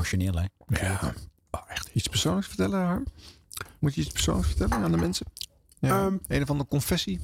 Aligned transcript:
emotioneel, 0.00 0.34
hè? 0.34 0.46
Ja. 0.86 1.14
Oh, 1.50 1.60
echt 1.68 1.90
iets 1.92 2.08
persoonlijks 2.08 2.48
vertellen, 2.48 2.84
Harm? 2.84 3.06
Moet 3.78 3.94
je 3.94 4.00
iets 4.00 4.12
persoonlijks 4.12 4.48
vertellen 4.48 4.84
aan 4.84 4.92
de 4.92 4.96
mensen? 4.96 5.26
Ja. 5.78 5.88
Ehm, 5.88 6.16
een 6.28 6.42
of 6.42 6.50
andere 6.50 6.68
confessie? 6.68 7.20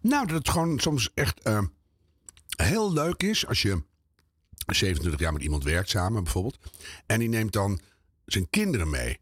Nou, 0.00 0.26
dat 0.26 0.38
het 0.38 0.48
gewoon 0.48 0.78
soms 0.78 1.10
echt 1.14 1.40
eh, 1.42 1.62
heel 2.56 2.92
leuk 2.92 3.22
is 3.22 3.46
als 3.46 3.62
je 3.62 3.82
27 4.66 5.20
jaar 5.20 5.32
met 5.32 5.42
iemand 5.42 5.64
werkt 5.64 5.88
samen 5.88 6.22
bijvoorbeeld. 6.22 6.58
En 7.06 7.18
die 7.18 7.28
neemt 7.28 7.52
dan 7.52 7.80
zijn 8.26 8.50
kinderen 8.50 8.90
mee. 8.90 9.18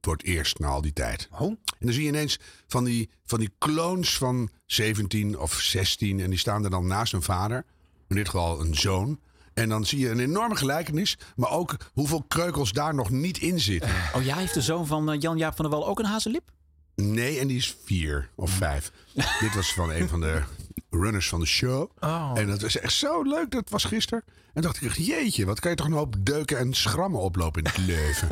Voor 0.00 0.12
het 0.12 0.22
eerst 0.22 0.58
na 0.58 0.68
al 0.68 0.80
die 0.80 0.92
tijd. 0.92 1.28
Oh. 1.32 1.40
En 1.40 1.58
dan 1.78 1.92
zie 1.92 2.02
je 2.02 2.08
ineens 2.08 2.38
van 2.66 2.84
die, 2.84 3.10
van 3.24 3.38
die 3.38 3.50
clones 3.58 4.18
van 4.18 4.50
17 4.66 5.38
of 5.38 5.54
16. 5.54 6.20
En 6.20 6.30
die 6.30 6.38
staan 6.38 6.64
er 6.64 6.70
dan 6.70 6.86
naast 6.86 7.12
hun 7.12 7.22
vader. 7.22 7.64
In 8.08 8.16
dit 8.16 8.28
geval 8.28 8.60
een 8.60 8.74
zoon. 8.74 9.20
En 9.54 9.68
dan 9.68 9.86
zie 9.86 9.98
je 9.98 10.10
een 10.10 10.20
enorme 10.20 10.56
gelijkenis. 10.56 11.18
Maar 11.36 11.50
ook 11.50 11.76
hoeveel 11.92 12.22
kreukels 12.28 12.72
daar 12.72 12.94
nog 12.94 13.10
niet 13.10 13.38
in 13.38 13.60
zitten. 13.60 13.90
Oh, 14.14 14.24
jij 14.24 14.38
heeft 14.38 14.54
de 14.54 14.62
zoon 14.62 14.86
van 14.86 15.10
eh, 15.10 15.20
Jan-Jaap 15.20 15.56
van 15.56 15.70
der 15.70 15.78
Wal 15.78 15.88
ook 15.88 15.98
een 15.98 16.04
hazenlip? 16.04 16.50
Nee, 16.94 17.38
en 17.38 17.46
die 17.46 17.56
is 17.56 17.76
vier 17.84 18.28
of 18.34 18.50
vijf. 18.50 18.92
Dit 19.40 19.54
was 19.54 19.72
van 19.72 19.90
een 19.90 20.08
van 20.08 20.20
de 20.20 20.42
runners 20.94 21.28
van 21.28 21.40
de 21.40 21.46
show. 21.46 21.90
Oh. 22.00 22.32
En 22.34 22.46
dat 22.46 22.60
was 22.60 22.78
echt 22.78 22.92
zo 22.92 23.22
leuk. 23.22 23.50
Dat 23.50 23.70
was 23.70 23.84
gisteren. 23.84 24.24
En 24.54 24.62
dacht 24.62 24.82
ik, 24.82 24.92
jeetje, 24.92 25.46
wat 25.46 25.60
kan 25.60 25.70
je 25.70 25.76
toch 25.76 25.86
een 25.86 25.92
hoop 25.92 26.16
deuken 26.18 26.58
en 26.58 26.74
schrammen 26.74 27.20
oplopen 27.20 27.62
in 27.62 27.70
het 27.70 27.86
leven. 27.94 28.28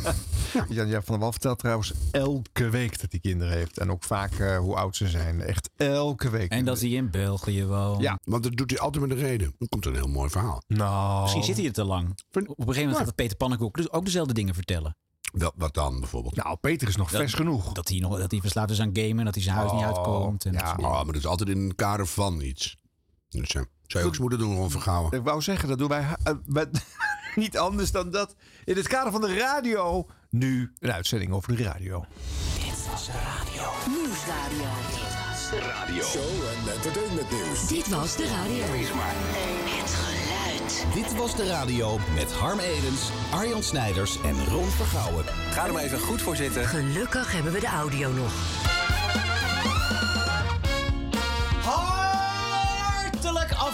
Jan 0.76 0.88
Jaap 0.88 1.04
van 1.04 1.14
der 1.14 1.18
Wal 1.18 1.32
vertelt 1.32 1.58
trouwens 1.58 1.92
elke 2.10 2.70
week 2.70 3.00
dat 3.00 3.10
hij 3.10 3.20
kinderen 3.20 3.54
heeft. 3.54 3.78
En 3.78 3.90
ook 3.90 4.04
vaak 4.04 4.32
eh, 4.32 4.58
hoe 4.58 4.76
oud 4.76 4.96
ze 4.96 5.08
zijn. 5.08 5.40
Echt 5.40 5.70
elke 5.76 6.30
week. 6.30 6.50
En 6.50 6.64
dat 6.64 6.80
hij 6.80 6.90
in 6.90 7.10
België 7.10 7.64
woont. 7.64 8.02
Ja. 8.02 8.18
Want 8.24 8.42
dat 8.42 8.56
doet 8.56 8.70
hij 8.70 8.78
altijd 8.78 9.06
met 9.06 9.18
een 9.18 9.24
reden. 9.24 9.54
Dan 9.58 9.68
komt 9.68 9.84
er 9.84 9.90
een 9.90 9.96
heel 9.96 10.08
mooi 10.08 10.30
verhaal. 10.30 10.62
Nou. 10.66 11.22
Misschien 11.22 11.44
zit 11.44 11.56
hij 11.56 11.66
er 11.66 11.72
te 11.72 11.84
lang. 11.84 12.08
Op 12.08 12.34
een 12.34 12.54
gegeven 12.56 12.82
moment 12.82 13.04
gaat 13.04 13.14
Peter 13.14 13.36
Pannenkoek 13.36 13.76
dus 13.76 13.90
ook 13.90 14.04
dezelfde 14.04 14.34
dingen 14.34 14.54
vertellen. 14.54 14.96
Wel, 15.32 15.52
wat 15.56 15.74
dan 15.74 16.00
bijvoorbeeld? 16.00 16.36
Nou, 16.36 16.56
Peter 16.56 16.88
is 16.88 16.96
nog 16.96 17.10
Dat- 17.10 17.20
vers 17.20 17.34
genoeg. 17.34 17.72
Dat 17.72 17.88
hij, 17.88 17.98
nog, 17.98 18.18
dat 18.18 18.30
hij 18.30 18.40
verslaafd 18.40 18.70
is 18.70 18.80
aan 18.80 18.90
gamen, 18.92 19.24
dat 19.24 19.34
hij 19.34 19.42
zijn 19.42 19.56
huis 19.56 19.72
niet 19.72 19.80
Oh, 19.80 19.86
uitkomt. 19.86 20.44
En 20.44 20.52
ja. 20.52 20.76
Oh, 20.80 20.90
maar 20.92 21.04
dat 21.06 21.14
is 21.16 21.26
altijd 21.26 21.48
in 21.48 21.58
een 21.58 21.74
kader 21.74 22.06
van 22.06 22.40
iets. 22.40 22.76
Dus 23.28 23.48
ja, 23.52 23.60
zou 23.60 23.68
je 23.86 23.98
ook 23.98 24.08
eens 24.08 24.18
moeten 24.18 24.38
doen, 24.38 24.54
Ron 24.56 24.70
Vergouwen. 24.70 25.12
Ik 25.12 25.22
wou 25.22 25.42
zeggen, 25.42 25.68
dat 25.68 25.78
doen 25.78 25.88
wij 25.88 26.06
eh, 26.22 26.32
met- 26.44 26.84
niet 27.34 27.58
anders 27.58 27.90
dan 27.90 28.10
dat. 28.10 28.34
In 28.64 28.76
het 28.76 28.88
kader 28.88 29.12
van 29.12 29.20
de 29.20 29.34
radio. 29.38 30.06
Nu 30.30 30.72
een 30.78 30.92
uitzending 30.92 31.32
over 31.32 31.56
de 31.56 31.62
radio. 31.62 32.04
Nieuwsradio. 33.88 34.66
Show 36.02 36.22
en 36.22 36.72
entertainment 36.72 37.30
nieuws. 37.30 37.68
Dit 37.68 37.88
was 37.88 38.16
de 38.16 38.26
radio. 38.28 38.64
Het 38.64 40.15
Dit 40.94 41.16
was 41.16 41.36
de 41.36 41.46
radio 41.46 41.98
met 42.14 42.32
Harm 42.32 42.58
Edens, 42.58 43.10
Arjan 43.30 43.62
Snijders 43.62 44.20
en 44.22 44.44
Ron 44.44 44.66
Vergouwen. 44.66 45.24
Ga 45.50 45.66
er 45.66 45.72
maar 45.72 45.82
even 45.82 45.98
goed 45.98 46.22
voor 46.22 46.36
zitten. 46.36 46.64
Gelukkig 46.64 47.32
hebben 47.32 47.52
we 47.52 47.60
de 47.60 47.66
audio 47.66 48.12
nog. 48.12 48.32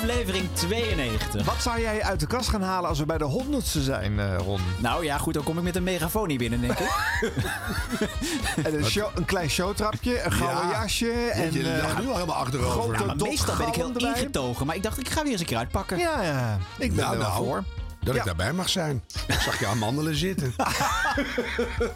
Aflevering 0.02 0.48
92. 0.54 1.44
Wat 1.44 1.62
zou 1.62 1.80
jij 1.80 2.02
uit 2.02 2.20
de 2.20 2.26
kast 2.26 2.48
gaan 2.48 2.62
halen 2.62 2.88
als 2.88 2.98
we 2.98 3.06
bij 3.06 3.18
de 3.18 3.24
honderdste 3.24 3.82
zijn, 3.82 4.18
eh, 4.20 4.36
Ron? 4.36 4.60
Nou 4.78 5.04
ja, 5.04 5.18
goed, 5.18 5.34
dan 5.34 5.42
kom 5.42 5.56
ik 5.58 5.62
met 5.62 5.76
een 5.76 5.82
megafoon 5.82 6.28
hier 6.28 6.38
binnen, 6.38 6.60
denk 6.60 6.78
ik. 6.78 6.90
En 8.66 8.74
een, 8.78 8.84
show, 8.84 9.08
een 9.14 9.24
klein 9.24 9.50
showtrapje, 9.50 10.22
een 10.22 10.32
gouden 10.32 10.68
Ja. 10.68 10.80
jasje. 10.80 11.10
En, 11.12 11.52
je 11.52 11.72
eh, 11.72 11.82
ligt 11.82 11.98
nu 12.00 12.06
al 12.08 12.14
helemaal 12.14 12.36
achterover. 12.36 12.70
grote 12.82 12.98
Ja, 13.00 13.06
maar 13.06 13.16
meestal 13.16 13.56
ben 13.56 13.66
ik 13.66 13.74
heel 13.74 13.86
erbij. 13.94 14.08
ingetogen. 14.08 14.66
Maar 14.66 14.76
ik 14.76 14.82
dacht, 14.82 14.98
ik 14.98 15.08
ga 15.08 15.22
weer 15.22 15.32
eens 15.32 15.40
een 15.40 15.46
keer 15.46 15.56
uitpakken. 15.56 15.98
Ja, 15.98 16.22
ja. 16.22 16.58
Ik 16.78 16.94
ben 16.94 17.04
Nou, 17.04 17.12
er 17.12 17.18
wel 17.18 17.28
nou. 17.30 17.44
voor. 17.44 17.64
Dat 18.04 18.14
Ja. 18.14 18.20
ik 18.20 18.26
daarbij 18.26 18.52
mag 18.52 18.68
zijn. 18.68 19.02
Ik 19.28 19.40
zag 19.40 19.58
je 19.58 19.66
amandelen 19.66 20.14
zitten. 20.16 20.52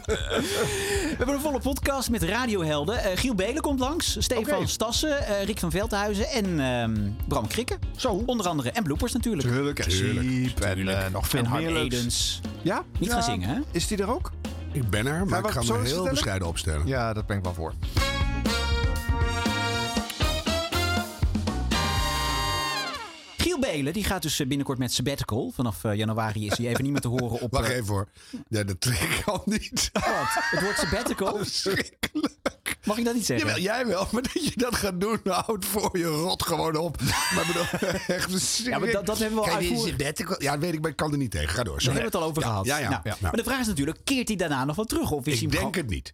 We 0.07 1.13
hebben 1.17 1.35
een 1.35 1.41
volle 1.41 1.59
podcast 1.59 2.09
met 2.09 2.23
radiohelden. 2.23 3.03
Eh, 3.03 3.17
Giel 3.17 3.35
Belen 3.35 3.61
komt 3.61 3.79
langs. 3.79 4.15
Stefan. 4.19 4.67
Stassen. 4.67 5.27
eh, 5.27 5.43
Rick 5.43 5.59
van 5.59 5.71
Veldhuizen. 5.71 6.27
En 6.29 6.59
ehm, 6.59 6.95
Bram 7.27 7.47
Krikke. 7.47 7.77
Zo. 7.95 8.23
Onder 8.25 8.47
andere. 8.47 8.71
En 8.71 8.83
bloopers 8.83 9.13
natuurlijk. 9.13 9.47
Tuurlijk, 9.47 9.79
en 9.79 9.89
Tuurlijk, 9.89 10.59
en 10.59 10.87
eh, 11.05 11.11
nog 11.11 11.27
veel 11.27 11.43
meer. 11.43 11.75
Edens. 11.77 12.41
Ja? 12.61 12.83
Niet 12.99 13.09
Ja. 13.09 13.13
gaan 13.15 13.23
zingen, 13.23 13.49
hè? 13.49 13.59
Is 13.71 13.87
die 13.87 13.97
er 13.97 14.09
ook? 14.13 14.31
Ik 14.71 14.89
ben 14.89 15.05
er, 15.07 15.25
maar 15.25 15.41
we 15.41 15.47
ik 15.47 15.53
ga 15.53 15.61
me 15.63 15.81
heel 15.83 16.09
bescheiden 16.09 16.47
opstellen. 16.47 16.87
Ja, 16.87 17.13
dat 17.13 17.25
ben 17.25 17.37
ik 17.37 17.43
wel 17.43 17.53
voor. 17.53 17.73
Giel 23.37 23.59
Belen 23.59 23.93
die 23.93 24.03
gaat 24.03 24.21
dus 24.21 24.39
eh, 24.39 24.47
binnenkort 24.47 24.77
met 24.77 24.93
sabbatical. 24.93 25.51
Vanaf 25.55 25.83
eh, 25.83 25.93
januari 25.95 26.45
is 26.45 26.57
hij 26.57 26.67
even 26.67 26.83
niet 26.83 26.91
meer 26.91 27.01
te 27.01 27.07
horen 27.07 27.39
op... 27.41 27.51
Wacht 27.57 27.69
eh, 27.69 27.75
even 27.75 27.87
hoor. 27.87 28.07
Ja, 28.49 28.63
dat 28.63 28.81
trek 28.81 28.99
ik 28.99 29.27
al 29.27 29.41
niet. 29.45 29.89
Wat? 29.93 30.03
Het 30.29 30.61
woord 30.61 30.77
sabbatical? 30.77 31.37
Verschrikkelijk. 31.37 32.77
Mag 32.83 32.97
ik 32.97 33.05
dat 33.05 33.13
niet 33.15 33.25
zeggen? 33.25 33.47
Jawel, 33.47 33.63
jij 33.63 33.85
wel, 33.87 34.07
maar 34.11 34.21
dat 34.21 34.33
je 34.45 34.51
dat 34.55 34.75
gaat 34.75 35.01
doen, 35.01 35.19
nou, 35.23 35.43
houd 35.45 35.65
voor 35.65 35.97
je 35.97 36.05
rot 36.05 36.43
gewoon 36.43 36.75
op. 36.75 37.01
Maar 37.35 37.45
bedoel, 37.47 37.89
echt 38.17 38.57
Ja, 38.57 38.79
maar 38.79 38.91
dat, 38.91 39.05
dat 39.05 39.17
hebben 39.19 39.39
we 39.39 39.49
al 39.49 39.55
uitvoerig... 39.55 39.87
sabbatical- 39.89 40.41
Ja, 40.41 40.57
weet 40.59 40.73
ik, 40.73 40.81
maar 40.81 40.89
ik 40.89 40.95
kan 40.95 41.11
er 41.11 41.17
niet 41.17 41.31
tegen. 41.31 41.49
Ga 41.49 41.63
door. 41.63 41.73
Daar 41.73 41.81
sorry. 41.81 41.99
hebben 41.99 42.11
we 42.11 42.17
het 42.17 42.25
al 42.25 42.29
over 42.29 42.41
Ja, 42.43 42.47
gehad. 42.49 42.65
Ja, 42.65 42.77
ja. 42.77 42.89
Nou, 42.89 43.01
ja. 43.03 43.15
Maar 43.21 43.31
de 43.31 43.43
vraag 43.43 43.59
is 43.59 43.67
natuurlijk, 43.67 43.97
keert 44.03 44.27
hij 44.27 44.37
daarna 44.37 44.65
nog 44.65 44.75
wel 44.75 44.85
terug? 44.85 45.11
Of 45.11 45.25
is 45.25 45.33
hij 45.33 45.43
Ik 45.43 45.51
denk 45.51 45.75
het 45.75 45.89
niet. 45.89 46.11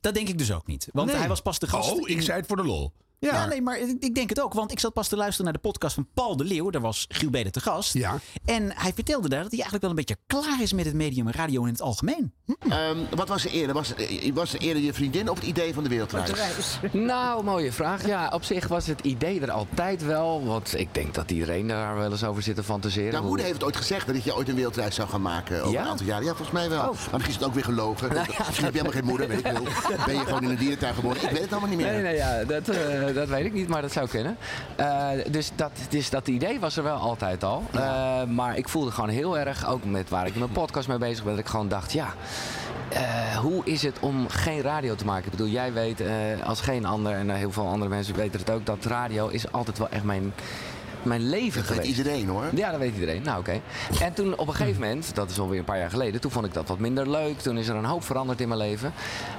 Dat 0.00 0.14
denk 0.14 0.28
ik 0.28 0.38
dus 0.38 0.52
ook 0.52 0.66
niet. 0.66 0.88
Want 0.92 1.08
Nee. 1.10 1.16
hij 1.18 1.28
was 1.28 1.42
pas 1.42 1.58
de 1.58 1.66
gast. 1.66 1.90
Oh, 1.92 2.00
ik 2.08 2.16
in- 2.16 2.22
zei 2.22 2.38
het 2.38 2.46
voor 2.46 2.56
de 2.56 2.64
lol. 2.64 2.92
Ja, 3.24 3.32
Maar- 3.32 3.48
nee, 3.48 3.62
maar 3.62 3.78
ik 3.78 3.96
ik 4.00 4.14
denk 4.14 4.28
het 4.28 4.40
ook. 4.40 4.52
Want 4.52 4.72
ik 4.72 4.78
zat 4.80 4.92
pas 4.92 5.08
te 5.08 5.16
luisteren 5.16 5.44
naar 5.44 5.52
de 5.62 5.68
podcast 5.68 5.94
van 5.94 6.08
Paul 6.14 6.36
de 6.36 6.44
Leeuw. 6.44 6.70
Daar 6.70 6.80
was 6.80 7.04
Giel 7.08 7.30
Beden 7.30 7.52
te 7.52 7.60
gast. 7.60 7.92
Ja. 7.92 8.18
En 8.44 8.72
hij 8.74 8.92
vertelde 8.94 9.28
daar 9.28 9.42
dat 9.42 9.50
hij 9.50 9.60
eigenlijk 9.60 9.80
wel 9.80 9.90
een 9.90 9.96
beetje 9.96 10.16
klaar 10.26 10.62
is 10.62 10.72
met 10.72 10.84
het 10.84 10.94
medium 10.94 11.30
radio 11.30 11.62
in 11.64 11.72
het 11.72 11.80
algemeen. 11.82 12.32
Ehm, 12.68 12.96
wat 13.14 13.28
was 13.28 13.44
er 13.44 13.50
eerder? 13.50 13.74
Was, 13.74 13.88
het- 13.96 14.30
was 14.34 14.54
er 14.54 14.60
eerder 14.60 14.82
je 14.82 14.92
vriendin 14.92 15.28
of 15.30 15.36
het 15.38 15.46
idee 15.46 15.74
van 15.74 15.82
de 15.82 15.88
wereldreis? 15.88 16.30
Nou, 16.92 17.44
mooie 17.44 17.72
vraag. 17.72 18.06
Ja, 18.06 18.28
op 18.34 18.44
zich 18.44 18.68
was 18.68 18.86
het 18.86 19.00
idee 19.00 19.40
er 19.40 19.50
altijd 19.50 20.04
wel. 20.04 20.44
Want 20.46 20.78
ik 20.78 20.88
denk 20.94 21.14
dat 21.14 21.30
iedereen 21.30 21.66
daar 21.66 21.96
wel 21.96 22.10
eens 22.10 22.24
over 22.24 22.42
zit 22.42 22.56
te 22.56 22.62
fantaseren. 22.62 23.18
Hoe- 23.18 23.28
moeder 23.28 23.46
heeft 23.46 23.64
ooit 23.64 23.76
gezegd 23.76 24.06
dat 24.06 24.24
je 24.24 24.34
ooit 24.36 24.48
een 24.48 24.54
wereldreis 24.54 24.94
zou 24.94 25.08
gaan 25.08 25.22
maken 25.22 25.60
over 25.60 25.72
Ja? 25.72 25.80
een 25.82 25.88
aantal 25.88 26.06
jaren. 26.06 26.24
Ja, 26.24 26.34
volgens 26.34 26.50
mij 26.58 26.68
wel. 26.68 26.78
Oh. 26.80 26.84
Maar 26.84 26.94
misschien 27.10 27.26
is 27.28 27.34
het 27.34 27.44
ook 27.44 27.54
weer 27.54 27.64
gelogen. 27.64 28.08
Nou 28.14 28.26
ja, 28.30 28.44
misschien 28.46 28.64
heb 28.64 28.74
je 28.74 28.80
helemaal 28.80 28.92
geen 28.92 29.04
moeder, 29.10 29.28
weet 29.28 29.38
ik 29.38 29.46
veel. 29.46 29.96
Ben 30.06 30.14
je 30.14 30.20
gewoon 30.24 30.42
in 30.42 30.50
een 30.50 30.56
dierentuin 30.56 30.94
geboren? 30.94 31.22
Ik 31.22 31.30
weet 31.30 31.40
het 31.40 31.50
allemaal 31.50 31.68
niet 31.68 31.78
meer. 31.78 31.92
Nee, 31.92 32.02
nee, 32.02 32.16
ja, 32.16 32.44
dat, 32.44 32.68
eh, 32.68 33.13
dat 33.14 33.28
weet 33.28 33.44
ik 33.44 33.52
niet, 33.52 33.68
maar 33.68 33.82
dat 33.82 33.92
zou 33.92 34.08
kunnen. 34.08 34.36
Eh, 34.76 35.08
dus, 35.30 35.50
dat, 35.54 35.70
dus 35.88 36.10
dat 36.10 36.28
idee 36.28 36.60
was 36.60 36.76
er 36.76 36.82
wel 36.82 36.96
altijd 36.96 37.44
al. 37.44 37.62
Eh, 37.72 38.24
maar 38.24 38.56
ik 38.56 38.68
voelde 38.68 38.90
gewoon 38.90 39.10
heel 39.10 39.38
erg, 39.38 39.66
ook 39.68 39.84
met 39.84 40.08
waar 40.08 40.26
ik 40.26 40.32
in 40.32 40.38
mijn 40.38 40.52
podcast 40.52 40.88
mee 40.88 40.98
bezig 40.98 41.24
ben, 41.24 41.32
dat 41.32 41.44
ik 41.44 41.50
gewoon 41.50 41.68
dacht, 41.68 41.92
ja, 41.92 42.14
eh, 42.94 43.36
hoe 43.36 43.64
is 43.64 43.82
het 43.82 43.98
om 44.00 44.28
geen 44.28 44.60
radio 44.60 44.94
te 44.94 45.04
maken? 45.04 45.24
Ik 45.24 45.30
bedoel, 45.30 45.46
jij 45.46 45.72
weet 45.72 46.00
eh, 46.00 46.12
als 46.44 46.60
geen 46.60 46.84
ander, 46.84 47.12
en 47.12 47.30
eh, 47.30 47.36
heel 47.36 47.52
veel 47.52 47.66
andere 47.66 47.90
mensen 47.90 48.14
weten 48.14 48.40
het 48.40 48.50
ook, 48.50 48.66
dat 48.66 48.84
radio 48.84 49.28
is 49.28 49.52
altijd 49.52 49.78
wel 49.78 49.88
echt 49.88 50.04
mijn, 50.04 50.34
mijn 51.04 51.28
leven 51.28 51.60
dat 51.60 51.70
geweest. 51.70 51.86
Dat 51.96 51.96
weet 51.96 52.06
iedereen 52.06 52.28
hoor. 52.28 52.44
Ja, 52.54 52.70
dat 52.70 52.80
weet 52.80 52.94
iedereen. 52.94 53.22
Nou 53.22 53.38
oké. 53.38 53.60
En 54.00 54.12
toen 54.14 54.38
op 54.38 54.48
een 54.48 54.54
gegeven 54.54 54.80
moment, 54.80 55.14
dat 55.14 55.30
is 55.30 55.38
alweer 55.38 55.58
een 55.58 55.64
paar 55.64 55.78
jaar 55.78 55.90
geleden, 55.90 56.20
toen 56.20 56.30
vond 56.30 56.46
ik 56.46 56.54
dat 56.54 56.68
wat 56.68 56.78
minder 56.78 57.10
leuk. 57.10 57.38
Toen 57.38 57.58
is 57.58 57.68
er 57.68 57.76
een 57.76 57.84
hoop 57.84 58.04
veranderd 58.04 58.40
in 58.40 58.48
mijn 58.48 58.60
leven. 58.60 58.92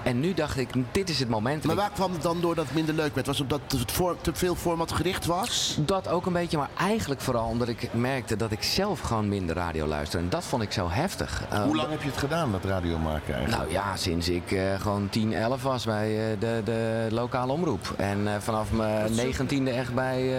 En 0.04 0.20
nu 0.20 0.34
dacht 0.34 0.58
ik, 0.58 0.70
dit 0.92 1.10
is 1.10 1.20
het 1.20 1.30
moment. 1.30 1.64
Maar 1.64 1.76
waar 1.76 1.92
kwam 1.94 2.12
het 2.12 2.22
dan 2.22 2.42
door 2.42 2.56
dat 2.56 2.66
het 2.66 2.74
minder 2.76 2.96
leuk 2.96 3.14
werd? 3.16 3.28
Was 3.28 3.40
het 3.40 3.52
omdat 3.52 3.72
het 3.80 3.92
voor, 3.92 4.16
te 4.22 4.34
veel 4.34 4.56
format 4.56 4.92
gericht 4.92 5.26
was? 5.26 5.78
Dat 5.80 6.08
ook 6.08 6.26
een 6.26 6.34
beetje, 6.34 6.58
maar 6.58 6.70
eigenlijk 6.78 7.22
vooral 7.22 7.48
omdat 7.48 7.68
ik 7.68 7.94
merkte 7.94 8.36
dat 8.36 8.52
ik 8.52 8.64
zelf 8.64 9.00
gewoon 9.00 9.30
minder 9.30 9.56
radio 9.56 9.86
luister. 9.88 10.20
En 10.20 10.30
dat 10.30 10.44
vond 10.44 10.62
ik 10.64 10.72
zo 10.72 10.90
heftig. 10.90 11.44
Eh, 11.50 11.64
Hoe 11.64 11.76
lang 11.76 11.90
heb 11.90 12.02
je 12.02 12.10
het 12.10 12.18
gedaan, 12.18 12.52
met 12.52 12.66
radio 12.66 12.98
maken 12.98 13.34
eigenlijk? 13.36 13.72
Nou 13.72 13.74
ja, 13.86 13.96
sinds 13.96 14.30
ik 14.30 14.52
eh, 14.52 14.80
gewoon 14.80 15.10
10, 15.10 15.34
11 15.34 15.64
was 15.64 15.86
bij 15.86 16.32
eh, 16.32 16.40
de, 16.40 16.62
de 16.66 17.08
lokale 17.10 17.52
omroep. 17.52 17.94
En 17.98 18.28
vanaf 18.40 18.72
mijn 18.72 19.16
negentiende 19.16 19.72
echt 19.72 19.94
bij 19.94 20.30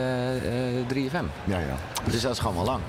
3 0.86 1.10
ja, 1.44 1.58
ja. 1.58 1.76
Dus 2.10 2.20
dat 2.20 2.32
is 2.32 2.38
gewoon 2.38 2.54
wel 2.54 2.64
lang. 2.64 2.80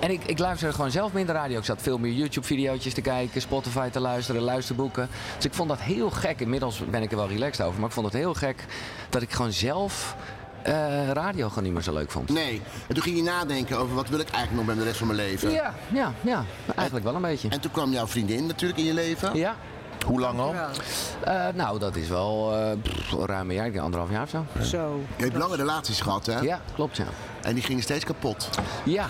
En 0.00 0.10
ik, 0.10 0.24
ik 0.24 0.38
luisterde 0.38 0.74
gewoon 0.74 0.90
zelf 0.90 1.12
minder 1.12 1.34
radio. 1.34 1.58
Ik 1.58 1.64
zat 1.64 1.82
veel 1.82 1.98
meer 1.98 2.12
YouTube-video's 2.12 2.94
te 2.94 3.00
kijken, 3.00 3.40
Spotify 3.40 3.88
te 3.88 4.00
luisteren, 4.00 4.42
luisterboeken. 4.42 5.08
Dus 5.36 5.44
ik 5.44 5.54
vond 5.54 5.68
dat 5.68 5.80
heel 5.80 6.10
gek. 6.10 6.40
Inmiddels 6.40 6.82
ben 6.90 7.02
ik 7.02 7.10
er 7.10 7.16
wel 7.16 7.28
relaxed 7.28 7.66
over. 7.66 7.80
Maar 7.80 7.88
ik 7.88 7.94
vond 7.94 8.06
het 8.06 8.14
heel 8.14 8.34
gek 8.34 8.64
dat 9.10 9.22
ik 9.22 9.32
gewoon 9.32 9.52
zelf 9.52 10.16
eh, 10.62 11.10
radio 11.10 11.48
gewoon 11.48 11.64
niet 11.64 11.72
meer 11.72 11.82
zo 11.82 11.92
leuk 11.92 12.10
vond. 12.10 12.28
Nee. 12.28 12.62
En 12.86 12.94
toen 12.94 13.02
ging 13.02 13.16
je 13.16 13.22
nadenken 13.22 13.78
over 13.78 13.94
wat 13.94 14.08
wil 14.08 14.18
ik 14.18 14.28
eigenlijk 14.28 14.66
nog 14.66 14.66
met 14.66 14.76
de 14.76 14.84
rest 14.84 14.98
van 14.98 15.06
mijn 15.06 15.18
leven. 15.18 15.50
Ja, 15.50 15.74
ja, 15.92 16.12
ja. 16.20 16.44
Eigenlijk 16.74 17.06
wel 17.06 17.14
een 17.14 17.22
beetje. 17.22 17.48
En 17.48 17.60
toen 17.60 17.70
kwam 17.70 17.92
jouw 17.92 18.06
vriendin 18.06 18.46
natuurlijk 18.46 18.78
in 18.78 18.84
je 18.84 18.94
leven. 18.94 19.36
Ja. 19.36 19.56
Hoe 20.06 20.20
lang 20.20 20.38
al? 20.38 20.54
Eh, 21.24 21.46
nou, 21.54 21.78
dat 21.78 21.96
is 21.96 22.08
wel 22.08 22.54
eh, 22.54 22.70
pff, 22.82 23.12
ruim 23.12 23.48
een 23.48 23.54
jaar, 23.54 23.66
ik 23.66 23.72
denk 23.72 23.84
anderhalf 23.84 24.10
jaar 24.10 24.22
of 24.22 24.28
zo. 24.28 24.44
Zo. 24.62 25.00
Je 25.16 25.24
hebt 25.24 25.36
lange 25.36 25.56
relaties 25.56 26.00
gehad 26.00 26.26
hè? 26.26 26.40
Ja, 26.40 26.60
klopt 26.74 26.96
ja. 26.96 27.04
En 27.42 27.54
die 27.54 27.62
gingen 27.62 27.82
steeds 27.82 28.04
kapot. 28.04 28.48
Ja. 28.84 29.06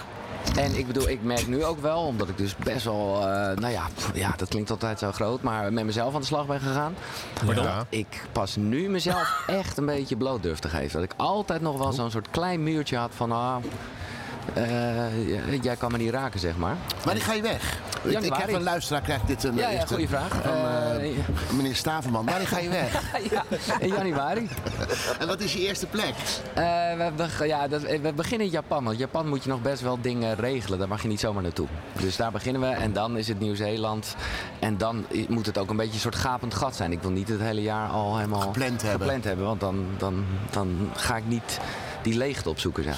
En 0.56 0.78
ik 0.78 0.86
bedoel, 0.86 1.08
ik 1.08 1.22
merk 1.22 1.46
nu 1.46 1.64
ook 1.64 1.80
wel, 1.80 2.00
omdat 2.00 2.28
ik 2.28 2.36
dus 2.36 2.56
best 2.56 2.84
wel, 2.84 3.16
eh, 3.16 3.56
nou 3.56 3.68
ja, 3.72 3.86
pff, 3.94 4.10
ja, 4.14 4.32
dat 4.36 4.48
klinkt 4.48 4.70
altijd 4.70 4.98
zo 4.98 5.12
groot, 5.12 5.42
maar 5.42 5.72
met 5.72 5.84
mezelf 5.84 6.14
aan 6.14 6.20
de 6.20 6.26
slag 6.26 6.46
ben 6.46 6.60
gegaan. 6.60 6.94
Pardon? 7.46 7.64
Dat 7.64 7.86
ik 7.88 8.26
pas 8.32 8.56
nu 8.56 8.88
mezelf 8.88 9.42
echt 9.46 9.76
een 9.76 9.86
beetje 9.86 10.16
bloot 10.16 10.42
durf 10.42 10.58
te 10.58 10.68
geven. 10.68 11.00
Dat 11.00 11.10
ik 11.10 11.16
altijd 11.16 11.60
nog 11.60 11.78
wel 11.78 11.92
zo'n 11.92 12.10
soort 12.10 12.30
klein 12.30 12.62
muurtje 12.62 12.96
had 12.96 13.10
van, 13.14 13.32
ah, 13.32 13.56
eh, 14.54 15.62
jij 15.62 15.76
kan 15.76 15.92
me 15.92 15.98
niet 15.98 16.10
raken, 16.10 16.40
zeg 16.40 16.56
maar. 16.56 16.76
Wanneer 17.04 17.22
ga 17.22 17.32
je 17.32 17.42
weg? 17.42 17.78
Ik, 18.02 18.34
heb 18.34 18.52
een 18.52 18.62
luisteraar, 18.62 19.00
krijgt 19.02 19.26
dit 19.26 19.44
een 19.44 19.56
Ja, 19.56 19.70
ja, 19.70 19.86
goede 19.86 20.08
vraag. 20.08 20.28
Van, 20.28 20.52
Eh, 20.52 20.94
eh, 21.10 21.16
meneer 21.56 21.74
Staverman. 21.74 22.24
Wanneer 22.24 22.46
ga 22.46 22.58
je 22.58 22.68
weg? 22.68 23.02
ja, 23.32 23.44
in 23.78 23.88
januari. 23.88 24.48
en 25.18 25.26
wat 25.26 25.40
is 25.40 25.52
je 25.52 25.58
eerste 25.66 25.86
plek? 25.86 26.14
Eh, 26.54 26.64
we, 26.96 27.10
we- 27.38 27.46
ja, 27.46 27.68
dat, 27.68 27.80
we 27.82 28.12
beginnen 28.14 28.46
in 28.46 28.52
Japan. 28.52 28.84
Want 28.84 28.98
Japan 28.98 29.28
moet 29.28 29.42
je 29.42 29.48
nog 29.48 29.62
best 29.62 29.82
wel 29.82 30.00
dingen 30.00 30.34
regelen. 30.36 30.78
Daar 30.78 30.88
mag 30.88 31.02
je 31.02 31.08
niet 31.08 31.20
zomaar 31.20 31.42
naartoe. 31.42 31.66
Dus 32.00 32.16
daar 32.16 32.30
beginnen 32.32 32.60
we. 32.62 32.66
En 32.68 32.92
dan 32.92 33.16
is 33.16 33.28
het 33.28 33.40
Nieuw-Zeeland. 33.40 34.14
En 34.58 34.76
dan 34.76 35.06
moet 35.28 35.46
het 35.46 35.58
ook 35.58 35.70
een 35.70 35.76
beetje 35.76 35.94
een 35.94 36.00
soort 36.00 36.14
gapend 36.16 36.54
gat 36.54 36.76
zijn. 36.76 36.92
Ik 36.92 37.02
wil 37.02 37.10
niet 37.10 37.28
het 37.28 37.40
hele 37.40 37.62
jaar 37.62 37.88
al 37.88 38.16
helemaal 38.16 38.40
Gepland 38.40 38.82
hebben. 38.82 39.00
gepland 39.00 39.24
hebben. 39.24 39.46
Want 39.46 39.60
dan, 39.60 39.86
dan, 39.98 40.24
dan 40.50 40.90
ga 40.96 41.16
ik 41.16 41.26
niet 41.26 41.58
die 42.02 42.16
leegte 42.16 42.48
opzoeken 42.48 42.82
zijn. 42.82 42.96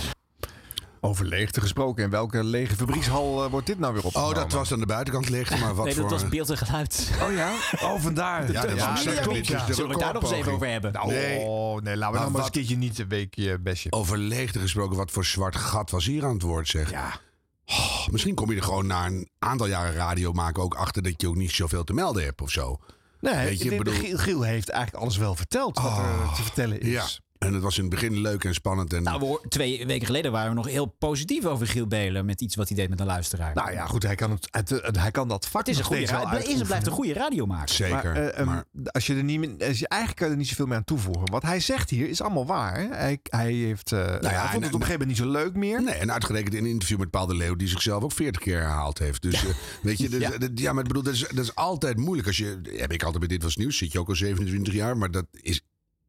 Over 1.03 1.25
leegte 1.27 1.61
gesproken. 1.61 2.05
In 2.05 2.11
welke 2.11 2.45
lege 2.45 2.77
fabriekshal 2.77 3.45
eh, 3.45 3.51
wordt 3.51 3.67
dit 3.67 3.79
nou 3.79 3.93
weer 3.93 4.03
Oh, 4.03 4.07
opgenomen? 4.09 4.35
dat 4.35 4.53
was 4.53 4.73
aan 4.73 4.81
de 4.81 4.87
buitenkant 4.87 5.29
leegte, 5.29 5.57
maar 5.59 5.75
wat 5.75 5.85
nee, 5.85 5.95
dat 5.95 6.03
voor... 6.09 6.13
was 6.13 6.29
beeld 6.29 6.51
en 6.51 6.57
geluid. 6.59 7.11
Oh 7.23 7.33
ja? 7.33 7.53
Oh, 7.83 8.01
vandaar. 8.01 8.53
Ja, 8.53 8.67
dat 8.67 8.79
was 8.79 9.21
klopt, 9.21 9.47
ja. 9.47 9.65
Zullen 9.67 9.85
we 9.85 9.91
het 9.91 9.99
daar 10.01 10.13
nog 10.13 10.23
eens 10.23 10.33
even 10.33 10.53
over 10.53 10.67
hebben? 10.69 10.93
Nou, 10.93 11.09
Nee. 11.09 11.39
Oh, 11.39 11.81
nee, 11.81 11.97
laten 11.97 11.97
we 11.97 11.97
Maar 11.97 12.11
nou 12.11 12.13
maar 12.13 12.25
eens 12.25 12.35
een 12.35 12.41
wat- 12.43 12.51
keertje 12.51 12.77
niet 12.77 12.99
een 12.99 13.09
weekje 13.09 13.59
bestje. 13.59 13.93
Over 13.93 14.19
leegte 14.19 14.59
gesproken, 14.59 14.97
wat 14.97 15.11
voor 15.11 15.25
zwart 15.25 15.57
gat 15.57 15.91
was 15.91 16.07
hier 16.07 16.25
aan 16.25 16.33
het 16.33 16.43
woord, 16.43 16.69
zeg. 16.69 16.91
Ja. 16.91 17.21
Oh, 17.67 18.09
misschien 18.09 18.35
kom 18.35 18.51
je 18.51 18.57
er 18.57 18.63
gewoon 18.63 18.87
na 18.87 19.07
een 19.07 19.29
aantal 19.39 19.67
jaren 19.67 19.95
radio 19.95 20.33
maken 20.33 20.63
ook 20.63 20.75
achter 20.75 21.03
dat 21.03 21.21
je 21.21 21.29
ook 21.29 21.37
niet 21.37 21.51
zoveel 21.51 21.85
te 21.85 21.93
melden 21.93 22.25
hebt 22.25 22.41
of 22.43 22.51
zo. 22.51 22.79
Nee, 23.21 23.35
Weet 23.35 23.63
je, 23.63 23.77
bedoel- 23.77 23.95
Giel, 23.95 24.19
Giel 24.19 24.43
heeft 24.43 24.69
eigenlijk 24.69 25.03
alles 25.05 25.17
wel 25.17 25.35
verteld 25.35 25.79
wat 25.79 25.99
er 25.99 26.35
te 26.37 26.43
vertellen 26.43 26.81
is. 26.81 26.89
Ja. 26.93 27.05
En 27.41 27.53
het 27.55 27.63
was 27.63 27.77
in 27.77 27.83
het 27.83 27.91
begin 27.91 28.19
leuk 28.21 28.45
en 28.45 28.55
spannend. 28.55 28.93
En 28.93 29.03
Nou, 29.03 29.21
we 29.21 29.49
twee 29.49 29.87
weken 29.87 30.07
geleden 30.07 30.33
waren 30.33 30.49
we 30.49 30.55
nog 30.57 30.67
heel 30.69 30.87
positief 30.87 31.45
over 31.45 31.67
Giel 31.67 31.87
Belen. 31.87 32.25
Met 32.27 32.41
iets 32.41 32.55
wat 32.57 32.69
hij 32.69 32.77
deed 32.77 32.89
met 32.89 33.01
een 33.01 33.07
luisteraar. 33.07 33.55
Nou 33.55 33.73
ja, 33.73 33.87
goed, 33.87 34.03
hij 34.03 34.15
kan, 34.15 34.31
het, 34.31 34.49
het, 34.51 34.69
het- 34.69 34.99
hij 34.99 35.11
kan 35.11 35.29
dat 35.29 35.47
vak 35.49 35.61
het 35.61 35.71
is 35.71 35.79
een 35.79 35.85
goede 35.85 36.01
steeds 36.07 36.19
wel 36.23 36.31
ra- 36.31 36.37
het 36.37 36.47
is 36.49 36.63
blijft 36.63 36.87
een 36.87 36.93
goede 36.93 37.13
radiomaker. 37.13 37.75
Zeker. 37.75 37.95
Maar, 38.13 38.17
eh, 38.17 38.39
ehm, 38.39 38.47
maar 38.47 38.65
als 38.91 39.07
je 39.07 39.15
er 39.15 39.25
niet, 39.25 39.39
meer- 39.39 39.67
als 39.69 39.79
je, 39.79 39.89
eigenlijk 39.89 40.21
kan 40.21 40.29
je 40.29 40.33
er 40.33 40.39
niet 40.41 40.49
zoveel 40.49 40.67
meer 40.67 40.77
aan 40.77 40.85
toevoegen. 40.85 41.31
Wat 41.31 41.43
hij 41.43 41.61
zegt 41.61 41.91
hier 41.91 42.09
is 42.09 42.21
allemaal 42.23 42.47
waar. 42.47 42.77
hè. 42.81 42.87
Hij, 42.89 43.19
hij, 43.23 43.53
heeft, 43.53 43.93
eh, 43.93 43.99
nou 43.99 44.21
ja, 44.23 44.29
hij 44.29 44.41
en- 44.45 44.51
vond 44.51 44.65
het 44.65 44.75
op 44.75 44.81
een 44.81 44.87
gegeven 44.87 45.07
moment 45.07 45.07
niet 45.09 45.17
zo 45.17 45.31
leuk 45.45 45.55
meer. 45.55 45.83
Nee, 45.83 45.95
en 45.95 46.13
uitgerekend 46.13 46.55
in 46.55 46.65
een 46.65 46.71
interview 46.71 46.99
met 46.99 47.11
Paul 47.11 47.27
de 47.27 47.35
Leeuw, 47.37 47.57
die 47.57 47.69
zichzelf 47.69 48.03
ook 48.03 48.13
40 48.13 48.41
keer 48.43 48.59
herhaald 48.61 48.99
heeft. 48.99 49.23
Dus 49.23 49.45
eh, 49.47 49.51
weet 49.83 49.99
je, 49.99 50.09
dus, 50.19 50.21
Ja. 50.21 50.31
ja. 50.39 50.49
ja, 50.55 50.73
maar 50.73 50.83
ik 50.83 50.89
bedoel, 50.89 51.03
dat 51.03 51.15
is, 51.15 51.21
dat 51.29 51.45
is 51.45 51.55
altijd 51.55 51.97
moeilijk. 51.97 52.27
Als 52.29 52.37
je, 52.37 52.61
heb 52.77 52.93
ik 52.93 53.03
altijd 53.03 53.19
bij 53.19 53.29
Dit 53.29 53.43
Was 53.43 53.57
Nieuws, 53.57 53.77
zit 53.77 53.93
je 53.93 53.99
ook 53.99 54.09
al 54.09 54.15
27 54.15 54.75
jaar, 54.75 54.97
maar 54.97 55.11
dat 55.11 55.27
is 55.33 55.61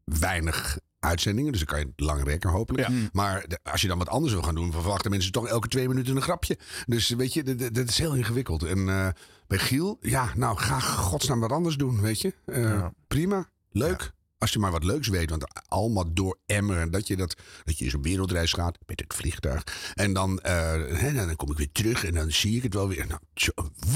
weinig 0.03 0.79
uitzendingen, 1.01 1.51
dus 1.51 1.61
dan 1.61 1.69
kan 1.69 1.79
je 1.79 1.85
het 1.95 1.99
lang 2.05 2.23
rekken 2.23 2.49
hopelijk. 2.49 2.87
Maar 3.13 3.47
de- 3.47 3.59
als 3.63 3.81
je 3.81 3.87
dan 3.87 3.97
wat 3.97 4.09
anders 4.09 4.33
wil 4.33 4.41
gaan 4.41 4.55
doen, 4.55 4.71
verwachten 4.71 5.11
mensen 5.11 5.31
toch 5.31 5.47
elke 5.47 5.67
twee 5.67 5.87
minuten 5.87 6.15
een 6.15 6.21
grapje. 6.21 6.57
Dus 6.85 7.09
weet 7.09 7.33
je, 7.33 7.55
dat- 7.71 7.89
is 7.89 7.97
heel 7.97 8.13
ingewikkeld. 8.15 8.63
En 8.63 8.89
eh, 8.89 9.07
bij 9.47 9.57
Giel, 9.59 9.97
ja, 10.01 10.31
nou 10.35 10.57
ga 10.57 10.79
godsnaam 10.79 11.39
wat 11.39 11.51
anders 11.51 11.75
doen, 11.77 12.01
weet 12.01 12.21
je. 12.21 12.33
Eh, 12.45 12.85
Prima, 13.07 13.49
leuk. 13.71 14.11
Als 14.37 14.51
je 14.51 14.59
maar 14.59 14.71
wat 14.71 14.83
leuks 14.83 15.07
weet, 15.07 15.29
want 15.29 15.45
allemaal 15.67 16.13
door 16.13 16.37
emmeren. 16.45 16.91
Dat 16.91 17.07
je, 17.07 17.15
dat, 17.17 17.35
dat 17.63 17.77
je 17.77 17.85
eens 17.85 17.93
op 17.95 18.03
wereldreis 18.03 18.53
gaat 18.53 18.77
met 18.85 18.99
het 18.99 19.13
vliegtuig. 19.13 19.63
En 19.93 20.13
dan, 20.13 20.39
eh, 20.39 20.53
hè, 20.87 21.13
dan 21.13 21.35
kom 21.35 21.51
ik 21.51 21.57
weer 21.57 21.71
terug 21.71 22.05
en 22.05 22.13
dan 22.13 22.31
zie 22.31 22.55
ik 22.55 22.63
het 22.63 22.73
wel 22.73 22.87
weer. 22.87 23.07
Nou, 23.07 23.19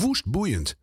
woest 0.02 0.26
boeiend. 0.26 0.76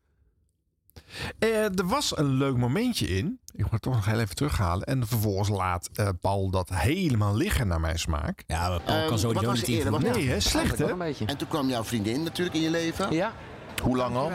Eh, 1.38 1.64
er 1.64 1.86
was 1.86 2.16
een 2.18 2.26
leuk 2.34 2.56
momentje 2.56 3.06
in. 3.08 3.40
Ik 3.54 3.62
moet 3.62 3.70
het 3.70 3.82
toch 3.82 3.94
nog 3.94 4.04
heel 4.04 4.20
even 4.20 4.34
terughalen. 4.36 4.86
En 4.86 5.06
vervolgens 5.06 5.48
laat 5.48 5.88
eh, 5.94 6.08
Paul 6.20 6.50
dat 6.50 6.68
helemaal 6.68 7.36
liggen 7.36 7.66
naar 7.66 7.80
mijn 7.80 7.98
smaak. 7.98 8.42
Ja, 8.46 8.68
maar 8.68 8.80
Paul 8.80 9.06
kan 9.06 9.18
sowieso 9.18 9.32
wat 9.46 9.50
was 9.50 9.58
niet 9.60 9.68
er 9.68 9.74
eerder? 9.74 9.92
Wat- 9.92 10.00
Nee, 10.16 10.28
hè? 10.28 10.40
Slecht, 10.40 10.78
hè? 10.78 10.86
En 11.26 11.36
toen 11.36 11.48
kwam 11.48 11.68
jouw 11.68 11.84
vriendin 11.84 12.22
natuurlijk 12.22 12.56
in 12.56 12.62
je 12.62 12.70
leven. 12.70 13.12
Ja, 13.14 13.32
Hoe 13.82 13.96
lang 13.96 14.16
al? 14.16 14.30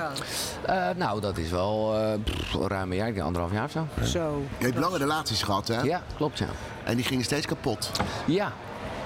Eh, 0.65 0.89
nou 0.95 1.21
dat 1.21 1.37
is 1.37 1.49
wel 1.49 1.95
eh, 1.97 2.13
pff, 2.23 2.53
ruim 2.53 2.91
een 2.91 2.97
jaar, 2.97 3.07
ik 3.07 3.13
denk 3.13 3.25
anderhalf 3.25 3.53
jaar 3.53 3.63
of 3.63 3.71
zo. 3.71 3.87
Zo. 4.03 4.41
Je 4.57 4.65
hebt 4.65 4.77
lange 4.77 4.97
relaties 4.97 5.41
gehad, 5.43 5.67
hè? 5.67 5.81
Ja, 5.81 6.01
klopt 6.15 6.37
ja. 6.37 6.47
En 6.83 6.95
die 6.95 7.05
gingen 7.05 7.23
steeds 7.23 7.45
kapot. 7.45 7.91
Ja. 8.25 8.53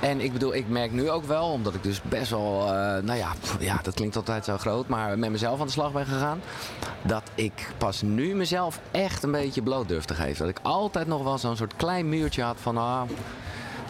En 0.01 0.21
ik 0.21 0.33
bedoel, 0.33 0.55
ik 0.55 0.69
merk 0.69 0.91
nu 0.91 1.09
ook 1.09 1.25
wel, 1.25 1.45
omdat 1.45 1.73
ik 1.73 1.83
dus 1.83 2.01
best 2.01 2.29
wel, 2.29 2.61
eh, 2.61 3.03
nou 3.03 3.13
ja, 3.13 3.33
pff, 3.41 3.57
ja, 3.59 3.79
dat 3.83 3.93
klinkt 3.93 4.15
altijd 4.15 4.45
zo 4.45 4.57
groot, 4.57 4.87
maar 4.87 5.19
met 5.19 5.29
mezelf 5.29 5.59
aan 5.59 5.65
de 5.65 5.71
slag 5.71 5.91
ben 5.91 6.05
gegaan. 6.05 6.41
Dat 7.01 7.23
ik 7.35 7.71
pas 7.77 8.01
nu 8.01 8.35
mezelf 8.35 8.79
echt 8.91 9.23
een 9.23 9.31
beetje 9.31 9.61
bloot 9.61 9.87
durf 9.87 10.05
te 10.05 10.13
geven. 10.13 10.45
Dat 10.45 10.57
ik 10.57 10.65
altijd 10.65 11.07
nog 11.07 11.23
wel 11.23 11.37
zo'n 11.37 11.55
soort 11.55 11.75
klein 11.75 12.09
muurtje 12.09 12.43
had 12.43 12.57
van, 12.61 12.77
ah, 12.77 13.01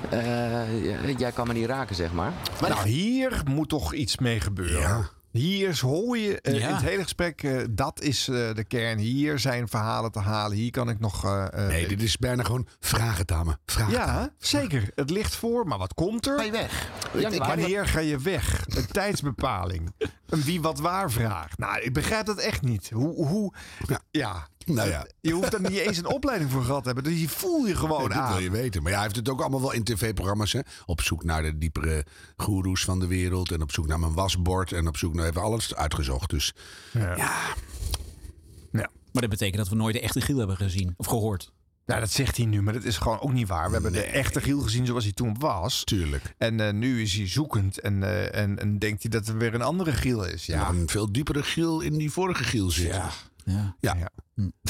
eh, 0.10 1.18
jij 1.18 1.31
kan 1.31 1.48
me 1.48 1.54
niet 1.54 1.66
raken, 1.66 1.96
zeg 1.96 2.12
maar. 2.12 2.34
Nou, 2.62 2.88
hier 2.88 3.42
moet 3.46 3.69
toch 3.69 3.94
iets 3.94 4.18
mee 4.18 4.40
gebeuren. 4.40 4.80
Ja. 4.80 5.10
Hier 5.31 5.80
hoor 5.81 6.18
je 6.18 6.42
eh, 6.42 6.60
Ja. 6.60 6.68
in 6.68 6.74
het 6.74 6.83
hele 6.83 7.04
gesprek, 7.04 7.44
eh, 7.44 7.62
dat 7.69 8.01
is 8.01 8.28
eh, 8.28 8.54
de 8.54 8.63
kern. 8.63 8.98
Hier 8.98 9.39
zijn 9.39 9.68
verhalen 9.68 10.12
te 10.12 10.19
halen. 10.19 10.57
Hier 10.57 10.72
kan 10.72 10.89
ik 10.89 11.00
nog... 11.00 11.25
eh, 11.25 11.45
eh, 11.54 11.68
Nee, 11.68 11.88
dit 11.88 12.01
is 12.01 12.18
bijna 12.18 12.44
gewoon 12.44 12.68
vraag 12.80 13.18
het 13.18 13.31
aan 13.31 13.45
me. 13.45 13.57
Vraag 13.66 13.88
het 13.88 13.98
aan 13.98 14.16
me. 14.16 14.22
ja, 14.22 14.33
zeker. 14.38 14.92
Het 14.95 15.10
ligt 15.10 15.36
voor, 15.36 15.68
maar 15.68 15.78
wat 15.78 15.94
komt 15.94 16.25
Ga 16.28 16.38
er? 16.38 16.45
je 16.45 16.51
weg? 16.51 16.89
Ja, 17.18 17.30
Ik- 17.30 17.44
Wanneer 17.44 17.88
ga 17.88 18.00
je 18.00 18.18
weg? 18.19 18.63
Een 18.68 18.88
tijdsbepaling. 19.01 19.94
Een 20.30 20.42
wie 20.42 20.62
wat 20.62 20.80
waar 20.80 21.12
vraag. 21.12 21.57
Nou, 21.57 21.80
ik 21.81 21.94
begrijp 21.94 22.25
dat 22.25 22.38
echt 22.38 22.62
niet. 22.62 22.89
Hoe, 22.89 23.25
hoe 23.28 23.54
Ja. 23.88 24.00
ja. 24.12 24.48
Nou 24.75 24.89
ja. 24.89 25.07
Je 25.21 25.31
hoeft 25.31 25.53
er 25.53 25.62
niet 25.62 25.77
eens 25.79 25.97
een 25.97 26.06
opleiding 26.06 26.51
voor 26.51 26.63
gehad 26.63 26.81
te 26.81 26.85
hebben. 26.85 27.03
Dus 27.03 27.13
die 27.15 27.29
voel 27.29 27.65
je 27.65 27.75
gewoon 27.75 28.00
Nee, 28.00 28.07
dat 28.18 28.27
wil 28.27 28.35
aan. 28.35 28.44
je 28.44 28.51
weten. 28.51 28.81
Maar 28.81 28.91
ja, 28.91 28.97
hij 28.97 29.06
heeft 29.07 29.19
het 29.19 29.29
ook 29.29 29.41
allemaal 29.41 29.62
wel 29.62 29.71
in 29.73 29.83
tv-programma's. 29.83 30.53
hè. 30.53 30.59
Op 30.85 31.01
zoek 31.01 31.23
naar 31.23 31.44
de 31.44 31.57
diepere 31.57 32.06
goeroes 32.38 32.83
van 32.83 33.00
de 33.00 33.07
wereld. 33.07 33.51
En 33.51 33.62
op 33.62 33.71
zoek 33.71 33.88
naar 33.88 34.00
mijn 34.00 34.13
wasbord. 34.13 34.71
En 34.71 34.88
op 34.88 34.97
zoek 34.97 35.13
naar 35.13 35.27
even 35.27 35.41
alles 35.41 35.75
uitgezocht. 35.75 36.29
Dus 36.29 36.53
Ja. 36.91 37.15
ja, 37.15 38.89
Maar 39.12 39.21
dat 39.21 39.29
betekent 39.29 39.57
dat 39.57 39.69
we 39.69 39.75
nooit 39.75 39.94
de 39.94 40.01
echte 40.01 40.21
Giel 40.21 40.38
hebben 40.38 40.57
gezien 40.57 40.94
of 40.97 41.06
gehoord. 41.06 41.51
Nou, 41.85 42.00
dat 42.00 42.12
zegt 42.12 42.38
hij 42.38 42.45
nu, 42.45 42.62
maar 42.62 42.73
dat 42.73 42.83
is 42.83 42.97
gewoon 42.97 43.19
ook 43.19 43.33
niet 43.33 43.47
waar. 43.47 43.68
We 43.68 43.73
hebben 43.73 43.91
de 43.91 44.01
echte 44.03 44.41
Giel 44.41 44.59
gezien 44.59 44.85
zoals 44.85 45.03
hij 45.03 45.13
toen 45.13 45.35
was. 45.39 45.83
tuurlijk. 45.83 46.33
En 46.38 46.59
eh, 46.59 46.73
nu 46.73 47.01
is 47.01 47.13
hij 47.15 47.27
zoekend 47.27 47.79
en, 47.79 48.03
eh, 48.03 48.41
en, 48.41 48.59
en 48.59 48.79
denkt 48.79 49.01
hij 49.01 49.12
dat 49.12 49.27
er 49.27 49.38
weer 49.38 49.53
een 49.53 49.62
andere 49.62 49.91
Giel 49.91 50.25
is. 50.25 50.45
Ja. 50.45 50.56
Ja, 50.59 50.69
een 50.69 50.89
veel 50.89 51.12
diepere 51.12 51.44
giel 51.44 51.81
in 51.81 51.97
die 51.97 52.12
vorige 52.12 52.44
giel 52.44 52.69
zit. 52.69 52.88
Ja. 52.88 53.09
Ja. 53.51 53.75
Ja. 53.80 53.95
Ja. 53.95 54.12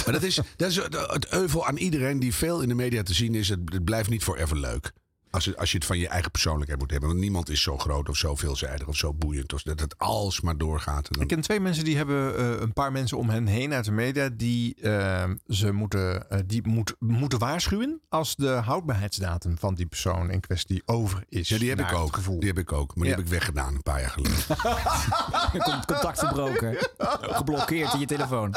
Maar 0.06 0.14
dat 0.14 0.24
is, 0.24 0.40
dat 0.56 0.70
is 0.70 0.76
het 0.76 1.28
euvel 1.28 1.68
aan 1.68 1.78
iedereen 1.78 2.20
die 2.20 2.34
veel 2.34 2.62
in 2.62 2.70
de 2.70 2.76
media 2.76 3.04
te 3.04 3.14
zien 3.14 3.36
is. 3.36 3.50
Het, 3.50 3.60
het 3.66 3.84
blijft 3.84 4.10
niet 4.10 4.24
forever 4.24 4.58
leuk. 4.58 4.92
Als, 5.32 5.46
je- 5.46 5.58
als 5.58 5.72
je 5.72 5.78
het 5.78 5.86
van 5.86 5.98
je 5.98 6.08
eigen 6.08 6.32
persoonlijkheid 6.32 6.80
moet 6.80 6.92
hebben. 6.92 7.10
Want 7.10 7.22
niemand 7.22 7.50
is 7.50 7.62
zo 7.62 7.78
groot 7.78 8.10
of 8.10 8.16
zo 8.18 8.36
veelzijdig 8.36 8.88
of 8.88 8.96
zo 8.96 9.14
boeiend. 9.14 9.54
Als 9.54 9.64
dat 9.64 9.80
het 9.80 9.98
alsmaar 9.98 10.58
doorgaat. 10.58 11.06
En 11.08 11.14
dan- 11.14 11.22
Ik 11.22 11.28
ken 11.28 11.42
twee 11.42 11.60
mensen 11.60 11.84
die 11.84 11.98
hebben 11.98 12.38
eh, 12.38 12.60
een 12.62 12.74
paar 12.74 12.92
mensen 12.92 13.18
om 13.18 13.30
hen 13.30 13.48
heen 13.48 13.74
uit 13.74 13.86
de 13.86 13.92
media 13.92 14.30
die 14.34 14.76
eh, 14.76 15.30
ze 15.48 15.72
moeten, 15.72 16.30
eh, 16.30 16.40
die 16.46 16.68
moet, 16.68 16.96
moeten 17.00 17.40
waarschuwen 17.40 18.02
als 18.10 18.36
de 18.36 18.48
houdbaarheidsdatum 18.50 19.58
van 19.58 19.76
die 19.76 19.86
persoon 19.86 20.30
in 20.32 20.40
kwestie 20.40 20.82
over 20.86 21.24
is. 21.30 21.50
ja, 21.50 21.58
die 21.58 21.70
heb 21.70 21.80
ik 21.80 21.86
het 21.86 21.98
ook. 21.98 22.16
Gevoel. 22.16 22.40
Die 22.40 22.48
heb 22.48 22.58
ik 22.58 22.72
ook. 22.72 22.96
Maar 22.96 23.04
die 23.06 23.14
Ja. 23.14 23.16
heb 23.16 23.26
ik 23.26 23.32
weggedaan 23.32 23.76
een 23.76 23.82
paar 23.84 24.00
jaar 24.02 24.10
geleden. 24.10 24.38
Con- 25.66 25.86
Contact 25.86 26.20
verbroken. 26.20 26.78
Geblokkeerd 27.22 27.94
in 27.94 28.00
je 28.00 28.06
telefoon. 28.06 28.56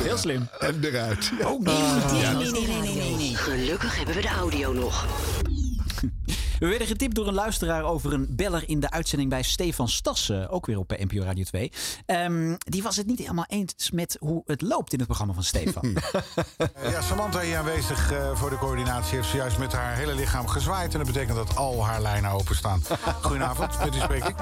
Heel 0.00 0.16
slim. 0.18 0.48
en 0.60 0.84
eruit. 0.84 1.32
Ook 1.44 1.60
Nee, 1.62 1.82
nee, 2.12 2.34
nee, 2.34 2.50
nee, 2.50 2.66
nee, 2.80 2.94
nee, 2.94 3.16
nee. 3.16 3.34
Gelukkig 3.36 3.96
hebben 3.96 4.14
we 4.14 4.20
de 4.20 4.28
audio 4.28 4.72
nog. 4.72 5.06
We 6.58 6.66
werden 6.68 6.86
getipt 6.86 7.14
door 7.14 7.26
een 7.28 7.34
luisteraar 7.34 7.82
over 7.84 8.12
een 8.12 8.26
beller 8.30 8.68
in 8.68 8.80
de 8.80 8.90
uitzending 8.90 9.30
bij 9.30 9.42
Stefan 9.42 9.88
Stassen. 9.88 10.48
Ook 10.50 10.66
weer 10.66 10.78
op 10.78 10.92
eh, 10.92 11.04
NPO 11.06 11.22
Radio 11.24 11.44
2. 11.44 11.72
Ehm, 12.06 12.54
die 12.58 12.82
was 12.82 12.96
het 12.96 13.06
niet 13.06 13.18
helemaal 13.18 13.44
eens 13.48 13.90
met 13.90 14.16
hoe 14.20 14.42
het 14.46 14.62
loopt 14.62 14.92
in 14.92 14.98
het 14.98 15.06
programma 15.06 15.34
van 15.34 15.42
Stefan. 15.42 15.96
Ja, 16.90 17.00
Samantha 17.00 17.40
hier 17.40 17.56
aanwezig 17.56 18.12
eh, 18.12 18.36
voor 18.36 18.50
de 18.50 18.58
coördinatie 18.58 19.16
heeft 19.16 19.28
zojuist 19.28 19.58
met 19.58 19.72
haar 19.72 19.94
hele 19.96 20.14
lichaam 20.14 20.46
gezwaaid. 20.48 20.92
En 20.92 20.98
dat 20.98 21.06
betekent 21.12 21.36
dat 21.36 21.56
al 21.56 21.84
haar 21.84 22.00
lijnen 22.02 22.30
openstaan. 22.30 22.82
Goedenavond, 23.22 23.78
met 23.78 23.90
wie 23.94 24.02
spreek 24.02 24.24
ik? 24.24 24.34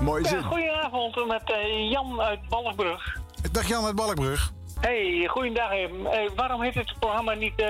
Mooie 0.00 0.22
Ja, 0.22 0.28
zin. 0.28 0.42
goedenavond 0.42 1.26
met 1.26 1.42
eh, 1.52 1.90
Jan 1.90 2.20
uit 2.20 2.48
Balkbrug. 2.48 3.18
Dag 3.52 3.68
Jan 3.68 3.84
uit 3.84 3.94
Balkbrug. 3.94 4.52
Hey, 4.80 5.26
goeiedag. 5.30 5.70
eh. 5.70 5.84
Eh, 5.84 6.30
waarom 6.36 6.62
heet 6.62 6.74
het 6.74 6.94
programma 6.98 7.34
niet 7.34 7.58
eh, 7.60 7.66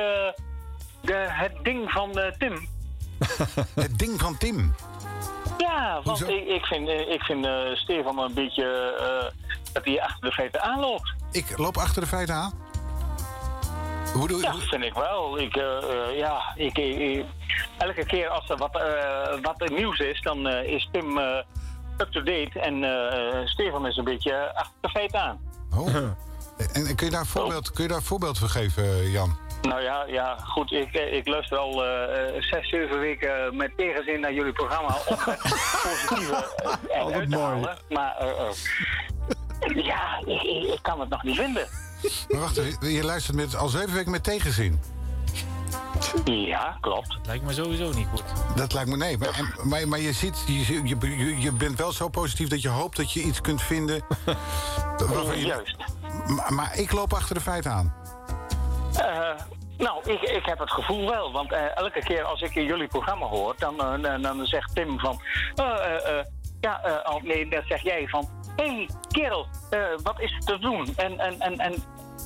de, 1.03 1.27
het 1.29 1.53
ding 1.63 1.91
van 1.91 2.19
eh, 2.19 2.33
Tim? 2.39 2.69
Het 3.75 3.99
ding 3.99 4.21
van 4.21 4.37
Tim. 4.39 4.75
Ja, 5.59 6.01
want 6.05 6.19
Hoezo? 6.21 6.35
ik, 6.35 6.47
ik 6.49 6.65
vind, 6.67 6.89
eh, 6.89 7.11
ik 7.13 7.23
vind 7.23 7.47
eh, 7.47 7.55
Stefan 7.75 8.19
een 8.19 8.35
beetje 8.35 8.65
eh, 8.99 9.39
dat 9.73 9.85
hij 9.85 10.03
achter 10.03 10.29
de 10.29 10.33
feiten 10.35 10.63
aanloopt. 10.63 11.15
Ik 11.31 11.59
loop 11.59 11.77
achter 11.77 12.01
de 12.03 12.09
feiten 12.09 12.35
aan. 12.35 12.53
Hoe 14.15 14.29
doe 14.29 14.43
Ja, 14.43 14.53
je? 14.53 14.61
vind 14.61 14.85
ik 14.85 14.95
wel. 14.95 15.39
Ik, 15.39 15.55
ja, 16.17 16.53
ik, 16.55 16.79
ik- 16.79 17.25
elke 17.79 18.07
keer 18.07 18.29
als 18.29 18.51
er 18.51 18.57
wat, 18.57 18.73
wat 19.43 19.55
er 19.61 19.73
nieuws 19.73 19.99
is, 19.99 20.21
dan 20.23 20.49
is 20.49 20.89
Tim 20.93 21.19
up-to-date 21.99 22.61
en 22.61 23.49
Stefan 23.49 23.87
is 23.87 23.97
een 23.97 24.05
beetje 24.05 24.55
achter 24.55 24.75
de 24.81 24.89
feiten 24.89 25.21
aan. 25.21 25.39
Oh. 25.77 25.95
En, 25.95 26.87
en 26.87 26.95
kun, 26.97 27.07
je 27.07 27.13
daar 27.13 27.21
een 27.21 27.27
voorbeeld, 27.27 27.71
kun 27.71 27.83
je 27.83 27.89
daar 27.89 27.99
een 27.99 28.05
voorbeeld 28.05 28.39
van 28.39 28.49
geven, 28.49 29.11
Jan? 29.11 29.37
Nou 29.69 29.83
ja, 29.83 30.05
ja 30.07 30.37
goed. 30.45 30.73
Ik, 30.73 30.93
eh, 30.95 31.13
ik 31.17 31.27
luister 31.29 31.59
al 31.59 31.85
eh, 31.85 32.37
eh, 32.37 32.43
zes, 32.43 32.69
zeven 32.69 32.99
weken 32.99 33.57
met 33.57 33.77
tegenzin 33.77 34.21
naar 34.21 34.33
jullie 34.33 34.53
programma 34.53 34.89
om 35.07 35.17
het 35.19 35.25
positieve 35.83 36.35
Altijd 36.65 36.91
eruit 36.91 37.31
te 37.31 37.37
mooi. 37.37 37.43
halen. 37.55 37.79
Maar 37.89 38.15
Ja, 39.75 40.19
ik, 40.27 40.43
ik, 40.43 40.79
kan 40.83 41.01
het 41.01 41.09
nog 41.09 41.23
niet 41.23 41.37
vinden. 41.37 41.67
Maar 42.29 42.41
wacht, 42.41 42.57
even, 42.57 42.91
je 42.93 43.05
luistert 43.05 43.37
met, 43.37 43.57
al 43.57 43.69
zeven 43.69 43.93
weken 43.95 44.11
met 44.11 44.25
tegenzin. 44.25 44.81
Ja, 46.25 46.77
klopt. 46.81 47.19
Lijkt 47.27 47.45
me 47.45 47.53
sowieso 47.53 47.93
niet 47.93 48.07
goed. 48.11 48.23
Dat 48.57 48.73
lijkt 48.73 48.89
me 48.91 48.97
nee. 48.97 49.19
Maar, 49.19 49.29
en- 49.29 49.69
maar, 49.69 49.89
maar 49.89 50.01
je, 50.01 50.13
zit, 50.13 50.43
je, 50.47 50.59
je, 50.89 50.99
je, 50.99 51.41
je 51.41 51.53
bent 51.53 51.79
wel 51.79 51.93
zo 51.93 52.09
positief 52.09 52.49
dat 52.49 52.63
je 52.63 52.69
hoopt 52.69 52.97
dat 52.97 53.13
je 53.13 53.21
iets 53.21 53.41
kunt 53.41 53.63
vinden. 53.63 54.03
waarvan 54.99 55.39
je- 55.39 55.47
Juist. 55.47 55.77
Maar, 56.27 56.53
maar 56.55 56.79
ik 56.79 56.93
loop 56.93 57.13
achter 57.15 57.35
de 57.35 57.41
feiten 57.41 57.73
aan. 57.73 57.95
Eh, 58.97 59.31
nou, 59.79 60.11
ik, 60.11 60.23
ik 60.23 60.47
heb 60.47 60.59
het 60.59 60.71
gevoel 60.71 61.11
wel. 61.11 61.33
Want 61.33 61.53
eh, 61.53 61.77
elke 61.77 62.01
keer 62.01 62.23
als 62.23 62.41
ik 62.41 62.55
in 62.55 62.65
jullie 62.65 62.89
programma 62.89 63.27
hoor, 63.27 63.55
dan, 63.59 64.05
eh, 64.05 64.23
dan, 64.23 64.47
zegt 64.47 64.75
Tim 64.75 64.99
van... 65.01 65.21
eh, 65.55 66.25
ja, 66.61 67.03
oh, 67.05 67.23
nee, 67.23 67.49
dan 67.49 67.63
zeg 67.67 67.83
jij 67.83 68.09
van... 68.09 68.29
Hé, 68.57 68.65
hey, 68.65 68.89
kerel, 69.11 69.47
wat 70.03 70.21
is 70.21 70.33
er 70.33 70.45
te 70.45 70.59
doen? 70.59 70.95
En, 70.97 71.19
en, 71.19 71.41
en, 71.41 71.59
en 71.59 71.75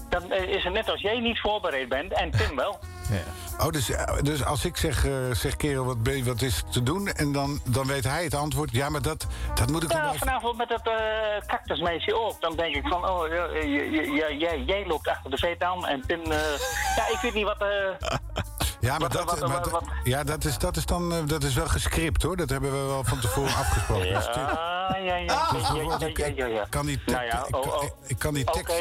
dan 0.09 0.33
is 0.33 0.64
het 0.64 0.73
net 0.73 0.90
als 0.90 1.00
jij 1.00 1.21
niet 1.21 1.40
voorbereid 1.40 1.88
bent 1.88 2.12
en 2.12 2.30
Tim 2.30 2.57
wel. 2.57 2.78
Oh, 3.59 3.69
dus, 3.69 3.90
eh, 3.90 4.05
dus 4.23 4.45
als 4.45 4.64
ik 4.64 4.76
zeg, 4.76 5.07
eh, 5.07 5.12
zeg 5.33 5.57
kerel, 5.57 5.85
wat, 5.85 6.02
ben 6.02 6.25
wat 6.25 6.43
is 6.43 6.62
te 6.71 6.83
doen? 6.83 7.09
En 7.09 7.33
dan, 7.33 7.61
dan 7.64 7.87
weet 7.87 8.05
hij 8.05 8.25
het 8.25 8.35
antwoord. 8.35 8.71
Ja, 8.73 8.88
maar 8.88 9.02
dat, 9.02 9.26
dat 9.55 9.71
moet 9.71 9.83
ik 9.83 9.93
Ja, 9.93 10.07
even... 10.07 10.19
vanavond 10.19 10.57
met 10.57 10.69
het 10.69 10.87
eh 10.88 11.47
cactusmeisje 11.47 12.14
ook. 12.21 12.40
Dan 12.40 12.57
denk 12.57 12.75
ik 12.75 12.87
van, 12.87 13.09
oh, 13.09 13.29
jij, 14.38 14.62
jij 14.67 14.85
loopt 14.87 15.09
achter 15.09 15.31
de 15.31 15.38
feet 15.38 15.62
aan. 15.62 15.87
En 15.87 16.02
eh, 16.09 16.19
ja, 16.97 17.09
ik 17.09 17.19
weet 17.23 17.35
niet 17.35 17.45
wat... 17.45 17.64
Ja, 18.81 18.90
maar, 18.90 19.00
Wat- 19.00 19.12
dat, 19.12 19.25
wat- 19.25 19.40
maar 19.40 19.49
wat- 19.49 19.71
dat- 19.71 19.83
ja, 20.05 20.25
dat, 20.25 20.45
is, 20.45 20.59
dat 20.59 20.76
is 20.76 20.87
dan 20.87 21.26
dat 21.26 21.43
is 21.43 21.55
wel 21.55 21.67
gescript 21.69 22.23
hoor. 22.23 22.37
Dat 22.37 22.49
hebben 22.50 22.71
we 22.73 22.87
wel 22.87 23.05
van 23.05 23.21
tevoren 23.21 23.55
afgesproken. 23.55 24.14
Dus, 24.14 24.25
Ja, 24.25 24.97
ja, 24.97 25.17
ja, 25.17 25.17
ja, 25.17 26.00
ik 26.61 26.67
kan 26.71 26.87
die 26.87 27.00
Nou 27.07 27.25
ik, 27.25 27.33
oh, 27.57 27.62
kan- 27.62 27.73
oh. 27.73 27.85
ik- 28.07 28.19
kan 28.19 28.35
die 28.35 28.45
tekst... 28.45 28.79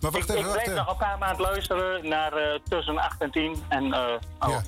Maar 0.00 0.10
wacht 0.10 0.28
ik, 0.28 0.36
even, 0.36 0.38
ik 0.38 0.52
blijf 0.52 0.66
even. 0.66 0.74
nog 0.74 0.90
een 0.90 0.96
paar 0.96 1.18
maanden 1.18 1.40
luisteren 1.40 2.08
naar 2.08 2.58
tussen 2.68 2.98
8 2.98 3.20
en 3.20 3.30
10. 3.30 3.49
En, 3.68 3.92
eh 3.92 4.00
oh. 4.40 4.48
Ja. 4.48 4.62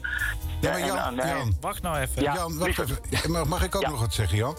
Ja, 0.60 0.70
maar 0.70 0.86
Jan, 0.86 0.96
eh, 0.98 1.08
nee. 1.26 1.36
Jan, 1.36 1.54
Wacht 1.60 1.82
nou 1.82 1.98
even. 1.98 2.22
Ja, 2.22 2.34
Jan 2.34 2.58
wacht 2.58 2.78
even. 2.78 2.98
Mag, 3.32 3.44
mag 3.44 3.62
ik 3.64 3.74
ook 3.76 3.82
Ja. 3.82 3.88
nog 3.90 4.00
wat 4.00 4.14
zeggen, 4.14 4.36
Jan? 4.36 4.56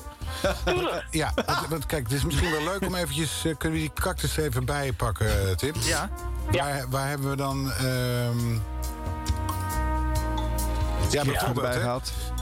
Tuurlijk. 0.65 1.06
Ja, 1.12 1.32
want, 1.46 1.68
want 1.70 1.86
kijk, 1.86 2.03
het 2.03 2.12
is 2.12 2.24
misschien 2.24 2.51
wel 2.51 2.63
leuk 2.63 2.82
om 2.82 2.96
eventjes... 2.96 3.46
eh, 3.46 3.56
kunnen 3.58 3.80
we 3.80 3.84
die 3.86 3.94
cactus 3.94 4.38
even 4.38 4.65
bij 4.65 4.92
pakken, 4.94 5.48
eh, 5.50 5.56
Tim? 5.56 5.74
Ja. 5.80 6.10
Waar, 6.51 6.86
waar 6.89 7.08
hebben 7.08 7.30
we 7.30 7.36
dan... 7.36 7.72
ehm 7.72 8.53
ja, 11.10 11.24
bijvoorbeeld, 11.24 11.74
de- 11.74 11.80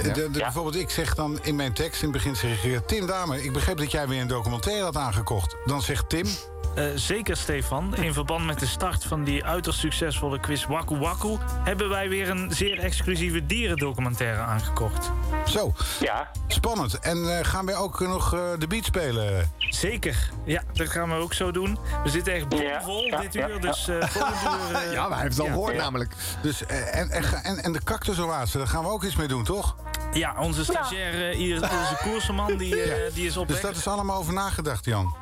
Ja. 0.07 0.13
de- 0.13 0.21
Ja. 0.31 0.39
bijvoorbeeld, 0.39 0.75
ik 0.75 0.89
zeg 0.89 1.15
dan 1.15 1.39
in 1.41 1.55
mijn 1.55 1.73
tekst 1.73 2.01
in 2.01 2.07
het 2.07 2.17
begin 2.17 2.35
zeg 2.35 2.63
ik... 2.63 2.87
Tim 2.87 3.05
Dame, 3.07 3.43
ik 3.43 3.53
begreep 3.53 3.77
dat 3.77 3.91
jij 3.91 4.07
weer 4.07 4.21
een 4.21 4.27
documentaire 4.27 4.83
had 4.83 4.97
aangekocht. 4.97 5.55
Dan 5.65 5.81
zegt 5.81 6.09
Tim... 6.09 6.25
Eh, 6.75 6.85
zeker, 6.95 7.37
Stefan. 7.37 7.95
In 7.95 8.13
verband 8.13 8.45
met 8.45 8.59
de 8.59 8.65
start 8.65 9.03
van 9.03 9.23
die 9.23 9.45
uiterst 9.45 9.79
succesvolle 9.79 10.39
quiz 10.39 10.65
Waku 10.65 10.97
Waku... 10.97 11.37
hebben 11.63 11.89
wij 11.89 12.09
weer 12.09 12.29
een 12.29 12.51
zeer 12.51 12.79
exclusieve 12.79 13.45
dierendocumentaire 13.45 14.39
aangekocht. 14.41 15.11
Zo, 15.47 15.73
Ja, 15.99 16.31
spannend. 16.47 16.99
En 16.99 17.37
eh, 17.37 17.45
gaan 17.45 17.65
wij 17.65 17.75
ook 17.75 17.99
nog 17.99 18.33
eh, 18.33 18.39
de 18.59 18.67
beat 18.67 18.85
spelen? 18.85 19.51
Zeker. 19.57 20.29
Ja, 20.45 20.61
dat 20.73 20.89
gaan 20.89 21.09
we 21.09 21.15
ook 21.15 21.33
zo 21.33 21.51
doen. 21.51 21.77
We 22.03 22.09
zitten 22.09 22.33
echt 22.33 22.47
bomvol 22.49 23.05
ja, 23.05 23.19
dit 23.19 23.33
ja, 23.33 23.47
uur. 23.47 23.53
ja. 23.53 23.59
Dus 23.59 23.87
eh 23.87 24.07
volgend 24.07 24.35
uur... 24.85 24.91
Ja, 24.91 25.01
maar 25.07 25.13
hij 25.17 25.21
heeft 25.21 25.37
het 25.37 25.45
al 25.45 25.53
gehoord 25.53 25.75
Ja. 25.75 25.81
namelijk. 25.81 26.13
Dus, 26.41 26.65
eh, 26.65 26.95
en, 26.99 27.09
en, 27.09 27.23
en, 27.43 27.57
en 27.63 27.71
de 27.71 27.83
cactusoase, 27.83 28.57
daar 28.57 28.67
gaan 28.67 28.83
we 28.83 28.89
ook 28.89 29.03
iets 29.03 29.15
mee 29.15 29.27
doen, 29.27 29.43
toch? 29.43 29.75
ja, 30.13 30.35
onze 30.39 30.63
stagiair, 30.63 31.35
hier, 31.35 31.55
onze 31.61 31.97
koersenman, 32.03 32.57
die, 32.57 32.75
die 33.13 33.25
is 33.27 33.37
op 33.37 33.47
Dus 33.47 33.55
weg. 33.61 33.65
dat 33.65 33.75
is 33.79 33.87
allemaal 33.87 34.17
over 34.17 34.33
nagedacht, 34.33 34.85
Jan. 34.85 35.15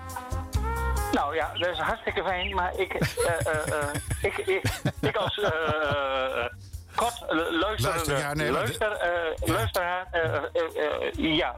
Nou 1.11 1.35
ja, 1.35 1.51
dat 1.53 1.67
is 1.67 1.77
hartstikke 1.77 2.23
fijn. 2.23 2.55
Maar 2.55 2.73
ik, 2.77 2.93
eh, 2.93 3.53
eh, 3.53 3.67
eh, 3.67 3.89
ik, 4.21 4.37
ik, 4.37 4.63
ik 5.01 5.15
als 5.15 5.41
kort 6.95 7.23
Luister, 7.49 8.17
ja, 8.17 8.33
nee, 8.33 8.51
maar 8.51 8.61
luister, 8.61 8.91
eh, 8.91 9.47
luisteraar... 9.49 10.07
ja, 11.11 11.55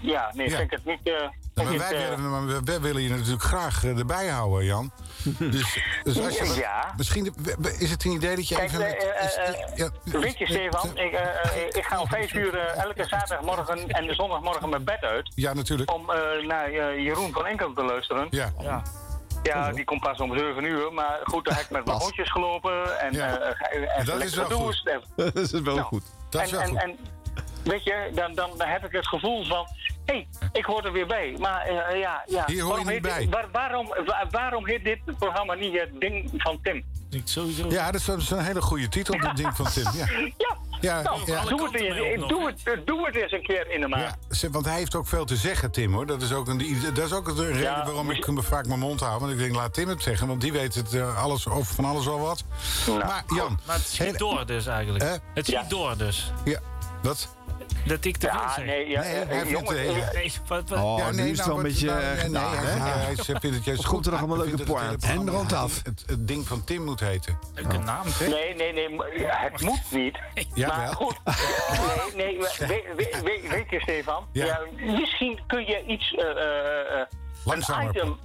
ja, 0.00 0.30
nee, 0.34 0.48
Ja. 0.48 0.56
vind 0.56 0.60
ik 0.60 0.70
het 0.70 0.84
niet... 0.84 1.12
Maar 1.54 1.78
wij, 1.78 1.98
willen, 2.08 2.30
maar 2.30 2.64
wij 2.64 2.80
willen 2.80 3.02
je 3.02 3.08
natuurlijk 3.08 3.42
graag 3.42 3.84
erbij 3.84 4.26
houden, 4.26 4.64
Jan. 4.64 4.92
Dus, 5.38 5.78
dus 6.02 6.18
als 6.20 6.38
je, 6.38 6.54
Ja. 6.60 6.94
misschien 6.96 7.34
is 7.78 7.90
het 7.90 8.04
een 8.04 8.10
idee 8.10 8.36
dat 8.36 8.48
je 8.48 8.54
Kijk, 8.54 8.68
even... 8.68 8.78
met- 8.80 8.96
eh, 8.96 9.24
is- 9.24 9.34
eh, 9.34 9.76
ja, 9.76 9.90
Weet 10.04 10.38
je, 10.38 10.46
Stefan, 10.46 10.98
ik, 10.98 11.12
eh, 11.12 11.20
eh, 11.44 11.66
ik 11.68 11.84
ga 11.84 12.00
om 12.00 12.08
vijf 12.08 12.32
uur 12.34 12.58
eh, 12.58 12.82
elke 12.82 13.04
zaterdagmorgen 13.06 13.88
en 13.88 14.06
de 14.06 14.14
zondagmorgen 14.14 14.68
mijn 14.68 14.84
bed 14.84 15.02
uit. 15.02 15.32
Ja, 15.34 15.52
natuurlijk. 15.54 15.92
Om 15.92 16.10
eh, 16.10 16.46
naar 16.46 16.66
eh, 16.68 16.98
Jeroen 17.04 17.32
van 17.32 17.46
Enkel 17.46 17.72
te 17.72 17.82
luisteren. 17.84 18.26
Ja. 18.30 18.52
Ja. 18.60 18.82
Ja, 19.42 19.70
die 19.72 19.84
komt 19.84 20.00
pas 20.00 20.18
om 20.20 20.38
7 20.38 20.64
uur. 20.64 20.92
Maar 20.92 21.18
goed, 21.24 21.44
dan 21.44 21.54
heb 21.54 21.64
ik 21.64 21.70
met 21.70 21.84
mijn 21.84 21.98
hondjes 21.98 22.30
gelopen. 22.30 23.00
En 23.00 23.12
Ja. 23.12 23.38
eh, 23.38 23.50
ga 23.56 23.70
even 23.70 24.04
dat 24.06 24.22
is 24.22 24.34
lekker 24.34 24.58
wel 24.58 24.72
gedoucht. 24.72 24.86
En- 25.16 25.24
dat 25.34 25.36
is 25.36 25.50
wel 25.50 25.62
Nou, 25.74 25.80
goed. 25.86 26.02
Dat 26.30 26.42
is 26.42 26.50
en, 26.52 26.56
wel 26.56 26.62
en, 26.66 26.70
goed. 26.70 26.78
en 26.82 26.96
weet 27.64 27.84
je, 27.84 28.10
dan, 28.14 28.34
dan 28.34 28.50
heb 28.58 28.84
ik 28.84 28.92
het 28.92 29.06
gevoel 29.08 29.44
van... 29.44 29.66
Hé, 30.06 30.14
hey, 30.14 30.26
ik 30.52 30.64
hoor 30.64 30.84
er 30.84 30.92
weer 30.92 31.06
bij. 31.06 31.36
Maar 31.38 31.60
eh, 31.62 32.00
ja, 32.00 32.22
ja. 32.26 32.44
Hier 32.46 32.46
hoor 32.46 32.54
je 32.56 32.62
waarom 32.62 32.84
niet 32.84 32.88
heet 32.92 33.02
bij. 33.02 33.18
dit- 33.18 33.30
waar- 33.30 33.48
waarom, 33.52 33.86
wa- 34.06 34.26
waarom 34.30 34.66
heet 34.66 34.84
dit 34.84 34.98
programma 35.18 35.54
niet 35.54 35.80
het 35.80 35.90
ding 36.00 36.30
van 36.36 36.58
Tim? 36.62 36.84
Ik 37.10 37.22
sowieso. 37.24 37.68
Ja, 37.68 37.90
dat 37.90 38.00
is, 38.00 38.06
dat 38.06 38.18
is 38.18 38.30
een 38.30 38.38
hele 38.44 38.62
goede 38.62 38.88
titel, 38.88 39.18
dat 39.20 39.36
ding 39.36 39.56
van 39.56 39.66
Tim. 39.66 39.84
Ja. 39.94 40.06
Ja, 40.38 40.56
Ja, 40.80 41.02
nou, 41.02 41.20
ja. 41.26 41.42
Doe, 41.44 41.64
het 41.64 41.74
eens, 41.74 42.28
doe, 42.28 42.46
het, 42.64 42.86
doe 42.86 43.06
het 43.06 43.14
eens 43.14 43.32
een 43.32 43.42
keer 43.42 43.70
in 43.70 43.80
de 43.80 43.88
maand. 43.88 44.16
Ja, 44.30 44.50
want 44.50 44.64
hij 44.64 44.74
heeft 44.76 44.94
ook 44.94 45.06
veel 45.06 45.24
te 45.24 45.36
zeggen, 45.36 45.70
Tim, 45.70 45.92
hoor. 45.92 46.06
Dat 46.06 46.22
is 46.22 46.32
ook, 46.32 46.48
een, 46.48 46.78
dat 46.94 47.04
is 47.04 47.12
ook 47.12 47.36
de 47.36 47.46
reden 47.46 47.60
Ja, 47.62 47.84
waarom 47.84 48.10
ik 48.10 48.26
me 48.26 48.42
vaak 48.42 48.66
mijn 48.66 48.78
mond 48.78 49.00
hou. 49.00 49.20
Want 49.20 49.32
ik 49.32 49.38
denk, 49.38 49.54
laat 49.54 49.74
Tim 49.74 49.88
het 49.88 50.02
zeggen, 50.02 50.26
want 50.28 50.40
die 50.40 50.52
weet 50.52 50.74
het 50.74 50.94
eh, 50.94 51.22
alles, 51.22 51.48
over 51.48 51.74
van 51.74 51.84
alles 51.84 52.08
al 52.08 52.18
wat. 52.20 52.44
maar 52.86 53.24
Jan, 53.26 53.58
Maar 53.66 53.76
het 53.76 53.86
schiet 53.86 53.98
hele- 54.06 54.18
door 54.18 54.46
dus 54.46 54.66
eigenlijk. 54.66 55.04
Het 55.34 55.46
schiet 55.46 55.60
Ja. 55.60 55.68
door 55.68 55.96
dus. 55.96 56.32
Ja, 56.44 56.60
wat? 57.02 57.36
Dat 57.86 58.04
ik 58.04 58.16
te 58.16 58.28
veel 58.30 58.40
Ja, 58.40 58.54
zeg. 58.54 58.64
nee, 58.64 58.88
ja, 58.88 59.00
Nee, 59.00 59.10
hij 59.14 59.26
vindt, 59.26 59.50
jongens, 59.50 59.78
eh, 59.78 60.12
Nee, 60.12 60.32
wat, 60.46 60.68
wat- 60.68 60.78
Oh, 60.82 60.98
Ja, 60.98 61.10
nu 61.10 61.16
nee, 61.16 61.30
is 61.30 61.38
het 61.38 61.46
nou, 61.46 61.48
wel 61.48 61.56
een 61.58 61.62
beetje 61.72 61.86
nou, 61.86 62.00
eh, 62.00 62.24
nee, 62.24 62.42
hij, 62.42 62.72
hè? 62.72 63.04
hij 63.04 63.14
vindt 63.14 63.42
het 63.56 63.64
juist 63.64 63.80
Of 63.80 63.86
komt 63.86 64.06
er 64.06 64.10
nog 64.12 64.20
goed. 64.20 64.28
allemaal 64.28 64.46
Hij 64.46 64.56
leuke 64.56 64.72
het 64.78 65.06
hele 65.06 65.20
En 65.20 65.30
rond 65.30 65.52
af. 65.52 65.80
Het, 65.84 66.02
het 66.06 66.28
ding 66.28 66.46
van 66.46 66.64
Tim 66.64 66.84
moet 66.84 67.00
heten. 67.00 67.38
leuke 67.54 67.78
naam. 67.78 68.06
hè? 68.06 68.28
Nee, 68.28 68.54
nee, 68.54 68.72
nee, 68.72 69.00
het 69.26 69.60
moet 69.60 69.80
niet. 69.90 70.18
Ja, 70.54 70.68
maar 70.68 70.80
wel. 70.84 70.92
goed. 70.92 71.16
Nee, 72.16 72.24
nee, 72.26 72.38
weet, 72.58 72.84
weet, 72.96 73.22
weet, 73.22 73.48
weet 73.48 73.70
je, 73.70 73.80
Stefan? 73.80 74.26
Ja. 74.32 74.60
misschien 74.76 75.40
kun 75.46 75.66
je 75.66 75.84
iets. 75.86 76.14
eh, 76.14 76.24
eh, 76.30 77.00
eh, 77.00 77.06
Langzamer. 77.44 77.84
Een 77.84 77.90
item, 77.96 78.18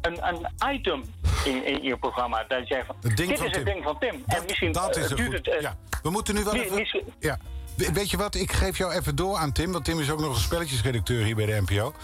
een, 0.00 0.18
een 0.60 0.74
item 0.74 1.04
in, 1.44 1.66
in 1.66 1.82
je 1.82 1.96
programma. 1.96 2.44
Dat 2.48 2.68
je 2.68 2.74
zegt 2.74 2.86
van. 2.86 2.96
Het 3.00 3.16
ding 3.16 3.28
dit 3.28 3.38
van 3.38 3.46
is 3.46 3.52
Tim. 3.52 3.64
het 3.64 3.72
ding 3.72 3.84
van 3.84 3.98
Tim. 3.98 4.22
Dat, 4.26 4.38
en 4.38 4.44
misschien 4.46 4.72
dat 4.72 4.96
is 4.96 5.10
er 5.10 5.16
duurt 5.16 5.34
goed. 5.34 5.46
het. 5.54 5.62
ja. 5.62 5.76
We 6.02 6.10
moeten 6.10 6.34
nu 6.34 6.44
wel 6.44 6.52
mi- 6.54 6.60
even... 6.60 6.78
misschien- 6.78 7.12
Ja. 7.18 7.38
We- 7.76 7.92
Weet 7.92 8.10
je 8.10 8.16
wat, 8.16 8.34
ik 8.34 8.52
geef 8.52 8.78
jou 8.78 8.92
even 8.92 9.16
door 9.16 9.36
aan 9.36 9.52
Tim, 9.52 9.72
want 9.72 9.84
Tim 9.84 10.00
is 10.00 10.10
ook 10.10 10.20
nog 10.20 10.34
een 10.34 10.40
spelletjesredacteur 10.40 11.24
hier 11.24 11.34
bij 11.34 11.46
de 11.46 11.60
NPO. 11.66 11.94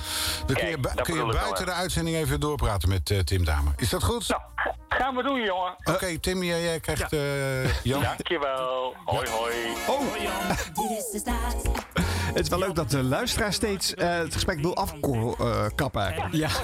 Dan 0.47 0.57
kun 0.57 0.67
je, 0.67 0.71
Kijk, 0.73 0.81
bu- 0.81 0.89
dat 0.95 1.05
kun 1.07 1.27
je 1.27 1.33
buiten 1.33 1.67
de 1.67 1.73
uitzending 1.73 2.17
even 2.17 2.41
doorpraten 2.41 2.89
met 2.89 3.11
eh, 3.11 3.19
Tim 3.19 3.45
Dame. 3.45 3.71
Is 3.77 3.89
dat 3.89 4.03
goed? 4.03 4.29
Nou, 4.29 4.41
ga- 4.57 4.75
gaan 4.89 5.15
we 5.17 5.23
doen, 5.23 5.41
jongen. 5.43 5.75
Oké, 5.85 6.19
Tim, 6.19 6.43
jij, 6.43 6.63
jij 6.63 6.81
krijgt 6.81 7.13
eh, 7.13 7.83
Jan. 7.83 8.03
Dankjewel. 8.03 8.95
Hoi, 9.05 9.29
hoi. 9.31 9.55
Oh, 9.89 10.01
het 12.35 12.43
is 12.43 12.49
wel 12.49 12.59
leuk 12.59 12.75
dat 12.75 12.91
de 12.91 13.03
luisteraar 13.03 13.53
steeds 13.53 13.95
eh, 13.95 14.09
het 14.19 14.33
gesprek 14.33 14.61
wil 14.61 14.77
afkappen. 14.77 16.29
Ja. 16.31 16.49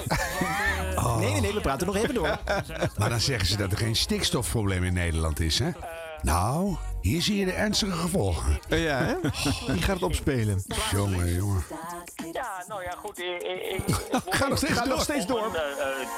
Nee, 1.19 1.31
nee, 1.31 1.41
nee, 1.41 1.53
we 1.53 1.61
praten 1.61 1.87
nog 1.87 1.95
even 1.95 2.13
door. 2.13 2.37
Maar 2.97 3.09
dan 3.09 3.19
zeggen 3.19 3.47
ze 3.47 3.57
dat 3.57 3.71
er 3.71 3.77
geen 3.77 3.95
stikstofprobleem 3.95 4.83
in 4.83 4.93
Nederland 4.93 5.39
is, 5.39 5.59
hè? 5.59 5.69
Nou, 6.21 6.75
hier 7.01 7.21
zie 7.21 7.37
je 7.39 7.45
de 7.45 7.51
ernstige 7.51 7.91
gevolgen. 7.91 8.59
Eh, 8.69 8.83
ja, 8.83 8.97
hè? 8.97 9.13
Die 9.73 9.81
gaat 9.81 9.95
het 9.95 10.03
opspelen. 10.03 10.63
Jongen, 10.91 11.33
jongen. 11.33 11.63
Ja, 12.33 12.63
nou 12.67 12.83
ja, 12.83 12.91
goed. 12.91 13.19
Ik, 13.27 13.41
ik, 13.41 13.87
ik, 13.87 14.33
Ga 14.33 14.47
nog 14.47 14.57
steeds 14.57 14.73
Ga 14.73 14.83
door. 14.83 14.93
nog 14.93 15.03
steeds 15.03 15.25
door. 15.25 15.51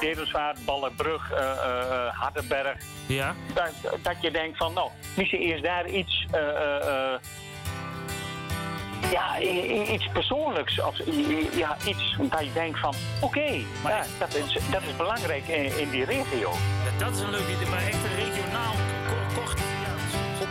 Uh, 0.02 0.64
Ballenbrug, 0.64 1.32
uh, 1.32 1.38
uh, 1.38 2.20
Hardenberg. 2.20 2.82
Ja. 3.06 3.34
Dat, 3.54 4.00
dat 4.02 4.16
je 4.20 4.30
denkt 4.30 4.56
van, 4.56 4.72
nou, 4.72 4.90
misschien 5.16 5.40
is 5.40 5.62
daar 5.62 5.88
iets... 5.88 6.26
Uh, 6.34 7.14
ja, 9.10 9.40
iets 9.92 10.08
persoonlijks. 10.12 10.80
Of 10.80 10.96
ja, 11.52 11.76
iets 11.86 12.16
dat 12.30 12.44
je 12.44 12.52
denkt 12.52 12.78
van, 12.78 12.94
oké, 13.20 13.38
okay, 13.38 13.64
ja, 13.84 14.04
dat, 14.18 14.34
is, 14.34 14.58
dat 14.70 14.82
is 14.82 14.96
belangrijk 14.96 15.48
in, 15.48 15.78
in 15.78 15.90
die 15.90 16.04
regio. 16.04 16.50
Ja, 16.84 17.04
dat 17.04 17.14
is 17.14 17.20
een 17.20 17.30
leuk 17.30 17.48
idee, 17.56 17.68
maar 17.68 17.82
echt 17.82 18.04
een 18.04 18.14
regionaal 18.14 18.74
kort... 19.34 19.69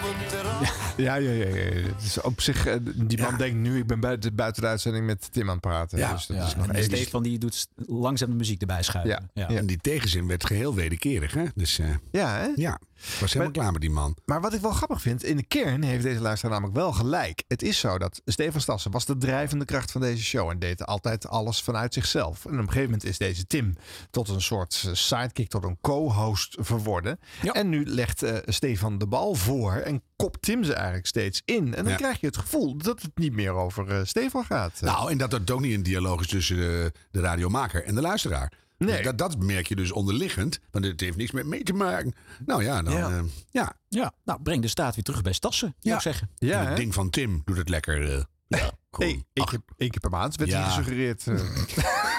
Op 0.03 0.15
een 0.19 0.27
terras. 0.27 0.69
Ja, 0.97 1.15
ja, 1.15 1.31
ja. 1.31 1.45
ja. 1.45 1.71
Het 1.87 2.03
is 2.03 2.21
op 2.21 2.41
zich, 2.41 2.67
uh, 2.67 2.73
die 2.95 3.21
man 3.21 3.31
ja. 3.31 3.37
denkt 3.37 3.57
nu, 3.57 3.77
ik 3.77 3.87
ben 3.87 3.99
buiten, 3.99 4.35
buiten 4.35 4.61
de 4.61 4.67
uitzending 4.67 5.05
met 5.05 5.31
Tim 5.31 5.47
aan 5.47 5.51
het 5.51 5.61
praten. 5.61 5.97
Ja, 5.97 6.13
dus 6.13 6.25
dat 6.25 6.37
ja. 6.37 6.45
is 6.45 6.55
nog 6.55 6.67
en 6.67 6.75
even... 6.75 6.97
Stefan 6.97 7.23
die 7.23 7.37
doet 7.37 7.67
langzaam 7.75 8.29
de 8.29 8.35
muziek 8.35 8.61
erbij 8.61 8.83
schuiven. 8.83 9.29
Ja. 9.33 9.47
ja. 9.47 9.55
En 9.55 9.65
die 9.65 9.77
tegenzin 9.77 10.27
werd 10.27 10.45
geheel 10.45 10.75
wederkerig, 10.75 11.33
hè? 11.33 11.43
Dus, 11.55 11.79
uh, 11.79 11.87
ja, 12.11 12.37
hè? 12.37 12.47
Ja. 12.55 12.79
Ik 13.01 13.19
was 13.19 13.33
helemaal 13.33 13.53
klaar 13.53 13.71
met 13.71 13.81
die 13.81 13.89
man. 13.89 14.17
Maar 14.25 14.41
wat 14.41 14.53
ik 14.53 14.61
wel 14.61 14.71
grappig 14.71 15.01
vind, 15.01 15.23
in 15.23 15.37
de 15.37 15.43
kern 15.43 15.83
heeft 15.83 16.03
deze 16.03 16.21
luisteraar 16.21 16.53
namelijk 16.53 16.77
wel 16.77 16.91
gelijk. 16.93 17.43
Het 17.47 17.61
is 17.61 17.79
zo 17.79 17.97
dat 17.97 18.21
Stefan 18.25 18.61
Stassen 18.61 18.91
was 18.91 19.05
de 19.05 19.17
drijvende 19.17 19.65
kracht 19.65 19.91
van 19.91 20.01
deze 20.01 20.23
show 20.23 20.49
en 20.49 20.59
deed 20.59 20.85
altijd 20.85 21.27
alles 21.27 21.61
vanuit 21.61 21.93
zichzelf. 21.93 22.45
En 22.45 22.51
op 22.51 22.57
een 22.57 22.63
gegeven 22.65 22.83
moment 22.83 23.03
is 23.03 23.17
deze 23.17 23.47
Tim 23.47 23.75
tot 24.11 24.27
een 24.29 24.41
soort 24.41 24.83
eh, 24.85 24.93
sidekick, 24.93 25.49
tot 25.49 25.63
een 25.63 25.77
co-host 25.81 26.55
verworden. 26.59 27.19
En 27.51 27.69
nu 27.69 27.85
legt 27.85 28.23
eh, 28.23 28.37
Stefan 28.45 28.97
de 28.97 29.07
bal 29.07 29.35
voor 29.35 29.73
en 29.73 30.01
kopt 30.15 30.41
Tim 30.41 30.63
ze 30.63 30.73
eigenlijk 30.73 31.05
steeds 31.07 31.41
in. 31.45 31.65
En 31.75 31.83
dan 31.83 31.91
Ja. 31.91 31.95
krijg 31.97 32.19
je 32.19 32.25
het 32.27 32.37
gevoel 32.37 32.77
dat 32.77 33.01
het 33.01 33.11
niet 33.17 33.33
meer 33.33 33.51
over 33.51 33.87
eh, 33.89 33.99
Stefan 34.03 34.45
gaat. 34.45 34.81
Nou, 34.81 35.11
en 35.11 35.17
dat 35.17 35.31
het 35.31 35.51
ook 35.51 35.59
niet 35.61 35.73
een 35.73 35.83
dialoog 35.83 36.21
is 36.21 36.27
tussen 36.27 36.55
de, 36.55 36.91
de 37.11 37.19
radiomaker 37.19 37.83
en 37.83 37.95
de 37.95 38.01
luisteraar. 38.01 38.51
Nee. 38.87 39.03
Dat, 39.03 39.17
dat 39.17 39.37
merk 39.43 39.67
je 39.67 39.75
dus 39.75 39.91
onderliggend, 39.91 40.59
want 40.71 40.85
het 40.85 40.99
heeft 40.99 41.17
niks 41.17 41.31
met 41.31 41.45
mee 41.45 41.63
te 41.63 41.73
maken. 41.73 42.13
Nou 42.45 42.63
ja, 42.63 42.81
dan. 42.81 42.93
Ja. 42.93 43.09
Ja. 43.09 43.23
ja. 43.49 43.73
Ja, 43.89 44.13
nou 44.23 44.41
breng 44.41 44.61
de 44.61 44.67
staat 44.67 44.95
weer 44.95 45.03
terug 45.03 45.21
bij 45.21 45.33
Stassen, 45.33 45.75
zou 45.79 45.95
ik 45.95 46.01
zeggen. 46.01 46.29
En 46.39 46.67
het 46.67 46.77
ding 46.77 46.93
van 46.93 47.09
Tim 47.09 47.41
doet 47.45 47.57
het 47.57 47.69
lekker. 47.69 48.13
eh, 48.15 48.23
ja, 48.47 48.71
gewoon. 48.91 49.09
Eén 49.11 49.25
één 49.33 49.45
keer, 49.45 49.59
één 49.77 49.89
keer 49.89 49.99
per 49.99 50.09
maand 50.09 50.35
werd 50.35 50.49
Ja. 50.49 50.57
hier 50.57 50.67
gesuggereerd. 50.67 51.27
eh. 51.27 51.35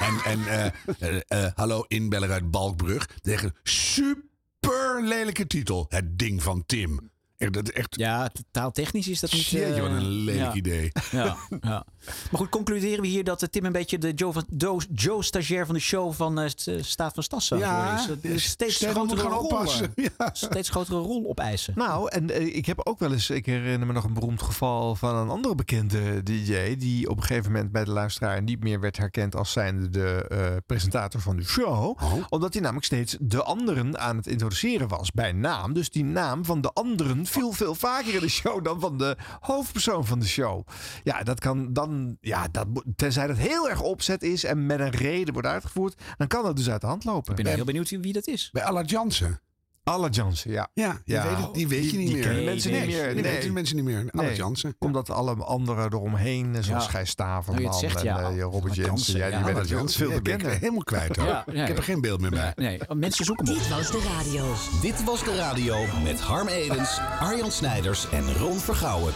En, 0.01 0.19
en 0.25 0.47
eh, 0.47 0.67
eh, 0.99 1.21
eh, 1.45 1.53
hallo, 1.55 1.85
inbeller 1.89 2.31
uit 2.31 2.51
Balkbrug. 2.51 3.07
Tegen 3.21 3.55
super 3.63 5.03
lelijke 5.05 5.47
titel. 5.47 5.87
Het 5.89 6.19
ding 6.19 6.43
van 6.43 6.67
Tim. 6.67 7.11
Echt, 7.41 7.53
dat 7.53 7.69
is 7.69 7.73
echt. 7.73 7.97
Ja, 7.97 8.31
taaltechnisch 8.51 9.09
is 9.09 9.21
dat 9.21 9.33
niet... 9.33 9.47
Jeetje, 9.47 9.81
wat 9.81 9.91
een 9.91 9.97
eh, 9.97 10.03
lelijk 10.03 10.39
ja. 10.53 10.55
idee. 10.55 10.93
Ja, 11.11 11.37
ja. 11.61 11.85
Maar 12.01 12.41
goed, 12.41 12.49
concluderen 12.49 13.01
we 13.01 13.07
hier 13.07 13.25
dat 13.25 13.43
eh, 13.43 13.49
Tim 13.49 13.65
een 13.65 13.73
beetje 13.73 13.99
de 13.99 14.13
Joe, 14.13 14.33
van- 14.33 14.47
Joe, 14.57 14.81
Joe 14.95 15.23
stagiair 15.25 15.67
van 15.67 15.75
de 15.75 15.81
show 15.81 16.13
van 16.13 16.41
eh, 16.41 16.49
St- 16.49 16.71
Staat 16.81 17.15
van 17.15 17.23
Stassen 17.23 17.59
Ja, 17.59 17.77
worden 17.77 17.99
is. 18.01 18.07
Dat 18.07 18.25
is 18.33 18.45
steeds 18.45 18.77
grotere 18.87 19.21
gaan 19.21 19.39
oppassen. 19.39 19.95
eh, 19.95 20.27
Steeds 20.33 20.69
grotere 20.69 20.99
rol 20.99 21.29
opeisen. 21.29 21.73
Nou, 21.77 22.09
en 22.11 22.55
ik 22.57 22.67
heb 22.67 22.81
ook 22.87 22.99
wel 22.99 23.13
eens, 23.13 23.31
ik 23.31 23.47
herinner 23.47 23.87
me 23.87 23.93
nog 23.93 24.05
een 24.05 24.15
beroemd 24.15 24.43
geval 24.43 24.95
van 24.95 25.17
een 25.17 25.29
andere 25.29 25.55
bekende 25.55 26.23
DJ. 26.23 26.77
Die 26.77 27.09
op 27.11 27.17
een 27.17 27.23
gegeven 27.23 27.53
moment 27.53 27.73
bij 27.73 27.85
de 27.85 27.91
luisteraar 27.91 28.43
niet 28.43 28.63
meer 28.63 28.81
werd 28.81 28.97
herkend 28.97 29.37
als 29.37 29.53
zijnde 29.53 29.89
de 29.91 30.25
eh, 30.29 30.47
presentator 30.67 31.21
van 31.21 31.37
de 31.37 31.45
show. 31.45 31.99
Omdat 32.29 32.53
hij 32.53 32.63
namelijk 32.63 32.87
steeds 32.87 33.17
de 33.21 33.43
anderen 33.43 33.99
aan 33.99 34.17
het 34.17 34.27
introduceren 34.27 34.89
was 34.89 35.11
bij 35.11 35.33
naam. 35.33 35.73
Dus 35.73 35.91
die 35.91 36.05
naam 36.05 36.45
van 36.45 36.61
de 36.61 36.73
anderen 36.73 37.27
viel 37.31 37.53
veel 37.53 37.75
vaker 37.75 38.15
in 38.15 38.21
de 38.21 38.29
show 38.29 38.65
dan 38.65 38.81
van 38.81 38.99
de 38.99 39.17
hoofdpersoon 39.41 40.07
van 40.07 40.19
de 40.19 40.27
show. 40.27 40.67
Ja, 41.05 41.23
dat 41.23 41.41
kan 41.41 41.73
dan, 41.73 42.17
ja, 42.21 42.49
dat, 42.49 42.67
tenzij 42.97 43.27
dat 43.27 43.37
heel 43.37 43.69
erg 43.69 43.83
opzet 43.83 44.23
is 44.23 44.45
en 44.45 44.67
met 44.67 44.81
een 44.81 44.91
reden 44.91 45.33
wordt 45.33 45.49
uitgevoerd, 45.49 46.03
dan 46.17 46.27
kan 46.27 46.45
dat 46.45 46.57
dus 46.57 46.71
uit 46.71 46.81
de 46.81 46.87
hand 46.87 47.05
lopen. 47.05 47.37
Ik 47.37 47.45
ben 47.45 47.55
heel 47.55 47.65
benieuwd 47.65 47.91
wie 47.91 48.13
dat 48.13 48.27
is. 48.27 48.49
Bij 48.53 48.65
Allard 48.65 48.91
Jansen. 48.91 49.41
Allard 49.91 50.15
Jansen, 50.15 50.51
ja. 50.51 50.69
Ja, 50.75 51.01
die, 51.05 51.15
weet, 51.17 51.37
het- 51.37 51.55
die 51.55 51.69
weet 51.69 51.85
je 51.85 51.91
die- 51.91 51.99
niet 51.99 52.07
die 52.07 52.17
meer. 52.17 52.25
kennen 52.25 52.45
mensen 52.45 52.73
niet 52.73 52.87
meer. 52.87 53.15
Die 53.15 53.23
weten 53.23 53.53
mensen 53.53 53.77
niet 53.77 53.85
meer. 53.85 54.05
Nee, 54.11 54.37
Jansen. 54.37 54.75
Omdat 54.79 55.11
alle 55.11 55.35
anderen 55.35 55.85
eromheen, 55.93 56.57
zoals 56.61 56.85
Ja. 56.85 56.91
Gijs 56.91 57.11
Staverman 57.11 57.75
zegt, 57.75 57.97
en 57.97 58.05
ja. 58.05 58.31
eh, 58.31 58.41
Robert. 58.43 58.75
Jansen, 58.75 59.17
Ja, 59.19 59.31
die 59.37 59.45
werden 59.45 59.67
veel, 59.67 59.77
Jansen, 59.77 60.07
veel 60.07 60.17
ik 60.17 60.23
bekender. 60.23 60.59
helemaal 60.59 60.83
kwijt 60.85 61.17
hoor. 61.17 61.45
Ik 61.47 61.67
heb 61.67 61.77
er 61.77 61.83
geen 61.83 62.01
beeld 62.01 62.21
meer 62.21 62.31
bij. 62.31 62.53
Nee, 62.57 62.79
mensen 62.95 63.25
zoeken 63.25 63.49
op. 63.49 63.55
Dit 63.55 63.69
was 63.69 63.91
de 63.91 64.03
radio. 64.19 64.55
Dit 64.81 65.05
was 65.05 65.25
de 65.25 65.37
radio 65.37 65.77
met 66.03 66.21
Harm 66.21 66.49
Edens, 66.49 66.99
Arjan 67.21 67.51
Snijders 67.51 68.09
en 68.11 68.35
Ron 68.35 68.59
Vergouwen. 68.59 69.13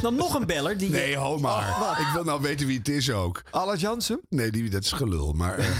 Dan 0.00 0.14
nog 0.14 0.34
een 0.34 0.46
beller 0.46 0.76
die... 0.78 0.90
Nee, 0.90 1.16
ho 1.16 1.38
maar. 1.38 1.68
Oh, 1.68 1.80
wat? 1.80 1.98
ik 1.98 2.06
wil 2.14 2.24
nou 2.24 2.40
weten 2.42 2.66
wie 2.66 2.78
het 2.78 2.88
is 2.88 3.10
ook. 3.10 3.42
Allard 3.50 3.80
Jansen? 3.80 4.20
Nee, 4.28 4.50
die, 4.50 4.70
dat 4.70 4.84
is 4.84 4.92
gelul. 4.92 5.32
Maar, 5.32 5.58
eh, 5.58 5.66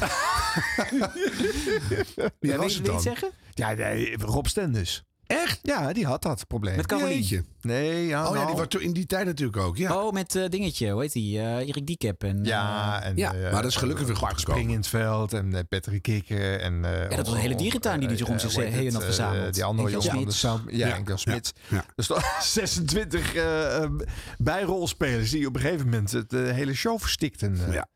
wie 2.40 2.50
Ja, 2.50 2.56
was 2.56 2.66
weet- 2.66 2.75
het 2.75 2.85
dan? 2.85 2.94
het 2.94 3.02
zeggen? 3.04 3.30
Ja, 3.54 3.73
nee, 3.73 4.16
Rob 4.18 4.46
Stendus. 4.46 5.04
Echt? 5.26 5.59
Ja, 5.62 5.92
die 5.92 6.06
had 6.06 6.23
dat 6.23 6.47
probleem. 6.47 6.76
Met 6.76 6.87
Caroline. 6.87 7.14
Jeetje. 7.14 7.45
Nee, 7.61 8.06
ja, 8.06 8.23
Oh 8.23 8.28
ja, 8.28 8.35
nou, 8.35 8.47
die 8.47 8.56
was 8.56 8.66
toen 8.68 8.80
in 8.80 8.92
die 8.92 9.06
tijd 9.06 9.26
natuurlijk 9.26 9.56
ook. 9.59 9.76
Ja, 9.76 10.02
Oh, 10.04 10.12
met 10.12 10.35
eh, 10.35 10.49
dingetje, 10.49 10.90
hoe 10.90 11.00
heet 11.02 11.12
die? 11.12 11.38
Eh, 11.38 11.68
Erik 11.68 11.87
Diekep. 11.87 12.23
En, 12.25 12.45
Ja, 12.45 13.02
en, 13.02 13.16
Ja, 13.16 13.35
eh, 13.35 13.52
maar 13.52 13.62
dat 13.62 13.71
is 13.71 13.76
gelukkig 13.76 14.06
weer 14.06 14.16
goed. 14.16 14.40
Spring 14.40 14.71
in 14.71 14.76
het 14.76 14.88
veld 14.88 15.33
en 15.33 15.52
uh, 15.54 15.59
Patrick 15.68 16.02
Kikker. 16.02 16.61
En, 16.61 16.85
eh, 16.85 17.11
Ja, 17.11 17.16
dat 17.16 17.26
was 17.26 17.35
een 17.35 17.40
hele 17.40 17.54
dierentuin 17.54 17.99
die 17.99 18.09
die 18.09 18.16
zich 18.16 18.28
om 18.28 18.38
zich 18.38 18.54
heen 18.56 18.92
had 18.92 19.00
eh, 19.00 19.06
verzameld. 19.09 19.54
die 19.54 19.64
andere 19.64 19.90
jongen 19.90 20.11
van 20.11 20.25
de. 20.25 20.30
Sound. 20.33 20.62
Ja, 20.70 20.87
Ja, 20.87 20.94
Enkel 20.94 21.16
Smits. 21.18 21.53
ja, 21.68 21.77
ja. 21.77 21.85
Er 21.96 22.05
stonden 22.05 22.27
26 22.42 23.35
eh, 23.35 23.83
eh, 23.83 23.90
bijrolspelers 24.38 25.31
die 25.31 25.46
op 25.46 25.55
een 25.55 25.61
gegeven 25.61 25.85
moment 25.85 26.12
het 26.12 26.31
de 26.31 26.38
hele 26.53 26.74
show 26.74 27.01
verstikten. 27.01 27.61
eh. 27.66 27.72
Ja. 27.72 27.88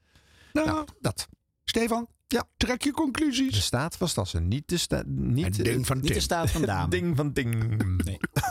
Nou, 0.52 0.66
Nou, 0.68 0.87
dat. 1.00 1.28
Stefan, 1.64 2.09
Ja. 2.33 2.45
trek 2.57 2.83
je 2.83 2.93
conclusies. 2.93 3.55
De 3.55 3.61
staat 3.61 3.99
was 3.99 4.14
dat 4.14 4.29
ze 4.29 4.40
niet 4.40 4.69
de 4.69 4.77
staat. 4.77 5.05
Niet, 5.07 5.64
ding 5.64 5.87
van 5.87 6.01
Niet 6.01 6.14
de 6.14 6.21
staat 6.21 6.51
van 6.51 6.62
Dame. 6.73 6.88
ding 6.88 7.16
van 7.16 7.33
ding. 7.33 7.83
Nee. 8.05 8.19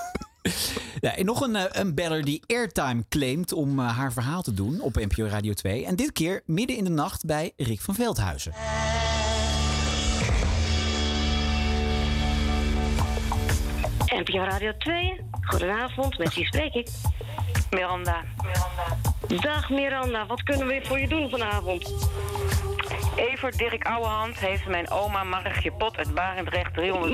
Ja, 1.00 1.16
en 1.16 1.26
nog 1.26 1.42
een, 1.42 1.56
eh, 1.56 1.64
een 1.82 1.96
beller 1.96 2.24
die 2.26 2.44
airtime 2.48 3.04
claimt 3.10 3.54
om 3.54 3.80
eh, 3.80 3.98
haar 3.98 4.14
verhaal 4.14 4.42
te 4.42 4.54
doen 4.54 4.82
op 4.82 4.96
NPO 4.96 5.26
Radio 5.26 5.54
2. 5.54 5.86
En 5.86 5.96
dit 5.96 6.12
keer 6.12 6.42
midden 6.46 6.78
in 6.78 6.84
de 6.84 6.90
nacht 6.90 7.26
bij 7.26 7.52
Rick 7.58 7.82
van 7.82 7.96
Veldhuizen. 7.96 8.54
NPO 14.10 14.44
Radio 14.44 14.72
2. 14.78 15.22
Goedenavond, 15.42 16.18
met 16.18 16.34
wie 16.36 16.46
spreek 16.46 16.74
ik? 16.74 16.88
Miranda. 17.70 18.24
Dag 19.28 19.70
Miranda, 19.70 20.26
wat 20.26 20.44
kunnen 20.44 20.68
we 20.68 20.80
voor 20.84 21.00
je 21.00 21.08
doen 21.08 21.30
vanavond? 21.30 21.94
Evert 23.16 23.58
Dirk 23.58 23.86
Ouwehand 23.86 24.40
heeft 24.40 24.68
mijn 24.68 24.90
oma 24.90 25.24
Margje 25.24 25.72
Pot 25.72 25.98
uit 25.98 26.14
Barendrecht 26.14 26.72
300.000 26.72 26.82
euro 26.82 27.08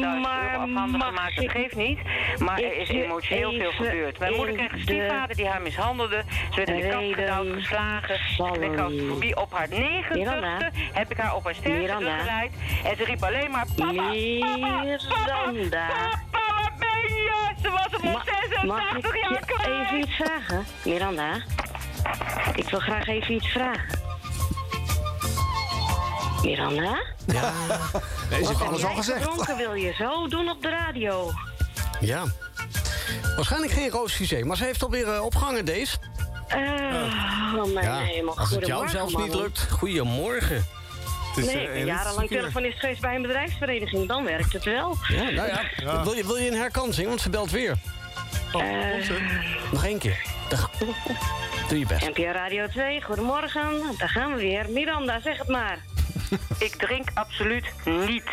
afhandig 0.60 1.06
gemaakt. 1.06 1.36
Dat 1.36 1.52
geeft 1.52 1.76
niet. 1.76 2.00
Maar 2.40 2.60
er 2.60 2.78
is 2.78 2.90
emotioneel 2.90 3.52
veel 3.52 3.72
gebeurd. 3.72 4.20
Mijn 4.20 4.34
moeder 4.34 4.56
kreeg 4.56 4.72
een 4.72 4.78
de 4.78 4.84
stiefvader 4.84 5.36
die 5.36 5.48
haar 5.48 5.62
mishandelde. 5.62 6.24
Ze 6.50 6.56
werd 6.56 6.70
in 6.70 6.76
de 6.76 6.88
kast 6.88 7.14
gedouwd, 7.14 7.48
geslagen. 8.02 9.08
Voorbij 9.08 9.36
op 9.36 9.52
haar 9.52 9.68
90ste 9.70 10.14
Miranda. 10.14 10.72
heb 10.94 11.12
ik 11.12 11.18
haar 11.18 11.36
op 11.36 11.44
haar 11.44 11.56
rug 11.64 11.96
geleid. 11.96 12.54
En 12.84 12.96
ze 12.96 13.04
riep 13.04 13.24
alleen 13.24 13.52
maar 13.52 13.66
papa, 13.76 13.92
papa, 13.92 14.82
ben 16.80 17.14
je? 17.14 17.54
Ze 17.62 17.70
was 17.70 18.02
mijn 18.02 18.18
86 18.26 18.64
mag 18.64 18.98
ik 18.98 19.28
jaar 19.30 19.46
kwijt. 19.46 19.86
even 19.86 20.00
iets 20.00 20.16
vragen? 20.16 20.66
Miranda, 20.86 21.36
ik 22.56 22.70
wil 22.70 22.80
graag 22.80 23.08
even 23.08 23.34
iets 23.34 23.48
vragen. 23.48 24.05
Miranda? 26.46 27.04
Ja. 27.26 27.54
Nee, 28.30 28.44
ze 28.44 28.48
heeft 28.48 28.62
alles 28.62 28.82
heb 28.82 28.90
al 28.90 28.96
gezegd. 28.96 29.24
gedronken 29.24 29.58
wil 29.58 29.74
je 29.74 29.94
zo 29.94 30.28
doen 30.28 30.50
op 30.50 30.62
de 30.62 30.70
radio? 30.70 31.32
Ja. 32.00 32.24
Waarschijnlijk 33.36 33.72
geen 33.74 33.90
Roos 33.90 34.14
Gizé, 34.16 34.44
maar 34.44 34.58
ze 34.58 34.64
heeft 34.64 34.84
alweer 34.84 35.08
uh, 35.08 35.24
opgehangen, 35.24 35.66
deze. 35.66 35.98
Eh, 36.48 36.60
oh 37.56 37.74
mijn 37.74 37.86
Ja, 37.86 37.98
hemel, 37.98 38.38
als 38.38 38.50
het 38.50 38.66
jou 38.66 38.90
zelfs 38.90 39.16
niet 39.16 39.34
lukt, 39.34 39.68
goedemorgen. 39.72 40.66
Nee, 41.36 41.62
ik 41.62 41.74
ben 41.74 41.86
jarenlang 41.86 42.28
telefonist 42.28 42.80
geweest 42.80 43.02
bij 43.02 43.16
een 43.16 43.22
bedrijfsvereniging. 43.22 44.08
Dan 44.08 44.24
werkt 44.24 44.54
het 44.54 44.64
wel. 44.64 44.98
Ja, 45.08 45.24
nou 45.30 45.48
ja. 45.48 46.04
Wil, 46.04 46.14
je, 46.14 46.26
wil 46.26 46.36
je 46.36 46.48
een 46.48 46.58
herkansing? 46.58 47.08
Want 47.08 47.22
ze 47.22 47.30
belt 47.30 47.52
weer. 47.52 47.76
Eh, 48.54 49.10
Nog 49.72 49.86
één 49.86 50.00
keer. 50.00 50.22
Dag. 50.50 50.70
Doe 51.70 51.80
je 51.80 51.86
best. 51.86 52.08
NPO 52.10 52.32
Radio 52.32 52.68
2, 52.68 53.02
goedemorgen. 53.02 53.82
Daar 53.98 54.10
gaan 54.10 54.34
we 54.34 54.42
weer. 54.42 54.70
Miranda, 54.70 55.20
zeg 55.22 55.38
het 55.38 55.48
maar. 55.48 55.78
Ik 56.60 56.76
drink 56.76 57.08
absoluut 57.14 57.66
niet. 57.84 58.24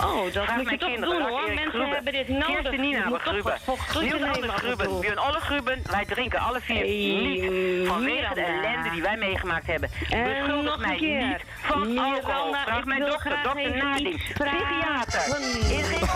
Oh, 0.00 0.24
dat 0.32 0.44
Vraag 0.44 0.56
moet 0.56 0.58
je 0.58 0.64
mijn 0.64 0.78
toch 0.78 0.88
kinderen, 0.88 1.18
doen 1.18 1.28
hoor. 1.28 1.46
Mensen 1.46 1.70
Gruben, 1.70 1.90
hebben 1.90 2.12
dit 2.12 2.28
nodig. 2.28 2.46
Kirsten 2.46 2.80
Nina 2.80 3.18
Gruben. 3.18 3.54
Niels 4.00 4.52
Gruben. 4.54 5.00
Björn 5.00 5.18
Olle 5.20 5.40
Gruben. 5.40 5.82
Wij 5.90 6.04
drinken 6.04 6.38
alle 6.38 6.60
vier 6.60 6.76
Hey, 6.76 6.86
niet. 6.86 7.88
Vanwege 7.88 8.34
de 8.34 8.40
ellende 8.40 8.90
die 8.90 9.02
wij 9.02 9.16
meegemaakt 9.16 9.66
hebben. 9.66 9.90
En 10.10 10.24
Beschuldig 10.24 10.78
mij 10.78 10.96
niet 11.00 11.44
van 11.62 11.98
alcohol. 11.98 12.50
Miranda, 12.50 12.62
Vraag 12.64 12.78
ik 12.78 12.84
mijn 12.84 13.00
dokter, 13.00 13.38
dokter 13.42 13.72
vragen. 13.72 14.12
Psychiater. 14.12 15.38
Is 15.78 15.86
geen 15.86 16.06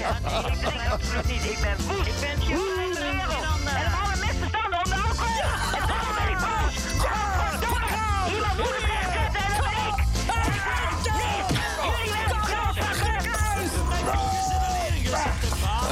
Ja, 0.00 0.08
ik 0.48 0.54
drink 0.54 0.90
absoluut 0.90 1.26
niet. 1.26 1.44
Ik 1.44 1.58
ben 1.60 1.76
woest. 1.86 2.06
Ik 2.06 2.20
ben 2.20 2.83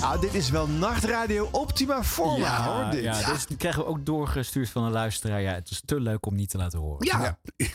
Ah, 0.00 0.20
dit 0.20 0.34
is 0.34 0.50
wel 0.50 0.66
nachtradio 0.68 1.48
optima 1.52 2.04
forma, 2.04 2.62
hoor. 2.64 2.90
Dit. 2.90 3.02
Ja, 3.02 3.36
die 3.48 3.56
krijgen 3.56 3.82
we 3.82 3.88
ook 3.88 4.06
doorgestuurd 4.06 4.68
van 4.70 4.84
een 4.84 4.90
luisteraar. 4.92 5.40
Ja, 5.40 5.52
het 5.52 5.70
is 5.70 5.82
te 5.84 6.00
leuk 6.00 6.26
om 6.26 6.34
niet 6.34 6.50
te 6.50 6.56
laten 6.58 6.78
horen. 6.78 7.06
Ja. 7.06 7.38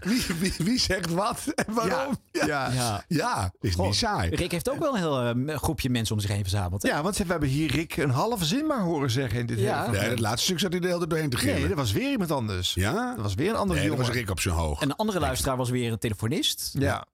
wie, 0.00 0.22
wie, 0.40 0.52
wie 0.58 0.78
zegt 0.78 1.10
wat 1.10 1.46
en 1.54 1.74
waarom? 1.74 2.16
Ja, 2.32 2.70
ja. 2.72 3.04
Ja. 3.08 3.52
is 3.60 3.74
Goh, 3.74 3.86
niet 3.86 3.94
saai. 3.94 4.30
Rick 4.34 4.50
heeft 4.50 4.70
ook 4.70 4.78
wel 4.78 4.92
een 4.96 4.98
heel 5.00 5.48
eh, 5.50 5.56
groepje 5.56 5.90
mensen 5.90 6.14
om 6.14 6.20
zich 6.20 6.30
heen 6.30 6.42
verzameld. 6.42 6.82
hè? 6.82 6.88
Ja, 6.88 7.02
want 7.02 7.16
we 7.16 7.24
hebben 7.26 7.48
hier 7.48 7.70
Rick 7.70 7.96
een 7.96 8.10
halve 8.10 8.44
zin 8.44 8.66
maar 8.66 8.80
horen 8.80 9.10
zeggen 9.10 9.38
in 9.38 9.46
dit 9.46 9.58
Ja. 9.58 9.84
hele 9.84 9.98
Nee, 9.98 10.10
het 10.10 10.18
laatste 10.20 10.44
stuk 10.46 10.58
zat 10.58 10.70
hij 10.72 10.80
de 10.80 10.86
hele 10.86 10.98
tijd 10.98 11.10
doorheen 11.10 11.30
te 11.30 11.36
gillen. 11.36 11.58
Nee, 11.58 11.68
dat 11.68 11.76
was 11.76 11.92
weer 11.92 12.10
iemand 12.10 12.30
anders. 12.30 12.74
Ja? 12.74 13.12
Dat 13.14 13.22
was 13.22 13.34
weer 13.34 13.48
een 13.50 13.56
andere 13.56 13.78
Nee, 13.80 13.88
dat 13.88 13.96
jongen. 13.98 14.12
was 14.12 14.20
Rick 14.22 14.30
op 14.30 14.40
zijn 14.40 14.54
hoog. 14.54 14.80
En 14.80 14.90
een 14.90 14.96
andere 14.96 15.20
luisteraar 15.20 15.56
was 15.56 15.70
weer 15.70 15.92
een 15.92 15.98
telefonist. 15.98 16.70
Ja. 16.78 17.06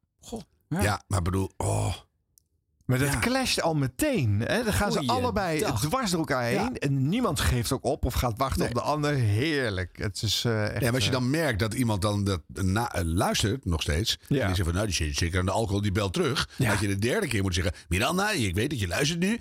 Ja, 0.69 1.03
maar 1.07 1.23
bedoel, 1.23 1.51
oh. 1.57 1.95
Maar 2.89 2.99
dat 2.99 3.19
clasht 3.19 3.63
al 3.63 3.75
meteen. 3.75 4.43
Hè? 4.47 4.65
Dan 4.65 4.73
gaan 4.73 4.93
ze 4.93 5.03
allebei 5.07 5.65
dwars 5.81 6.11
door 6.11 6.19
elkaar 6.19 6.43
heen. 6.43 6.79
En 6.79 7.09
niemand 7.09 7.41
geeft 7.41 7.73
ook 7.73 7.85
op 7.85 8.05
of 8.05 8.15
gaat 8.15 8.39
wachten 8.39 8.67
op 8.67 8.75
de 8.75 8.81
ander. 8.81 9.15
Heerlijk. 9.15 9.99
Het 9.99 10.23
is 10.23 10.45
eh, 10.45 10.63
echt... 10.63 10.73
Ja, 10.73 10.81
maar 10.81 10.95
als 10.95 11.05
je 11.05 11.11
eh, 11.11 11.17
dan 11.17 11.31
merkt 11.31 11.59
dat 11.59 11.75
iemand 11.75 12.03
dan 12.03 12.25
dat 12.25 12.41
na, 12.49 12.93
eh, 12.93 13.05
luistert 13.05 13.65
nog 13.65 13.83
steeds. 13.83 14.19
Ja. 14.29 14.41
En 14.41 14.47
die 14.47 14.55
zegt 14.55 14.69
van, 14.69 14.75
nou, 14.75 14.87
die 14.87 14.95
zit 14.95 15.17
zeker 15.17 15.39
aan 15.39 15.47
de 15.47 15.53
alcohol, 15.53 15.81
die 15.81 15.93
belt 15.93 16.13
terug. 16.13 16.49
Had 16.65 16.81
je 16.81 16.87
de 16.87 16.99
derde 16.99 17.27
keer 17.27 17.43
moeten 17.43 17.63
zeggen, 17.63 17.83
Miranda, 17.89 18.31
ik 18.31 18.55
weet 18.55 18.71
dat 18.71 18.81
je 18.81 18.89
luistert 18.89 19.21
nu. 19.21 19.39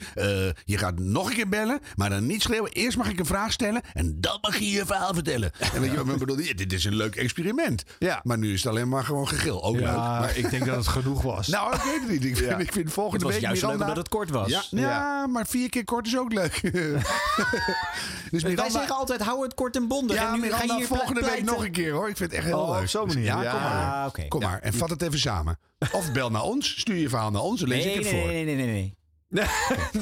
Je 0.66 0.78
gaat 0.78 1.00
nog 1.00 1.30
een 1.30 1.36
keer 1.36 1.50
bellen, 1.50 1.80
maar 1.96 2.10
dan 2.10 2.26
niet 2.26 2.42
schreeuwen. 2.42 2.72
Eerst 2.72 2.98
mag 2.98 3.10
ik 3.10 3.20
een 3.20 3.26
vraag 3.26 3.52
stellen 3.52 3.82
en 3.94 4.22
dan 4.22 4.38
mag 4.42 4.58
je 4.58 4.70
je 4.70 4.86
verhaal 4.86 5.14
vertellen. 5.14 5.52
En 5.74 5.82
weet 5.82 5.92
je 5.92 5.98
wat 6.04 6.14
ik 6.14 6.20
bedoel? 6.20 6.36
Dit 6.56 6.74
is 6.74 6.86
een 6.86 6.96
leuk 6.96 7.16
experiment. 7.16 7.84
Ja. 8.00 8.20
Maar 8.24 8.38
nu 8.38 8.54
is 8.54 8.64
het 8.64 8.72
alleen 8.72 8.90
maar 8.90 9.04
gewoon 9.04 9.28
gegil. 9.28 9.64
Ook 9.64 9.76
leuk. 9.76 9.86
Maar 9.86 10.38
ik 10.38 10.50
denk 10.50 10.66
dat 10.66 10.76
het 10.76 10.88
genoeg 10.88 11.22
was. 11.22 11.48
Nou, 11.58 11.76
ik 11.76 11.82
weet 11.82 12.00
het 12.02 12.10
niet. 12.10 12.24
Ik 12.24 12.38
vind, 12.38 12.60
ik 12.60 12.72
vind 12.72 12.94
volgende 12.94 13.26
was 13.26 13.37
week 13.40 13.46
juist 13.46 13.62
leuk 13.62 13.72
Miranda... 13.72 13.86
omdat 13.94 13.98
het 13.98 14.10
kort 14.10 14.30
was. 14.30 14.50
Ja, 14.50 14.64
ja, 14.70 15.28
maar 15.28 15.48
vier 15.48 15.70
keer 15.70 15.84
kort 15.86 16.08
is 16.08 16.18
ook 16.18 16.34
leuk. 16.34 16.62
dus 18.32 18.44
Wij 18.44 18.70
zeggen 18.70 18.96
altijd, 18.96 19.22
hou 19.22 19.44
het 19.44 19.54
kort 19.54 19.76
en 19.76 19.88
bondig. 19.88 20.16
Ja, 20.16 20.28
en 20.28 20.34
nu 20.34 20.40
Miranda, 20.40 20.58
ga 20.66 20.74
je 20.74 20.78
hier 20.80 20.88
volgende 20.88 21.22
week 21.22 21.44
nog 21.44 21.66
een 21.66 21.72
keer 21.72 21.92
hoor. 21.92 22.10
Ik 22.10 22.18
vind 22.18 22.30
het 22.32 22.40
echt 22.40 22.48
heel 22.50 22.60
Oh, 22.60 22.70
op 22.70 22.80
leuk. 22.80 22.90
zo'n 22.90 23.08
manier. 23.08 23.24
Ja, 23.24 23.42
Ja, 23.44 23.52
kom 23.52 23.60
maar. 23.62 24.08
oké. 24.08 24.28
Kom 24.28 24.42
maar. 24.42 24.60
En 24.60 24.74
vat 24.74 24.90
het 24.90 25.02
even 25.02 25.20
samen. 25.20 25.60
Of 25.92 26.12
bel 26.12 26.30
naar 26.32 26.42
ons. 26.44 26.80
Stuur 26.80 26.96
je 26.96 27.10
verhaal 27.10 27.32
naar 27.32 27.42
ons. 27.42 27.60
Dan 27.60 27.70
lees 27.70 27.84
Nee, 27.84 27.94
ik 27.94 28.04
het 28.04 28.12
nee, 28.12 28.22
voor. 28.22 28.32
nee, 28.32 28.46
nee, 28.46 28.56
nee, 28.56 28.66
nee. 28.66 28.96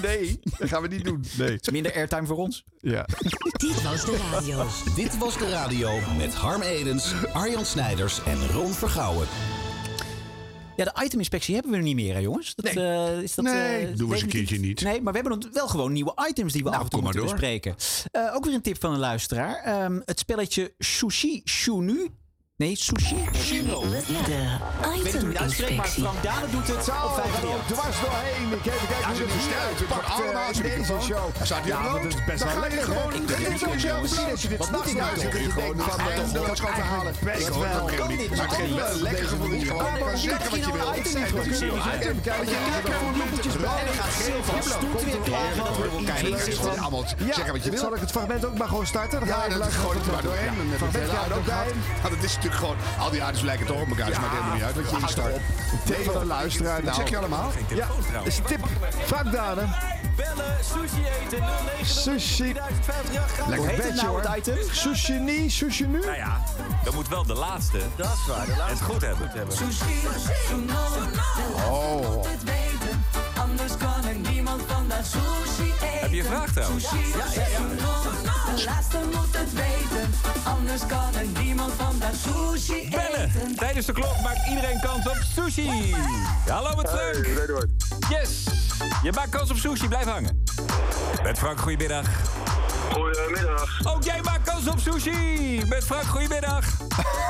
nee, 0.02 0.40
dat 0.58 0.70
gaan 0.70 0.82
we 0.82 0.88
niet 0.88 1.04
doen. 1.04 1.26
Nee. 1.38 1.60
Minder 1.72 1.94
airtime 1.96 2.26
voor 2.26 2.38
ons. 2.38 2.64
Ja. 2.80 3.06
Dit 3.58 3.82
was 3.82 4.06
de 4.06 4.28
radio. 4.32 4.66
Dit 4.96 5.18
was 5.18 5.38
de 5.38 5.50
radio 5.50 6.00
met 6.18 6.34
Harm 6.34 6.62
Edens, 6.62 7.14
Arjan 7.34 7.66
Snijders 7.66 8.24
en 8.26 8.48
Ron 8.48 8.74
Vergouwen. 8.74 9.28
Ja, 10.76 10.84
de 10.86 11.04
iteminspectie 11.04 11.54
hebben 11.54 11.72
we 11.72 11.78
nu 11.78 11.84
niet 11.84 11.96
meer, 11.96 12.14
hè, 12.14 12.20
jongens? 12.20 12.56
Dat, 12.56 12.66
eh, 12.66 13.22
is 13.22 13.36
dat, 13.36 13.46
Nee, 13.46 13.88
eh, 13.88 13.98
doen 13.98 14.08
we 14.08 14.14
eens 14.14 14.24
een 14.24 14.30
keertje 14.30 14.60
niet. 14.60 14.82
Nee, 14.82 15.02
maar 15.02 15.14
we 15.14 15.20
hebben 15.20 15.50
wel 15.54 15.68
gewoon 15.68 15.92
nieuwe 15.94 16.14
items 16.30 16.54
die 16.54 16.64
we 16.64 16.70
Nou, 16.70 16.80
af 16.80 16.84
en 16.86 16.92
toe 16.92 17.02
moeten 17.02 17.20
door. 17.22 17.30
bespreken. 17.30 17.76
Eh, 18.12 18.36
ook 18.36 18.46
weer 18.46 18.54
een 18.54 18.62
tip 18.62 18.80
van 18.80 18.94
een 18.94 19.00
luisteraar. 19.00 19.56
Ehm, 19.64 20.00
het 20.06 20.20
spelletje 20.20 20.74
Sushi 20.80 21.42
Shunu. 21.46 22.08
Nee, 22.58 22.76
Sushi. 22.76 23.16
De 23.16 23.30
Ik 23.32 23.64
weet 25.04 25.04
niet 25.04 25.14
hoe 25.14 25.22
je 25.22 25.28
het 25.28 25.38
uitspreekt, 25.38 25.76
maar 25.78 25.88
Frank 25.88 26.24
Dalen 26.24 26.52
doet 26.52 26.68
het 26.68 26.78
op 26.78 26.84
538. 26.84 27.76
dwars 27.76 27.98
doorheen. 28.04 28.46
Ik 28.60 28.66
even 28.74 28.88
kijken 28.92 29.06
Ja, 29.06 29.08
hoe 29.08 29.18
het. 29.22 29.34
Het 29.36 29.88
wordt 29.88 29.94
uitpakt, 29.94 30.10
allemaal 30.22 30.48
een 30.50 30.56
in 30.56 30.62
deze 30.62 30.78
microfoon. 30.78 31.02
show. 31.10 31.26
Staat 31.50 31.66
Ja, 31.66 31.82
dat 31.94 32.04
is 32.12 32.16
best 32.30 32.40
Dan 32.40 32.48
wel 32.48 32.56
ga 32.56 32.60
lekker. 32.66 32.84
gewoon- 32.90 33.12
ga 33.12 33.38
je 33.38 33.48
is 33.48 33.60
gewoon 33.62 33.74
ook 33.74 33.80
zelf 33.80 33.96
zo. 33.96 34.02
Misschien 34.06 34.32
als 34.36 34.42
je 34.46 34.50
dit 34.54 34.58
Wat 34.62 34.68
s'nachts 34.68 34.86
moet 34.86 35.00
hij 35.00 35.04
nou 35.04 35.14
dat 35.16 35.22
je 35.24 35.52
Gewoon, 35.56 35.76
nou, 35.80 35.90
van, 35.90 36.00
ga 36.00 36.06
je 36.06 36.12
eh, 36.12 36.18
toch 36.22 36.32
dat 36.48 36.54
is 36.56 36.60
gewoon 36.64 36.80
te 36.82 36.88
halen. 36.94 37.14
best 37.30 37.42
is 37.50 37.58
wel-. 37.66 37.90
Maar 38.40 38.48
dat 38.48 38.58
geen 38.60 38.72
is 38.96 39.02
lekker 39.08 39.28
gevoel. 39.32 39.52
Je 39.52 39.66
gewoon 39.72 39.94
kan 40.00 40.18
zeggen 40.30 40.50
wat 40.54 40.64
je 40.66 40.72
wil. 40.78 40.90
Zeg 41.18 41.30
wat 41.40 41.46
je 41.46 41.66
wil. 41.66 41.76
Item, 41.96 42.18
kijk, 42.26 42.38
Want 42.40 42.50
je 42.50 42.58
kijk, 42.72 42.84
kijkt 42.86 43.00
voor 43.04 43.14
bloemetjes 43.18 43.56
bij. 43.64 43.76
En 43.82 43.86
dan 43.90 43.96
gaat 44.02 44.14
Silva 44.28 44.56
stoet 44.78 45.02
weer 45.08 45.22
klagen 45.30 45.58
dat 45.70 45.76
we 45.78 45.84
op 45.92 45.98
elkaar 46.00 46.20
heen 46.24 46.34
Het 46.34 46.48
is 46.48 46.56
gewoon 46.56 46.72
zitten. 46.74 46.82
allemaal 46.86 47.06
zeggen 47.40 47.54
wat 47.56 47.64
je 47.66 47.70
wil. 47.74 47.80
Zal 47.86 47.94
ik 47.98 48.02
het 48.06 48.12
fragment 48.18 48.42
ook 48.50 48.58
maar 48.62 48.68
gewoon 48.74 48.88
starten? 48.94 49.20
Dan 49.20 49.28
Ja, 49.28 49.48
dat 49.64 49.74
gooi 49.84 49.98
het 49.98 50.06
er 50.08 50.14
maar 50.16 50.26
doorheen. 50.30 50.54
Met 50.56 50.68
het 50.70 50.78
Fragment 50.78 51.06
hele 51.06 51.18
gaat 51.18 51.32
ook 51.38 51.46
bij. 51.46 51.68
Dat 52.46 52.54
natuurlijk 52.60 52.82
gewoon... 52.96 53.06
Al 53.06 53.12
die 53.12 53.24
aardes 53.24 53.42
lijken 53.42 53.66
toch 53.66 53.82
op 53.82 53.88
elkaar. 53.88 54.06
Dus 54.06 54.16
het 54.16 54.24
maakt 54.24 54.34
helemaal 54.34 54.56
niet 54.56 54.64
uit 54.64 54.76
wat 54.76 54.90
je 54.90 54.98
instart. 54.98 55.36
Tip 55.86 56.04
van 56.04 56.20
de 56.20 56.26
luisteraar. 56.26 56.84
Wat 56.84 56.96
zeg 56.96 57.10
je 57.10 57.18
allemaal? 57.18 57.52
Ja, 57.70 57.88
dat 58.14 58.26
is 58.26 58.38
een 58.38 58.44
tip. 58.44 58.66
Frank 59.06 59.32
Daden. 59.32 59.70
Bellen, 60.16 60.58
sushi 60.64 61.04
eten, 61.24 61.40
090 61.40 61.88
Sushi. 61.88 62.54
2050 62.54 63.48
Lekker 63.48 63.76
bedje 63.76 63.94
nou, 63.94 64.08
hoor. 64.08 64.22
het 64.22 64.38
item? 64.38 64.58
Sushi 64.72 65.14
niet, 65.14 65.52
sushi 65.52 65.86
nu. 65.86 66.00
Nou 66.00 66.16
ja, 66.16 66.42
dan 66.84 66.94
moet 66.94 67.08
wel 67.08 67.26
de 67.26 67.34
laatste 67.34 67.78
Dat 67.96 68.06
is 68.06 68.28
waar. 68.28 68.46
De 68.46 68.56
laatste. 68.58 68.74
het 68.74 68.82
goed 68.82 69.02
hebben. 69.02 69.32
Oh. 71.70 72.26
Anders 73.38 73.78
kan 73.78 74.06
er 74.06 74.16
niemand 74.32 74.62
vandaag 74.68 75.06
sushi 75.06 75.64
eten. 75.64 75.75
Heb 76.06 76.14
je 76.14 76.20
een 76.20 76.26
vraag 76.26 76.52
trouwens? 76.52 76.84
Ja, 76.84 76.98
ja, 77.34 77.48
ja. 77.48 78.56
De 78.56 78.64
laatste 78.66 78.98
moet 79.14 79.38
het 79.38 79.54
weten. 79.54 80.14
Anders 80.44 80.86
kan 80.86 81.16
er 81.16 81.44
niemand 81.44 81.74
vandaag 81.74 82.14
sushi 82.16 82.90
Bellen! 82.90 83.56
Tijdens 83.56 83.86
de 83.86 83.92
klok 83.92 84.22
maakt 84.22 84.48
iedereen 84.48 84.80
kans 84.80 85.08
op 85.08 85.18
sushi. 85.36 85.96
Hallo 86.48 86.76
met 86.76 86.90
Frank. 86.90 87.26
Yes! 88.10 88.44
Je 89.04 89.12
maakt 89.12 89.30
kans 89.30 89.50
op 89.50 89.58
sushi, 89.58 89.88
blijf 89.88 90.06
hangen. 90.06 90.44
Met 91.24 91.38
Frank, 91.38 91.60
goedemiddag. 91.60 92.08
Goedemiddag. 92.92 93.80
Ook 93.84 94.04
jij 94.04 94.22
maakt 94.22 94.50
kans 94.50 94.68
op 94.68 94.80
sushi. 94.80 95.62
Met 95.68 95.84
Frank, 95.84 96.04
goedemiddag. 96.04 96.66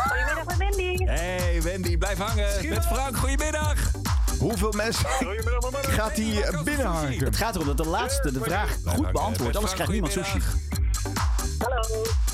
Goedemiddag 0.08 0.46
met 0.46 0.58
Wendy. 0.58 1.06
Hey 1.06 1.62
Wendy, 1.62 1.98
blijf 1.98 2.18
hangen. 2.18 2.70
Met 2.70 2.86
Frank, 2.86 3.18
goedemiddag. 3.18 3.78
Hoeveel 4.46 4.72
mensen 4.72 5.06
gaat 5.98 6.16
hij 6.18 6.44
eh, 6.44 6.62
binnenharken? 6.62 7.26
Het 7.26 7.36
gaat 7.36 7.56
erom 7.56 7.68
dat 7.68 7.78
de 7.78 7.86
laatste 7.86 8.32
de 8.32 8.40
vraag 8.42 8.78
goed 8.86 9.12
beantwoordt. 9.12 9.56
Anders 9.56 9.74
krijgt 9.74 9.92
niemand 9.92 10.14
sushi. 10.14 10.40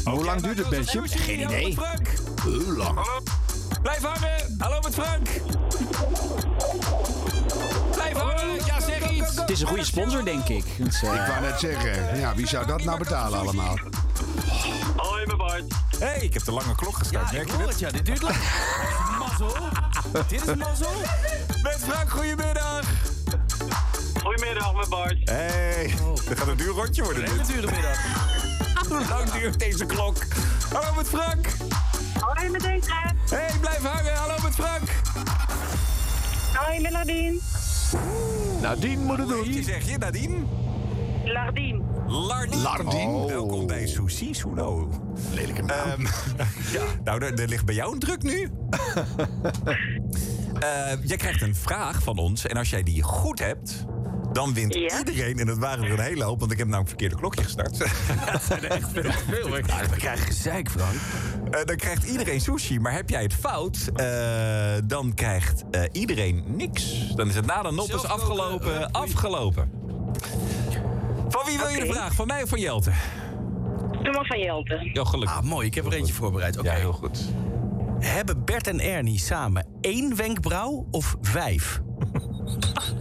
Hoe 0.03 0.23
lang 0.25 0.41
duurt 0.41 0.57
het 0.57 0.69
bedje? 0.69 1.01
Geen 1.05 1.39
idee. 1.39 1.73
Frank. 1.73 2.07
Heel 2.43 2.75
lang. 2.75 2.99
Blijf 3.81 4.01
hangen. 4.01 4.55
Hallo 4.57 4.79
met 4.79 4.93
Frank. 4.93 5.27
Blijf 7.91 8.17
hangen. 8.17 8.65
Ja, 8.65 8.79
zeg 8.79 9.11
iets. 9.11 9.35
Het 9.35 9.49
is 9.49 9.61
een 9.61 9.67
goede 9.67 9.85
sponsor, 9.85 10.25
denk 10.25 10.47
ik. 10.47 10.63
Het 10.77 10.93
is, 10.93 11.03
eh, 11.03 11.13
Ik 11.13 11.27
wou 11.27 11.41
net 11.41 11.59
zeggen. 11.59 12.19
Ja, 12.19 12.35
wie 12.35 12.47
zou 12.47 12.65
dat 12.65 12.83
nou 12.83 12.97
betalen 12.97 13.39
allemaal? 13.39 13.77
Hoi, 14.95 15.25
mijn 15.25 15.37
Bart. 15.37 15.73
Hé, 15.99 16.05
hey, 16.05 16.19
ik 16.21 16.33
heb 16.33 16.43
de 16.43 16.51
lange 16.51 16.75
klok 16.75 16.97
gestart. 16.97 17.31
Merk 17.31 17.51
je 17.51 17.57
dit? 17.65 17.79
ja, 17.79 17.91
dit 17.91 18.05
duurt 18.05 18.21
lang. 18.21 18.35
Mazzel. 19.41 20.23
Dit 20.27 20.47
is 20.47 20.55
mazzel. 20.55 20.91
Met 21.63 21.77
Frank, 21.79 22.09
goedemiddag. 22.09 22.85
Goedemiddag, 24.23 24.73
mijn 24.73 24.89
Bart. 24.89 25.29
Hey, 25.29 25.93
dat 26.27 26.37
gaat 26.37 26.47
een 26.47 26.57
duur 26.57 26.73
rondje 26.73 27.03
worden. 27.03 27.25
Dit. 27.25 27.47
dure 27.47 27.71
middag. 27.71 27.97
Hoe 28.87 29.07
lang 29.09 29.31
duurt 29.31 29.59
deze 29.59 29.85
klok? 29.85 30.15
Hallo 30.73 30.93
met 30.95 31.07
Frank. 31.09 31.47
Hoi 32.19 32.49
met 32.49 32.61
deze. 32.61 32.91
Hé, 33.29 33.37
hey, 33.37 33.57
blijf 33.59 33.83
hangen. 33.83 34.13
Hallo 34.13 34.35
met 34.43 34.53
Frank. 34.53 34.89
Hoi 36.53 36.81
met 36.81 36.91
Lardien. 36.91 37.41
Nadien 38.61 38.99
moet 38.99 39.17
het 39.17 39.27
doen. 39.27 39.53
Hoe 39.53 39.63
zeg 39.63 39.89
je, 39.89 39.97
Nadine? 39.97 40.35
Lardien. 41.25 41.90
Lardien. 42.11 42.61
Lardien? 42.61 43.25
Welkom 43.27 43.67
bij 43.67 43.87
Sushi 43.87 44.33
Suno. 44.33 44.89
Lelijke 45.33 45.61
naam. 45.61 46.05
ja, 46.73 46.83
nou, 47.03 47.23
er, 47.23 47.39
er 47.39 47.47
ligt 47.47 47.65
bij 47.65 47.75
jou 47.75 47.93
een 47.93 47.99
druk 47.99 48.23
nu. 48.23 48.49
Eh, 50.59 50.91
jij 51.03 51.17
krijgt 51.17 51.41
een 51.41 51.55
vraag 51.55 52.03
van 52.03 52.17
ons. 52.17 52.45
En 52.47 52.57
als 52.57 52.69
jij 52.69 52.83
die 52.83 53.03
goed 53.03 53.39
hebt, 53.39 53.85
dan 54.33 54.53
wint 54.53 54.73
Ja. 54.73 54.97
iedereen. 54.97 55.39
En 55.39 55.45
dat 55.45 55.57
waren 55.57 55.83
er 55.83 55.91
een 55.91 55.99
hele 55.99 56.23
hoop, 56.23 56.39
want 56.39 56.51
ik 56.51 56.57
heb 56.57 56.67
nou 56.67 56.81
een 56.81 56.87
verkeerde 56.87 57.15
klokje 57.15 57.43
gestart. 57.43 57.77
dat 58.31 58.43
zijn 58.43 58.63
er 58.63 58.71
echt 58.71 58.89
veel. 58.91 59.11
veel 59.29 59.49
we 59.49 59.61
krijgen 59.97 60.25
gezeik, 60.25 60.69
Frank. 60.69 60.95
Eh, 61.51 61.65
dan 61.65 61.75
krijgt 61.75 62.03
iedereen 62.03 62.41
sushi. 62.41 62.79
Maar 62.79 62.93
heb 62.93 63.09
jij 63.09 63.23
het 63.23 63.33
fout, 63.33 63.89
eh, 63.95 64.73
dan 64.83 65.13
krijgt 65.13 65.63
eh, 65.71 65.83
iedereen 65.91 66.43
niks. 66.47 67.07
Dan 67.15 67.27
is 67.27 67.35
het 67.35 67.45
na 67.45 67.61
de 67.61 67.71
nop 67.71 67.93
is 67.93 68.03
afgelopen. 68.05 68.91
Afgelopen. 68.91 69.71
Van 71.31 71.45
wie 71.45 71.57
wil 71.57 71.67
je 71.67 71.79
de 71.79 71.93
vraag? 71.93 72.13
Van 72.13 72.27
mij 72.27 72.43
of 72.43 72.49
van 72.49 72.59
Jelte? 72.59 72.91
Doe 74.03 74.11
maar 74.13 74.25
van 74.25 74.39
Jelte. 74.39 74.89
Ja, 74.93 75.03
gelukkig. 75.03 75.37
Ah, 75.37 75.43
mooi. 75.43 75.67
Ik 75.67 75.75
heb 75.75 75.85
er 75.85 75.93
eentje 75.93 76.13
voorbereid. 76.13 76.57
Oké. 76.57 76.71
Ja, 76.71 76.75
heel 76.77 76.93
goed. 76.93 77.19
Hebben 77.99 78.45
Bert 78.45 78.67
en 78.67 78.79
Ernie 78.79 79.19
samen 79.19 79.65
één 79.81 80.15
wenkbrauw 80.15 80.87
of 80.91 81.15
vijf? 81.21 81.81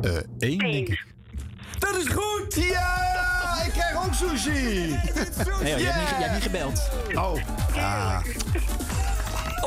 Eh, 0.00 0.16
één, 0.38 0.58
denk 0.58 0.88
ik. 0.88 1.04
Dat 1.78 1.96
is 1.96 2.06
goed! 2.08 2.54
Ja, 2.54 3.62
ik 3.66 3.72
krijg 3.72 3.96
ook 4.06 4.14
sushi. 4.14 4.50
nee, 5.62 5.70
joh, 5.70 5.78
je, 5.78 5.84
hebt 5.84 5.98
niet, 6.00 6.08
je 6.08 6.14
hebt 6.14 6.32
niet 6.32 6.42
gebeld. 6.42 6.90
Oh, 7.14 7.34
Ah, 7.76 8.18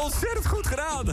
Ontzettend 0.04 0.48
goed 0.48 0.68
gedaan. 0.68 1.06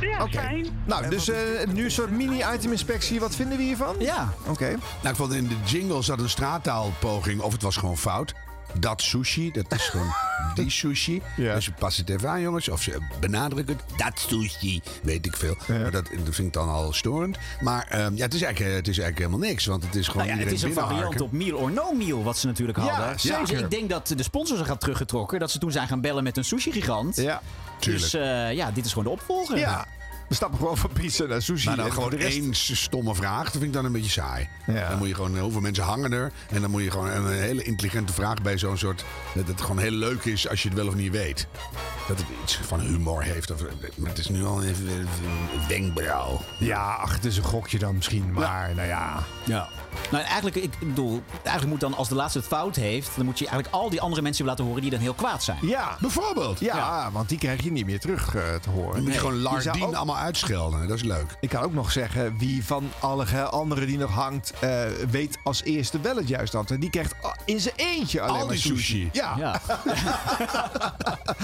Ja, 0.00 0.22
oké. 0.22 0.30
fijn. 0.38 0.66
Nou, 0.86 1.08
dus 1.10 1.28
eh, 1.28 1.36
nu 1.72 1.84
een 1.84 1.90
soort 1.90 2.10
mini-item-inspectie. 2.10 3.20
Wat 3.20 3.34
vinden 3.34 3.58
we 3.58 3.64
hiervan? 3.64 3.94
Ja. 3.98 4.32
Oké. 4.46 4.68
nou, 4.68 5.08
ik 5.08 5.16
vond 5.16 5.32
in 5.32 5.48
de 5.48 5.56
jingle 5.64 6.02
zat 6.02 6.20
een 6.20 6.28
straattaalpoging. 6.30 7.40
Of 7.40 7.52
het 7.52 7.62
was 7.62 7.76
gewoon 7.76 7.98
fout. 7.98 8.34
dat 8.74 9.02
sushi. 9.02 9.50
Dat 9.52 9.72
is 9.72 9.88
gewoon 9.88 10.12
die 10.54 10.70
sushi. 10.70 11.22
Dus 11.36 11.70
pas 11.78 11.96
het 11.96 12.08
even 12.08 12.28
aan, 12.30 12.40
jongens. 12.40 12.68
Of 12.68 12.82
ze 12.82 12.98
benadrukken 13.20 13.76
het. 13.76 13.98
Dat 13.98 14.18
sushi. 14.28 14.80
Weet 15.02 15.26
ik 15.26 15.36
veel. 15.36 15.56
Maar 15.68 15.90
dat, 15.90 16.04
dat 16.24 16.34
vind 16.34 16.46
ik 16.46 16.52
dan 16.52 16.68
al 16.68 16.92
storend. 16.92 17.38
Maar 17.60 17.86
ehm, 17.88 18.14
ja, 18.14 18.24
het, 18.24 18.34
is 18.34 18.42
eigenlijk, 18.42 18.76
het 18.76 18.88
is 18.88 18.98
eigenlijk 18.98 19.18
helemaal 19.18 19.48
niks. 19.48 19.66
Want 19.66 19.82
het 19.84 19.94
is 19.94 20.08
gewoon 20.08 20.26
Nou 20.26 20.38
ja, 20.38 20.44
het 20.44 20.52
is 20.54 20.62
een 20.62 20.72
variant 20.72 21.20
op 21.20 21.32
meal 21.32 21.58
or 21.58 21.70
no 21.72 21.92
meal 21.92 22.22
wat 22.22 22.38
ze 22.38 22.46
natuurlijk 22.46 22.78
Ja, 22.78 22.84
hadden. 22.84 23.20
zeker. 23.20 23.46
Dus 23.46 23.58
ik 23.60 23.70
denk 23.70 23.90
dat 23.90 24.12
de 24.16 24.22
sponsor 24.22 24.56
zich 24.56 24.66
had 24.68 24.80
teruggetrokken. 24.80 25.38
Dat 25.40 25.50
ze 25.50 25.58
toen 25.58 25.72
zijn 25.72 25.88
gaan 25.88 26.00
bellen 26.00 26.22
met 26.22 26.36
een 26.36 26.44
sushi-gigant. 26.44 27.16
Ja, 27.16 27.42
Dus 27.80 28.14
eh, 28.14 28.52
ja, 28.52 28.70
dit 28.70 28.84
is 28.84 28.90
gewoon 28.92 29.04
de 29.04 29.10
opvolger. 29.10 29.58
Ja, 29.58 29.86
we 30.30 30.36
stappen 30.36 30.58
gewoon 30.58 30.76
van 30.76 30.90
pizza 30.92 31.24
naar 31.24 31.42
sushi. 31.42 31.66
Maar 31.66 31.76
dan 31.76 31.86
En 31.86 31.92
gewoon 31.92 32.10
de 32.10 32.16
rest- 32.16 32.36
één 32.38 32.54
stomme 32.54 33.14
vraag, 33.14 33.42
dat 33.42 33.52
vind 33.52 33.64
ik 33.64 33.72
dan 33.72 33.84
een 33.84 33.92
beetje 33.92 34.10
saai. 34.10 34.48
Dan 34.66 34.98
moet 34.98 35.08
je 35.08 35.14
gewoon, 35.14 35.38
hoeveel 35.38 35.60
mensen 35.60 35.84
hangen 35.84 36.12
er? 36.12 36.32
En 36.50 36.60
dan 36.60 36.70
moet 36.70 36.82
je 36.82 36.90
gewoon 36.90 37.10
een 37.10 37.28
hele 37.32 37.62
intelligente 37.62 38.12
vraag 38.12 38.42
bij 38.42 38.58
zo'n 38.58 38.76
soort... 38.78 39.04
Dat 39.34 39.46
het 39.46 39.60
gewoon 39.60 39.78
heel 39.78 39.90
leuk 39.90 40.24
is 40.24 40.48
als 40.48 40.62
je 40.62 40.68
het 40.68 40.76
wel 40.76 40.86
of 40.86 40.94
niet 40.94 41.12
weet. 41.12 41.46
Dat 42.08 42.18
het 42.18 42.26
iets 42.42 42.56
van 42.62 42.80
humor 42.80 43.22
heeft. 43.22 43.50
Of, 43.50 43.60
maar 43.96 44.08
het 44.08 44.18
is 44.18 44.28
nu 44.28 44.44
al 44.44 44.62
even 44.62 44.88
een 44.88 45.06
wenkbrauw. 45.68 46.40
Ja, 46.58 46.92
ach, 46.94 47.12
het 47.14 47.24
is 47.24 47.36
een 47.36 47.42
gokje 47.44 47.78
dan 47.78 47.94
misschien. 47.94 48.32
Maar 48.32 48.74
nou 48.74 48.88
ja. 48.88 49.22
Ja. 49.44 49.68
Nou, 50.10 50.24
eigenlijk, 50.24 50.56
ik 50.56 50.78
bedoel, 50.78 51.22
eigenlijk 51.32 51.66
moet 51.66 51.80
dan 51.80 51.94
als 51.94 52.08
de 52.08 52.14
laatste 52.14 52.38
het 52.38 52.46
fout 52.48 52.76
heeft, 52.76 53.10
dan 53.16 53.24
moet 53.24 53.38
je 53.38 53.46
eigenlijk 53.46 53.74
al 53.74 53.90
die 53.90 54.00
andere 54.00 54.22
mensen 54.22 54.44
laten 54.44 54.64
horen 54.64 54.82
die 54.82 54.90
dan 54.90 55.00
heel 55.00 55.14
kwaad 55.14 55.42
zijn. 55.44 55.58
Ja. 55.62 55.96
Bijvoorbeeld. 56.00 56.60
Ja, 56.60 57.10
want 57.12 57.28
die 57.28 57.38
krijg 57.38 57.62
je 57.62 57.72
niet 57.72 57.86
meer 57.86 58.00
terug 58.00 58.34
eh, 58.34 58.54
te 58.54 58.70
horen. 58.70 58.92
Dan 58.94 59.02
moet 59.02 59.12
je 59.12 59.18
gewoon 59.18 59.38
Lardien 59.40 59.82
ook- 59.84 59.94
allemaal 59.94 60.16
uitschelden. 60.20 60.88
Dat 60.88 60.96
is 60.96 61.02
leuk. 61.02 61.36
Ik 61.40 61.48
kan 61.48 61.62
ook 61.62 61.72
nog 61.72 61.92
zeggen, 61.92 62.38
wie 62.38 62.64
van 62.64 62.90
alle 63.00 63.26
anderen 63.50 63.86
die 63.86 63.98
nog 63.98 64.10
hangt, 64.10 64.52
eh, 64.60 64.82
weet 65.10 65.38
als 65.44 65.62
eerste 65.62 66.00
wel 66.00 66.16
het 66.16 66.28
juiste 66.28 66.56
antwoord. 66.56 66.80
Die 66.80 66.90
krijgt 66.90 67.14
in 67.44 67.60
zijn 67.60 67.74
eentje 67.76 68.20
alleen 68.20 68.40
Al 68.40 68.46
maar 68.46 68.54
die 68.54 68.62
sushi. 68.62 68.74
sushi. 68.82 69.10
Ja. 69.12 69.60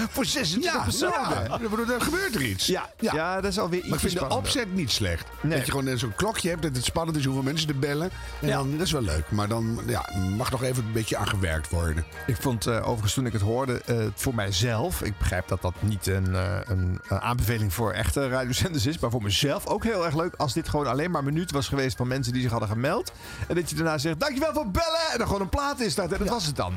Voor 0.09 0.25
26 0.25 0.73
Ja, 0.73 0.83
personen. 0.83 1.43
ja. 1.47 1.59
Er 1.95 2.01
gebeurt 2.01 2.35
er 2.35 2.41
iets. 2.41 2.65
Ja, 2.65 2.89
ja. 2.99 3.41
dat 3.41 3.51
is 3.51 3.59
alweer 3.59 3.79
iets 3.79 3.87
Maar 3.87 4.03
ik 4.03 4.09
vind 4.09 4.19
de 4.29 4.35
opzet 4.35 4.73
niet 4.73 4.91
slecht. 4.91 5.25
Nee. 5.41 5.57
Dat 5.57 5.65
je 5.65 5.71
gewoon 5.71 5.97
zo'n 5.97 6.15
klokje 6.15 6.49
hebt, 6.49 6.61
dat 6.61 6.75
het 6.75 6.85
spannend 6.85 7.17
is 7.17 7.25
hoeveel 7.25 7.43
mensen 7.43 7.69
er 7.69 7.79
bellen. 7.79 8.09
En 8.41 8.49
dan, 8.49 8.71
dat 8.71 8.85
is 8.85 8.91
wel 8.91 9.01
leuk. 9.01 9.31
Maar 9.31 9.47
dan 9.47 9.79
ja, 9.87 10.09
mag 10.37 10.51
nog 10.51 10.63
even 10.63 10.85
een 10.85 10.91
beetje 10.91 11.17
aan 11.17 11.27
gewerkt 11.27 11.69
worden. 11.69 12.05
Ik 12.27 12.35
vond 12.39 12.67
eh, 12.67 12.87
overigens 12.87 13.13
toen 13.13 13.25
ik 13.25 13.33
het 13.33 13.41
hoorde, 13.41 13.81
eh, 13.85 13.97
voor 14.15 14.35
mijzelf, 14.35 15.01
ik 15.01 15.17
begrijp 15.17 15.47
dat 15.47 15.61
dat 15.61 15.73
niet 15.79 16.07
een, 16.07 16.35
eh, 16.35 16.55
een, 16.65 16.99
een 17.07 17.19
aanbeveling 17.19 17.73
voor 17.73 17.91
echte 17.91 18.27
radiozenders 18.29 18.65
is, 18.75 18.99
maar 18.99 19.11
voor 19.11 19.23
mezelf 19.23 19.65
ook 19.67 19.83
heel 19.83 20.05
erg 20.05 20.15
leuk 20.15 20.33
als 20.35 20.53
dit 20.53 20.69
gewoon 20.69 20.87
alleen 20.87 21.11
maar 21.11 21.19
een 21.19 21.33
minuut 21.33 21.51
was 21.51 21.67
geweest 21.67 21.97
van 21.97 22.07
mensen 22.07 22.33
die 22.33 22.41
zich 22.41 22.51
hadden 22.51 22.69
gemeld. 22.69 23.11
En 23.47 23.55
dat 23.55 23.69
je 23.69 23.75
daarna 23.75 23.97
zegt, 23.97 24.19
dankjewel 24.19 24.53
voor 24.53 24.71
bellen! 24.71 25.11
En 25.11 25.17
dan 25.17 25.27
gewoon 25.27 25.41
een 25.41 25.49
plaat 25.49 25.79
instart 25.81 26.11
en 26.11 26.19
dat 26.19 26.29
was 26.29 26.45
het 26.45 26.55
dan. 26.55 26.73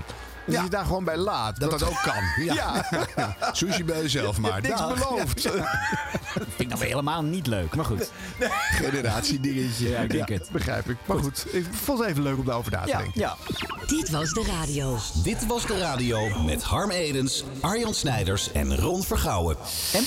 Dat 0.46 0.62
je 0.64 0.68
daar 0.70 0.84
gewoon 0.84 1.04
bij 1.04 1.16
laat. 1.16 1.60
Dat 1.60 1.70
dat 1.70 1.82
ook 1.84 2.00
kan. 2.02 2.14
Ja. 2.54 2.84
Sushi 3.52 3.84
bij 3.84 4.00
jezelf 4.02 4.34
Je 4.36 4.40
maar. 4.42 4.52
hebt 4.52 4.66
niks 4.66 4.78
Dag. 4.78 4.94
beloofd. 5.08 5.40
Vind 6.30 6.60
ik 6.60 6.68
dan 6.70 6.78
weer 6.78 6.88
helemaal 6.88 7.22
niet 7.22 7.46
leuk, 7.46 7.74
maar 7.74 7.84
goed. 7.84 8.10
Generatiedingetje. 8.70 9.88
Ja, 9.88 9.98
ik 10.00 10.10
denk 10.10 10.28
het. 10.28 10.48
Begrijp 10.52 10.88
ik. 10.90 10.96
Maar 11.06 11.18
goed, 11.18 11.46
ik 11.52 11.66
vond 11.70 11.98
het 11.98 12.08
even 12.08 12.22
leuk 12.22 12.38
om 12.38 12.44
daarover 12.44 12.72
na 12.72 12.80
te 12.82 12.88
Ja, 12.88 12.98
denken. 12.98 13.20
ja. 13.20 13.36
Dit 13.86 14.10
was 14.10 14.30
de 14.32 14.44
radio. 14.58 14.96
Dit 15.22 15.46
was 15.46 15.66
de 15.66 15.78
radio 15.78 16.38
met 16.44 16.62
Harm 16.62 16.90
Edens, 16.90 17.44
Arjan 17.60 17.94
Snijders 17.94 18.52
en 18.52 18.76
Ron 18.76 19.02
Vergouwen. 19.02 19.56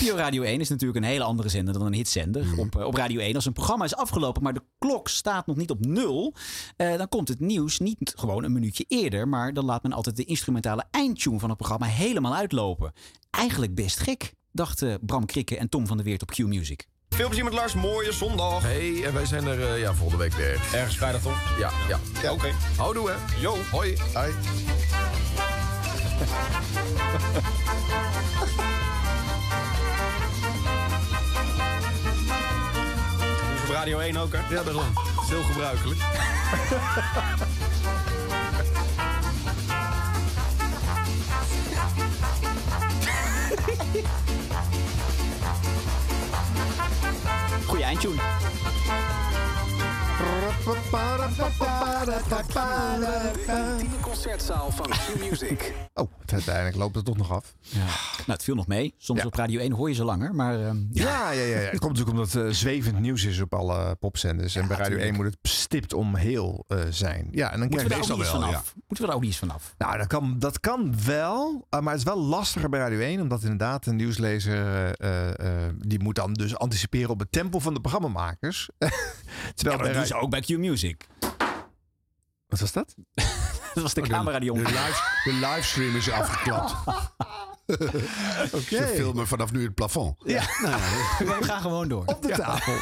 NPO 0.02 0.16
Radio 0.16 0.42
1 0.44 0.60
is 0.60 0.70
natuurlijk 0.70 1.00
een 1.06 1.12
hele 1.12 1.24
andere 1.24 1.50
zender 1.50 1.74
dan 1.74 1.86
een 1.86 1.94
hitzender. 1.94 2.46
Op, 2.58 2.76
eh, 2.80 2.86
op 2.86 2.96
Radio 2.96 3.20
1, 3.20 3.36
als 3.36 3.46
een 3.46 3.54
programma 3.54 3.86
is 3.86 3.96
afgelopen, 3.96 4.44
maar 4.44 4.54
de 4.54 4.64
klok 4.78 5.08
staat 5.08 5.46
nog 5.48 5.56
niet 5.56 5.70
op 5.70 5.86
nul, 5.86 6.34
eh, 6.78 6.98
dan 6.98 7.10
komt 7.10 7.28
het 7.28 7.40
nieuws 7.40 7.80
niet 7.80 8.14
gewoon 8.16 8.44
een 8.44 8.52
minuutje 8.54 8.86
eerder, 8.88 9.28
maar 9.28 9.54
dan 9.54 9.66
laat 9.66 9.84
men 9.84 9.94
altijd 9.94 10.16
de 10.16 10.23
instrumentale 10.26 10.84
eindtune 10.92 11.40
van 11.40 11.50
het 11.50 11.58
programma 11.58 11.86
helemaal 11.86 12.36
uitlopen. 12.36 12.94
Eigenlijk 13.30 13.76
best 13.76 14.00
gek, 14.00 14.34
dachten 14.52 15.00
Bram 15.02 15.26
Krikke 15.26 15.58
en 15.58 15.70
Tom 15.70 15.88
van 15.88 15.98
der 15.98 16.06
Weert 16.06 16.22
op 16.22 16.32
Q 16.32 16.38
Music. 16.38 16.88
Veel 17.10 17.28
plezier 17.28 17.44
met 17.44 17.54
Lars, 17.54 17.74
mooie 17.74 18.12
zondag. 18.12 18.62
hey, 18.62 19.04
en 19.04 19.14
wij 19.14 19.26
zijn 19.26 19.48
er 19.48 19.74
eh, 19.74 19.80
ja, 19.80 19.94
volgende 19.94 20.24
week 20.24 20.34
weer. 20.34 20.62
Ergens 20.74 20.98
vrijdag 20.98 21.22
toch? 21.22 21.58
Ja, 21.58 21.72
ja. 21.88 22.00
ja 22.22 22.32
Oké. 22.32 22.52
Houdoe 22.78 23.10
hè. 23.10 23.42
Yo, 23.42 23.56
hoi. 23.72 23.98
Hoi. 24.14 24.32
op 33.64 33.70
Radio 33.70 34.00
1 34.00 34.18
ook 34.18 34.34
hè? 34.34 34.56
Ja, 34.56 34.64
daarom. 34.64 34.94
Dat 34.94 35.24
is 35.24 35.30
heel 35.30 35.44
gebruikelijk. 35.44 36.00
Goeie 47.68 47.84
eindtune. 47.86 48.20
Ultieme 53.50 54.00
concertzaal 54.02 54.72
van 54.72 54.86
Q-Music. 54.90 55.74
Oh, 55.94 56.12
uiteindelijk 56.26 56.76
loopt 56.76 56.96
het 56.96 57.06
toch 57.06 57.18
nog 57.18 57.32
af. 57.32 57.56
Ja. 57.62 57.80
Nou, 57.80 57.92
het 58.26 58.44
viel 58.44 58.56
nog 58.56 58.68
mee. 58.68 58.94
Soms 58.98 59.26
op 59.26 59.34
Radio 59.34 59.60
1 59.60 59.72
hoor 59.72 59.90
je 59.90 59.96
ze 59.96 60.04
langer, 60.04 60.36
maar... 60.36 60.66
ehm, 60.66 60.78
Ja, 60.92 61.32
ja, 61.32 61.42
ja. 61.44 61.60
ja. 61.60 61.70
Het 61.70 61.80
komt 61.80 61.98
natuurlijk 61.98 62.10
omdat 62.18 62.32
het 62.34 62.56
zwevend 62.56 63.00
nieuws 63.00 63.24
is 63.24 63.40
op 63.42 63.54
alle 63.54 63.96
popzenders. 63.96 64.56
en 64.56 64.68
bij 64.68 64.78
Radio 64.78 64.98
1 64.98 65.16
moet 65.16 65.26
het 65.26 65.38
stipt 65.42 65.94
om 65.94 66.16
heel 66.16 66.66
eh, 66.68 66.80
zijn. 66.90 67.28
Ja, 67.32 67.52
en 67.52 67.60
dan 67.60 67.68
Moeten 67.70 67.88
we 67.88 67.94
krijg 67.94 68.06
je 68.06 68.12
ook 68.12 68.18
niet 68.18 68.28
eens 68.28 68.36
vanaf? 68.36 68.74
Moeten 68.76 68.98
we 68.98 69.06
daar 69.06 69.16
ook 69.16 69.22
niet 69.22 69.30
eens 69.30 69.40
vanaf? 69.40 69.74
Nou, 69.78 69.98
dat 69.98 70.08
kan, 70.08 70.36
dat 70.40 70.60
kan 70.60 70.94
wel. 71.06 71.66
eh, 71.70 71.80
maar 71.80 71.92
het 71.92 72.02
is 72.02 72.08
wel 72.08 72.20
lastiger 72.24 72.70
bij 72.70 72.80
Radio 72.80 73.00
1. 73.00 73.22
Omdat 73.22 73.42
inderdaad 73.42 73.86
een 73.86 73.96
nieuwslezer... 73.96 74.92
eh, 74.96 75.30
eh, 75.66 75.74
die 75.78 76.00
moet 76.00 76.16
dan 76.16 76.34
dus 76.34 76.58
anticiperen 76.58 77.10
op 77.10 77.20
het 77.20 77.32
tempo 77.32 77.60
van 77.60 77.74
de 77.74 77.82
programmamakers. 77.82 78.70
Terwijl 79.56 79.78
Ja, 79.78 79.84
dat 79.86 79.94
doen 79.94 80.06
ze 80.06 80.16
ook 80.16 80.30
bij 80.30 80.42
Q 80.42 80.48
Music. 80.58 81.08
Wat 82.48 82.60
was 82.60 82.72
dat? 82.72 82.96
dat 83.74 83.84
was 83.84 83.94
de 83.94 84.02
camera 84.02 84.40
die 84.40 84.54
De, 84.54 84.60
om. 84.60 84.66
live, 84.66 85.02
de 85.24 85.34
livestream 85.34 85.96
is 85.96 86.12
afgeklapt. 86.12 86.74
Ze 88.68 88.92
filmen 88.96 89.28
vanaf 89.28 89.52
nu 89.52 89.64
het 89.64 89.74
plafond. 89.74 90.16
Ja. 90.26 90.42
We 91.20 91.38
gaan 91.42 91.62
gewoon 91.62 91.88
door. 91.88 92.04
Op 92.06 92.22
de 92.22 92.28
tafel. 92.30 92.74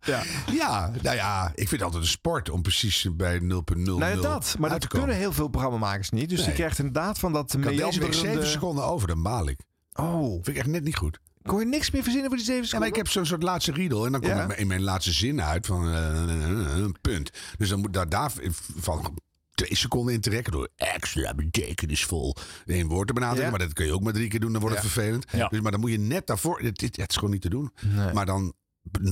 ja. 0.00 0.22
ja, 0.52 0.90
nou 1.02 1.16
ja, 1.16 1.48
ik 1.48 1.54
vind 1.68 1.70
het 1.70 1.82
altijd 1.82 2.02
een 2.02 2.08
sport 2.08 2.50
om 2.50 2.62
precies 2.62 3.06
bij 3.16 3.40
0.00 3.40 3.46
Nou 3.74 4.04
ja, 4.04 4.14
dat. 4.16 4.56
Maar 4.58 4.70
dat 4.70 4.86
kunnen 4.86 5.16
heel 5.16 5.32
veel 5.32 5.48
programmamakers 5.48 6.10
niet. 6.10 6.28
Dus 6.28 6.38
Nee. 6.38 6.48
je 6.48 6.54
krijgt 6.54 6.78
inderdaad 6.78 7.18
van 7.18 7.32
dat 7.32 7.52
had 7.52 7.62
deze 7.62 7.74
week 7.76 7.82
meanderende- 7.82 8.16
7 8.16 8.46
seconden 8.46 8.84
over, 8.84 9.08
dan 9.08 9.22
baal 9.22 9.48
ik. 9.48 9.60
Oh. 9.92 10.30
Vind 10.32 10.48
ik 10.48 10.56
echt 10.56 10.66
net 10.66 10.84
niet 10.84 10.96
goed. 10.96 11.20
Kon 11.42 11.58
je 11.58 11.66
niks 11.66 11.90
meer 11.90 12.02
verzinnen 12.02 12.28
voor 12.28 12.38
die 12.38 12.46
zeven 12.46 12.62
Ja, 12.62 12.68
maar 12.78 12.86
seconden? 12.88 12.88
ik 12.88 12.96
heb 12.96 13.08
zo'n 13.08 13.26
soort 13.26 13.42
laatste 13.42 13.72
riedel. 13.72 14.06
En 14.06 14.12
dan 14.12 14.20
komt 14.20 14.32
Ja. 14.34 14.54
in 14.54 14.66
mijn 14.66 14.82
laatste 14.82 15.12
zin 15.12 15.42
uit 15.42 15.66
van 15.66 15.92
eh, 15.92 16.76
een 16.76 16.96
punt. 17.00 17.30
Dus 17.58 17.68
dan 17.68 17.80
moet 17.80 17.92
daar, 17.92 18.08
daar 18.08 18.32
van 18.76 19.18
twee 19.54 19.76
seconden 19.76 20.14
in 20.14 20.20
trekken 20.20 20.52
door 20.52 20.68
extra 20.76 21.34
betekenisvol 21.34 22.36
één 22.66 22.88
woord 22.88 23.06
te 23.06 23.12
benadrukken. 23.12 23.50
Ja. 23.50 23.56
Maar 23.56 23.66
dat 23.66 23.72
kun 23.72 23.86
je 23.86 23.92
ook 23.92 24.02
maar 24.02 24.12
drie 24.12 24.28
keer 24.28 24.40
doen, 24.40 24.52
dan 24.52 24.60
wordt 24.60 24.76
het 24.76 24.84
Ja. 24.84 24.90
vervelend. 24.90 25.24
Ja. 25.32 25.48
Dus, 25.48 25.60
maar 25.60 25.70
dan 25.70 25.80
moet 25.80 25.90
je 25.90 25.98
net 25.98 26.26
daarvoor, 26.26 26.60
het, 26.60 26.80
het, 26.80 26.96
het 26.96 27.10
is 27.10 27.14
gewoon 27.16 27.30
niet 27.30 27.42
te 27.42 27.48
doen. 27.50 27.72
Nee. 27.80 28.12
Maar 28.12 28.26
dan 28.26 28.54
0.000, 29.02 29.08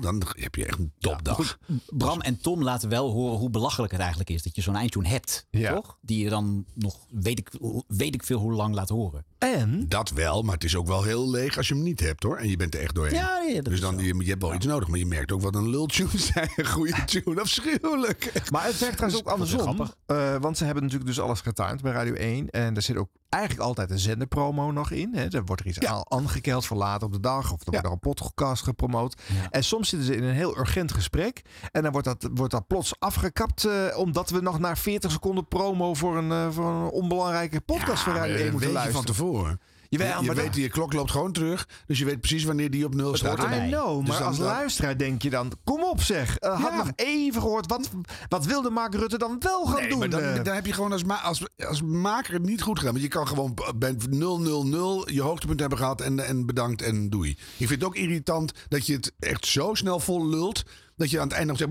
dan 0.00 0.22
heb 0.28 0.54
je 0.54 0.64
echt 0.66 0.78
een 0.78 0.92
topdag. 0.98 1.58
Bram 1.86 2.20
en 2.20 2.40
Tom 2.40 2.62
laten 2.62 2.88
wel 2.88 3.10
horen 3.10 3.38
hoe 3.38 3.50
belachelijk 3.50 3.92
het 3.92 4.00
eigenlijk 4.00 4.30
is 4.30 4.42
dat 4.42 4.56
je 4.56 4.62
zo'n 4.62 4.76
eindtune 4.76 5.08
hebt. 5.08 5.46
Ja. 5.50 5.74
Toch? 5.74 5.98
Die 6.00 6.24
je 6.24 6.28
dan 6.28 6.64
nog 6.74 6.96
weet 7.10 7.38
ik, 7.38 7.50
weet 7.86 8.14
ik 8.14 8.24
veel 8.24 8.38
hoe 8.38 8.52
lang 8.52 8.74
laat 8.74 8.88
horen. 8.88 9.24
En? 9.38 9.88
Dat 9.88 10.10
wel, 10.10 10.42
maar 10.42 10.54
het 10.54 10.64
is 10.64 10.76
ook 10.76 10.86
wel 10.86 11.02
heel 11.02 11.30
leeg 11.30 11.56
als 11.56 11.68
je 11.68 11.74
hem 11.74 11.82
niet 11.82 12.00
hebt 12.00 12.22
hoor. 12.22 12.36
En 12.36 12.48
je 12.48 12.56
bent 12.56 12.74
er 12.74 12.80
echt 12.80 12.94
doorheen. 12.94 13.14
Ja, 13.14 13.38
nee, 13.38 13.62
dus 13.62 13.80
dan, 13.80 13.98
je, 13.98 14.14
je 14.18 14.30
hebt 14.30 14.42
wel 14.42 14.54
iets 14.54 14.66
nodig, 14.66 14.88
maar 14.88 14.98
je 14.98 15.06
merkt 15.06 15.32
ook 15.32 15.40
wat 15.40 15.54
een 15.54 15.68
lultune 15.68 16.18
zijn. 16.32 16.50
Een 16.56 16.66
goede 16.66 17.04
tune, 17.04 17.40
afschuwelijk. 17.40 18.50
Maar 18.50 18.64
het 18.64 18.78
werkt 18.78 18.96
trouwens 18.96 19.22
ook 19.22 19.32
andersom. 19.32 19.90
Eh, 20.06 20.36
want 20.36 20.58
ze 20.58 20.64
hebben 20.64 20.82
natuurlijk 20.82 21.10
dus 21.10 21.20
alles 21.20 21.40
getimed 21.40 21.82
bij 21.82 21.92
Radio 21.92 22.14
1. 22.14 22.50
En 22.50 22.76
er 22.76 22.82
zit 22.82 22.96
ook 22.96 23.10
eigenlijk 23.28 23.64
altijd 23.64 23.90
een 23.90 23.98
zenderpromo 23.98 24.70
nog 24.70 24.90
in. 24.90 25.14
Hè. 25.14 25.28
Er 25.28 25.44
wordt 25.44 25.62
er 25.62 25.68
iets 25.68 25.80
aan 25.80 26.02
aangekeld 26.08 26.66
voor 26.66 26.76
later 26.76 27.06
op 27.06 27.12
de 27.12 27.20
dag. 27.20 27.52
Of 27.52 27.60
er 27.60 27.70
wordt 27.70 27.86
er 27.86 27.92
een 27.92 27.98
podcast 27.98 28.57
gepromoot. 28.60 29.22
En 29.50 29.64
soms 29.64 29.88
zitten 29.88 30.08
ze 30.08 30.16
in 30.16 30.22
een 30.24 30.34
heel 30.34 30.58
urgent 30.58 30.92
gesprek. 30.92 31.42
En 31.72 31.82
dan 31.82 31.92
wordt 31.92 32.06
dat, 32.06 32.28
wordt 32.34 32.52
dat 32.52 32.66
plots 32.66 32.92
afgekapt. 32.98 33.64
eh, 33.64 33.98
omdat 33.98 34.30
we 34.30 34.40
nog 34.40 34.58
naar 34.58 34.78
40 34.78 35.10
seconden 35.10 35.48
promo 35.48 35.94
voor 35.94 36.16
een, 36.16 36.32
eh, 36.32 36.50
voor 36.50 36.70
een 36.70 36.90
onbelangrijke 36.90 37.60
podcast 37.60 38.02
1 38.36 38.44
een 38.46 38.52
moeten 38.52 38.72
luisteren. 38.72 39.04
van 39.04 39.14
tevoren. 39.14 39.60
Jawel, 39.88 40.20
je 40.20 40.26
maar 40.26 40.34
weet, 40.36 40.44
dat- 40.44 40.54
je 40.56 40.68
klok 40.68 40.92
loopt 40.92 41.10
gewoon 41.10 41.32
terug. 41.32 41.68
Dus 41.86 41.98
je 41.98 42.04
weet 42.04 42.20
precies 42.20 42.44
wanneer 42.44 42.70
die 42.70 42.84
op 42.84 42.94
nul 42.94 43.16
staat. 43.16 43.38
I 43.38 43.68
know, 43.70 44.00
Dus 44.00 44.08
maar 44.08 44.24
als 44.26 44.36
dan- 44.36 44.46
luisteraar 44.46 44.96
denk 44.98 45.22
je 45.22 45.30
dan... 45.30 45.52
Kom 45.64 45.82
op 45.84 46.02
zeg, 46.02 46.36
Eh, 46.38 46.60
had 46.62 46.70
Ja. 46.72 46.76
nog 46.76 46.90
even 46.96 47.40
gehoord. 47.40 47.66
Wat, 47.66 47.88
wat 48.28 48.44
wilde 48.46 48.70
Mark 48.70 48.94
Rutte 48.94 49.18
dan 49.18 49.36
wel 49.38 49.64
gaan 49.66 49.80
Nee, 49.80 49.88
doen? 49.88 49.98
maar 49.98 50.08
dan, 50.10 50.20
eh? 50.20 50.44
dan 50.44 50.54
heb 50.54 50.66
je 50.66 50.72
gewoon 50.72 50.92
als, 50.92 51.04
ma 51.04 51.20
als, 51.20 51.42
als 51.56 51.82
maker 51.82 52.32
het 52.32 52.42
niet 52.42 52.62
goed 52.62 52.78
gedaan. 52.78 52.92
Want 52.92 53.04
je 53.04 53.10
kan 53.10 53.26
gewoon 53.28 53.54
bij 53.76 53.96
000 54.10 55.10
je 55.10 55.22
hoogtepunt 55.22 55.60
hebben 55.60 55.78
gehad 55.78 56.00
en, 56.00 56.26
en 56.26 56.46
bedankt 56.46 56.82
en 56.82 57.10
doei. 57.10 57.30
Ik 57.30 57.38
vind 57.56 57.70
het 57.70 57.84
ook 57.84 57.96
irritant 57.96 58.52
dat 58.68 58.86
je 58.86 58.92
het 58.92 59.12
echt 59.18 59.46
zo 59.46 59.74
snel 59.74 60.00
vol 60.00 60.28
lult. 60.28 60.62
Dat 60.96 61.10
je 61.10 61.20
aan 61.20 61.26
het 61.28 61.36
eind 61.36 61.48
nog 61.48 61.56
zegt. 61.58 61.70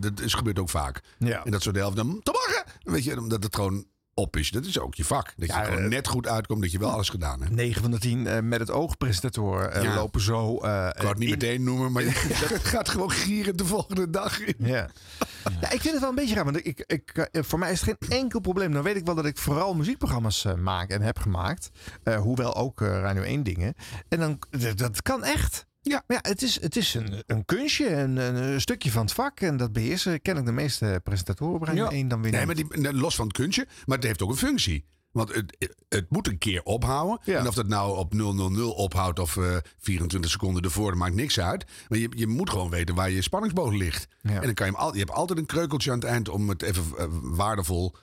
Dat 0.00 0.20
is 0.20 0.34
gebeurt 0.34 0.58
ook 0.58 0.70
vaak. 0.70 1.00
Ja. 1.18 1.44
En 1.44 1.50
dat 1.50 1.62
de 1.72 1.78
helft 1.78 1.96
dan. 1.96 2.20
Tot 2.22 2.34
morgen! 2.34 2.64
Weet 2.82 3.04
je, 3.04 3.18
omdat 3.18 3.42
het 3.42 3.54
gewoon 3.54 3.84
op 4.18 4.36
is. 4.36 4.50
Dat 4.50 4.64
is 4.64 4.78
ook 4.78 4.94
je 4.94 5.04
vak. 5.04 5.32
Dat 5.36 5.48
je 5.48 5.54
Ja, 5.54 5.64
gewoon 5.64 5.82
eh, 5.82 5.88
net 5.88 6.08
goed 6.08 6.28
uitkomt, 6.28 6.62
dat 6.62 6.72
je 6.72 6.78
wel 6.78 6.90
alles 6.90 7.08
gedaan 7.08 7.40
hebt. 7.42 7.52
9 7.54 7.82
van 7.82 7.90
de 7.90 7.98
10 7.98 8.26
eh, 8.26 8.40
met 8.42 8.60
het 8.60 8.70
oog 8.70 8.96
presentatoren 8.96 9.72
eh, 9.72 9.82
Ja. 9.82 9.94
lopen 9.94 10.20
zo. 10.20 10.54
Ik 10.54 10.60
wou 10.60 10.92
het 11.08 11.18
niet 11.18 11.22
in- 11.28 11.30
meteen 11.38 11.62
noemen, 11.64 11.92
maar 11.92 12.02
je 12.08 12.10
gaat 12.72 12.88
gewoon 12.88 13.10
gieren 13.10 13.56
de 13.56 13.64
volgende 13.64 14.10
dag 14.10 14.40
in. 14.40 14.54
Ja. 14.58 14.88
ja, 15.60 15.70
ik 15.70 15.80
vind 15.80 15.92
het 15.92 16.00
wel 16.00 16.08
een 16.08 16.14
beetje 16.14 16.34
raar. 16.34 16.44
Want 16.44 16.66
ik, 16.66 16.84
ik, 16.86 17.28
voor 17.32 17.58
mij 17.58 17.72
is 17.72 17.80
het 17.80 17.96
geen 18.00 18.18
enkel 18.18 18.40
probleem. 18.40 18.72
Dan 18.72 18.82
weet 18.82 18.96
ik 18.96 19.04
wel 19.06 19.14
dat 19.14 19.26
ik 19.26 19.38
vooral 19.38 19.74
muziekprogramma's 19.74 20.46
maak 20.58 20.90
en 20.90 21.02
heb 21.02 21.18
gemaakt. 21.18 21.70
Hoewel 22.18 22.54
ook 22.56 22.80
Radio 22.80 23.22
1 23.22 23.42
dingen. 23.42 23.74
En 24.08 24.18
dan, 24.18 24.38
dat 24.74 25.02
kan 25.02 25.24
echt. 25.24 25.66
Ja, 25.90 26.02
maar 26.06 26.20
ja, 26.22 26.30
het 26.30 26.42
is, 26.42 26.60
het 26.60 26.76
is 26.76 26.94
een, 26.94 27.22
een 27.26 27.44
kunstje, 27.44 27.90
een, 27.90 28.16
een, 28.16 28.60
stukje 28.60 28.90
van 28.90 29.02
het 29.02 29.12
vak. 29.12 29.40
En 29.40 29.56
dat 29.56 29.72
beheersen 29.72 30.22
kennelijk 30.22 30.54
de 30.56 30.62
meeste 30.62 31.00
presentatoren 31.04 31.90
1 31.90 32.08
dan 32.08 32.22
weer 32.22 32.32
Nee, 32.32 32.46
niet. 32.46 32.68
maar 32.68 32.92
die, 32.92 33.00
los 33.00 33.16
van 33.16 33.26
het 33.26 33.36
kunstje, 33.36 33.66
maar 33.84 33.96
het 33.96 34.06
heeft 34.06 34.22
ook 34.22 34.30
een 34.30 34.36
functie. 34.36 34.84
Want 35.10 35.34
het, 35.34 35.74
het 35.88 36.10
moet 36.10 36.26
een 36.26 36.38
keer 36.38 36.62
ophouden. 36.62 37.18
En 37.24 37.46
of 37.48 37.54
dat 37.54 37.66
nou 37.68 37.96
op 37.98 38.14
000 38.14 38.70
ophoudt 38.72 39.18
of 39.18 39.36
eh 39.36 39.56
24 39.78 40.30
seconden 40.30 40.62
ervoor, 40.62 40.90
dat 40.90 40.98
maakt 40.98 41.14
niks 41.14 41.40
uit. 41.40 41.64
Maar 41.88 41.98
je, 41.98 42.08
je 42.10 42.26
moet 42.26 42.50
gewoon 42.50 42.70
weten 42.70 42.94
waar 42.94 43.10
je 43.10 43.22
spanningsboog 43.22 43.72
ligt. 43.72 44.08
En 44.22 44.42
dan 44.42 44.54
kan 44.54 44.66
je 44.66 44.72
hem 44.72 44.80
al, 44.80 44.92
je 44.92 44.98
hebt 44.98 45.10
altijd 45.10 45.38
een 45.38 45.46
kreukeltje 45.46 45.90
aan 45.90 45.98
het 45.98 46.08
eind 46.08 46.28
om 46.28 46.48
het 46.48 46.62
even 46.62 46.84
eh, 46.98 47.06
waardevol 47.22 47.96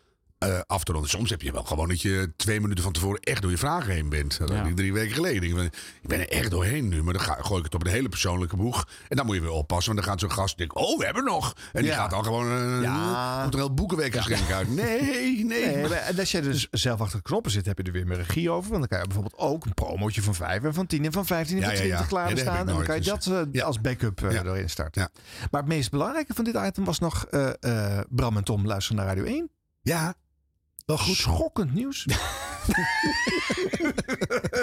eh, 0.47 0.59
af 0.67 0.83
te 0.83 0.91
ronden. 0.91 1.09
Soms 1.09 1.29
heb 1.29 1.41
je 1.41 1.51
wel 1.51 1.63
gewoon 1.63 1.87
dat 1.87 2.01
je 2.01 2.33
twee 2.35 2.61
minuten 2.61 2.83
van 2.83 2.93
tevoren 2.93 3.19
echt 3.19 3.41
door 3.41 3.51
je 3.51 3.57
vragen 3.57 3.93
heen 3.93 4.09
bent. 4.09 4.37
Dat 4.37 4.51
drie 4.75 4.93
weken 4.93 5.13
geleden. 5.15 5.43
Ik 5.43 5.55
van, 5.55 5.63
Ik 5.65 6.07
ben 6.07 6.19
er 6.19 6.29
echt 6.29 6.51
doorheen 6.51 6.87
nu, 6.87 7.03
maar 7.03 7.13
dan 7.13 7.21
ga, 7.21 7.33
gooi 7.41 7.57
ik 7.59 7.65
het 7.65 7.75
op 7.75 7.85
een 7.85 7.91
hele 7.91 8.09
persoonlijke 8.09 8.55
boeg. 8.55 8.87
En 9.07 9.15
dan 9.17 9.25
moet 9.25 9.35
je 9.35 9.41
weer 9.41 9.51
oppassen, 9.51 9.93
want 9.93 10.05
dan 10.05 10.13
gaat 10.15 10.21
zo'n 10.21 10.31
gast 10.31 10.57
denken, 10.57 10.77
oh, 10.77 10.97
we 10.99 11.05
hebben 11.05 11.23
nog. 11.23 11.53
En 11.73 11.81
die 11.81 11.91
Ja. 11.91 11.97
gaat 11.97 12.09
dan 12.09 12.23
gewoon 12.23 12.47
een, 12.47 12.81
Ja. 12.81 13.39
komt 13.41 13.53
er 13.53 13.59
heel 13.59 13.73
boekenweekgeschenk 13.73 14.51
uit. 14.51 14.67
Nee, 14.83 15.45
nee. 15.45 15.63
En 15.63 16.19
als 16.19 16.31
jij 16.31 16.41
dus 16.41 16.67
zelf 16.71 17.01
achter 17.01 17.17
de 17.17 17.23
knoppen 17.23 17.51
zit, 17.51 17.65
heb 17.65 17.77
je 17.77 17.83
er 17.83 17.91
weer 17.91 18.07
meer 18.07 18.17
regie 18.17 18.49
over. 18.51 18.69
Want 18.69 18.79
dan 18.79 18.87
kan 18.89 18.97
je 18.99 19.03
bijvoorbeeld 19.05 19.37
ook 19.37 19.65
een 19.65 19.73
promootje 19.73 20.21
van 20.21 20.35
5 20.35 20.63
en 20.63 20.73
van 20.73 20.85
10 20.87 21.05
en 21.05 21.11
van 21.11 21.25
15 21.25 21.57
en 21.57 21.63
van 21.63 21.71
ja, 21.71 21.77
20 21.77 21.99
ja. 21.99 22.05
klaar 22.05 22.25
Nee, 22.33 22.37
staan. 22.37 22.57
en 22.57 22.65
dan 22.65 22.75
kan 22.83 22.83
je 22.83 22.87
nooit, 23.09 23.23
dat 23.25 23.51
dus- 23.51 23.61
eh, 23.61 23.67
als 23.67 23.81
backup 23.81 24.19
Ja. 24.19 24.43
erin 24.43 24.69
starten. 24.69 25.09
Maar 25.51 25.61
het 25.61 25.69
meest 25.69 25.91
belangrijke 25.91 26.33
van 26.33 26.43
dit 26.43 26.55
item 26.55 26.83
was 26.83 26.99
nog 26.99 27.25
Bram 28.09 28.37
en 28.37 28.43
Tom 28.43 28.65
luisteren 28.65 28.97
naar 28.97 29.15
Radio 29.15 29.23
1. 29.23 29.49
Ja, 29.81 30.13
wel 30.85 30.97
goed. 30.97 31.15
Schokkend 31.15 31.73
nieuws. 31.73 32.05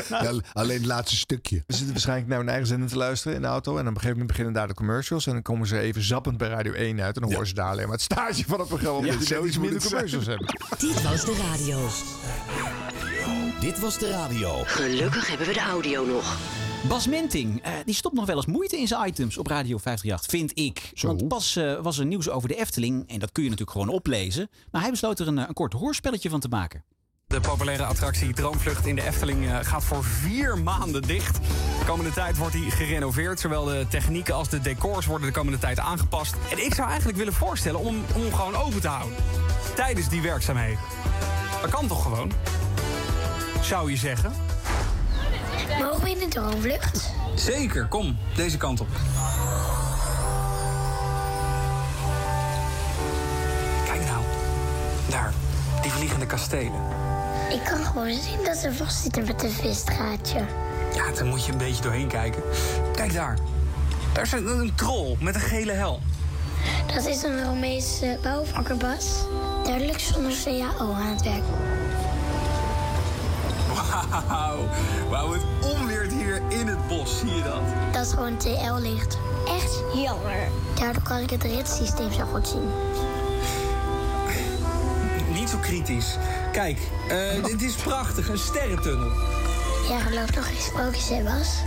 Ja, 0.09 0.33
alleen 0.52 0.76
het 0.76 0.87
laatste 0.87 1.16
stukje. 1.16 1.56
Ze 1.56 1.62
zitten 1.68 1.90
waarschijnlijk 1.90 2.28
naar 2.28 2.38
hun 2.38 2.48
eigen 2.48 2.66
zender 2.66 2.88
te 2.88 2.96
luisteren 2.96 3.37
in 3.37 3.42
de 3.42 3.48
auto. 3.48 3.72
En 3.72 3.80
op 3.80 3.87
een 3.87 3.92
gegeven 3.92 4.11
moment 4.11 4.26
beginnen 4.28 4.52
daar 4.52 4.68
de 4.68 4.74
commercials. 4.74 5.26
En 5.26 5.33
dan 5.33 5.42
komen 5.42 5.66
ze 5.66 5.78
even 5.78 6.02
zappend 6.02 6.37
bij 6.37 6.48
Radio 6.48 6.72
1 6.72 7.00
uit. 7.00 7.14
En 7.16 7.22
dan 7.22 7.30
horen 7.33 7.46
ze 7.46 7.54
daar 7.54 7.70
alleen 7.70 7.85
maar 7.85 7.92
het 7.92 8.02
staartje 8.02 8.44
van 8.44 8.59
het 8.59 8.68
programma. 8.68 9.06
Ja, 9.06 9.12
omdat 9.12 9.44
iets 9.44 9.59
minder 9.59 9.83
commercials 9.83 10.24
zijn. 10.24 10.38
hebben. 10.38 10.78
Dit 10.78 11.02
was 11.02 11.24
de 11.24 11.37
radio. 11.50 11.88
Dit 13.61 13.78
was 13.78 13.98
de 13.98 14.11
radio. 14.11 14.62
Gelukkig 14.64 15.28
hebben 15.28 15.46
we 15.46 15.52
de 15.52 15.61
audio 15.61 16.04
nog. 16.04 16.37
Bas 16.88 17.07
Menting, 17.07 17.62
eh, 17.62 17.73
die 17.85 17.95
stopt 17.95 18.14
nog 18.14 18.27
wel 18.27 18.37
eens 18.37 18.47
moeite 18.47 18.79
in 18.79 18.87
zijn 18.87 19.09
items 19.09 19.38
op 19.38 19.47
Radio 19.47 19.79
538, 19.79 20.31
vind 20.31 20.59
ik. 20.59 21.01
Want 21.01 21.29
pas 21.29 21.57
eh, 21.57 21.81
was 21.81 21.99
er 21.99 22.07
nieuws 22.07 22.29
over 22.29 22.49
de 22.49 22.57
Efteling. 22.57 23.09
En 23.09 23.19
dat 23.19 23.33
kun 23.33 23.43
je 23.43 23.51
natuurlijk 23.51 23.79
gewoon 23.79 23.95
oplezen. 23.95 24.51
Maar 24.71 24.81
hij 24.81 24.90
besloot 24.90 25.19
er 25.19 25.29
een, 25.29 25.38
eh, 25.38 25.45
een 25.49 25.55
kort 25.55 25.73
hoorspelletje 25.73 26.31
van 26.31 26.40
te 26.40 26.49
maken. 26.49 26.85
De 27.27 27.40
populaire 27.40 27.85
attractie 27.85 28.33
Droomvlucht 28.33 28.87
in 28.87 28.95
de 28.95 29.03
Efteling 29.03 29.47
eh, 29.47 29.59
gaat 29.62 29.85
voor 29.85 30.05
vier 30.05 30.59
maanden 30.59 31.03
dicht. 31.03 31.37
De 31.79 31.85
komende 31.87 32.12
tijd 32.12 32.37
wordt 32.37 32.55
hij 32.55 32.71
gerenoveerd. 32.71 33.40
Zowel 33.40 33.64
de 33.64 33.87
technieken 33.88 34.35
als 34.35 34.49
de 34.49 34.61
decors 34.61 35.07
worden 35.07 35.27
de 35.27 35.33
komende 35.33 35.59
tijd 35.59 35.79
aangepast. 35.79 36.35
En 36.51 36.64
ik 36.64 36.75
zou 36.75 36.88
eigenlijk 36.88 37.19
willen 37.19 37.33
voorstellen 37.33 37.81
om, 37.81 38.05
om 38.14 38.23
hem 38.23 38.35
gewoon 38.35 38.55
open 38.55 38.81
te 38.81 38.88
houden. 38.88 39.19
Tijdens 39.75 40.09
die 40.09 40.23
werkzaamheden. 40.23 40.79
Dat 41.61 41.71
kan 41.71 41.87
toch 41.87 42.03
gewoon? 42.03 42.33
Zou 43.62 43.90
je 43.90 43.97
zeggen? 43.97 44.33
Mogen 45.78 46.02
we 46.02 46.11
in 46.11 46.18
de 46.18 46.28
droomvlucht? 46.28 47.11
Zeker, 47.35 47.87
kom. 47.87 48.18
Deze 48.35 48.56
kant 48.56 48.80
op. 48.80 48.88
Kijk 53.87 54.00
nou. 54.00 54.22
Daar, 55.09 55.33
die 55.83 55.90
vliegende 55.90 56.26
kastelen. 56.26 56.83
Ik 57.50 57.61
kan 57.64 57.85
gewoon 57.85 58.12
zien 58.12 58.44
dat 58.44 58.56
ze 58.56 58.72
vastzitten 58.72 59.24
met 59.24 59.42
een 59.42 59.50
visstraatje. 59.50 60.44
Ja, 60.94 61.12
daar 61.14 61.24
moet 61.24 61.46
je 61.46 61.52
een 61.52 61.59
beetje 61.59 61.83
doorheen 61.83 62.09
kijken. 62.09 62.42
Kijk 62.94 63.12
daar. 63.12 63.38
Daar 64.12 64.22
is 64.22 64.33
een, 64.33 64.72
troll 64.74 65.16
met 65.20 65.35
een 65.35 65.40
gele 65.40 65.72
helm. 65.72 66.00
Dat 66.94 67.06
is 67.06 67.22
een 67.22 67.44
Romeinse 67.44 68.18
bouwvakker, 68.22 68.76
Bas. 68.76 69.24
Duidelijk 69.64 69.98
zonder 69.98 70.33
CAO 70.44 70.92
aan 70.92 71.06
het 71.06 71.22
werk. 71.22 71.42
Wauw. 74.11 74.68
Wauw, 75.11 75.33
het 75.33 75.42
onweert 75.61 76.12
hier 76.12 76.42
in 76.49 76.66
het 76.66 76.88
bos. 76.88 77.18
Zie 77.18 77.35
je 77.35 77.42
dat? 77.42 77.92
Dat 77.92 78.07
is 78.07 78.12
gewoon 78.12 78.37
TL-licht. 78.37 79.18
Echt 79.49 79.83
jammer. 79.94 80.49
Daardoor 80.75 81.03
kan 81.03 81.18
ik 81.18 81.31
het 81.31 81.42
ritssysteem 81.42 82.12
zo 82.12 82.25
goed 82.25 82.49
zien. 82.49 82.68
Niet 85.35 85.51
zo 85.51 85.57
kritisch. 85.59 86.16
Kijk, 86.53 86.79
eh, 87.09 87.44
dit 87.44 87.62
is 87.62 87.75
prachtig. 87.75 88.29
Een 88.29 88.38
sterrentunnel. 88.38 89.11
Jij 89.88 90.01
gelooft 90.01 90.35
nog 90.35 90.46
geen 90.46 90.61
sprookjes, 90.61 91.09
hè, 91.09 91.23
Bas? 91.23 91.62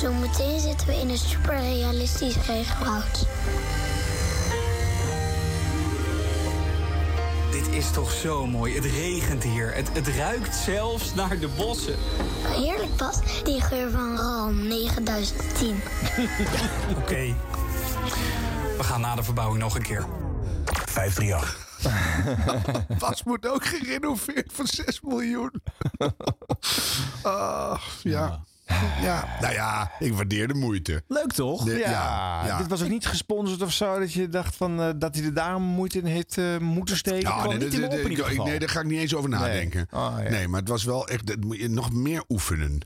Zometeen 0.00 0.60
zitten 0.60 0.86
we 0.86 0.94
in 0.94 1.08
een 1.08 1.18
superrealistisch 1.18 2.36
regenwoud. 2.46 3.26
Is 7.70 7.90
toch 7.90 8.12
zo 8.12 8.46
mooi. 8.46 8.74
Het 8.74 8.84
regent 8.84 9.42
hier. 9.42 9.74
Het, 9.74 9.88
het 9.92 10.08
ruikt 10.08 10.54
zelfs 10.54 11.14
naar 11.14 11.38
de 11.38 11.48
bossen. 11.48 11.94
Heerlijk, 12.42 12.96
Bas. 12.96 13.42
Die 13.44 13.60
geur 13.60 13.90
van 13.90 14.16
RAL 14.16 14.50
9010. 14.76 15.80
Oké. 16.98 17.34
We 18.76 18.84
gaan 18.84 19.00
na 19.00 19.14
de 19.14 19.22
verbouwing 19.22 19.62
nog 19.62 19.74
een 19.74 19.82
keer. 19.82 20.06
538. 20.84 21.68
Bas 22.98 23.22
moet 23.22 23.46
ook 23.46 23.64
gerenoveerd 23.64 24.52
voor 24.52 24.66
6 24.66 25.00
miljoen. 25.00 25.52
Ah, 27.22 27.80
ja. 28.02 28.40
ja. 29.02 29.28
Nou 29.40 29.52
ja, 29.52 29.90
ik 29.98 30.14
waardeer 30.14 30.48
de 30.48 30.54
moeite. 30.54 31.02
Leuk 31.08 31.32
toch? 31.32 31.64
De- 31.64 31.70
Ja, 31.78 31.90
ja, 31.90 32.46
ja. 32.46 32.58
dit 32.58 32.66
was 32.68 32.82
ook 32.82 32.88
niet 32.88 33.06
gesponsord 33.06 33.62
of 33.62 33.72
zo. 33.72 33.98
Dat 33.98 34.12
je 34.12 34.28
dacht 34.28 34.56
van, 34.56 34.80
eh, 34.80 34.90
dat 34.96 35.14
hij 35.14 35.24
er 35.24 35.34
daarom 35.34 35.62
moeite 35.62 35.98
in 35.98 36.04
heeft 36.04 36.38
eh, 36.38 36.58
moeten 36.58 36.96
steken. 36.96 37.30
Kwam 37.30 37.48
nee, 37.48 37.58
niet 37.58 37.74
in 37.74 37.82
ik- 38.10 38.44
nee, 38.44 38.58
daar 38.58 38.68
ga 38.68 38.80
ik 38.80 38.86
niet 38.86 39.00
eens 39.00 39.14
over 39.14 39.30
nadenken. 39.30 39.86
Oh, 39.90 40.14
ja. 40.22 40.28
Nee, 40.30 40.48
maar 40.48 40.60
het 40.60 40.68
was 40.68 40.84
wel 40.84 41.08
echt. 41.08 41.26
Dat 41.26 41.40
moet 41.44 41.56
je 41.56 41.68
nog 41.68 41.92
meer 41.92 42.24
oefenen. 42.28 42.80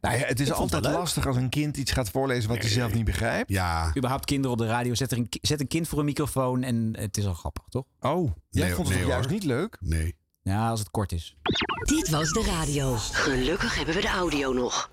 Nou 0.00 0.16
ja, 0.18 0.24
het 0.26 0.40
is 0.40 0.48
Ik 0.48 0.54
vond 0.54 0.70
het 0.70 0.74
altijd 0.84 1.02
lastig 1.02 1.26
als 1.26 1.36
een 1.36 1.48
kind 1.48 1.76
iets 1.76 1.92
gaat 1.92 2.10
voorlezen 2.10 2.48
wat 2.48 2.58
hij 2.58 2.68
zelf 2.68 2.94
niet 2.94 3.04
begrijpt. 3.04 3.50
Ja. 3.50 3.88
Überhaupt 3.96 4.24
kinderen 4.24 4.52
op 4.52 4.58
de 4.58 4.66
radio. 4.66 4.94
Zet, 4.94 5.10
er 5.12 5.18
een, 5.18 5.26
zet 5.40 5.60
een 5.60 5.66
kind 5.66 5.88
voor 5.88 5.98
een 5.98 6.04
microfoon 6.04 6.62
en 6.62 6.96
het 6.98 7.16
is 7.16 7.26
al 7.26 7.34
grappig, 7.34 7.64
toch? 7.68 7.84
Oh, 8.00 8.30
jij 8.50 8.66
Nee, 8.66 8.74
vond 8.74 8.88
het 8.88 9.06
juist 9.06 9.28
niet 9.30 9.44
leuk? 9.44 9.76
Nee. 9.80 10.14
Ja, 10.42 10.68
als 10.68 10.80
het 10.80 10.90
kort 10.90 11.12
is. 11.12 11.36
Dit 11.84 12.08
was 12.08 12.30
de 12.32 12.42
radio. 12.58 12.94
Gelukkig 12.96 13.76
hebben 13.76 13.94
we 13.94 14.00
de 14.00 14.08
audio 14.08 14.52
nog. 14.52 14.90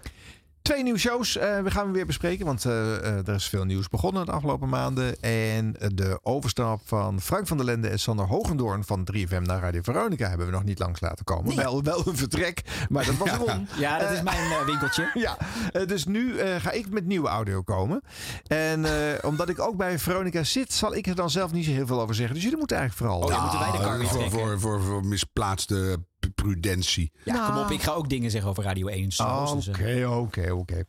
Twee 0.61 0.83
nieuwe 0.83 0.99
shows 0.99 1.37
eh, 1.37 1.59
we 1.61 1.71
gaan 1.71 1.91
weer 1.91 2.05
bespreken, 2.05 2.45
want 2.45 2.65
eh, 2.65 2.95
eh, 2.95 3.27
er 3.27 3.33
is 3.35 3.45
veel 3.49 3.63
nieuws 3.65 3.87
begonnen 3.87 4.25
de 4.25 4.31
afgelopen 4.31 4.69
maanden. 4.69 5.21
En 5.21 5.75
de 5.93 6.19
overstap 6.23 6.81
van 6.85 7.21
Frank 7.21 7.47
van 7.47 7.57
der 7.57 7.65
Lende 7.65 7.87
en 7.87 7.99
Sander 7.99 8.25
Hogendoorn 8.25 8.83
van 8.83 9.07
3FM 9.13 9.41
naar 9.41 9.61
Radio 9.61 9.81
Veronica 9.81 10.27
hebben 10.29 10.45
we 10.45 10.51
nog 10.51 10.63
niet 10.63 10.79
langs 10.79 10.99
laten 10.99 11.25
komen. 11.25 11.55
Wel, 11.55 11.83
wel 11.83 12.07
een 12.07 12.17
vertrek, 12.17 12.61
maar 12.89 13.05
dat 13.05 13.17
was 13.17 13.27
Ja. 13.29 13.33
erom. 13.39 13.67
Ja, 13.77 13.99
dat 13.99 14.11
is 14.11 14.21
mijn 14.21 14.65
winkeltje. 14.65 15.11
Ja, 15.21 15.37
eh, 15.71 15.87
dus 15.87 16.05
nu 16.05 16.37
eh, 16.37 16.55
ga 16.55 16.71
ik 16.71 16.89
met 16.89 17.05
nieuwe 17.05 17.27
audio 17.27 17.61
komen. 17.61 18.01
En 18.47 18.85
eh, 18.85 19.25
omdat 19.29 19.49
ik 19.49 19.59
ook 19.59 19.77
bij 19.77 19.99
Veronica 19.99 20.43
zit, 20.43 20.73
zal 20.73 20.95
ik 20.95 21.07
er 21.07 21.15
dan 21.15 21.29
zelf 21.29 21.51
niet 21.51 21.65
zo 21.65 21.71
heel 21.71 21.87
veel 21.87 22.01
over 22.01 22.15
zeggen. 22.15 22.33
Dus 22.33 22.43
jullie 22.43 22.57
moeten 22.57 22.77
eigenlijk 22.77 23.07
vooral... 23.11 23.27
Oh, 23.27 23.35
ja, 23.35 23.41
moeten 23.41 23.59
wij 23.59 23.71
de 23.71 23.77
kar 23.83 23.97
weer 23.97 24.07
voor, 24.07 24.17
trekken? 24.17 24.39
voor, 24.39 24.59
voor, 24.59 24.81
voor 24.81 25.05
misplaatste 25.05 25.99
prudentie. 26.29 27.11
Ja, 27.23 27.45
kom 27.49 27.57
op. 27.57 27.71
Ik 27.71 27.81
ga 27.81 27.91
ook 27.91 28.09
dingen 28.09 28.31
zeggen 28.31 28.49
over 28.49 28.63
Radio 28.63 28.87
1. 28.87 29.11
Oh, 29.17 29.53
Dus, 29.53 29.67
eh, 29.67 29.73
Oké, 29.73 30.07
oké, 30.07 30.51
oké. 30.51 30.83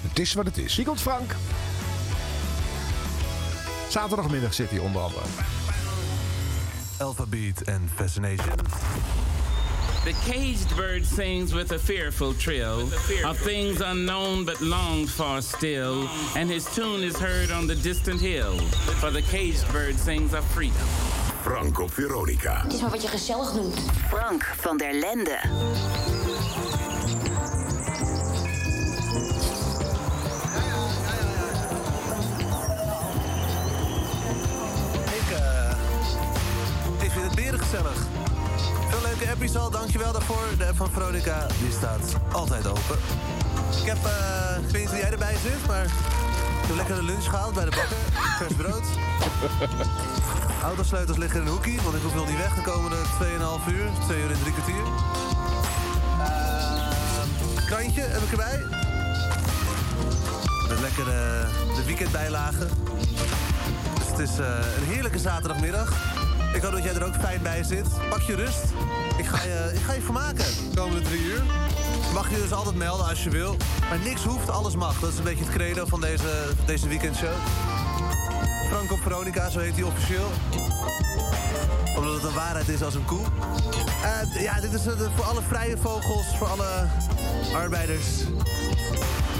Het 0.00 0.18
is 0.18 0.32
wat 0.34 0.44
het 0.44 0.58
is. 0.58 0.76
Hier 0.76 0.84
komt 0.84 1.00
Frank. 1.00 1.36
Zaterdagmiddag 3.88 4.54
zit 4.54 4.70
hij 4.70 4.78
onder 4.78 5.02
andere. 5.02 5.24
Alphabet 6.98 7.62
and 7.68 7.90
Fascination. 7.94 8.52
The 10.04 10.14
caged 10.24 10.76
bird 10.76 11.06
sings 11.06 11.54
with 11.54 11.70
a 11.70 11.78
fearful 11.78 12.34
trill 12.34 12.90
of 13.24 13.38
things 13.38 13.80
unknown 13.80 14.44
but 14.44 14.60
longed 14.60 15.08
for 15.08 15.40
still, 15.40 16.08
and 16.36 16.50
his 16.50 16.64
tune 16.74 17.04
is 17.04 17.16
heard 17.16 17.52
on 17.52 17.68
the 17.68 17.76
distant 17.76 18.20
hill. 18.20 18.58
For 18.98 19.12
the 19.12 19.22
caged 19.22 19.70
bird 19.72 19.96
sings 19.96 20.34
of 20.34 20.44
freedom. 20.46 20.88
Frank 21.42 21.78
op 21.78 21.92
Veronica. 21.92 22.62
Het 22.62 22.72
is 22.72 22.80
maar 22.80 22.90
wat 22.90 23.02
je 23.02 23.08
gezellig 23.08 23.54
noemt. 23.54 23.78
Frank 24.08 24.54
van 24.56 24.76
der 24.76 24.92
Lende. 24.92 25.38
Ik, 35.04 35.30
eh, 35.30 35.68
het 36.92 37.02
is 37.02 37.12
vind 37.12 37.24
het 37.24 37.34
beren 37.34 37.58
gezellig. 37.58 37.96
Veel 37.96 38.11
leuke 39.22 39.36
appies 39.36 39.56
al, 39.56 39.70
dankjewel 39.70 40.12
daarvoor. 40.12 40.44
De 40.58 40.66
app 40.66 40.76
van 40.76 40.90
Veronica, 40.90 41.46
die 41.60 41.70
staat 41.70 42.16
altijd 42.32 42.66
open. 42.66 42.98
Ik 43.80 43.86
heb, 43.86 44.04
eh, 44.04 44.64
ik 44.64 44.70
weet 44.70 44.80
niet 44.80 44.90
hoe 44.90 44.98
jij 44.98 45.10
erbij 45.10 45.36
zit, 45.42 45.66
maar... 45.66 45.84
Ik 45.84 46.68
heb 46.68 46.76
lekker 46.76 46.94
de 46.94 47.02
lunch 47.02 47.24
gehaald 47.24 47.54
bij 47.54 47.64
de 47.64 47.70
bakker. 47.70 47.96
Vers 48.38 48.54
brood. 48.54 48.84
Autosleutels 50.70 51.16
liggen 51.16 51.40
in 51.40 51.46
een 51.46 51.52
hoekie, 51.52 51.80
want 51.82 51.96
ik 51.96 52.02
hoef 52.02 52.14
nog 52.14 52.28
niet 52.28 52.36
weg 52.36 52.54
de 52.54 52.62
komende 52.62 52.96
2,5 52.96 53.72
uur. 53.72 53.90
2 54.06 54.22
uur 54.22 54.30
en 54.30 54.40
3 54.40 54.52
kwartier. 54.52 54.84
Eh, 56.18 57.66
krantje 57.66 58.00
heb 58.00 58.22
ik 58.22 58.30
erbij. 58.30 58.60
Met 60.68 60.80
lekker 60.80 61.08
eh, 61.08 61.76
de 61.76 61.82
weekendbijlagen. 61.86 62.68
Dus 63.98 64.06
het 64.06 64.18
is 64.18 64.38
eh, 64.38 64.46
een 64.76 64.88
heerlijke 64.92 65.18
zaterdagmiddag. 65.18 66.20
Ik 66.52 66.62
hoop 66.62 66.72
dat 66.72 66.82
jij 66.82 66.94
er 66.94 67.04
ook 67.04 67.14
fijn 67.14 67.42
bij 67.42 67.62
zit. 67.62 67.86
Pak 68.10 68.20
je 68.20 68.34
rust. 68.34 68.64
Ik 69.18 69.26
ga 69.26 69.42
je, 69.42 69.70
ik 69.74 69.80
ga 69.80 69.92
je 69.92 70.00
vermaken 70.00 70.44
de 70.70 70.76
komende 70.76 71.00
drie 71.02 71.20
uur. 71.20 71.42
Mag 72.14 72.30
je 72.30 72.36
dus 72.36 72.52
altijd 72.52 72.76
melden 72.76 73.06
als 73.06 73.24
je 73.24 73.30
wil. 73.30 73.56
Maar 73.88 73.98
niks 73.98 74.24
hoeft, 74.24 74.48
alles 74.48 74.76
mag. 74.76 75.00
Dat 75.00 75.12
is 75.12 75.18
een 75.18 75.24
beetje 75.24 75.44
het 75.44 75.54
credo 75.54 75.86
van 75.86 76.00
deze, 76.00 76.52
deze 76.66 76.88
weekendshow. 76.88 77.34
Frank 78.68 78.92
op 78.92 78.98
Veronica, 78.98 79.50
zo 79.50 79.58
heet 79.58 79.74
hij 79.74 79.82
officieel. 79.82 80.30
Omdat 81.96 82.14
het 82.14 82.24
een 82.24 82.34
waarheid 82.34 82.68
is 82.68 82.82
als 82.82 82.94
een 82.94 83.04
koe. 83.04 83.24
Eh, 84.02 84.42
ja, 84.42 84.60
dit 84.60 84.72
is 84.72 84.86
eh, 84.86 84.92
voor 85.14 85.24
alle 85.24 85.42
vrije 85.48 85.76
vogels, 85.76 86.26
voor 86.38 86.46
alle 86.46 86.86
arbeiders. 87.54 88.06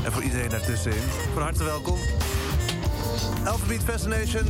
En 0.05 0.13
voor 0.13 0.23
iedereen 0.23 0.49
daartussenin. 0.49 1.03
Van 1.33 1.43
harte 1.43 1.65
welkom. 1.65 1.99
Alphabet 3.45 3.83
Fascination. 3.85 4.47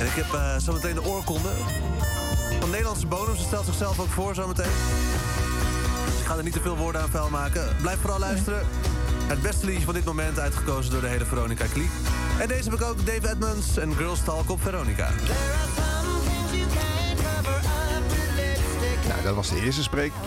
En 0.00 0.06
ik 0.06 0.12
heb 0.12 0.32
eh, 0.32 0.56
zometeen 0.58 0.94
de 0.94 1.04
oorkonde. 1.04 1.48
Van 2.60 2.70
Nederlandse 2.70 3.06
bodem. 3.06 3.36
Ze 3.36 3.42
stelt 3.42 3.64
zichzelf 3.64 4.00
ook 4.00 4.08
voor 4.08 4.34
zometeen. 4.34 4.70
Dus 6.04 6.20
ik 6.20 6.26
ga 6.26 6.36
er 6.36 6.42
niet 6.42 6.52
te 6.52 6.60
veel 6.60 6.76
woorden 6.76 7.00
aan 7.00 7.08
vuil 7.08 7.30
maken. 7.30 7.76
Blijf 7.80 8.00
vooral 8.00 8.18
luisteren. 8.18 8.66
Het 9.26 9.42
beste 9.42 9.66
liedje 9.66 9.84
van 9.84 9.94
dit 9.94 10.04
moment 10.04 10.38
uitgekozen 10.38 10.92
door 10.92 11.00
de 11.00 11.06
hele 11.06 11.24
Veronica 11.24 11.66
Kliek. 11.72 11.90
En 12.40 12.48
deze 12.48 12.70
heb 12.70 12.80
ik 12.80 12.86
ook 12.86 13.06
Dave 13.06 13.28
Edmonds 13.28 13.76
en 13.76 13.94
Girls 13.94 14.24
Talk 14.24 14.50
op 14.50 14.62
Veronica. 14.62 15.10
Nou, 19.08 19.22
dat 19.22 19.34
was 19.34 19.48
de 19.48 19.60
eerste 19.64 19.82
spreek. 19.82 20.12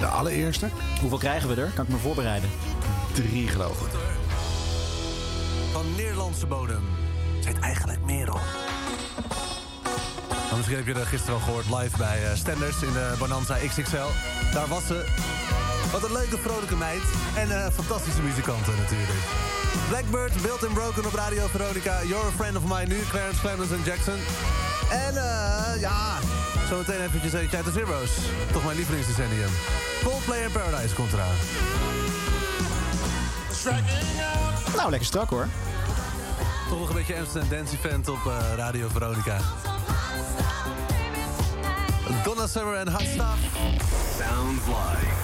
De 0.00 0.06
allereerste. 0.06 0.68
Hoeveel 1.00 1.18
krijgen 1.18 1.48
we 1.48 1.60
er? 1.60 1.70
Kan 1.74 1.84
ik 1.84 1.90
me 1.90 1.96
voorbereiden? 1.96 2.50
Drie, 3.12 3.48
geloof 3.48 3.80
ik. 3.80 4.07
Van 5.72 5.94
Nederlandse 5.96 6.46
bodem. 6.46 6.82
Ze 7.40 7.48
heet 7.48 7.58
eigenlijk 7.58 8.04
Merel. 8.04 8.40
Nou, 10.28 10.56
misschien 10.56 10.76
heb 10.76 10.86
je 10.86 10.94
er 10.94 11.06
gisteren 11.06 11.34
al 11.34 11.40
gehoord 11.40 11.64
live 11.64 11.96
bij 11.96 12.24
eh, 12.24 12.36
Stenders 12.36 12.82
in 12.82 12.92
de 12.92 13.14
Bonanza 13.18 13.56
XXL. 13.66 14.10
Daar 14.52 14.68
was 14.68 14.86
ze. 14.86 15.04
Wat 15.92 16.04
een 16.04 16.12
leuke, 16.12 16.38
vrolijke 16.38 16.76
meid. 16.76 17.02
En 17.36 17.50
eh, 17.50 17.70
fantastische 17.72 18.22
muzikanten 18.22 18.76
natuurlijk. 18.76 19.18
Blackbird, 19.88 20.42
Built 20.42 20.64
and 20.64 20.74
Broken 20.74 21.06
op 21.06 21.14
Radio 21.14 21.46
Veronica. 21.46 22.02
You're 22.02 22.26
a 22.26 22.30
friend 22.36 22.56
of 22.56 22.62
mine 22.62 22.86
nu, 22.94 23.00
Clarence 23.08 23.40
Clemens 23.40 23.70
en 23.70 23.82
Jackson. 23.84 24.18
En 24.90 25.16
eh, 25.16 25.80
ja, 25.80 26.18
zometeen 26.68 27.00
eventjes 27.00 27.32
eentje 27.32 27.56
uit 27.56 27.64
de 27.64 27.72
Zero's. 27.72 28.10
Toch 28.52 28.64
mijn 28.64 28.76
lievelingsdecennium. 28.76 29.50
Coldplay 30.04 30.42
in 30.42 30.52
Paradise 30.52 30.94
komt 30.94 31.12
eraan. 31.12 31.36
Nou, 34.76 34.90
lekker 34.90 35.08
strak 35.08 35.30
hoor. 35.30 35.48
Toch 36.68 36.78
nog 36.78 36.88
een 36.88 36.94
beetje 36.94 37.16
Amsterdam 37.16 37.48
Dance 37.48 37.76
Event 37.76 38.08
op 38.08 38.26
eh, 38.26 38.54
Radio 38.56 38.88
Veronica. 38.88 39.36
Donna 42.24 42.46
Summer 42.46 42.74
en 42.74 42.88
Hot 42.88 43.00
Stuff. 43.00 43.38
Sounds 44.18 44.66
live. 44.66 45.16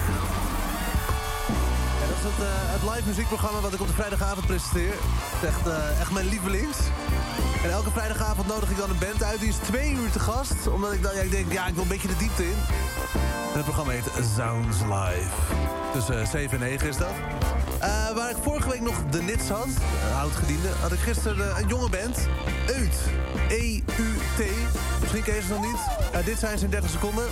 Ja, 1.99 2.07
dat 2.07 2.17
is 2.17 2.23
het, 2.23 2.45
eh, 2.45 2.51
het 2.51 2.95
live 2.95 3.07
muziekprogramma 3.07 3.59
wat 3.59 3.73
ik 3.73 3.81
op 3.81 3.87
de 3.87 3.93
vrijdagavond 3.93 4.45
presenteer. 4.45 4.91
Het 4.91 5.41
is 5.41 5.47
echt, 5.47 5.67
eh, 5.67 5.99
echt 5.99 6.11
mijn 6.11 6.27
lievelings. 6.27 6.77
En 7.63 7.71
elke 7.71 7.91
vrijdagavond 7.91 8.47
nodig 8.47 8.69
ik 8.69 8.77
dan 8.77 8.89
een 8.89 8.99
band 8.99 9.23
uit. 9.23 9.39
Die 9.39 9.49
is 9.49 9.55
twee 9.55 9.91
uur 9.91 10.11
te 10.11 10.19
gast. 10.19 10.67
Omdat 10.67 10.93
ik 10.93 11.03
dan 11.03 11.15
ja, 11.15 11.21
ik 11.21 11.31
denk, 11.31 11.51
ja, 11.51 11.67
ik 11.67 11.73
wil 11.73 11.83
een 11.83 11.89
beetje 11.89 12.07
de 12.07 12.17
diepte 12.17 12.43
in. 12.43 12.57
En 13.51 13.61
het 13.61 13.63
programma 13.63 13.91
heet 13.91 14.09
Sounds 14.35 14.77
Live. 14.79 15.29
Tussen 15.93 16.27
7 16.27 16.61
en 16.61 16.69
9 16.69 16.87
is 16.87 16.97
dat. 16.97 17.13
Eh, 17.79 18.15
waar 18.15 18.29
ik 18.29 18.35
vorige 18.41 18.69
week 18.69 18.81
nog 18.81 19.03
de 19.09 19.21
Nits 19.21 19.49
had, 19.49 19.67
uh, 19.67 20.19
oud-gediende, 20.19 20.67
had 20.81 20.91
ik 20.91 20.99
gisteren 20.99 21.49
eh, 21.49 21.59
een 21.61 21.67
jonge 21.67 21.89
band. 21.89 22.27
Eut. 22.67 22.97
E-U-T. 23.49 24.45
Misschien 24.99 25.23
ken 25.23 25.35
je 25.35 25.41
ze 25.41 25.53
nog 25.53 25.61
niet. 25.61 25.79
Eh, 26.11 26.25
dit 26.25 26.39
zijn 26.39 26.57
ze 26.57 26.65
in 26.65 26.71
30 26.71 26.89
seconden. 26.89 27.25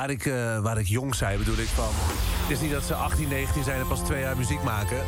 Waar 0.00 0.10
ik, 0.10 0.26
eh, 0.26 0.58
waar 0.58 0.78
ik 0.78 0.86
jong 0.86 1.14
zei, 1.14 1.38
bedoel 1.38 1.58
ik 1.58 1.66
van... 1.66 1.88
Het 1.92 2.50
is 2.50 2.60
niet 2.60 2.70
dat 2.70 2.82
ze 2.82 2.94
18, 2.94 3.28
19 3.28 3.64
zijn 3.64 3.80
en 3.80 3.86
pas 3.86 4.00
twee 4.00 4.20
jaar 4.20 4.36
muziek 4.36 4.62
maken. 4.62 4.98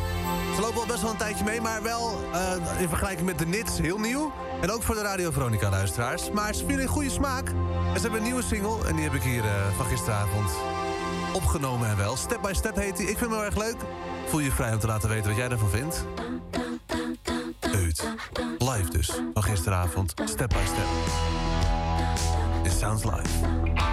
Ze 0.55 0.61
lopen 0.61 0.79
al 0.79 0.85
best 0.85 1.01
wel 1.01 1.11
een 1.11 1.17
tijdje 1.17 1.43
mee, 1.43 1.61
maar 1.61 1.83
wel 1.83 2.29
eh, 2.33 2.81
in 2.81 2.87
vergelijking 2.87 3.25
met 3.25 3.39
de 3.39 3.45
Nits 3.45 3.77
heel 3.77 3.97
nieuw. 3.97 4.31
En 4.61 4.71
ook 4.71 4.83
voor 4.83 4.95
de 4.95 5.01
Radio 5.01 5.31
Veronica 5.31 5.69
luisteraars. 5.69 6.31
Maar 6.31 6.55
ze 6.55 6.65
vielen 6.65 6.81
in 6.81 6.87
goede 6.87 7.09
smaak. 7.09 7.47
En 7.47 7.95
ze 7.95 8.01
hebben 8.01 8.19
een 8.19 8.25
nieuwe 8.25 8.43
single 8.43 8.87
en 8.87 8.95
die 8.95 9.03
heb 9.03 9.13
ik 9.13 9.21
hier 9.21 9.43
eh, 9.43 9.51
van 9.77 9.85
gisteravond 9.85 10.49
opgenomen 11.33 11.89
en 11.89 11.97
wel. 11.97 12.15
Step 12.15 12.41
by 12.41 12.53
Step 12.53 12.75
heet 12.75 12.97
die. 12.97 13.09
Ik 13.09 13.17
vind 13.17 13.29
hem 13.29 13.39
heel 13.39 13.45
erg 13.45 13.57
leuk. 13.57 13.77
Voel 14.27 14.39
je 14.39 14.51
vrij 14.51 14.73
om 14.73 14.79
te 14.79 14.87
laten 14.87 15.09
weten 15.09 15.27
wat 15.27 15.37
jij 15.37 15.49
ervan 15.49 15.69
vindt. 15.69 16.05
Uit. 17.59 18.03
Live 18.57 18.89
dus, 18.89 19.11
van 19.33 19.43
gisteravond. 19.43 20.13
Step 20.25 20.49
by 20.49 20.65
Step. 20.65 20.87
It 22.63 22.71
sounds 22.79 23.03
live. 23.03 23.92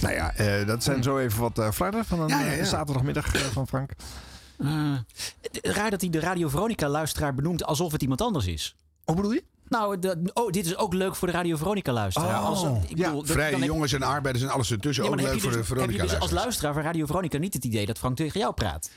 Nou 0.00 0.14
ja, 0.14 0.34
eh, 0.34 0.66
dat 0.66 0.82
zijn 0.84 1.02
zo 1.02 1.18
even 1.18 1.40
wat 1.40 1.58
uh, 1.58 1.70
flarden 1.70 2.04
van 2.04 2.20
een 2.20 2.28
Ja, 2.28 2.40
ja, 2.40 2.46
ja. 2.50 2.56
eh, 2.58 2.64
zaterdagmiddag 2.64 3.52
van 3.52 3.66
Frank. 3.66 3.90
Eh, 4.58 4.66
raar 5.62 5.90
dat 5.90 6.00
hij 6.00 6.10
de 6.10 6.20
Radio 6.20 6.48
Veronica-luisteraar 6.48 7.34
benoemt 7.34 7.64
alsof 7.64 7.92
het 7.92 8.02
iemand 8.02 8.20
anders 8.20 8.46
is. 8.46 8.76
Hoe 9.04 9.16
bedoel 9.16 9.32
je? 9.32 9.44
Nou, 9.68 9.98
de, 9.98 10.30
oh, 10.34 10.50
dit 10.50 10.66
is 10.66 10.76
ook 10.76 10.94
leuk 10.94 11.14
voor 11.16 11.28
de 11.28 11.34
Radio 11.34 11.56
Veronica-luisteraar. 11.56 12.34
Als- 12.34 12.62
ik 12.88 12.96
bedoel, 12.96 13.22
dat- 13.22 13.30
Vrije 13.30 13.64
jongens 13.64 13.92
en 13.92 14.02
arbeiders 14.02 14.44
en 14.44 14.50
alles 14.50 14.70
ertussen. 14.70 15.04
Ja, 15.04 15.10
ook 15.10 15.20
leuk 15.20 15.34
je 15.34 15.40
voor 15.40 15.50
de 15.50 15.56
dus, 15.56 15.66
heb 15.68 15.76
je 15.76 15.82
Veronica 15.84 16.02
dus 16.02 16.20
als 16.20 16.30
luisteraar 16.30 16.72
van 16.74 16.82
Radio 16.82 17.06
Veronica 17.06 17.38
niet 17.38 17.54
het 17.54 17.64
idee 17.64 17.86
dat 17.86 17.98
Frank 17.98 18.16
tegen 18.16 18.40
jou 18.40 18.54
praat. 18.54 18.90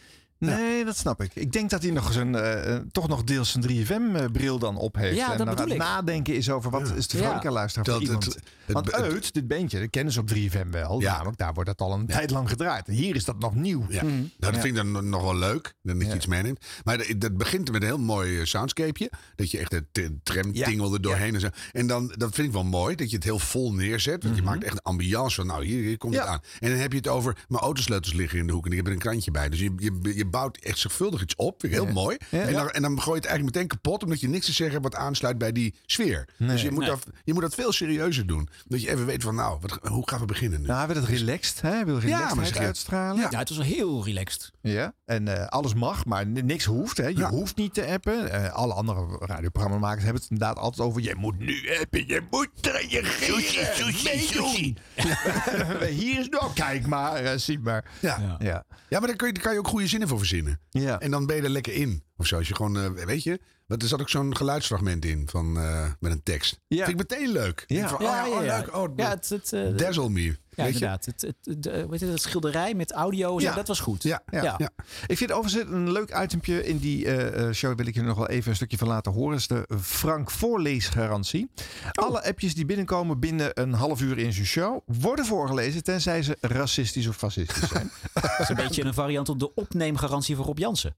Nee, 0.45 0.85
dat 0.85 0.97
snap 0.97 1.21
ik. 1.21 1.31
Ik 1.35 1.51
denk 1.51 1.69
dat 1.69 1.81
hij 1.81 1.91
nog 1.91 2.13
zijn, 2.13 2.35
eh, 2.35 2.75
eh, 2.75 2.81
toch 2.91 3.07
nog 3.07 3.23
deels 3.23 3.51
zijn 3.51 3.63
3FM-bril 3.63 4.59
dan 4.59 4.77
op 4.77 4.95
heeft. 4.95 5.15
Ja, 5.15 5.23
en 5.23 5.27
dat 5.29 5.37
dan 5.37 5.47
aan 5.47 5.55
bedoel 5.55 5.71
het 5.71 5.81
ik. 5.81 5.89
nadenken 5.89 6.35
is 6.35 6.49
over 6.49 6.71
wat 6.71 6.91
is 6.95 7.07
de 7.07 7.17
Ja. 7.17 7.23
Veronica-luisteraar 7.23 7.85
voor 7.85 7.93
Dat 7.93 8.03
iemand. 8.03 8.25
het- 8.25 8.33
het- 8.35 8.73
Want 8.73 8.85
het- 8.85 8.95
uit, 8.95 9.33
dit 9.33 9.47
beentje, 9.47 9.79
dat 9.79 9.89
kennen 9.89 10.13
ze 10.13 10.19
op 10.19 10.27
3FM 10.27 10.71
wel. 10.71 10.99
Ja. 11.01 11.11
Namelijk, 11.11 11.37
daar 11.37 11.53
wordt 11.53 11.69
dat 11.69 11.81
al 11.81 11.93
een 11.93 12.05
tijd 12.05 12.31
lang 12.31 12.49
gedraaid. 12.49 12.87
En 12.87 12.93
hier 12.93 13.15
is 13.15 13.25
dat 13.25 13.39
nog 13.39 13.55
nieuw. 13.55 13.85
Ja. 13.89 14.03
Nou, 14.03 14.29
dat 14.37 14.51
vind 14.53 14.65
ik 14.65 14.75
dan 14.75 15.09
nog- 15.09 15.21
wel 15.23 15.35
leuk. 15.35 15.73
Dan 15.83 15.99
dat 15.99 16.07
je 16.07 16.15
iets 16.15 16.25
meeneemt. 16.25 16.65
Maar 16.83 16.97
dat- 16.97 17.13
dat 17.17 17.37
begint 17.37 17.71
met 17.71 17.81
een 17.81 17.87
heel 17.87 17.97
mooi 17.99 18.39
eh, 18.39 18.45
soundscapeje. 18.45 19.11
Dat 19.35 19.51
je 19.51 19.57
echt 19.57 19.71
de 19.91 20.19
tram 20.23 20.49
Ja. 20.53 20.65
tingelde 20.65 20.99
doorheen. 20.99 21.33
En, 21.33 21.39
zo. 21.39 21.47
en 21.71 21.87
dan, 21.87 22.13
dat 22.17 22.33
vind 22.35 22.47
ik 22.47 22.53
wel 22.53 22.63
mooi. 22.63 22.95
Dat 22.95 23.09
je 23.09 23.15
het 23.15 23.25
heel 23.25 23.39
vol 23.39 23.73
neerzet. 23.73 24.23
Want 24.23 24.35
je 24.35 24.41
maakt 24.41 24.63
echt 24.63 24.73
een 24.73 24.81
ambiance 24.81 25.35
van, 25.35 25.47
nou, 25.47 25.65
hier, 25.65 25.83
hier 25.83 25.97
komt 25.97 26.13
het 26.15 26.23
aan. 26.25 26.39
En 26.59 26.69
dan 26.69 26.79
heb 26.79 26.91
je 26.91 26.97
het 26.97 27.07
over, 27.07 27.37
mijn 27.47 27.63
autosleutels 27.63 28.13
liggen 28.13 28.39
in 28.39 28.47
de 28.47 28.53
hoek. 28.53 28.65
En 28.65 28.71
ik 28.71 28.77
heb 28.77 28.85
er 28.87 28.93
een 28.93 28.99
krantje 28.99 29.31
bij. 29.31 29.49
Dus 29.49 29.59
je, 29.59 29.71
je, 29.77 30.11
je 30.15 30.25
bouwt 30.31 30.57
echt 30.57 30.77
zorgvuldig 30.77 31.21
iets 31.21 31.35
op. 31.35 31.59
Vind 31.59 31.73
ik 31.73 31.79
heel 31.79 31.87
Ja. 31.87 31.93
mooi. 31.93 32.17
Ja. 32.29 32.39
En, 32.41 32.53
dan, 32.53 32.69
en 32.69 32.81
dan 32.81 32.91
gooi 33.01 33.15
je 33.15 33.21
het 33.21 33.25
eigenlijk 33.25 33.55
meteen 33.55 33.67
kapot. 33.67 34.03
Omdat 34.03 34.19
je 34.19 34.27
niks 34.27 34.45
te 34.45 34.51
zeggen 34.53 34.81
hebt 34.81 34.93
wat 34.93 35.03
aansluit 35.03 35.37
bij 35.37 35.51
die 35.51 35.75
sfeer. 35.85 36.27
Dus 36.37 36.61
je 36.61 36.71
moet, 36.71 36.79
Nee. 36.79 36.89
dat, 36.89 37.05
je 37.23 37.33
moet 37.33 37.41
dat 37.41 37.55
veel 37.55 37.71
serieuzer 37.71 38.27
doen. 38.27 38.49
Dat 38.67 38.81
je 38.81 38.89
even 38.89 39.05
weet 39.05 39.23
van, 39.23 39.35
nou, 39.35 39.57
wat, 39.61 39.79
hoe 39.81 40.09
gaan 40.09 40.19
we 40.19 40.25
beginnen 40.25 40.59
nu? 40.61 40.65
Nou, 40.67 40.77
hij 40.77 40.87
wil 40.87 40.95
het 40.95 41.05
relaxed, 41.05 41.61
hè? 41.61 41.69
Hij 41.69 41.85
wil 41.85 41.97
relaxedheid 41.99 42.47
zeg- 42.55 42.65
uitstralen. 42.65 43.27
Ja, 43.31 43.39
het 43.39 43.49
was 43.49 43.57
wel 43.57 43.67
heel 43.67 44.03
relaxed. 44.05 44.51
Ja, 44.61 44.93
en 45.05 45.27
eh, 45.39 45.47
alles 45.47 45.73
mag, 45.73 46.05
maar 46.05 46.27
niks 46.27 46.65
hoeft. 46.65 46.97
Hè. 46.97 47.07
Je 47.07 47.17
Ja. 47.17 47.29
hoeft 47.29 47.55
niet 47.55 47.73
te 47.73 47.85
appen. 47.85 48.31
Eh, 48.31 48.53
alle 48.53 48.73
andere 48.73 49.17
radioprogrammamakers 49.19 50.03
hebben 50.03 50.21
het 50.21 50.31
inderdaad 50.31 50.57
altijd 50.57 50.87
over... 50.87 51.01
je 51.01 51.15
moet 51.15 51.39
nu 51.39 51.69
appen, 51.81 52.07
je 52.07 52.21
moet 52.29 52.49
reageren, 52.61 53.93
meedoen. 54.03 54.77
Hier 55.99 56.19
is 56.19 56.29
nou, 56.29 56.53
kijk 56.53 56.87
maar, 56.87 57.15
eh, 57.15 57.37
zie 57.37 57.59
maar. 57.59 57.85
Ja. 57.99 58.37
Ja. 58.39 58.63
Ja, 58.89 58.99
maar 58.99 59.07
daar, 59.07 59.17
kun 59.17 59.27
je, 59.27 59.33
daar 59.33 59.43
kan 59.43 59.53
je 59.53 59.59
ook 59.59 59.67
goede 59.67 59.87
zinnen 59.87 60.07
voor 60.07 60.19
verzinnen. 60.21 60.59
Ja. 60.69 60.99
En 60.99 61.11
dan 61.11 61.25
ben 61.25 61.35
je 61.35 61.41
er 61.41 61.49
lekker 61.49 61.73
in. 61.73 62.03
Of 62.17 62.27
zo. 62.27 62.37
Als 62.37 62.47
je 62.47 62.55
gewoon, 62.55 62.77
eh, 62.77 63.05
weet 63.05 63.23
je, 63.23 63.39
want 63.71 63.83
er 63.83 63.89
zat 63.89 64.01
ook 64.01 64.09
zo'n 64.09 64.35
geluidsfragment 64.35 65.05
in 65.05 65.27
van, 65.29 65.57
eh, 65.57 65.87
met 65.99 66.11
een 66.11 66.23
tekst. 66.23 66.59
Ja. 66.67 66.85
Vind 66.85 67.01
ik 67.01 67.09
meteen 67.09 67.31
leuk. 67.31 67.63
Ja. 67.67 67.87
Van, 67.87 67.97
oh, 67.97 68.03
ja, 68.03 68.29
oh, 68.29 68.39
leuk. 68.41 68.75
Oh, 68.75 68.89
Ja, 68.95 69.09
het- 69.09 69.29
het, 69.29 69.53
eh, 69.53 69.77
dazzle 69.77 70.09
me. 70.09 70.21
Ja, 70.21 70.63
weet 70.63 70.67
je? 70.67 70.73
inderdaad. 70.73 71.05
Het, 71.05 71.21
het, 71.21 71.63
de, 71.63 71.87
weet 71.89 71.99
je, 71.99 72.05
het 72.05 72.21
schilderij 72.21 72.73
met 72.73 72.91
audio, 72.91 73.39
zo, 73.39 73.45
Ja. 73.45 73.55
dat 73.55 73.67
was 73.67 73.79
goed. 73.79 74.03
Ja, 74.03 74.21
Ja. 74.31 74.59
Ik 75.07 75.17
vind 75.17 75.31
overigens 75.31 75.71
een 75.71 75.91
leuk 75.91 76.17
itempje 76.23 76.65
in 76.65 76.77
die 76.77 77.05
eh, 77.05 77.47
eh, 77.47 77.53
show. 77.53 77.77
Wil 77.77 77.85
ik 77.85 77.93
je 77.93 78.01
nog 78.01 78.17
wel 78.17 78.27
even 78.27 78.49
een 78.49 78.55
stukje 78.55 78.77
van 78.77 78.87
laten 78.87 79.11
horen. 79.11 79.31
Dat 79.31 79.39
is 79.39 79.47
de 79.47 79.77
Frank 79.81 80.31
voorleesgarantie. 80.31 81.51
Oh. 81.91 82.05
Alle 82.05 82.23
appjes 82.23 82.55
die 82.55 82.65
binnenkomen 82.65 83.19
binnen 83.19 83.61
een 83.61 83.73
half 83.73 84.01
uur 84.01 84.17
in 84.17 84.33
zijn 84.33 84.45
show... 84.45 84.79
worden 84.85 85.25
voorgelezen 85.25 85.83
tenzij 85.83 86.23
ze 86.23 86.37
racistisch 86.41 87.07
of 87.07 87.15
fascistisch 87.15 87.69
zijn. 87.69 87.91
Dat 88.13 88.39
is 88.39 88.49
een 88.49 88.55
beetje 88.55 88.83
een 88.83 88.93
variant 88.93 89.29
op 89.29 89.39
de 89.39 89.53
opneemgarantie 89.53 90.35
voor 90.35 90.45
Rob 90.45 90.57
Jansen. 90.57 90.95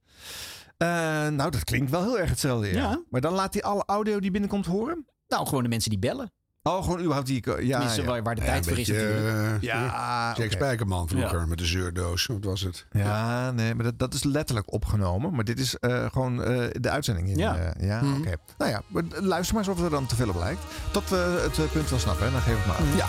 Eh, 0.83 1.27
nou, 1.27 1.49
dat 1.51 1.63
klinkt 1.63 1.91
wel 1.91 2.01
heel 2.03 2.19
erg 2.19 2.29
hetzelfde. 2.29 2.67
Ja. 2.67 2.73
Ja. 2.73 3.01
Maar 3.09 3.21
dan 3.21 3.33
laat 3.33 3.53
hij 3.53 3.63
alle 3.63 3.83
audio 3.85 4.19
die 4.19 4.31
binnenkomt 4.31 4.65
horen? 4.65 5.05
Nou, 5.27 5.47
gewoon 5.47 5.63
de 5.63 5.69
mensen 5.69 5.89
die 5.89 5.99
bellen. 5.99 6.31
Oh, 6.63 6.83
gewoon 6.83 6.99
überhaupt 6.99 7.27
die... 7.27 7.43
Ja, 7.45 7.53
Tenminste, 7.55 8.01
ja. 8.01 8.07
waar, 8.07 8.23
waar 8.23 8.35
de 8.35 8.41
Ja, 8.41 8.47
tijd 8.47 8.67
voor 8.67 8.77
is 8.77 8.87
natuurlijk. 8.87 9.27
eh, 9.27 9.61
Ja, 9.61 10.33
Jack. 10.37 10.51
Spijkerman 10.51 11.07
vroeger 11.07 11.39
Ja. 11.39 11.45
met 11.45 11.57
de 11.57 11.65
zeurdoos. 11.65 12.25
Wat 12.25 12.43
was 12.43 12.61
het? 12.61 12.85
Ja, 12.91 13.51
nee, 13.51 13.75
maar 13.75 13.83
dat, 13.83 13.99
dat 13.99 14.13
is 14.13 14.23
letterlijk 14.23 14.71
opgenomen. 14.73 15.33
Maar 15.35 15.43
dit 15.43 15.59
is 15.59 15.75
eh, 15.77 16.05
gewoon 16.11 16.43
eh, 16.43 16.65
de 16.71 16.89
uitzending. 16.89 17.29
In, 17.29 17.37
Ja. 17.37 17.55
eh, 17.57 17.87
ja, 17.87 18.01
Mhm. 18.01 18.19
oké. 18.19 18.35
Nou 18.57 18.71
ja, 18.71 18.81
luister 19.21 19.55
maar 19.55 19.67
eens 19.67 19.77
of 19.77 19.83
er 19.83 19.89
dan 19.89 20.05
te 20.05 20.15
veel 20.15 20.29
op 20.29 20.35
lijkt. 20.35 20.61
Tot 20.91 21.09
we 21.09 21.39
het 21.43 21.57
eh, 21.59 21.71
punt 21.71 21.89
wel 21.89 21.99
snappen, 21.99 22.25
hè? 22.25 22.31
dan 22.31 22.41
geef 22.41 22.59
ik 22.59 22.65
maar 22.65 22.75
aan. 22.77 22.95
Ja. 22.95 23.05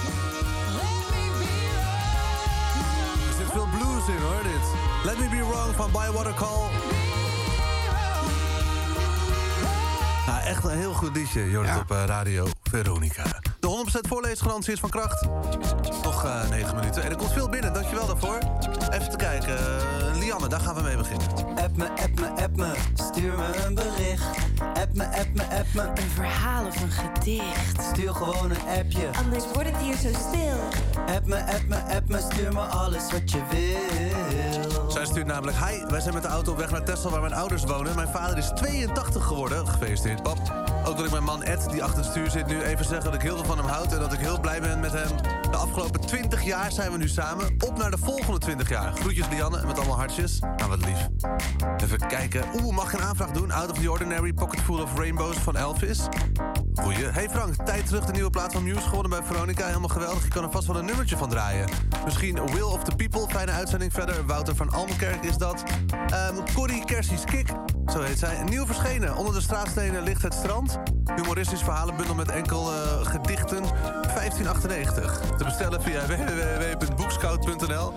Er 3.28 3.34
zit 3.38 3.50
veel 3.52 3.66
blues 3.78 4.08
in 4.08 4.22
hoor, 4.22 4.42
dit. 4.42 4.66
Let 5.04 5.18
Me 5.18 5.28
Be 5.28 5.44
Wrong 5.50 5.74
van 5.74 5.90
Bywater 5.92 6.34
Call. 6.34 6.68
Echt 10.44 10.64
een 10.64 10.78
heel 10.78 10.92
goed 10.92 11.16
liedje, 11.16 11.50
het 11.66 11.80
op 11.80 11.90
eh, 11.90 12.04
Radio 12.06 12.46
Veronica. 12.62 13.24
De 13.64 13.84
100% 14.04 14.08
voorleesgarantie 14.08 14.72
is 14.72 14.80
van 14.80 14.90
kracht. 14.90 15.26
Nog 16.02 16.24
eh 16.24 16.48
9 16.50 16.74
minuten. 16.74 17.02
En 17.02 17.10
er 17.10 17.16
komt 17.16 17.32
veel 17.32 17.48
binnen, 17.48 17.72
dankjewel 17.72 18.06
daarvoor. 18.06 18.38
Even 18.90 19.10
te 19.10 19.16
kijken. 19.16 19.56
eh, 19.58 20.18
Lianne, 20.18 20.48
daar 20.48 20.60
gaan 20.60 20.74
we 20.74 20.80
mee 20.82 20.96
beginnen. 20.96 21.26
App 21.36 21.76
me, 21.76 21.88
app 21.88 22.20
me, 22.20 22.42
app 22.42 22.56
me, 22.56 22.72
stuur 22.94 23.32
me 23.38 23.64
een 23.66 23.74
bericht. 23.74 24.24
App 24.60 24.92
me, 24.92 25.04
app 25.04 25.28
me, 25.34 25.42
app 25.42 25.66
me. 25.74 25.82
Een 25.82 26.10
verhaal 26.14 26.66
of 26.66 26.82
een 26.82 26.90
gedicht. 26.90 27.82
Stuur 27.92 28.14
gewoon 28.14 28.50
een 28.50 28.78
appje. 28.78 29.10
Anders 29.24 29.44
wordt 29.52 29.68
het 29.70 29.76
hier 29.76 29.96
zo 29.96 30.18
stil. 30.28 30.58
App 31.14 31.26
me, 31.26 31.44
app 31.44 31.64
me, 31.68 31.94
app 31.94 32.08
me, 32.08 32.20
stuur 32.32 32.52
me 32.52 32.60
alles 32.60 33.12
wat 33.12 33.30
je 33.30 33.42
wil. 33.50 34.90
Zij 34.90 35.04
stuurt 35.04 35.26
namelijk... 35.26 35.56
Hi, 35.56 35.84
wij 35.88 36.00
zijn 36.00 36.14
met 36.14 36.22
de 36.22 36.28
auto 36.28 36.52
op 36.52 36.58
weg 36.58 36.70
naar 36.70 36.84
Texel 36.84 37.10
waar 37.10 37.20
mijn 37.20 37.34
ouders 37.34 37.64
wonen. 37.64 37.94
Mijn 37.94 38.08
vader 38.08 38.38
is 38.38 38.50
82 38.54 39.24
geworden. 39.24 39.68
Gefeliciteerd, 39.68 40.22
pap. 40.22 40.38
Ook 40.86 40.96
wil 40.96 41.04
ik 41.04 41.10
mijn 41.10 41.24
man 41.24 41.42
Ed, 41.42 41.70
die 41.70 41.82
achter 41.82 41.98
het 42.02 42.10
stuur 42.10 42.30
zit, 42.30 42.46
nu 42.46 42.62
even 42.62 42.84
zeggen 42.84 43.04
dat 43.04 43.14
ik 43.14 43.20
heel 43.20 43.34
veel 43.36 43.44
van 43.44 43.53
hem 43.58 43.66
houd... 43.66 43.92
en 43.92 44.00
dat 44.00 44.12
ik 44.12 44.18
heel 44.18 44.40
blij 44.40 44.60
ben 44.60 44.80
met 44.80 44.92
hem. 44.92 45.08
De 45.50 45.56
afgelopen 45.56 46.00
20 46.00 46.44
jaar 46.44 46.72
zijn 46.72 46.92
we 46.92 46.98
nu 46.98 47.08
samen. 47.08 47.54
Op 47.58 47.78
naar 47.78 47.90
de 47.90 47.98
volgende 47.98 48.38
20 48.38 48.68
jaar. 48.68 48.92
Groetjes, 48.92 49.28
Lianne, 49.28 49.66
met 49.66 49.76
allemaal 49.76 49.96
hartjes. 49.96 50.38
Nou, 50.38 50.68
wat 50.68 50.84
lief. 50.84 51.08
Even 51.82 52.08
kijken. 52.08 52.44
Oeh, 52.62 52.74
mag 52.74 52.92
ik 52.92 52.98
een 52.98 53.06
aanvraag 53.06 53.30
doen? 53.30 53.50
Out 53.50 53.70
of 53.70 53.78
the 53.78 53.90
Ordinary, 53.90 54.32
Pocket 54.32 54.60
Full 54.60 54.80
of 54.80 54.96
Rainbows 54.96 55.36
van 55.36 55.56
Elvis. 55.56 56.00
Goeie. 56.74 57.04
Hey 57.04 57.28
Frank, 57.30 57.54
tijd 57.54 57.86
terug 57.86 58.04
de 58.04 58.12
nieuwe 58.12 58.30
plaat 58.30 58.52
van 58.52 58.62
Muse 58.62 58.80
gewonnen 58.80 59.10
bij 59.10 59.22
Veronica. 59.22 59.66
Helemaal 59.66 59.88
geweldig. 59.88 60.22
Je 60.22 60.28
kan 60.28 60.44
er 60.44 60.50
vast 60.50 60.66
wel 60.66 60.76
een 60.76 60.84
nummertje 60.84 61.16
van 61.16 61.28
draaien. 61.28 61.68
Misschien 62.04 62.46
Will 62.46 62.62
of 62.62 62.84
the 62.84 62.96
People. 62.96 63.28
Fijne 63.28 63.50
uitzending 63.50 63.92
verder. 63.92 64.26
Wouter 64.26 64.56
van 64.56 64.72
Almenkerk 64.72 65.24
is 65.24 65.36
dat. 65.36 65.62
Ehm 66.08 66.34
Corrie 66.54 66.84
Kersies 66.84 67.24
Kik. 67.24 67.48
Zo 67.92 68.00
heet 68.00 68.18
zij. 68.18 68.42
Nieuw 68.42 68.66
verschenen. 68.66 69.16
Onder 69.16 69.34
de 69.34 69.40
straatstenen 69.40 70.02
ligt 70.02 70.22
het 70.22 70.34
strand. 70.34 70.78
Humoristisch 71.16 71.62
verhalenbundel 71.62 72.14
met 72.14 72.28
enkel 72.28 72.72
eh, 72.72 73.04
gedichten. 73.48 73.92
1598. 74.14 75.20
Te 75.36 75.44
bestellen 75.44 75.82
via 75.82 76.06
www.boekscout.nl. 76.06 77.92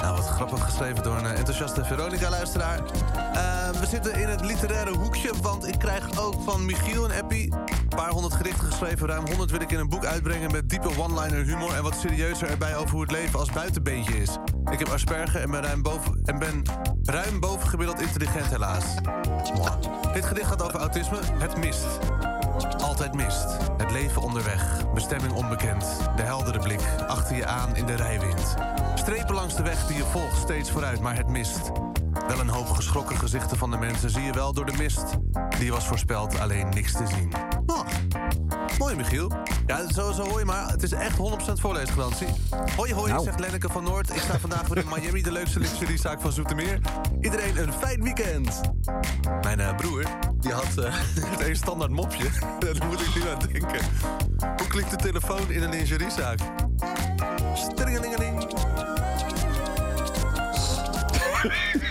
Nou, 0.00 0.16
wat 0.16 0.26
grappig 0.26 0.64
geschreven 0.64 1.02
door 1.02 1.16
een 1.16 1.26
eh, 1.26 1.38
enthousiaste 1.38 1.84
Veronica-luisteraar. 1.84 2.78
Eh, 2.78 3.68
we 3.80 3.86
zitten 3.86 4.14
in 4.14 4.28
het 4.28 4.44
literaire 4.44 4.96
hoekje, 4.96 5.32
want 5.42 5.66
ik 5.66 5.78
krijg 5.78 6.20
ook 6.20 6.34
van 6.44 6.64
Michiel 6.64 7.04
een 7.04 7.22
appie. 7.22 7.52
Een 7.52 7.96
paar 7.96 8.10
honderd 8.10 8.34
gedichten 8.34 8.66
geschreven, 8.66 9.06
ruim 9.06 9.26
100 9.26 9.50
wil 9.50 9.60
ik 9.60 9.70
in 9.70 9.78
een 9.78 9.88
boek 9.88 10.04
uitbrengen... 10.04 10.52
met 10.52 10.68
diepe 10.68 10.98
one-liner 10.98 11.44
humor 11.44 11.74
en 11.74 11.82
wat 11.82 11.94
serieuzer 12.00 12.50
erbij 12.50 12.76
over 12.76 12.90
hoe 12.90 13.00
het 13.00 13.10
leven 13.10 13.38
als 13.38 13.50
buitenbeentje 13.52 14.16
is. 14.16 14.38
Ik 14.70 14.78
heb 14.78 14.88
asperger 14.88 15.40
en 15.40 15.50
ben 15.50 15.62
ruim 15.62 15.82
boven, 15.82 16.20
en 16.24 16.38
ben 16.38 16.62
ruim 17.02 17.40
bovengemiddeld 17.40 18.00
intelligent 18.00 18.46
helaas. 18.46 18.84
Dit 20.12 20.24
gedicht 20.24 20.48
gaat 20.48 20.62
over 20.62 20.80
autisme. 20.80 21.18
Het 21.38 21.56
mist. 21.56 21.86
Altijd 22.82 23.14
mist. 23.14 23.46
Het 23.76 23.90
leven 23.90 24.22
onderweg. 24.22 24.92
Bestemming 24.94 25.32
onbekend. 25.32 25.84
De 26.16 26.22
heldere 26.22 26.58
blik. 26.58 26.80
Achter 27.06 27.36
je 27.36 27.46
aan 27.46 27.76
in 27.76 27.86
de 27.86 27.94
rijwind. 27.94 28.54
Strepen 28.94 29.34
langs 29.34 29.56
de 29.56 29.62
weg 29.62 29.86
die 29.86 29.96
je 29.96 30.04
volgt 30.04 30.36
steeds 30.36 30.70
vooruit, 30.70 31.00
maar 31.00 31.16
het 31.16 31.28
mist. 31.28 31.70
Wel 32.28 32.40
een 32.40 32.48
hoop 32.48 32.68
geschrokken 32.68 33.16
gezichten 33.16 33.56
van 33.56 33.70
de 33.70 33.76
mensen 33.76 34.10
zie 34.10 34.22
je 34.22 34.32
wel 34.32 34.52
door 34.52 34.66
de 34.66 34.76
mist. 34.78 35.04
Die 35.58 35.72
was 35.72 35.86
voorspeld, 35.86 36.38
alleen 36.38 36.68
niks 36.68 36.92
te 36.92 37.06
zien. 37.06 37.32
Oh, 37.66 37.86
mooi 38.78 38.96
Michiel. 38.96 39.32
Ja, 39.66 39.86
hoor 40.16 40.38
je 40.38 40.44
maar. 40.44 40.70
Het 40.70 40.82
is 40.82 40.92
echt 40.92 41.16
100% 41.16 41.60
voorleesgarantie. 41.60 42.28
Hoi 42.76 42.94
hoi, 42.94 43.12
Nou. 43.12 43.24
zegt 43.24 43.40
Lenneke 43.40 43.68
van 43.68 43.84
Noord. 43.84 44.10
Ik 44.10 44.20
sta 44.20 44.38
vandaag 44.38 44.66
weer 44.66 44.84
in 44.84 44.88
Miami, 44.88 45.22
de 45.22 45.32
leukste 45.32 45.60
lingeriezaak 45.60 46.20
van 46.20 46.32
Zoetermeer. 46.32 46.78
Iedereen 47.20 47.56
een 47.56 47.72
fijn 47.72 48.02
weekend. 48.02 48.60
Mijn 49.42 49.60
eh, 49.60 49.76
broer, 49.76 50.04
die 50.40 50.52
had 50.52 50.74
het 51.30 51.46
een 51.48 51.56
standaard 51.56 51.90
mopje. 51.90 52.24
Daar 52.58 52.86
moet 52.86 53.00
ik 53.00 53.14
nu 53.14 53.28
aan 53.28 53.38
denken. 53.52 53.80
Hoe 54.38 54.66
klinkt 54.68 54.90
de 54.90 54.96
telefoon 54.96 55.50
in 55.50 55.62
een 55.62 55.70
lingeriezaak? 55.70 56.38
Stringelingeling. 57.54 58.48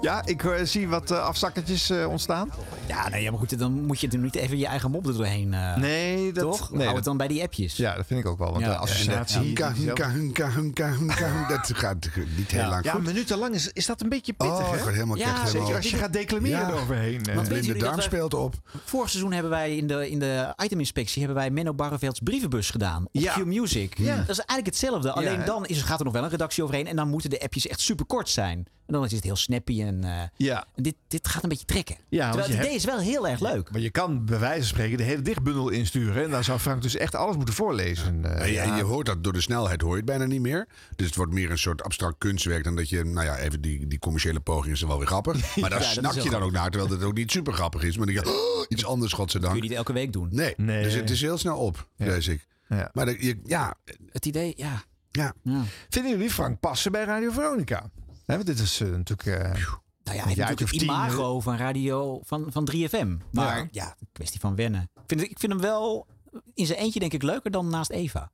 Ja, 0.00 0.22
ik 0.26 0.44
eh, 0.44 0.64
zie 0.64 0.88
wat 0.88 1.10
eh, 1.10 1.18
afzakkertjes 1.24 1.90
eh, 1.90 2.08
ontstaan. 2.08 2.50
Ja, 2.88 3.08
nee, 3.08 3.22
ja, 3.22 3.30
maar 3.30 3.38
goed, 3.38 3.58
dan 3.58 3.72
moet 3.86 4.00
je 4.00 4.08
er 4.08 4.18
niet 4.18 4.34
even 4.34 4.58
je 4.58 4.66
eigen 4.66 4.90
mop 4.90 5.06
er 5.06 5.12
doorheen. 5.16 5.54
eh, 5.54 5.76
Nee, 5.76 6.32
dat... 6.32 6.42
toch? 6.44 6.60
Nee, 6.70 6.70
Hou 6.78 6.84
dat- 6.86 6.94
het 6.96 7.04
dan 7.04 7.16
bij 7.16 7.28
die 7.28 7.42
appjes. 7.42 7.76
Ja, 7.76 7.94
dat 7.96 8.06
vind 8.06 8.20
ik 8.20 8.26
ook 8.26 8.38
wel. 8.38 8.50
Want 8.52 8.64
Ja. 8.64 8.70
de 8.70 8.76
associatie... 8.76 9.40
Hunka, 9.40 9.72
hunka, 9.74 10.10
hunka, 10.10 10.50
hunka, 10.50 10.86
hunka. 10.98 11.46
Dat 11.48 11.70
gaat 11.78 12.08
niet 12.36 12.50
heel 12.50 12.68
lang 12.68 12.84
Ja, 12.84 12.92
goed. 12.92 13.02
minutenlang 13.04 13.54
is, 13.54 13.68
is 13.72 13.86
dat 13.86 14.00
een 14.00 14.08
beetje 14.08 14.32
pittig, 14.32 14.56
Oh, 14.58 14.70
hè? 14.70 14.76
ik 14.76 14.82
word 14.82 14.94
helemaal 14.94 15.16
Ja, 15.16 15.46
Zeker 15.46 15.76
als 15.76 15.90
je 15.90 15.96
gaat 15.96 16.12
declameren 16.12 16.58
Ja. 16.60 16.68
eroverheen. 16.68 17.24
eh. 17.26 17.34
Want 17.34 17.48
De 17.48 17.60
jullie 17.60 17.82
darm 17.82 18.00
speelt 18.00 18.34
op. 18.34 18.54
Vorig 18.84 19.10
seizoen 19.10 19.32
hebben 19.32 19.50
wij 19.50 19.76
in 19.76 19.86
de, 19.86 20.10
in 20.10 20.18
de 20.18 20.54
iteminspectie 20.64 21.18
hebben 21.24 21.38
wij 21.42 21.50
Menno 21.50 21.74
Barrevelds 21.74 22.20
brievenbus 22.24 22.70
gedaan. 22.70 23.02
Op 23.04 23.08
Ja. 23.12 23.32
Q-Music. 23.34 23.98
Ja. 23.98 24.16
Dat 24.16 24.28
is 24.28 24.36
eigenlijk 24.38 24.66
hetzelfde. 24.66 25.12
Alleen 25.12 25.44
dan 25.44 25.66
is, 25.66 25.78
er- 25.80 25.86
gaat 25.86 25.98
er 25.98 26.04
nog 26.04 26.14
wel 26.14 26.24
een 26.24 26.30
redactie 26.30 26.62
overheen. 26.62 26.86
En 26.86 26.96
dan 26.96 27.08
moeten 27.08 27.30
de 27.30 27.40
appjes 27.40 27.66
echt 27.66 27.80
super 27.80 28.06
kort 28.06 28.28
zijn. 28.28 28.66
En 28.90 28.96
dan 28.96 29.04
is 29.04 29.12
het 29.12 29.24
heel 29.24 29.36
snappy. 29.36 29.82
En, 29.82 30.04
eh, 30.04 30.22
Ja. 30.36 30.64
en 30.74 30.82
dit, 30.82 30.94
dit 31.08 31.28
gaat 31.28 31.42
een 31.42 31.48
beetje 31.48 31.64
trekken. 31.64 31.96
Ja, 32.08 32.26
Terwijl 32.30 32.42
het 32.48 32.48
hebt- 32.56 32.66
idee 32.66 32.76
is 32.78 32.84
wel 32.84 32.98
heel 32.98 33.28
erg 33.28 33.40
leuk. 33.40 33.70
Maar 33.70 33.80
je 33.80 33.90
kan 33.90 34.24
bij 34.24 34.38
wijze 34.38 34.58
van 34.58 34.66
spreken 34.68 34.96
de 34.96 35.02
hele 35.02 35.22
dichtbundel 35.22 35.68
insturen. 35.68 36.24
En 36.24 36.30
dan 36.30 36.44
zou 36.44 36.58
Frank 36.58 36.82
dus 36.82 36.96
echt 36.96 37.14
alles 37.14 37.36
moeten 37.36 37.54
voorlezen. 37.54 38.24
Eh, 38.24 38.42
En 38.42 38.52
ja. 38.52 38.76
je 38.76 38.82
hoort 38.82 39.06
dat 39.06 39.24
door 39.24 39.32
de 39.32 39.40
snelheid 39.40 39.80
hoor 39.80 39.90
je 39.90 39.96
het 39.96 40.04
bijna 40.04 40.24
niet 40.24 40.40
meer. 40.40 40.66
Dus 40.96 41.06
het 41.06 41.16
wordt 41.16 41.32
meer 41.32 41.50
een 41.50 41.58
soort 41.58 41.82
abstract 41.82 42.14
kunstwerk 42.18 42.64
dan 42.64 42.76
dat 42.76 42.88
je, 42.88 43.04
nou 43.04 43.26
ja, 43.26 43.36
even 43.38 43.60
die, 43.60 43.86
die 43.86 43.98
commerciële 43.98 44.40
poging 44.40 44.72
is 44.74 44.80
dan 44.80 44.88
wel 44.88 44.98
weer 44.98 45.06
grappig. 45.06 45.56
Maar 45.56 45.70
daar 45.70 45.80
Ja, 45.80 45.86
snak 45.88 46.12
je 46.14 46.30
dan 46.30 46.42
ook 46.42 46.52
naar, 46.52 46.70
terwijl 46.70 46.92
het 46.92 47.02
ook 47.02 47.14
niet 47.14 47.30
super 47.30 47.52
grappig 47.52 47.82
is. 47.82 47.96
Maar 47.96 48.06
dan 48.06 48.14
denk 48.14 48.26
je, 48.26 48.32
oh, 48.32 48.64
iets 48.68 48.84
anders, 48.84 49.10
Dat 49.10 49.18
kun 49.20 49.26
je 49.28 49.32
godzijdank. 49.32 49.62
niet 49.62 49.72
elke 49.78 49.92
week 49.92 50.12
doen. 50.12 50.28
Nee, 50.30 50.54
Nee. 50.56 50.82
dus 50.82 50.94
het 50.94 51.10
is 51.10 51.20
heel 51.20 51.38
snel 51.38 51.56
op, 51.58 51.88
vrees 51.98 52.28
ik. 52.28 52.46
Ja. 52.68 52.90
Maar 52.92 53.06
de- 53.06 53.16
je, 53.26 53.40
ja, 53.44 53.74
Het 54.12 54.26
idee, 54.26 54.52
ja. 54.56 54.82
ja. 55.10 55.34
ja. 55.42 55.62
Vinden 55.88 56.10
jullie 56.12 56.30
Frank 56.30 56.60
passen 56.60 56.92
bij 56.92 57.04
Radio 57.04 57.30
Veronica? 57.30 57.90
Want 58.34 58.46
dit 58.46 58.58
is 58.58 58.80
eh, 58.80 58.88
natuurlijk... 58.88 59.26
eh, 59.26 59.34
Nou 59.42 59.52
ja, 59.52 59.64
hij 60.04 60.14
heeft 60.14 60.26
natuurlijk 60.36 60.60
het 60.60 60.68
tien, 60.68 60.82
imago 60.82 61.40
van 61.40 61.56
radio 61.56 62.20
van, 62.24 62.46
van 62.52 62.68
3FM. 62.72 63.08
Maar 63.32 63.58
Ja. 63.58 63.68
ja, 63.70 63.96
kwestie 64.12 64.40
van 64.40 64.54
wennen. 64.54 64.90
Ik 64.94 65.02
vind, 65.06 65.20
ik 65.22 65.38
vind 65.38 65.52
hem 65.52 65.60
wel 65.60 66.06
in 66.54 66.66
zijn 66.66 66.78
eentje 66.78 67.00
denk 67.00 67.12
ik 67.12 67.22
leuker 67.22 67.50
dan 67.50 67.68
naast 67.68 67.90
Eva. 67.90 68.30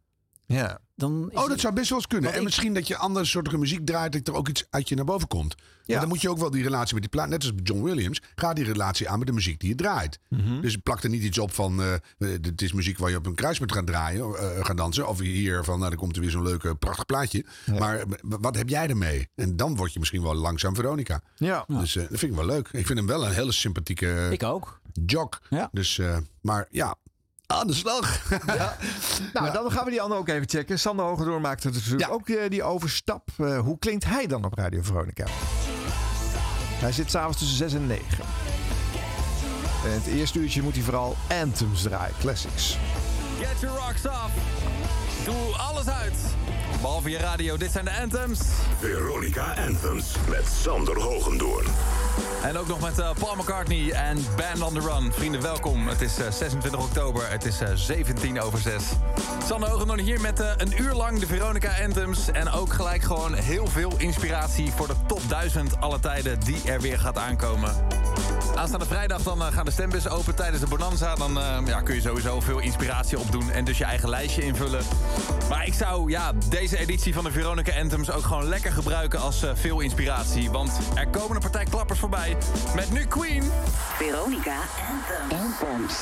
Ja. 0.47 0.79
Dan 0.99 1.29
is 1.31 1.39
Oh, 1.39 1.49
dat 1.49 1.61
zou 1.61 1.75
best 1.75 1.89
wel 1.89 1.99
eens 1.99 2.07
kunnen. 2.07 2.25
Want 2.25 2.35
En 2.37 2.41
ik- 2.41 2.47
misschien 2.49 2.75
dat 2.75 2.87
je 2.89 2.97
andere 2.97 3.25
soorten 3.25 3.59
muziek 3.59 3.87
draait, 3.87 4.13
dat 4.13 4.29
er 4.29 4.35
ook 4.35 4.49
iets 4.49 4.65
uit 4.71 4.89
je 4.89 4.95
naar 4.95 5.05
boven 5.05 5.29
komt. 5.29 5.55
Ja. 5.85 6.01
dan 6.01 6.09
moet 6.09 6.21
je 6.21 6.31
ook 6.31 6.39
wel 6.39 6.51
die 6.51 6.63
relatie 6.63 6.93
met 6.95 7.03
die 7.03 7.11
plaat, 7.11 7.29
net 7.29 7.43
als 7.43 7.53
John 7.63 7.83
Williams, 7.83 8.23
ga 8.35 8.53
die 8.53 8.65
relatie 8.65 9.09
aan 9.09 9.19
met 9.19 9.27
de 9.27 9.33
muziek 9.33 9.61
die 9.61 9.69
je 9.69 9.75
draait. 9.75 10.19
Mhm. 10.29 10.61
Dus 10.61 10.77
plak 10.77 11.03
er 11.03 11.09
niet 11.11 11.23
iets 11.23 11.39
op 11.39 11.53
van, 11.53 11.83
eh, 11.83 11.93
het 12.19 12.63
is 12.63 12.73
muziek 12.73 12.99
waar 12.99 13.11
je 13.11 13.17
op 13.17 13.27
een 13.27 13.35
kruispunt 13.35 13.73
gaat 13.73 13.87
draaien, 13.87 14.35
eh, 14.39 14.65
gaan 14.65 14.77
dansen. 14.77 15.09
Of 15.09 15.19
hier 15.19 15.65
van, 15.65 15.79
nou, 15.79 15.91
dan 15.91 15.99
komt 15.99 16.17
er 16.17 16.23
weer 16.23 16.31
zo'n 16.31 16.43
leuke, 16.43 16.75
prachtig 16.75 17.07
plaatje. 17.07 17.45
Maar 17.79 18.05
wat 18.21 18.57
heb 18.57 18.69
jij 18.69 18.89
ermee? 18.89 19.29
En 19.35 19.57
dan 19.57 19.77
word 19.77 19.93
je 19.93 19.99
misschien 19.99 20.23
wel 20.23 20.35
langzaam 20.35 20.75
Veronica. 20.75 21.21
Ja. 21.37 21.65
Dus 21.69 21.97
eh, 21.97 22.03
dat 22.09 22.19
vind 22.19 22.33
ik 22.33 22.39
wel 22.39 22.47
leuk. 22.47 22.69
Ik 22.73 22.87
vind 22.87 22.99
hem 22.99 23.09
wel 23.09 23.27
een 23.27 23.33
hele 23.33 23.53
sympathieke 23.53 24.29
Ik 24.33 24.43
ook. 24.43 24.81
jock. 25.07 25.41
Ja. 25.51 25.69
Dus, 25.73 25.99
eh, 25.99 26.17
maar 26.41 26.67
ja, 26.71 26.95
aan 27.47 27.67
de 27.67 27.75
slag. 27.75 28.19
Nou, 29.33 29.53
dan 29.53 29.73
gaan 29.73 29.85
we 29.85 29.91
die 29.91 30.01
andere 30.01 30.21
ook 30.21 30.29
even 30.29 30.49
checken. 30.49 30.79
Sander 30.79 31.05
Hogendoor 31.07 31.41
maakte 31.41 31.71
natuurlijk 31.71 32.01
Ja. 32.01 32.09
ook 32.09 32.29
eh, 32.29 32.51
die 32.51 32.63
overstap. 32.63 33.29
Eh, 33.39 33.59
hoe 33.59 33.79
klinkt 33.79 34.05
hij 34.05 34.27
dan 34.27 34.45
op 34.45 34.55
Radio 34.55 34.83
Veronica? 34.83 35.25
Hij 36.77 36.93
zit 36.93 37.11
s'avonds 37.11 37.39
tussen 37.39 37.57
6 37.57 37.73
en 37.75 37.87
9. 37.87 38.05
En 39.85 39.93
het 39.93 40.07
eerste 40.07 40.39
uurtje 40.39 40.63
moet 40.63 40.75
hij 40.75 40.83
vooral 40.83 41.17
anthems 41.43 41.83
draaien, 41.83 42.15
classics. 42.21 42.77
Get 43.41 43.61
your 43.61 43.77
rocks 43.79 44.07
off. 44.07 44.31
Doe 45.27 45.57
alles 45.57 45.89
uit. 45.89 46.15
Behalve 46.81 47.11
je 47.11 47.19
radio, 47.19 47.57
dit 47.57 47.73
zijn 47.73 47.85
de 47.85 48.01
anthems. 48.03 48.41
Veronica 48.79 49.55
Anthems 49.67 50.15
met 50.29 50.45
Sander 50.63 51.01
Hogendoorn. 51.01 51.67
En 52.43 52.59
ook 52.59 52.67
nog 52.69 52.81
met 52.81 52.99
eh, 52.99 53.11
Paul 53.19 53.37
McCartney 53.37 53.91
en 53.91 54.19
Band 54.37 54.61
on 54.61 54.75
the 54.75 54.81
Run. 54.81 55.13
Vrienden, 55.13 55.43
welkom. 55.43 55.89
Het 55.89 56.01
is 56.01 56.19
eh, 56.19 56.31
26 56.31 56.81
oktober. 56.81 57.31
Het 57.31 57.45
is 57.45 57.61
eh, 57.61 57.69
17 57.75 58.41
over 58.41 58.59
6. 58.59 58.83
Sander 59.47 59.69
Hogendoorn 59.69 60.01
hier 60.01 60.21
met 60.21 60.41
eh, 60.41 60.51
een 60.57 60.83
uur 60.83 60.95
lang 60.95 61.19
de 61.19 61.27
Veronica 61.27 61.73
Anthems. 61.85 62.31
En 62.31 62.51
ook 62.51 62.73
gelijk 62.73 63.03
gewoon 63.03 63.35
heel 63.35 63.67
veel 63.67 63.93
inspiratie 63.97 64.73
voor 64.73 64.87
de 64.87 64.97
top 65.07 65.21
1000 65.29 65.81
alle 65.81 66.01
tijden 66.01 66.41
die 66.41 66.63
er 66.65 66.81
weer 66.81 66.99
gaat 66.99 67.19
aankomen. 67.19 67.75
Aanstaande 68.57 68.87
vrijdag 68.87 69.23
dan 69.23 69.43
eh, 69.43 69.53
gaan 69.53 69.65
de 69.65 69.71
stembussen 69.71 70.11
open 70.11 70.35
tijdens 70.35 70.61
de 70.61 70.69
Bonanza. 70.69 71.15
Dan 71.15 71.39
eh, 71.39 71.59
ja, 71.67 71.81
kun 71.81 71.95
je 71.95 72.01
sowieso 72.01 72.41
veel 72.41 72.59
inspiratie 72.59 73.19
opdoen 73.19 73.51
en 73.51 73.65
dus 73.65 73.79
je 73.79 73.85
eigen 73.85 74.09
lijstje 74.09 74.43
invullen. 74.43 74.85
Maar 75.49 75.67
ik 75.67 75.75
zou 75.75 76.11
ja, 76.11 76.33
deze 76.49 76.79
editie 76.79 77.15
van 77.15 77.25
de 77.25 77.31
Veronica 77.31 77.81
Anthems 77.81 78.11
ook 78.11 78.25
gewoon 78.25 78.49
lekker 78.49 78.73
gebruiken 78.73 79.21
als 79.21 79.43
eh, 79.43 79.51
veel 79.55 79.81
inspiratie. 79.81 80.51
Want 80.51 80.73
er 80.95 81.09
komen 81.09 81.35
een 81.37 81.43
partij 81.43 81.65
klappers 81.65 81.99
voorbij. 81.99 82.37
Met 82.75 82.93
nu 82.93 83.05
Queen. 83.05 83.51
Veronica 83.97 84.57
Anthems. 85.29 85.97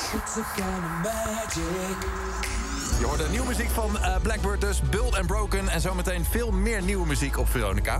Je 2.99 3.05
hoorde 3.05 3.29
nieuwe 3.29 3.47
muziek 3.47 3.69
van 3.69 3.99
eh, 3.99 4.15
Blackbird 4.21 4.61
dus, 4.61 4.81
Build 4.89 5.17
and 5.17 5.27
Broken. 5.27 5.67
En 5.67 5.81
zometeen 5.81 6.25
veel 6.25 6.51
meer 6.51 6.81
nieuwe 6.81 7.07
muziek 7.07 7.37
op 7.37 7.49
Veronica. 7.49 7.99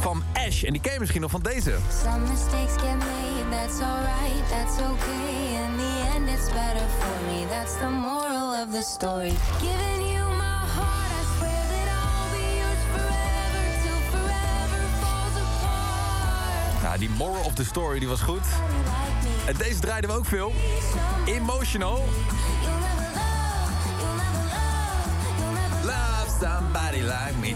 Van 0.00 0.22
Ash. 0.46 0.62
En 0.62 0.72
die 0.72 0.80
ken 0.80 0.92
je 0.92 0.98
misschien 0.98 1.20
nog 1.20 1.30
van 1.30 1.42
deze. 1.42 1.74
Some 2.02 2.18
mistakes 2.18 2.72
get 2.72 2.98
made, 2.98 3.48
that's 3.50 3.80
alright, 3.80 4.48
that's 4.50 4.78
okay. 4.78 5.64
In 5.64 5.76
the 5.76 6.12
end, 6.14 6.28
it's 6.28 6.52
better 6.52 6.86
for 6.98 7.16
me. 7.26 7.46
That's 7.48 7.72
the 7.78 7.88
moral 7.88 8.62
of 8.62 8.72
the 8.72 8.82
story. 8.82 9.32
Giving 9.60 10.05
Ja, 16.96 17.02
die 17.02 17.16
moral 17.16 17.44
of 17.44 17.54
the 17.54 17.64
story 17.64 17.98
die 17.98 18.08
was 18.08 18.20
goed. 18.20 18.46
En 19.46 19.54
deze 19.56 19.80
draaiden 19.80 20.10
we 20.10 20.16
ook 20.16 20.26
veel. 20.26 20.52
Emotional. 21.24 22.04
Love 25.82 26.26
somebody 26.40 27.00
like 27.00 27.38
me. 27.40 27.54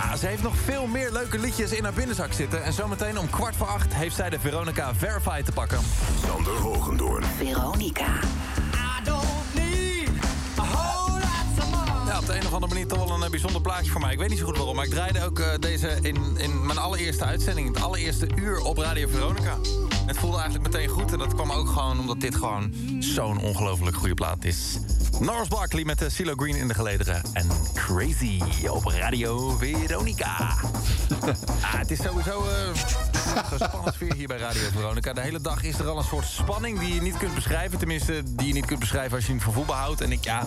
Ah, 0.00 0.14
ze 0.14 0.26
heeft 0.26 0.42
nog 0.42 0.56
veel 0.56 0.86
meer 0.86 1.12
leuke 1.12 1.38
liedjes 1.38 1.72
in 1.72 1.84
haar 1.84 1.92
binnenzak 1.92 2.32
zitten. 2.32 2.64
En 2.64 2.72
zometeen 2.72 3.18
om 3.18 3.30
kwart 3.30 3.56
voor 3.56 3.66
acht 3.66 3.94
heeft 3.94 4.16
zij 4.16 4.30
de 4.30 4.38
Veronica 4.38 4.94
Verify 4.94 5.42
te 5.42 5.52
pakken. 5.52 5.78
Sander 6.26 6.52
Hogendoorn. 6.52 7.24
Veronica. 7.36 8.06
Op 12.24 12.30
de 12.30 12.36
een 12.36 12.46
of 12.46 12.52
andere 12.52 12.72
manier 12.72 12.86
toch 12.86 13.04
wel 13.06 13.16
een 13.16 13.22
eh, 13.22 13.30
bijzonder 13.30 13.60
plaatje 13.60 13.90
voor 13.90 14.00
mij. 14.00 14.12
Ik 14.12 14.18
weet 14.18 14.28
niet 14.28 14.38
zo 14.38 14.44
goed 14.44 14.56
waarom, 14.56 14.76
maar 14.76 14.84
ik 14.84 14.90
draaide 14.90 15.24
ook 15.24 15.38
eh, 15.38 15.46
deze 15.60 15.98
in, 16.02 16.36
in 16.36 16.66
mijn 16.66 16.78
allereerste 16.78 17.24
uitzending. 17.24 17.74
Het 17.74 17.84
allereerste 17.84 18.26
uur 18.34 18.60
op 18.60 18.78
Radio 18.78 19.08
Veronica. 19.08 19.58
Het 20.06 20.18
voelde 20.18 20.38
eigenlijk 20.38 20.72
meteen 20.72 20.88
goed 20.88 21.12
en 21.12 21.18
dat 21.18 21.34
kwam 21.34 21.50
ook 21.50 21.68
gewoon 21.68 22.00
omdat 22.00 22.20
dit 22.20 22.34
gewoon 22.34 22.74
zo'n 22.98 23.40
ongelooflijk 23.40 23.96
goede 23.96 24.14
plaat 24.14 24.44
is. 24.44 24.78
Norris 25.20 25.48
Barkley 25.48 25.84
met 25.84 25.98
de 25.98 26.10
CeeLo 26.10 26.32
Green 26.36 26.56
in 26.56 26.68
de 26.68 26.74
gelederen. 26.74 27.22
En 27.32 27.48
Crazy 27.74 28.40
op 28.68 28.84
Radio 28.84 29.56
Veronica. 29.56 30.36
ah, 31.60 31.78
het 31.78 31.90
is 31.90 32.02
sowieso 32.02 32.44
eh, 32.44 32.66
een 33.50 33.58
spannend 33.58 33.94
sfeer 33.94 34.14
hier 34.14 34.28
bij 34.28 34.38
Radio 34.38 34.62
Veronica. 34.72 35.12
De 35.12 35.20
hele 35.20 35.40
dag 35.40 35.62
is 35.62 35.78
er 35.78 35.88
al 35.88 35.98
een 35.98 36.04
soort 36.04 36.26
spanning 36.26 36.78
die 36.78 36.94
je 36.94 37.02
niet 37.02 37.16
kunt 37.16 37.34
beschrijven. 37.34 37.78
Tenminste, 37.78 38.22
die 38.26 38.46
je 38.46 38.52
niet 38.52 38.66
kunt 38.66 38.80
beschrijven 38.80 39.16
als 39.16 39.26
je 39.26 39.32
niet 39.32 39.42
van 39.42 39.52
voetbal 39.52 39.76
houdt. 39.76 40.00
En 40.00 40.12
ik, 40.12 40.24
ja, 40.24 40.46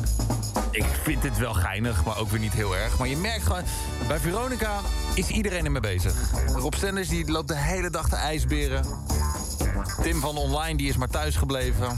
ik 0.77 0.85
vind 1.03 1.21
dit 1.21 1.37
wel 1.37 1.53
geinig, 1.53 2.05
maar 2.05 2.17
ook 2.17 2.29
weer 2.29 2.39
niet 2.39 2.53
heel 2.53 2.75
erg. 2.75 2.97
Maar 2.97 3.07
je 3.07 3.17
merkt 3.17 3.43
gewoon, 3.43 3.63
bij 4.07 4.19
Veronica 4.19 4.79
is 5.13 5.29
iedereen 5.29 5.65
ermee 5.65 5.81
bezig. 5.81 6.13
Rob 6.55 6.73
Stenders 6.73 7.07
die 7.07 7.31
loopt 7.31 7.47
de 7.47 7.57
hele 7.57 7.89
dag 7.89 8.09
te 8.09 8.15
ijsberen. 8.15 8.85
Tim 10.01 10.19
van 10.19 10.37
Online 10.37 10.77
die 10.77 10.89
is 10.89 10.97
maar 10.97 11.07
thuis 11.07 11.35
gebleven. 11.35 11.97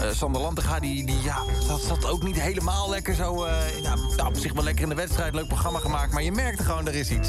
Eh, 0.00 0.10
Sander 0.12 0.40
Lantega 0.40 0.80
die, 0.80 1.06
die 1.06 1.22
ja, 1.22 1.38
dat 1.68 1.80
zat 1.80 2.04
ook 2.04 2.22
niet 2.22 2.40
helemaal 2.40 2.90
lekker 2.90 3.14
zo. 3.14 3.44
eh 3.44 3.80
ja, 3.82 3.94
nou, 3.94 4.28
op 4.28 4.36
zich 4.36 4.52
wel 4.52 4.64
lekker 4.64 4.82
in 4.82 4.88
de 4.88 4.94
wedstrijd, 4.94 5.34
leuk 5.34 5.46
programma 5.46 5.78
gemaakt. 5.78 6.12
Maar 6.12 6.22
je 6.22 6.32
merkte 6.32 6.62
gewoon, 6.62 6.86
er 6.86 6.94
is 6.94 7.10
iets. 7.10 7.28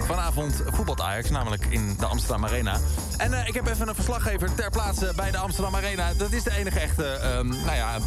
Vanavond 0.00 0.62
voetbalt 0.66 1.00
Ajax, 1.00 1.30
namelijk 1.30 1.66
in 1.68 1.96
de 1.98 2.06
Amsterdam 2.06 2.44
Arena. 2.44 2.76
En 3.16 3.32
eh, 3.32 3.48
ik 3.48 3.54
heb 3.54 3.66
even 3.68 3.88
een 3.88 3.94
verslaggever 3.94 4.54
ter 4.54 4.70
plaatse 4.70 5.12
bij 5.16 5.30
de 5.30 5.38
Amsterdam 5.38 5.74
Arena. 5.74 6.12
Dat 6.16 6.32
is 6.32 6.42
de 6.42 6.56
enige 6.56 6.80
echte, 6.80 7.04
ehm, 7.04 7.48
nou 7.48 7.74
ja, 7.74 7.98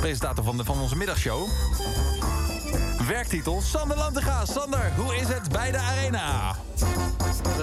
presentator 0.00 0.44
van, 0.44 0.56
de, 0.56 0.64
van 0.64 0.80
onze 0.80 0.96
middagshow. 0.96 1.48
Werktitel 3.08 3.60
Sander 3.60 3.96
Lantega. 3.96 4.44
Sander, 4.44 4.92
hoe 4.96 5.16
is 5.16 5.28
het 5.28 5.48
bij 5.48 5.70
de 5.70 5.78
Arena? 5.78 6.56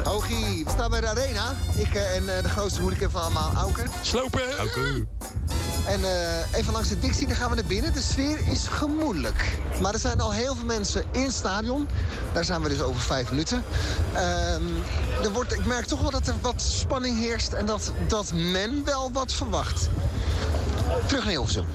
Hogie, 0.04 0.64
we 0.64 0.70
staan 0.70 0.89
bij 0.89 1.02
de 1.02 1.08
arena. 1.08 1.54
Ik 1.76 1.94
en 1.94 2.26
de 2.26 2.50
grootste 2.50 2.82
hooligan 2.82 3.12
van 3.12 3.22
allemaal, 3.22 3.54
Auker. 3.54 3.88
Slopen! 4.02 4.44
En 5.88 6.03
eh, 6.03 6.59
even 6.59 6.73
langs 6.73 6.89
de 6.89 6.99
Dixie, 6.99 7.27
dan 7.27 7.36
gaan 7.36 7.49
we 7.49 7.55
naar 7.55 7.65
binnen. 7.65 7.93
De 7.93 8.01
sfeer 8.01 8.47
is 8.47 8.67
gemoedelijk. 8.67 9.59
Maar 9.81 9.93
er 9.93 9.99
zijn 9.99 10.19
al 10.19 10.31
heel 10.31 10.55
veel 10.55 10.65
mensen 10.65 11.03
in 11.11 11.23
het 11.23 11.34
stadion. 11.34 11.88
Daar 12.34 12.45
zijn 12.45 12.61
we 12.61 12.69
dus 12.69 12.81
over 12.81 13.01
vijf 13.01 13.29
minuten. 13.29 13.63
Ehm, 14.13 14.63
er 15.23 15.31
wordt, 15.31 15.53
ik 15.53 15.65
merk 15.65 15.86
toch 15.86 16.01
wel 16.01 16.11
dat 16.11 16.27
er 16.27 16.36
wat 16.41 16.61
spanning 16.61 17.19
heerst... 17.19 17.53
en 17.53 17.65
dat, 17.65 17.91
dat 18.07 18.34
men 18.34 18.81
wel 18.86 19.11
wat 19.11 19.34
verwacht. 19.34 19.89
Terug 21.07 21.23
naar 21.23 21.34
Hilversum. 21.34 21.65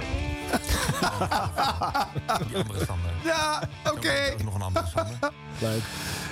Die 2.48 2.56
andere 2.56 2.84
Sander. 2.84 3.11
Ja, 3.24 3.68
oké. 3.92 4.34
Nog 4.44 4.54
een 4.54 4.62
andere 4.62 4.86
Sander. 4.94 5.18
Leuk. 5.59 5.82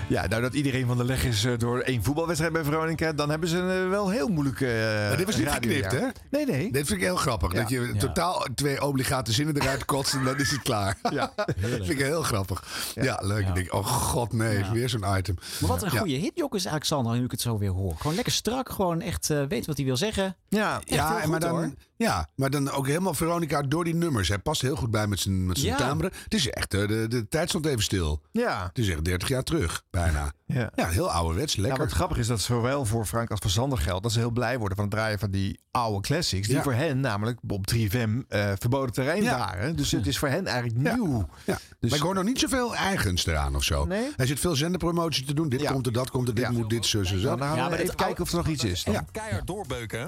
Ja, 0.08 0.26
nou 0.26 0.42
dat 0.42 0.54
iedereen 0.54 0.86
van 0.86 0.96
de 0.96 1.04
leg 1.04 1.24
is 1.24 1.44
eh, 1.44 1.52
door 1.58 1.80
één 1.80 2.02
voetbalwedstrijd 2.02 2.52
bij 2.52 2.64
Veronica, 2.64 3.12
dan 3.12 3.30
hebben 3.30 3.48
ze 3.48 3.56
een 3.58 3.84
eh, 3.84 3.90
wel 3.90 4.08
heel 4.10 4.28
moeilijke. 4.28 4.66
eh, 4.66 5.08
Maar 5.08 5.16
dit 5.16 5.26
was 5.26 5.36
niet 5.36 5.48
geknipt, 5.48 5.92
hè? 5.92 6.06
Nee, 6.30 6.46
nee. 6.46 6.72
Dit 6.72 6.86
vind 6.86 6.98
ik 7.00 7.04
heel 7.06 7.16
grappig. 7.16 7.52
Ja. 7.52 7.60
Dat 7.60 7.68
je 7.68 7.90
Ja. 7.92 7.98
totaal 7.98 8.46
twee 8.54 8.82
obligate 8.84 9.32
zinnen 9.32 9.60
eruit 9.60 9.84
kotst 9.84 10.14
en 10.14 10.24
dan 10.24 10.38
is 10.38 10.50
het 10.50 10.62
klaar. 10.62 10.96
Ja. 11.10 11.32
dat 11.36 11.46
vind 11.56 11.88
ik 11.90 11.98
heel 11.98 12.22
grappig. 12.22 12.64
Ja, 12.94 13.18
leuk. 13.22 13.46
Ik 13.48 13.54
denk, 13.54 13.72
oh 13.74 13.86
god, 13.86 14.32
nee, 14.32 14.58
Ja. 14.58 14.72
weer 14.72 14.88
zo'n 14.88 15.16
item. 15.16 15.34
Maar 15.60 15.70
wat 15.70 15.82
een 15.82 15.92
Ja. 15.92 15.98
goede 15.98 16.14
hitjok 16.14 16.54
is 16.54 16.66
Alexander, 16.68 17.16
nu 17.18 17.24
ik 17.24 17.30
het 17.30 17.40
zo 17.40 17.58
weer 17.58 17.70
hoor. 17.70 17.94
Gewoon 17.96 18.14
lekker 18.14 18.32
strak, 18.32 18.68
gewoon 18.70 19.00
echt 19.00 19.30
eh 19.30 19.42
weet 19.48 19.66
wat 19.66 19.76
hij 19.76 19.86
wil 19.86 19.96
zeggen. 19.96 20.36
Ja, 20.48 20.74
Echt 20.76 20.88
Ja, 20.88 21.06
heel 21.08 21.16
en 21.16 21.22
goed, 21.22 21.30
maar 21.30 21.40
dan, 21.40 21.50
hoor. 21.50 21.72
Ja, 21.96 22.28
maar 22.36 22.50
dan 22.50 22.70
ook 22.70 22.86
helemaal 22.86 23.14
Veronica 23.14 23.62
door 23.62 23.84
die 23.84 23.94
nummers. 23.94 24.28
Hij 24.28 24.38
past 24.38 24.62
heel 24.62 24.76
goed 24.76 24.90
bij 24.90 25.06
met 25.06 25.20
zijn, 25.20 25.46
met 25.46 25.58
zijn 25.58 25.76
Ja. 25.78 25.88
timbre. 25.88 26.10
Het 26.24 26.34
is 26.34 26.50
echt, 26.50 26.74
eh, 26.74 26.88
de, 26.88 27.08
de 27.08 27.28
tijd 27.28 27.48
stond 27.48 27.66
even 27.66 27.82
stil. 27.82 28.22
Ja. 28.32 28.66
Het 28.66 28.78
is 28.78 28.88
echt 28.88 29.04
30 29.04 29.28
jaar 29.28 29.42
terug, 29.42 29.82
bijna. 29.90 30.32
Ja. 30.48 30.70
Ja, 30.74 30.88
heel 30.88 31.10
ouderwets, 31.10 31.54
Ja, 31.54 31.62
lekker. 31.62 31.80
wat 31.84 31.92
grappig 31.92 32.18
is 32.18 32.26
dat 32.26 32.40
zowel 32.40 32.84
voor 32.84 33.06
Frank 33.06 33.30
als 33.30 33.40
voor 33.40 33.50
Sander 33.50 33.78
geldt 33.78 34.02
dat 34.02 34.12
ze 34.12 34.18
heel 34.18 34.30
blij 34.30 34.58
worden 34.58 34.76
van 34.76 34.86
het 34.86 34.94
draaien 34.94 35.18
van 35.18 35.30
die 35.30 35.60
oude 35.70 36.00
classics. 36.00 36.46
Die 36.46 36.56
Ja. 36.56 36.62
voor 36.62 36.72
hen 36.72 37.00
namelijk 37.00 37.40
op 37.48 37.66
3FM 37.66 38.20
eh, 38.28 38.52
verboden 38.58 38.92
terrein 38.94 39.22
Ja. 39.22 39.38
waren. 39.38 39.76
Dus 39.76 39.90
het 39.90 40.06
is 40.06 40.18
voor 40.18 40.28
hen 40.28 40.46
eigenlijk 40.46 40.86
Ja. 40.86 40.94
nieuw. 40.94 41.28
Ja. 41.44 41.58
Dus- 41.80 41.90
maar 41.90 41.98
ik 41.98 42.04
hoor 42.04 42.14
nog 42.14 42.24
niet 42.24 42.38
zoveel 42.38 42.74
eigens 42.74 43.26
eraan 43.26 43.56
of 43.56 43.62
zo. 43.64 43.84
Nee? 43.84 44.08
Hij 44.16 44.26
zit 44.26 44.40
veel 44.40 44.54
zenderpromotie 44.56 45.24
te 45.24 45.34
doen. 45.34 45.48
Dit 45.48 45.60
Ja. 45.60 45.72
komt 45.72 45.86
er, 45.86 45.92
dat 45.92 46.10
komt 46.10 46.28
er, 46.28 46.34
dit 46.34 46.44
Ja. 46.44 46.50
moet, 46.50 46.70
dit, 46.70 46.86
zo, 46.86 47.02
zo, 47.04 47.18
zo. 47.18 47.28
Dan 47.28 47.38
gaan 47.38 47.50
we 47.50 47.56
Ja, 47.56 47.62
maar 47.68 47.72
even 47.72 47.86
het 47.86 47.94
kijken 47.94 48.22
of 48.22 48.30
er 48.30 48.36
nog 48.36 48.48
iets 48.48 48.64
is. 48.64 48.84
Dan. 48.84 48.94
Ja. 48.94 49.04
Keihard 49.12 49.46
doorbeuken, 49.46 50.00
hè? 50.00 50.06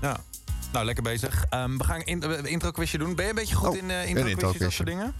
Ja. 0.00 0.16
Nou, 0.72 0.84
lekker 0.84 1.02
bezig. 1.02 1.44
Ehm, 1.50 1.76
we 1.76 1.84
gaan 1.84 2.02
een 2.04 2.22
in, 2.22 2.46
intro 2.46 2.70
quizje 2.70 2.98
doen. 2.98 3.14
Ben 3.14 3.24
je 3.24 3.30
een 3.30 3.36
beetje 3.36 3.54
goed 3.54 3.68
Oh, 3.68 3.76
in 3.76 3.88
uh, 3.90 4.00
een 4.00 4.06
intro 4.06 4.22
quizjes, 4.22 4.40
dat 4.40 4.52
intro-quizje. 4.52 4.70
soort 4.70 4.88
dingen? 4.88 5.14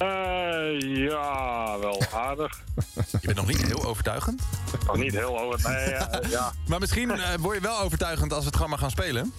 Eh, 0.00 0.80
ja, 0.80 1.78
wel 1.78 2.02
aardig. 2.14 2.62
Je 2.94 3.18
bent 3.22 3.36
nog 3.36 3.46
niet 3.46 3.62
heel 3.62 3.84
overtuigend. 3.84 4.42
Nog 4.86 4.96
niet 4.96 5.12
heel 5.12 5.40
over. 5.40 5.70
Nee, 5.70 5.78
eh, 5.78 6.30
ja. 6.30 6.52
Maar 6.68 6.78
misschien 6.80 7.10
eh, 7.10 7.34
word 7.40 7.56
je 7.56 7.62
wel 7.62 7.80
overtuigend 7.80 8.30
als 8.32 8.40
we 8.40 8.46
het 8.46 8.54
gewoon 8.54 8.70
maar 8.70 8.78
gaan 8.78 8.90
spelen. 8.90 9.32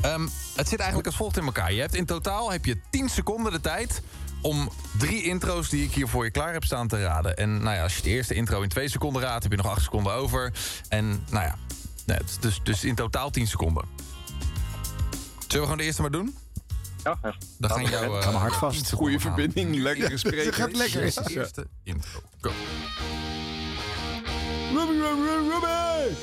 Ehm, 0.00 0.26
het 0.56 0.68
zit 0.68 0.78
eigenlijk 0.78 1.06
als 1.06 1.16
volgt 1.16 1.36
in 1.36 1.44
elkaar. 1.44 1.72
Je 1.72 1.80
hebt 1.80 1.94
in 1.94 2.04
totaal 2.04 2.50
heb 2.52 2.64
je 2.64 2.80
10 2.90 3.08
seconden 3.08 3.52
de 3.52 3.60
tijd 3.60 4.02
om 4.40 4.70
drie 4.98 5.22
intro's 5.22 5.68
die 5.68 5.84
ik 5.84 5.92
hier 5.92 6.08
voor 6.08 6.24
je 6.24 6.30
klaar 6.30 6.52
heb 6.52 6.64
staan 6.64 6.88
te 6.88 7.02
raden. 7.02 7.36
En 7.36 7.62
nou 7.62 7.76
ja, 7.76 7.82
als 7.82 7.96
je 7.96 8.02
de 8.02 8.08
eerste 8.08 8.34
intro 8.34 8.60
in 8.62 8.68
2 8.68 8.88
seconden 8.88 9.22
raadt, 9.22 9.42
heb 9.42 9.52
je 9.52 9.58
nog 9.58 9.66
8 9.68 9.82
seconden 9.82 10.12
over. 10.12 10.52
En 10.88 11.24
nou 11.30 11.44
ja, 11.44 11.56
het 12.14 12.28
is 12.28 12.38
dus, 12.38 12.60
dus 12.62 12.84
in 12.84 12.94
totaal 12.94 13.30
10 13.30 13.46
seconden. 13.46 13.84
Zullen 15.38 15.48
we 15.48 15.58
gewoon 15.62 15.76
de 15.76 15.84
eerste 15.84 16.00
maar 16.02 16.10
doen? 16.10 16.36
Ja, 17.04 17.18
ja. 17.22 17.34
Dan 17.58 17.70
gaan 17.70 17.84
jou. 17.84 18.10
Maar 18.10 18.32
hard 18.32 18.54
vast. 18.54 18.92
Goede 18.92 19.20
verbinding, 19.20 19.76
lekkere 19.76 20.10
Het 20.10 20.18
spreken. 20.18 20.52
gaat 20.52 20.76
lekker. 20.76 21.02
Eerste, 21.02 21.66
intro. 21.82 22.20
Go. 22.40 22.50
Ruby, 24.72 24.92
Ruby, 24.92 25.48
Ruby! 25.50 26.14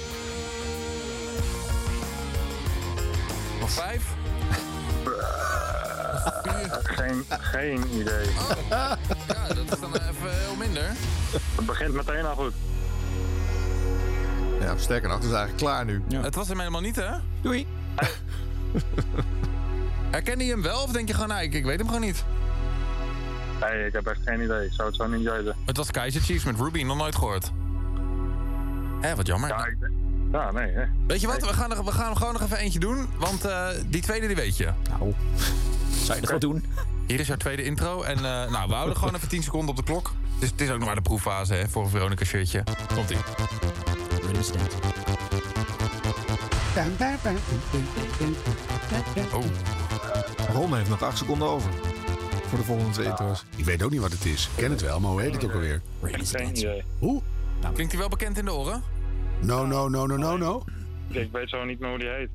Nog 3.60 3.72
vijf? 3.72 4.04
Geen, 6.84 7.26
geen 7.30 8.00
idee. 8.00 8.28
Ja, 8.70 8.98
dat 9.48 9.74
is 9.74 9.80
dan 9.80 9.94
even 9.96 10.40
heel 10.40 10.56
minder. 10.56 10.92
Het 11.56 11.66
begint 11.66 11.94
meteen 11.94 12.26
al 12.26 12.36
goed. 12.36 12.54
Ja, 14.64 14.78
sterker 14.78 15.08
nog, 15.08 15.18
het 15.18 15.26
is 15.26 15.34
eigenlijk 15.34 15.64
klaar 15.64 15.86
nu. 15.86 16.02
Het 16.22 16.36
was 16.36 16.48
hem 16.48 16.58
helemaal 16.58 16.82
niet, 16.82 16.96
hè? 16.96 17.12
Doei. 17.42 17.68
Herkende 20.12 20.44
je 20.46 20.52
hem 20.52 20.62
wel 20.62 20.84
of 20.84 20.92
denk 20.92 21.08
je 21.08 21.14
gewoon, 21.14 21.30
nou, 21.30 21.44
ik, 21.44 21.54
ik 21.54 21.66
weet 21.66 21.78
hem 21.78 21.88
gewoon 21.88 22.02
niet? 22.02 22.24
Nee, 23.62 23.86
ik 23.86 23.94
heb 23.94 24.08
echt 24.08 24.20
geen 24.26 24.42
idee. 24.42 24.66
Ik 24.66 24.74
zou 24.74 24.88
het 24.88 24.98
zo 24.98 25.08
niet 25.08 25.30
weten. 25.30 25.56
Het 25.66 25.78
was 25.78 25.92
Kaiser 25.92 26.22
Chiefs 26.22 26.44
met 26.44 26.60
Ruby, 26.60 26.84
nog 26.84 26.98
nooit 26.98 27.16
gehoord. 27.16 27.52
Hé, 29.02 29.16
wat 29.16 29.28
jammer. 29.28 29.50
Ja, 29.50 29.66
ik, 29.66 29.78
ja 30.32 30.52
nee, 30.52 30.72
hè. 30.72 30.84
Weet 31.08 31.22
je 31.22 31.28
wat, 31.28 31.42
we 31.42 31.54
gaan, 31.54 31.72
er, 31.72 31.86
we 31.86 31.92
gaan 31.92 32.10
er 32.10 32.18
gewoon 32.18 32.34
nog 32.34 32.42
even 32.42 32.58
eentje 32.58 32.80
doen. 32.80 33.08
Want 33.18 33.46
eh, 33.46 33.68
die 33.86 34.02
tweede, 34.02 34.28
die 34.28 34.36
weet 34.36 34.58
je. 34.58 34.70
Nou, 34.90 35.14
zou 36.04 36.16
je 36.16 36.22
dat 36.22 36.30
wel 36.30 36.40
doen? 36.40 36.66
Hier 37.08 37.20
is 37.20 37.28
jouw 37.28 37.38
tweede 37.38 37.64
intro. 37.64 38.02
En 38.02 38.16
eh, 38.16 38.24
nou, 38.24 38.68
we 38.68 38.74
houden 38.74 38.98
gewoon 38.98 39.16
even 39.16 39.28
10 39.28 39.44
seconden 39.44 39.70
op 39.70 39.76
de 39.76 39.84
klok. 39.84 40.12
Dus 40.40 40.50
het 40.50 40.62
is 40.62 40.70
ook 40.70 40.78
nog 40.78 40.86
maar 40.86 40.96
de 40.96 41.02
proeffase 41.02 41.54
hè, 41.54 41.68
voor 41.68 41.84
een 41.84 41.90
Veronica 41.90 42.26
Oh. 49.34 49.44
Ron 50.54 50.76
heeft 50.76 50.90
nog 50.90 51.04
acht 51.04 51.18
seconden 51.18 51.48
over. 51.48 51.72
Voor 52.48 52.58
de 52.58 52.64
volgende 52.64 52.92
twee 52.92 53.08
intro's. 53.08 53.46
Ik 53.56 53.66
weet 53.66 53.84
ook 53.84 53.92
niet 53.92 54.00
wat 54.00 54.12
het 54.12 54.26
is. 54.26 54.46
Ik 54.46 54.62
ken 54.64 54.72
het 54.72 54.82
wel, 54.82 55.00
maar 55.00 55.12
hoe 55.12 55.22
heet 55.22 55.34
het 55.34 55.44
ook 55.44 55.54
alweer? 55.54 55.82
Geen 56.02 56.50
idee. 56.50 56.84
Hoe? 57.00 57.22
Klinkt 57.74 57.92
hij 57.92 58.02
wel 58.02 58.10
bekend 58.10 58.38
in 58.38 58.46
de 58.46 58.54
oren? 58.54 58.84
No, 59.42 59.66
no, 59.66 59.88
no, 59.90 60.06
no, 60.06 60.18
no, 60.18 60.38
no. 60.38 60.64
Ik 61.10 61.32
weet 61.32 61.50
zo 61.50 61.64
niet 61.66 61.80
meer 61.80 61.90
hoe 61.90 62.00
die 62.00 62.08
heet. 62.10 62.30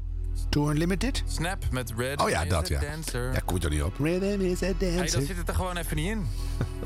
Tour 0.48 0.70
Unlimited? 0.70 1.22
Snap 1.26 1.64
met 1.70 1.92
Red. 1.96 2.20
Oh 2.20 2.28
ja, 2.28 2.42
is 2.42 2.48
dat 2.48 2.70
a 2.70 2.74
ja. 2.74 2.80
Dancer. 2.80 3.32
Ja, 3.32 3.38
kom 3.44 3.54
je 3.54 3.60
toch 3.62 3.70
niet 3.70 3.82
op? 3.82 3.94
Rhythm 3.98 4.40
is 4.40 4.62
a 4.62 4.66
Hey, 4.66 4.74
dat 4.78 4.96
dancer. 4.96 5.22
zit 5.22 5.48
er 5.48 5.54
gewoon 5.54 5.76
even 5.76 5.96
niet 5.96 6.08
in. 6.10 6.26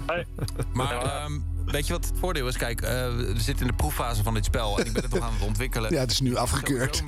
Hey. 0.07 0.27
Maar 0.73 1.03
ehm, 1.03 1.39
weet 1.65 1.87
je 1.87 1.93
wat 1.93 2.05
het 2.05 2.19
voordeel 2.19 2.49
is? 2.49 2.57
Kijk, 2.57 2.81
eh, 2.81 2.91
we 3.17 3.35
zitten 3.37 3.67
in 3.67 3.71
de 3.71 3.77
proeffase 3.77 4.23
van 4.23 4.35
dit 4.35 4.45
spel. 4.45 4.79
En 4.79 4.87
ik 4.87 4.93
ben 4.93 5.03
het 5.03 5.13
nog 5.15 5.23
aan 5.23 5.33
het 5.33 5.43
ontwikkelen. 5.43 5.91
Ja, 5.95 6.01
het 6.01 6.11
is 6.11 6.21
nu 6.21 6.37
afgekeurd. 6.37 7.03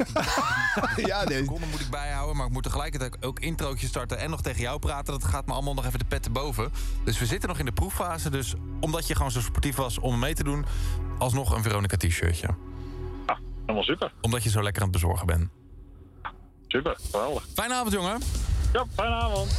ja, 0.96 1.24
nee. 1.24 1.38
Seconden 1.38 1.68
moet 1.70 1.80
ik 1.80 1.90
bijhouden, 1.90 2.36
maar 2.36 2.46
ik 2.46 2.52
moet 2.52 2.62
tegelijkertijd 2.62 3.24
ook 3.24 3.38
introotjes 3.40 3.88
starten 3.88 4.18
en 4.18 4.30
nog 4.30 4.42
tegen 4.42 4.60
jou 4.60 4.78
praten. 4.78 5.12
Dat 5.12 5.24
gaat 5.24 5.46
me 5.46 5.52
allemaal 5.52 5.74
nog 5.74 5.86
even 5.86 5.98
de 5.98 6.04
pet 6.04 6.22
te 6.22 6.30
boven. 6.30 6.72
Dus 7.04 7.18
we 7.18 7.26
zitten 7.26 7.48
nog 7.48 7.58
in 7.58 7.64
de 7.64 7.72
proeffase. 7.72 8.30
Dus 8.30 8.54
omdat 8.80 9.06
je 9.06 9.14
gewoon 9.16 9.30
zo 9.30 9.40
sportief 9.40 9.76
was 9.76 9.98
om 9.98 10.18
mee 10.18 10.34
te 10.34 10.44
doen, 10.44 10.64
alsnog 11.18 11.54
een 11.54 11.62
Veronica 11.62 11.96
t-shirtje. 11.96 12.48
Helemaal 13.60 13.82
super. 13.82 14.12
Omdat 14.20 14.42
je 14.42 14.50
zo 14.50 14.62
lekker 14.62 14.82
aan 14.82 14.88
het 14.88 15.00
bezorgen 15.00 15.26
bent. 15.26 15.48
Super, 16.66 16.96
geweldig. 17.10 17.46
Fijne 17.54 17.74
avond, 17.74 17.92
jongen. 17.92 18.20
Ja, 18.72 18.84
fijne 18.94 19.14
avond. 19.14 19.52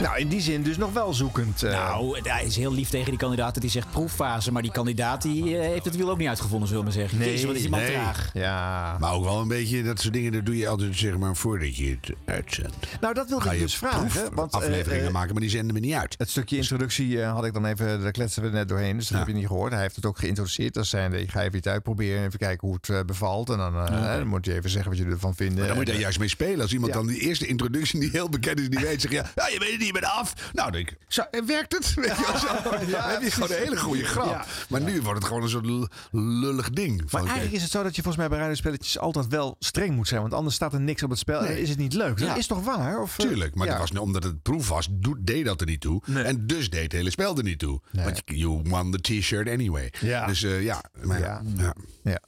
Nou, 0.00 0.18
in 0.18 0.28
die 0.28 0.40
zin 0.40 0.62
dus 0.62 0.76
nog 0.76 0.92
wel 0.92 1.14
zoekend. 1.14 1.62
eh. 1.62 1.72
Nou, 1.72 2.18
hij 2.22 2.44
is 2.44 2.56
heel 2.56 2.72
lief 2.74 2.88
tegen 2.88 3.10
die 3.10 3.18
kandidaat 3.18 3.54
dat 3.54 3.62
hij 3.62 3.72
zegt 3.72 3.90
proeffase. 3.90 4.52
Maar 4.52 4.62
die 4.62 4.70
kandidaat 4.70 5.22
die, 5.22 5.58
eh, 5.58 5.66
heeft 5.68 5.84
het 5.84 5.96
wiel 5.96 6.10
ook 6.10 6.18
niet 6.18 6.28
uitgevonden, 6.28 6.68
zullen 6.68 6.84
we 6.84 6.88
maar 6.90 6.98
zeggen. 7.00 7.18
Jezus, 7.18 7.44
wat 7.44 7.54
is 7.54 7.60
die 7.60 7.70
man 7.70 7.80
nee. 7.80 7.90
traag. 7.92 8.30
Ja. 8.34 8.96
Maar 9.00 9.12
ook 9.12 9.24
wel 9.24 9.40
een 9.40 9.48
beetje 9.48 9.82
dat 9.82 10.00
soort 10.00 10.12
dingen, 10.14 10.32
dat 10.32 10.46
doe 10.46 10.56
je 10.56 10.68
altijd 10.68 10.96
zeg 10.96 11.18
maar 11.18 11.36
voordat 11.36 11.76
je 11.76 11.96
het 12.00 12.16
uitzendt. 12.24 12.76
Nou, 13.00 13.14
dat 13.14 13.28
wilde 13.28 13.44
ik 13.44 13.52
je 13.52 13.58
dus 13.58 13.76
vragen. 13.76 14.34
Want, 14.34 14.52
eh, 14.54 14.60
afleveringen 14.60 15.12
maken, 15.12 15.32
maar 15.32 15.42
die 15.42 15.50
zenden 15.50 15.74
we 15.74 15.80
niet 15.80 15.94
uit. 15.94 16.14
Het 16.18 16.30
stukje 16.30 16.56
introductie 16.56 17.22
eh, 17.22 17.32
had 17.32 17.44
ik 17.44 17.52
dan 17.52 17.64
even, 17.66 18.00
daar 18.00 18.10
kletsen 18.12 18.42
we 18.42 18.48
net 18.48 18.68
doorheen, 18.68 18.96
dus 18.96 19.08
dat 19.08 19.18
heb 19.18 19.26
je 19.28 19.34
niet 19.34 19.46
gehoord. 19.46 19.72
Hij 19.72 19.80
heeft 19.82 19.96
het 19.96 20.06
ook 20.06 20.18
geïntroduceerd. 20.18 20.76
als 20.76 20.88
zijnde, 20.90 21.20
ik 21.20 21.30
ga 21.30 21.42
even 21.42 21.58
iets 21.58 21.68
uitproberen, 21.68 22.24
even 22.26 22.38
kijken 22.38 22.68
hoe 22.68 22.78
het 22.80 23.06
bevalt. 23.06 23.50
En 23.50 23.56
dan, 23.58 23.72
Ja. 23.74 24.16
dan 24.16 24.26
moet 24.26 24.44
je 24.44 24.54
even 24.54 24.70
zeggen 24.70 24.90
wat 24.90 25.00
je 25.00 25.06
ervan 25.06 25.34
vindt. 25.34 25.54
Maar 25.58 25.66
dan 25.66 25.76
moet 25.76 25.86
je 25.86 25.92
daar 25.92 26.00
juist 26.00 26.18
mee 26.18 26.28
spelen. 26.28 26.60
Als 26.60 26.72
iemand 26.72 26.92
Ja. 26.92 26.98
dan 26.98 27.06
die 27.06 27.18
eerste 27.20 27.46
introductie 27.46 28.00
die 28.00 28.10
heel 28.12 28.28
bekend 28.28 28.60
is, 28.60 28.68
die 28.68 28.78
weet, 28.86 29.00
zegt 29.00 29.14
ja, 29.14 29.30
ja 29.36 29.48
je 29.48 29.58
weet 29.58 29.70
het 29.70 29.78
niet, 29.78 29.86
je 29.86 29.92
bent 29.92 30.04
af. 30.04 30.32
Nou, 30.52 30.70
denk 30.70 30.90
ik, 30.90 30.98
zo, 31.08 31.22
en 31.30 31.46
werkt 31.46 31.72
het? 31.72 31.94
Weet 31.94 32.04
je 32.16 32.26
wel, 32.26 32.38
zo. 32.38 32.46
dan 32.90 33.00
heb 33.10 33.22
je 33.22 33.30
gewoon 33.30 33.50
een 33.50 33.56
hele 33.56 33.76
goede 33.76 34.04
grap. 34.04 34.26
Ja. 34.30 34.44
Maar 34.68 34.80
nu 34.80 35.00
wordt 35.02 35.18
het 35.18 35.28
gewoon 35.28 35.42
een 35.42 35.48
soort 35.48 35.88
lullig 36.12 36.70
ding. 36.70 37.10
Maar 37.10 37.22
eigenlijk 37.22 37.52
is 37.54 37.62
het 37.62 37.70
zo 37.70 37.82
dat 37.82 37.96
je 37.96 38.02
volgens 38.02 38.16
mij 38.22 38.28
bij 38.32 38.38
radiospelletjes 38.38 38.98
altijd 38.98 39.26
wel 39.28 39.56
streng 39.58 39.94
moet 39.94 40.08
zijn. 40.08 40.20
Want 40.20 40.34
anders 40.34 40.54
staat 40.54 40.72
er 40.72 40.80
niks 40.80 41.02
op 41.02 41.10
het 41.10 41.18
spel 41.18 41.38
en 41.40 41.44
Nee. 41.52 41.62
is 41.62 41.68
het 41.68 41.78
niet 41.78 41.92
leuk. 41.94 42.18
Dat 42.18 42.28
Ja. 42.28 42.34
is 42.36 42.46
toch 42.46 42.64
waar? 42.64 43.00
Of, 43.02 43.18
eh, 43.18 43.26
Tuurlijk, 43.26 43.54
maar 43.54 43.66
ja. 43.66 43.72
dat 43.72 43.80
was, 43.80 43.90
nu- 43.90 43.98
omdat 43.98 44.22
het 44.22 44.42
proef 44.42 44.68
was, 44.68 44.88
deed 45.20 45.44
dat 45.44 45.60
er 45.60 45.66
niet 45.66 45.80
toe. 45.80 46.02
En 46.14 46.46
dus 46.46 46.70
deed 46.70 46.82
het 46.82 46.92
hele 46.92 47.10
spel 47.10 47.36
er 47.36 47.42
niet 47.42 47.58
toe. 47.58 47.80
Want 47.92 48.22
je, 48.24 48.38
you 48.38 48.60
won 48.64 48.90
the 48.92 49.00
t-shirt 49.00 49.48
anyway. 49.48 49.92
Ja. 50.00 50.26
Dus 50.26 50.42
eh, 50.42 50.62
ja, 50.62 50.82
maar, 51.02 51.18
ja. 51.20 51.42
ja. 52.02 52.20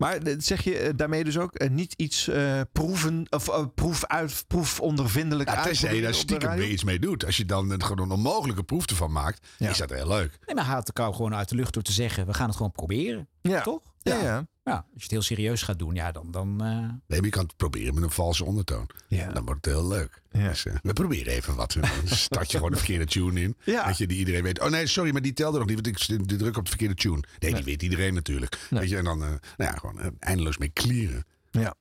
Maar 0.00 0.16
eh, 0.16 0.34
zeg 0.38 0.64
je 0.64 0.78
eh, 0.78 0.92
daarmee 0.96 1.24
dus 1.24 1.38
ook 1.38 1.54
eh, 1.54 1.70
niet 1.70 1.94
iets 1.96 2.28
eh, 2.28 2.60
proeven 2.72 3.26
of 3.30 3.48
eh, 3.48 3.64
proef 3.74 4.04
uit, 4.06 4.44
proefondervindelijk 4.46 5.48
Ja, 5.48 5.62
tenzij 5.62 5.94
je 5.94 6.02
daar 6.02 6.10
de 6.10 6.16
stiekem 6.16 6.56
weer 6.56 6.68
iets 6.70 6.84
mee 6.84 6.98
doet. 6.98 7.24
Als 7.26 7.36
je 7.36 7.44
dan 7.44 7.70
het 7.70 7.82
gewoon 7.84 8.04
een 8.04 8.10
onmogelijke 8.16 8.62
proef 8.62 8.86
ervan 8.86 9.12
maakt, 9.12 9.46
is 9.58 9.78
dat 9.78 9.90
heel 9.90 10.08
leuk. 10.08 10.38
Nee, 10.46 10.54
maar 10.54 10.64
haalt 10.64 10.86
elkaar 10.86 11.14
gewoon 11.14 11.34
uit 11.34 11.48
de 11.48 11.54
lucht 11.54 11.74
door 11.74 11.82
te 11.82 11.92
zeggen, 11.92 12.26
we 12.26 12.34
gaan 12.34 12.46
het 12.46 12.56
gewoon 12.56 12.72
proberen. 12.72 13.28
Ja. 13.42 13.60
Toch? 13.60 13.80
Ja, 14.02 14.22
ja. 14.22 14.48
Ja, 14.64 14.76
als 14.76 14.84
je 14.94 15.02
het 15.02 15.10
heel 15.10 15.22
serieus 15.22 15.62
gaat 15.62 15.78
doen, 15.78 15.94
ja, 15.94 16.12
dan... 16.12 16.30
dan 16.30 16.48
eh, 16.62 16.66
Nee, 16.66 16.98
maar 17.06 17.24
je 17.24 17.28
kan 17.28 17.44
het 17.44 17.56
proberen 17.56 17.94
met 17.94 18.02
een 18.02 18.10
valse 18.10 18.44
ondertoon. 18.44 18.86
Dan 19.08 19.44
wordt 19.44 19.64
het 19.64 19.74
heel 19.74 19.88
leuk. 19.88 20.22
Dus, 20.32 20.66
eh, 20.66 20.74
we 20.82 20.92
proberen 20.92 21.32
even 21.32 21.54
wat. 21.54 21.72
Dan 21.72 21.90
start 22.04 22.50
je 22.50 22.56
gewoon 22.56 22.72
de 22.72 22.76
verkeerde 22.76 23.06
tune 23.06 23.40
in. 23.40 23.56
Ja. 23.64 23.86
Dat 23.86 23.98
je 23.98 24.06
die 24.06 24.18
iedereen 24.18 24.42
weet. 24.42 24.60
Oh 24.60 24.70
nee, 24.70 24.86
sorry, 24.86 25.12
maar 25.12 25.22
die 25.22 25.32
telde 25.32 25.58
nog 25.58 25.66
niet. 25.66 25.74
Want 25.74 26.10
ik 26.10 26.38
druk 26.38 26.56
op 26.56 26.62
de 26.62 26.68
verkeerde 26.68 26.94
tune. 26.94 27.22
Nee, 27.38 27.54
die 27.54 27.64
weet 27.64 27.82
iedereen 27.82 28.14
natuurlijk. 28.14 28.58
Weet 28.70 28.88
je, 28.88 28.96
en 28.96 29.04
dan 29.04 29.22
eh, 29.22 29.28
nou 29.28 29.40
ja, 29.56 29.72
gewoon 29.72 30.00
eh, 30.00 30.06
eindeloos 30.18 30.58
mee 30.58 30.72
clearen. 30.72 31.24
Ja. 31.50 31.74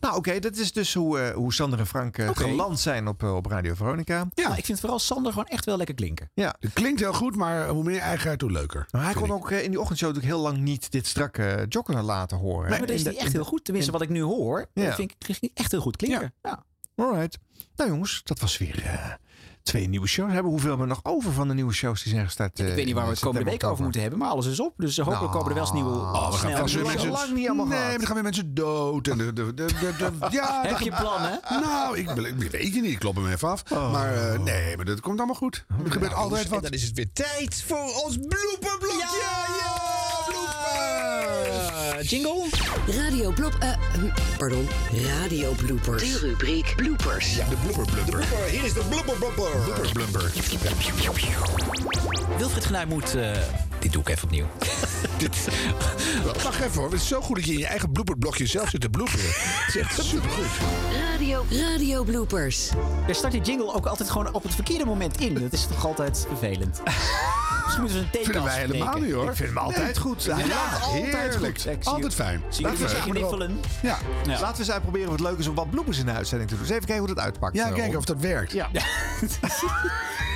Nou, 0.00 0.16
oké, 0.16 0.38
dat 0.38 0.56
is 0.56 0.72
dus 0.72 0.94
hoe, 0.94 1.18
eh, 1.20 1.34
hoe 1.34 1.52
Sander 1.52 1.78
en 1.78 1.86
Frank 1.86 2.18
eh, 2.18 2.30
geland 2.34 2.80
zijn 2.80 3.08
op, 3.08 3.22
eh, 3.22 3.34
op 3.36 3.46
Radio 3.46 3.74
Veronica. 3.74 4.26
Ja, 4.34 4.56
ik 4.56 4.64
vind 4.64 4.80
vooral 4.80 4.98
Sander 4.98 5.32
gewoon 5.32 5.46
echt 5.48 5.64
wel 5.64 5.76
lekker 5.76 5.94
klinken. 5.94 6.30
Ja. 6.34 6.54
Het 6.60 6.72
klinkt 6.72 7.00
heel 7.00 7.12
goed, 7.12 7.36
maar 7.36 7.68
hoe 7.68 7.84
meer 7.84 8.00
eigenheid, 8.00 8.40
hoe 8.40 8.50
leuker. 8.52 8.86
Maar 8.90 9.02
hij 9.02 9.12
vind 9.12 9.24
kon 9.26 9.36
ik. 9.36 9.42
ook 9.42 9.50
in 9.50 9.70
die 9.70 9.80
ochtendshow 9.80 10.08
natuurlijk 10.08 10.34
heel 10.36 10.44
lang 10.44 10.58
niet 10.58 10.90
dit 10.90 11.06
strakke 11.06 11.66
joggen 11.68 12.02
laten 12.04 12.36
horen. 12.38 12.70
Nee, 12.70 12.78
maar 12.78 12.86
dat 12.88 12.96
is 12.96 13.04
die 13.04 13.18
echt 13.18 13.32
heel 13.32 13.44
goed. 13.44 13.64
Tenminste, 13.64 13.92
in- 13.92 13.98
wat 13.98 14.08
ik 14.08 14.14
nu 14.14 14.22
hoor, 14.22 14.66
Ja. 14.72 14.84
dat 14.84 14.94
vind 14.94 15.14
ik, 15.26 15.50
echt 15.54 15.70
heel 15.70 15.80
goed 15.80 15.96
klinken. 15.96 16.34
Ja. 16.42 16.64
Alright. 16.94 17.38
Nou 17.76 17.90
jongens, 17.90 18.20
dat 18.24 18.40
was 18.40 18.58
weer 18.58 18.82
eh, 18.84 19.12
twee 19.70 19.88
nieuwe 19.88 20.06
shows. 20.06 20.32
Hebben 20.32 20.50
hoeveel 20.50 20.68
hebben 20.68 20.88
we 20.88 20.94
nog 20.94 21.14
over 21.14 21.32
van 21.32 21.48
de 21.48 21.54
nieuwe 21.54 21.72
shows 21.72 22.02
die 22.02 22.12
zijn 22.12 22.24
gestart? 22.24 22.58
Ik 22.58 22.68
eh, 22.68 22.74
weet 22.74 22.84
niet 22.84 22.94
waar 22.94 23.02
we 23.02 23.08
in 23.08 23.14
het 23.14 23.24
komende 23.24 23.50
week 23.50 23.64
over 23.64 23.82
moeten 23.82 24.00
hebben, 24.00 24.18
maar 24.18 24.28
alles 24.28 24.46
is 24.46 24.60
op. 24.60 24.74
Dus 24.76 24.98
eh, 24.98 25.04
hopelijk 25.06 25.32
komen 25.32 25.48
er 25.48 25.54
wel 25.54 25.62
eens 25.62 25.72
nieuwe 25.72 25.90
Oh, 25.90 26.30
we 26.30 26.36
gaan 26.36 26.52
mensen... 26.52 27.10
lang 27.10 27.34
niet 27.34 27.46
allemaal 27.46 27.66
nee, 27.66 27.96
dan 27.96 28.06
gaan 28.06 28.14
weer 28.14 28.22
mensen 28.22 28.54
dood. 28.54 29.08
En 29.08 29.18
de, 29.18 29.32
de, 29.32 29.54
de, 29.54 29.66
de, 29.66 29.94
de- 29.98 30.26
ja, 30.38 30.62
Heb 30.66 30.78
je 30.78 30.92
plannen? 31.00 31.40
Nou, 31.50 31.98
ik, 31.98 32.10
ik 32.10 32.50
weet 32.50 32.74
je 32.74 32.80
niet. 32.80 32.90
Ik 32.90 32.98
klop 32.98 33.16
hem 33.16 33.26
even 33.26 33.48
af. 33.48 33.70
Maar 33.70 34.14
eh, 34.14 34.38
nee, 34.38 34.76
maar 34.76 34.84
dat 34.84 35.00
komt 35.00 35.18
allemaal 35.18 35.36
goed. 35.36 35.64
Er 35.84 35.92
gebeurt 35.92 36.14
altijd 36.14 36.48
wat. 36.48 36.62
dan 36.62 36.72
is 36.72 36.82
het 36.82 36.96
weer 36.96 37.12
tijd 37.12 37.62
voor 37.66 38.02
ons 38.04 38.16
blooperblokje. 38.16 39.69
Jingle? 42.02 42.46
Radio 42.86 43.30
Blop... 43.30 43.56
eh, 43.60 43.68
hm, 43.92 44.36
pardon, 44.38 44.68
Radio 45.06 45.52
Bloopers. 45.52 46.02
De 46.02 46.18
rubriek 46.18 46.72
Bloopers. 46.76 47.34
De 47.34 47.56
blubber 47.62 47.84
blubber. 47.92 48.24
Hier 48.50 48.64
is 48.64 48.72
de 48.72 48.82
blubber 48.88 49.14
blubber. 49.16 49.50
Blubber 49.64 49.92
blubber. 49.92 50.30
Wilfried 52.38 52.64
Genuij 52.64 52.86
moet... 52.86 53.14
eh, 53.14 53.30
dit 53.78 53.92
doe 53.92 54.02
ik 54.02 54.08
even 54.08 54.24
opnieuw. 54.24 54.46
Wacht 56.44 56.60
even 56.60 56.72
hoor. 56.80 56.90
Het 56.90 57.00
is 57.00 57.08
zo 57.08 57.20
goed 57.20 57.36
dat 57.36 57.44
je 57.44 57.52
in 57.52 57.58
je 57.58 57.66
eigen 57.66 57.92
blooperblokje 57.92 58.46
zelf 58.46 58.68
zit 58.68 58.80
te 58.80 58.88
bloeperen. 58.90 59.24
Het 59.26 59.74
is 59.74 59.76
echt 59.76 60.04
supergoed. 60.04 60.46
Radio, 61.12 61.44
Radio 61.50 62.04
Bloopers. 62.04 62.68
Er 63.08 63.14
start 63.14 63.32
die 63.32 63.42
jingle 63.42 63.74
ook 63.74 63.86
altijd 63.86 64.10
gewoon 64.10 64.32
op 64.34 64.42
het 64.42 64.54
verkeerde 64.54 64.84
moment 64.84 65.20
in. 65.20 65.34
Dat 65.34 65.52
is 65.52 65.66
toch 65.66 65.86
altijd 65.86 66.24
vervelend. 66.28 66.80
Misschien 67.70 67.82
moeten 67.82 67.98
we 67.98 68.04
een 68.04 68.10
teken 68.10 68.24
Vinden 68.32 68.44
wij 68.44 68.78
helemaal 68.78 68.98
niet 68.98 69.12
hoor. 69.12 69.28
Ik 69.28 69.34
vind 69.36 69.48
hem 69.48 69.58
altijd 69.58 69.98
goed. 69.98 70.22
Ja, 70.24 70.38
Ja, 70.38 70.44
altijd 70.82 71.04
heerlijk. 71.04 71.36
goed. 71.60 71.62
Je- 71.62 71.78
Altijd 71.90 72.14
fijn. 72.14 72.42
Laten 72.58 72.82
we 72.82 72.88
zeggen 72.88 73.10
kniffelen? 73.10 73.60
Ja. 73.82 73.98
Ja. 74.24 74.30
Laten 74.40 74.52
we 74.52 74.58
eens 74.58 74.70
uitproberen 74.70 75.06
of 75.06 75.12
het 75.12 75.22
leuk 75.22 75.38
is 75.38 75.46
om 75.46 75.54
wat 75.54 75.70
bloepers 75.70 75.98
in 75.98 76.06
de 76.06 76.12
uitzending 76.12 76.50
te 76.50 76.56
doen. 76.56 76.64
Dus 76.66 76.72
even 76.74 76.86
kijken 76.86 77.04
hoe 77.06 77.14
dat 77.14 77.24
uitpakt. 77.24 77.56
Ja, 77.56 77.66
eh, 77.68 77.74
kijken 77.74 77.98
of 77.98 78.04
dat 78.04 78.16
werkt. 78.20 78.52
Ja. 78.52 78.68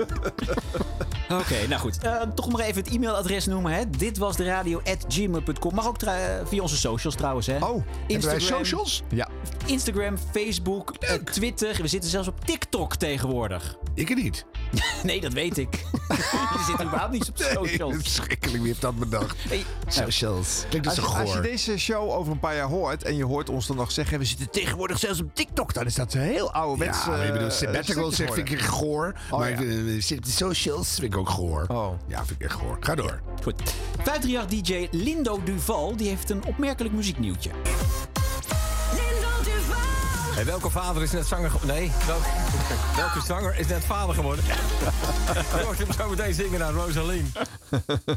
Oké, 1.40 1.66
nou 1.68 1.80
goed. 1.80 1.98
Eh, 1.98 2.20
toch 2.34 2.52
maar 2.52 2.60
even 2.60 2.82
het 2.82 2.92
e-mailadres 2.94 3.46
noemen. 3.46 3.72
Hè. 3.72 3.90
Dit 3.90 4.18
was 4.18 4.36
de 4.36 4.44
radio 4.44 4.80
at 4.84 5.04
gmail.com. 5.08 5.74
Mag 5.74 5.86
ook 5.86 5.98
tra- 5.98 6.46
via 6.46 6.62
onze 6.62 6.76
socials 6.76 7.14
trouwens. 7.14 7.46
Hè. 7.46 7.56
Oh, 7.64 7.84
wij 8.20 8.40
socials? 8.40 9.02
Ja. 9.08 9.28
Instagram, 9.66 10.16
Facebook, 10.32 10.94
eh, 10.98 11.14
Twitter. 11.14 11.76
We 11.82 11.88
zitten 11.88 12.10
zelfs 12.10 12.28
op 12.28 12.44
TikTok 12.44 12.96
tegenwoordig. 12.96 13.76
Ik 13.94 14.08
er 14.10 14.16
niet. 14.16 14.44
Nee, 15.02 15.20
dat 15.20 15.32
weet 15.32 15.58
ik. 15.58 15.74
Je 16.08 16.62
zit 16.76 16.86
überhaupt 16.86 17.12
niet 17.12 17.28
op 17.28 17.38
Nee, 17.38 17.48
socials. 17.52 17.94
verschrikkelijk. 17.96 18.58
Wie 18.58 18.66
heeft 18.66 18.80
dat 18.80 18.96
bedacht? 18.98 19.36
Hey, 19.48 19.64
Socials. 19.86 20.64
Klinkt 20.68 20.86
Als 20.86 20.96
dus 20.96 21.04
als 21.14 21.32
je 21.32 21.40
deze 21.40 21.78
show 21.78 22.10
over 22.10 22.32
een 22.32 22.38
paar 22.38 22.54
jaar 22.56 22.68
hoort 22.68 23.02
en 23.02 23.16
je 23.16 23.24
hoort 23.24 23.48
ons 23.48 23.66
dan 23.66 23.76
nog 23.76 23.90
zeggen... 23.92 24.18
we 24.18 24.24
zitten 24.24 24.50
tegenwoordig 24.50 24.98
zelfs 24.98 25.20
op 25.20 25.34
TikTok, 25.34 25.74
dan 25.74 25.86
is 25.86 25.94
dat 25.94 26.12
heel 26.12 26.52
ouderwets. 26.52 27.04
Ja, 27.04 27.10
maar 27.10 27.26
je 27.26 27.32
bedoelt 27.32 27.50
eh, 27.52 27.56
sabbatical 27.58 28.12
stukjes 28.12 28.16
zeg 28.16 28.34
vind 28.34 28.48
worden. 28.48 28.64
ik 28.66 28.70
goor. 28.72 29.14
Oh, 29.30 29.38
maar 29.38 29.50
ja. 29.50 29.56
Zit 29.98 30.18
op 30.18 30.24
de 30.24 30.30
socials 30.30 30.94
vind 30.94 31.12
ik 31.12 31.18
ook 31.18 31.28
goor. 31.28 31.64
Oh. 31.68 31.88
Ja, 32.06 32.24
vind 32.24 32.40
ik 32.40 32.46
echt 32.46 32.54
goor. 32.54 32.76
Ga 32.80 32.94
door. 32.94 33.20
Goed. 33.42 33.62
538 34.02 34.48
DJ 34.48 34.88
Lindo 34.90 35.40
Duval 35.44 35.96
die 35.96 36.08
heeft 36.08 36.30
een 36.30 36.44
opmerkelijk 36.44 36.94
muzieknieuwtje. 36.94 37.50
En 40.40 40.46
welke 40.46 40.70
vader 40.70 41.02
is 41.02 41.10
net 41.10 41.26
zanger 41.26 41.50
geworden? 41.50 41.76
Nee, 41.76 41.90
welke, 42.06 42.28
welke 42.96 43.20
zanger 43.26 43.58
is 43.58 43.66
net 43.66 43.84
vader 43.84 44.14
geworden? 44.14 44.44
Je 45.56 45.62
hoort 45.64 45.78
hem 45.78 45.92
zo 45.92 46.08
meteen 46.08 46.34
zingen 46.34 46.58
naar 46.58 46.72
Rosaline. 46.72 47.28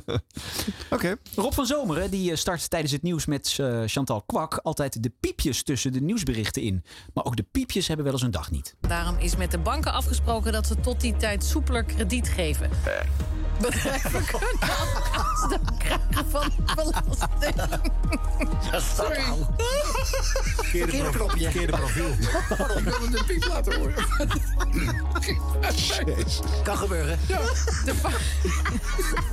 Oké. 0.89 1.15
Rob 1.35 1.53
van 1.53 1.65
Zomeren 1.65 2.11
die 2.11 2.31
eh, 2.31 2.37
start 2.37 2.69
tijdens 2.69 2.91
het 2.91 3.01
nieuws 3.01 3.25
met 3.25 3.57
eh, 3.59 3.81
Chantal 3.85 4.21
Kwak 4.21 4.59
altijd 4.63 5.03
de 5.03 5.11
piepjes 5.19 5.63
tussen 5.63 5.93
de 5.93 6.01
nieuwsberichten 6.01 6.61
in. 6.61 6.83
Maar 7.13 7.25
ook 7.25 7.35
de 7.35 7.45
piepjes 7.51 7.87
hebben 7.87 8.05
wel 8.05 8.13
eens 8.13 8.23
een 8.23 8.31
dag 8.31 8.51
niet. 8.51 8.75
Daarom 8.79 9.17
is 9.17 9.35
met 9.35 9.51
de 9.51 9.59
banken 9.59 9.93
afgesproken 9.93 10.51
dat 10.51 10.67
ze 10.67 10.79
tot 10.79 11.01
die 11.01 11.15
tijd 11.15 11.43
soepeler 11.43 11.83
krediet 11.83 12.29
geven. 12.29 12.69
Bedrijven 13.61 14.25
kunnen 14.31 14.57
afstand 15.11 15.77
krijgen 15.77 16.29
van 16.29 16.51
belasting. 16.75 17.55
Sorry. 18.95 19.23
Verkeerde 20.55 21.71
profiel. 21.71 22.12
Ik 22.19 22.83
wil 22.83 23.01
het 23.01 23.19
een 23.19 23.25
piep 23.25 23.45
laten 23.45 23.73
horen. 23.79 23.93
Kan 26.63 26.77
gebeuren. 26.77 27.19
De, 27.85 27.93
pa- 28.01 28.09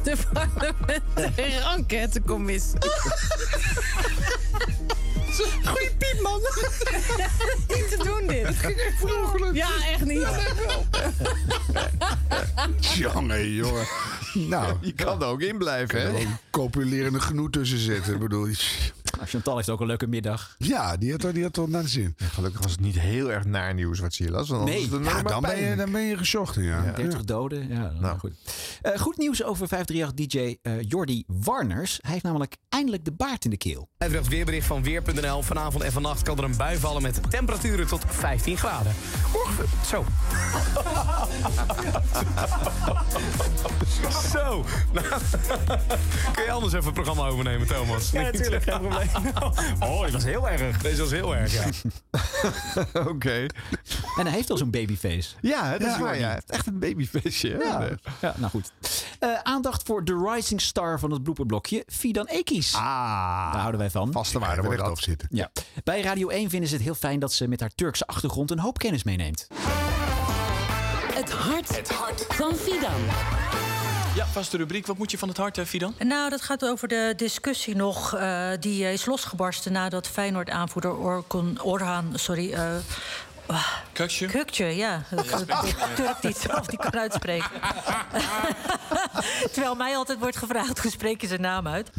de 0.03 0.17
parlementaire 0.33 1.69
enquêtecommissie. 1.77 2.79
Goeie 5.65 5.91
piep, 5.99 6.21
man. 6.23 6.41
niet 7.77 7.89
te 7.91 7.97
doen, 8.05 8.27
dit. 8.27 8.47
Het 8.47 8.57
ging 8.57 8.77
echt 8.77 8.97
vrolijk. 8.99 9.55
Ja, 9.57 9.69
echt 9.93 10.05
niet. 10.05 10.29
Jongen, 12.99 13.53
jongen. 13.53 13.87
Nou, 14.35 14.77
je 14.81 14.93
kan 14.93 15.23
er 15.23 15.29
ook 15.29 15.41
in 15.41 15.59
blijven, 15.59 16.01
hè? 16.01 16.21
Een 16.21 16.37
copulerende 16.51 17.21
genoeg 17.21 17.51
tussen 17.51 17.79
zitten. 17.79 18.19
Bedoel, 18.19 18.49
Chantal 19.25 19.57
heeft 19.57 19.69
ook 19.69 19.81
een 19.81 19.87
leuke 19.87 20.07
middag. 20.07 20.55
Ja, 20.59 20.97
die 20.97 21.11
had, 21.13 21.35
die 21.35 21.43
had 21.43 21.53
toch 21.53 21.69
naar 21.69 21.83
de 21.83 21.89
zin. 21.89 22.15
Gelukkig 22.17 22.63
was 22.63 22.71
het 22.73 22.81
niet 22.81 22.99
heel 22.99 23.33
erg 23.33 23.45
naar 23.45 23.75
nieuws 23.75 23.99
wat 23.99 24.15
ze 24.15 24.23
hier 24.23 24.33
las. 24.33 24.49
want 24.49 24.65
Nee. 24.65 24.89
Ja, 25.03 25.23
Dan 25.23 25.43
ben, 25.43 25.63
je, 25.63 25.77
dan 25.77 25.93
ben 25.93 26.03
je 26.03 26.17
gezocht, 26.17 26.55
ja. 26.55 26.93
30 26.93 27.25
doden. 27.25 27.69
Ja, 27.69 27.93
Nou. 28.01 28.19
goed. 28.19 28.33
Eh, 28.83 28.99
goed 28.99 29.17
nieuws 29.17 29.43
over 29.43 29.69
538-DJ 29.69 30.57
eh 30.63 30.73
Jordi 30.81 31.25
Warners. 31.27 31.99
Hij 32.01 32.13
heeft 32.13 32.25
namelijk 32.25 32.57
eindelijk 32.69 33.05
de 33.05 33.13
baard 33.13 33.45
in 33.45 33.51
de 33.51 33.57
keel. 33.57 33.89
Even 33.99 34.17
het 34.17 34.29
weerbericht 34.29 34.67
van 34.67 34.83
Weer.nl. 34.83 35.20
Vanavond 35.29 35.83
en 35.83 35.93
vannacht 35.93 36.23
kan 36.23 36.39
er 36.39 36.45
een 36.45 36.57
bui 36.57 36.79
vallen 36.79 37.03
met 37.03 37.21
temperaturen 37.31 37.87
tot 37.87 38.05
15 38.09 38.57
graden. 38.59 38.93
Morgen, 39.33 39.65
zo. 39.87 40.05
Zo. 44.33 44.65
Nou, 44.93 45.07
kun 46.35 46.45
je 46.45 46.51
anders 46.51 46.73
even 46.73 46.85
het 46.85 46.95
programma 46.95 47.27
overnemen, 47.27 47.67
Thomas? 47.67 48.11
Ja, 48.11 48.23
natuurlijk, 48.23 48.63
geen 48.63 48.79
probleem. 48.81 49.09
Oh, 49.91 50.03
dit 50.05 50.13
was 50.13 50.25
heel 50.25 50.49
erg. 50.49 50.79
Deze 50.83 51.01
was 51.01 51.11
heel 51.11 51.37
erg, 51.37 51.53
ja. 51.53 51.65
Oké. 53.01 53.47
En 54.19 54.27
hij 54.27 54.31
heeft 54.31 54.51
al 54.51 54.57
zo'n 54.57 54.71
babyface. 54.71 55.35
Ja, 55.41 55.71
dat 55.71 55.81
is 55.81 55.87
Ja. 55.87 55.99
waar. 56.01 56.15
Ja. 56.19 56.25
Hij 56.25 56.33
heeft 56.33 56.51
echt 56.51 56.67
een 56.67 57.09
hè? 57.41 57.49
Ja, 57.49 57.89
ja 58.21 58.35
nou 58.37 58.51
goed. 58.51 58.73
Eh, 59.19 59.29
aandacht 59.43 59.83
voor 59.87 60.05
de 60.05 60.31
rising 60.35 60.61
star 60.61 60.99
van 60.99 61.11
het 61.11 61.23
blooperblokje, 61.23 61.85
Fidan 61.87 62.27
Ekis. 62.27 62.75
Ah, 62.75 62.83
Daar 63.53 63.61
houden 63.61 63.81
wij 63.81 63.91
van. 63.91 64.13
Vaste 64.13 64.39
waarde 64.39 64.63
wordt 64.63 64.79
dat. 64.79 65.09
Zitten. 65.11 65.29
Ja. 65.31 65.51
Bij 65.85 66.01
Radio 66.01 66.29
1 66.29 66.51
vinden 66.51 66.69
ze 66.69 66.75
het 66.75 66.85
heel 66.85 66.95
fijn 66.95 67.21
dat 67.21 67.33
ze 67.33 67.49
met 67.49 67.61
haar 67.61 67.75
Turkse 67.75 68.07
achtergrond 68.07 68.51
een 68.51 68.59
hoop 68.59 68.79
kennis 68.79 69.05
meeneemt. 69.05 69.47
Het 71.15 71.31
hart, 71.31 71.83
van 72.29 72.55
Fidan. 72.55 73.01
Ja, 74.15 74.27
vaste 74.27 74.57
rubriek. 74.57 74.87
Wat 74.87 74.99
moet 74.99 75.11
je 75.11 75.19
van 75.19 75.29
het 75.29 75.37
hart, 75.37 75.57
hè, 75.57 75.67
Fidan? 75.67 75.95
Nou, 75.99 76.31
dat 76.31 76.41
gaat 76.41 76.65
over 76.65 76.89
de 76.89 77.13
discussie 77.17 77.77
nog 77.77 78.15
eh, 78.15 78.49
die 78.61 78.93
is 78.93 79.07
losgebarsten 79.07 79.73
nadat 79.73 80.09
Feyenoord-aanvoerder 80.09 80.97
Orhan, 81.63 82.13
sorry, 82.15 82.55
eh 83.51 83.67
Kukje? 83.93 84.27
Kukje, 84.27 84.65
ja. 84.65 85.03
Dat 85.11 85.25
is 85.25 85.31
Turk 85.95 86.21
die 86.21 86.31
het 86.31 86.39
zelf 86.39 86.71
niet 86.71 86.81
kan 86.81 86.99
uitspreken. 86.99 87.51
Terwijl 89.53 89.75
mij 89.75 89.97
altijd 89.97 90.19
wordt 90.19 90.37
gevraagd, 90.37 90.79
hoe 90.79 90.91
spreek 90.91 91.21
je 91.21 91.27
zijn 91.27 91.41
naam 91.41 91.67
uit? 91.67 91.91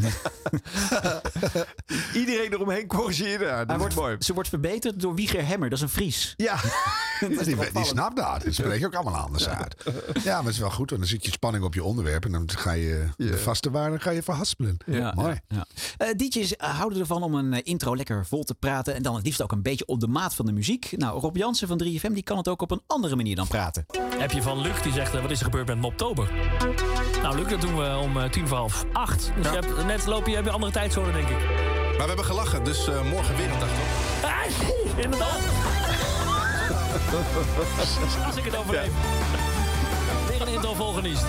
Iedereen 2.14 2.54
eromheen 2.54 2.88
corrigeren. 2.88 3.47
Ja, 3.47 3.56
Hij 3.56 3.66
dat 3.66 3.78
wordt, 3.78 3.93
is 3.93 3.99
mooi. 3.99 4.16
Ze 4.20 4.34
wordt 4.34 4.49
verbeterd 4.49 4.99
door 5.02 5.16
Wieger 5.16 5.45
Hemmer, 5.45 5.70
dat 5.70 5.78
is 5.78 5.84
een 5.84 5.89
Fries. 5.89 6.34
Ja. 6.38 6.56
Ja, 7.30 7.43
die, 7.43 7.56
die 7.74 7.86
snapt 7.86 8.16
dat. 8.16 8.43
Dat 8.43 8.54
spreek 8.54 8.80
je 8.80 8.86
ook 8.86 8.95
allemaal 8.95 9.22
anders 9.22 9.47
uit. 9.47 9.76
Ja, 10.24 10.36
maar 10.36 10.43
het 10.43 10.54
is 10.54 10.60
wel 10.60 10.70
goed. 10.72 10.89
Want 10.89 11.02
dan 11.02 11.10
zit 11.10 11.26
je 11.26 11.32
spanning 11.32 11.64
op 11.64 11.74
je 11.74 11.84
onderwerp. 11.84 12.26
En 12.26 12.32
dan 12.32 12.49
ga 12.49 12.72
je 12.72 13.08
de 13.18 13.38
vaste 13.38 13.72
waarde 13.72 13.99
ga 13.99 14.10
je 14.10 14.24
verhaspelen. 14.24 14.78
Ja, 14.86 15.12
Mooi. 15.16 15.39
Ja, 15.47 15.66
ja. 15.97 15.97
Eh, 15.97 16.16
DJ's 16.16 16.54
houden 16.58 16.99
ervan 16.99 17.24
om 17.24 17.36
een 17.36 17.54
eh, 17.54 17.60
intro 17.64 17.95
lekker 17.95 18.26
vol 18.26 18.43
te 18.43 18.54
praten. 18.54 18.95
En 18.95 19.04
dan 19.04 19.16
het 19.16 19.26
liefst 19.26 19.41
ook 19.41 19.52
een 19.52 19.62
beetje 19.62 19.86
op 19.86 19.99
de 19.99 20.08
maat 20.08 20.36
van 20.36 20.45
de 20.45 20.52
muziek. 20.52 20.93
Nou, 20.97 21.20
Rob 21.20 21.38
Jansen 21.42 21.68
van 21.68 21.82
3FM 21.84 22.14
die 22.14 22.24
kan 22.24 22.38
het 22.38 22.48
ook 22.48 22.62
op 22.62 22.72
een 22.72 22.82
andere 22.88 23.16
manier 23.16 23.36
dan 23.36 23.48
praten. 23.48 23.86
Heb 24.18 24.32
je 24.32 24.42
van 24.42 24.62
Luc 24.62 24.82
die 24.82 24.94
zegt: 24.94 25.14
eh, 25.14 25.22
Wat 25.22 25.32
is 25.32 25.39
er 25.39 25.46
gebeurd 25.46 25.68
met 25.68 25.78
Moptober? 25.78 26.30
Nou, 27.22 27.36
Luc, 27.36 27.50
dat 27.50 27.62
doen 27.62 27.78
we 27.78 27.98
om 28.02 28.18
eh, 28.18 28.30
tien 28.30 28.48
voor 28.48 28.58
half 28.58 28.86
acht. 28.94 29.32
Dus 29.36 29.46
je 29.46 29.52
hebt, 29.52 29.86
net 29.86 30.06
loop 30.06 30.28
je, 30.28 30.36
heb 30.36 30.46
je 30.46 30.52
andere 30.52 30.72
tijdzone, 30.72 31.12
denk 31.12 31.28
ik. 31.28 31.38
Maar 31.38 31.98
we 31.98 32.04
hebben 32.08 32.26
gelachen, 32.26 32.64
dus 32.64 32.88
eh, 32.88 33.02
morgen 33.10 33.36
weer 33.38 33.52
een 33.52 33.60
dag 33.60 33.70
toch? 33.70 34.30
Ah, 34.30 34.46
inderdaad. 35.04 35.39
Als 38.26 38.36
ik 38.36 38.44
het 38.44 38.56
overleef. 38.58 38.92
Weer 40.28 40.42
een 40.42 40.48
intro 40.54 40.74
volgeniest. 40.74 41.24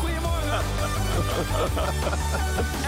Goedemorgen. 0.00 0.58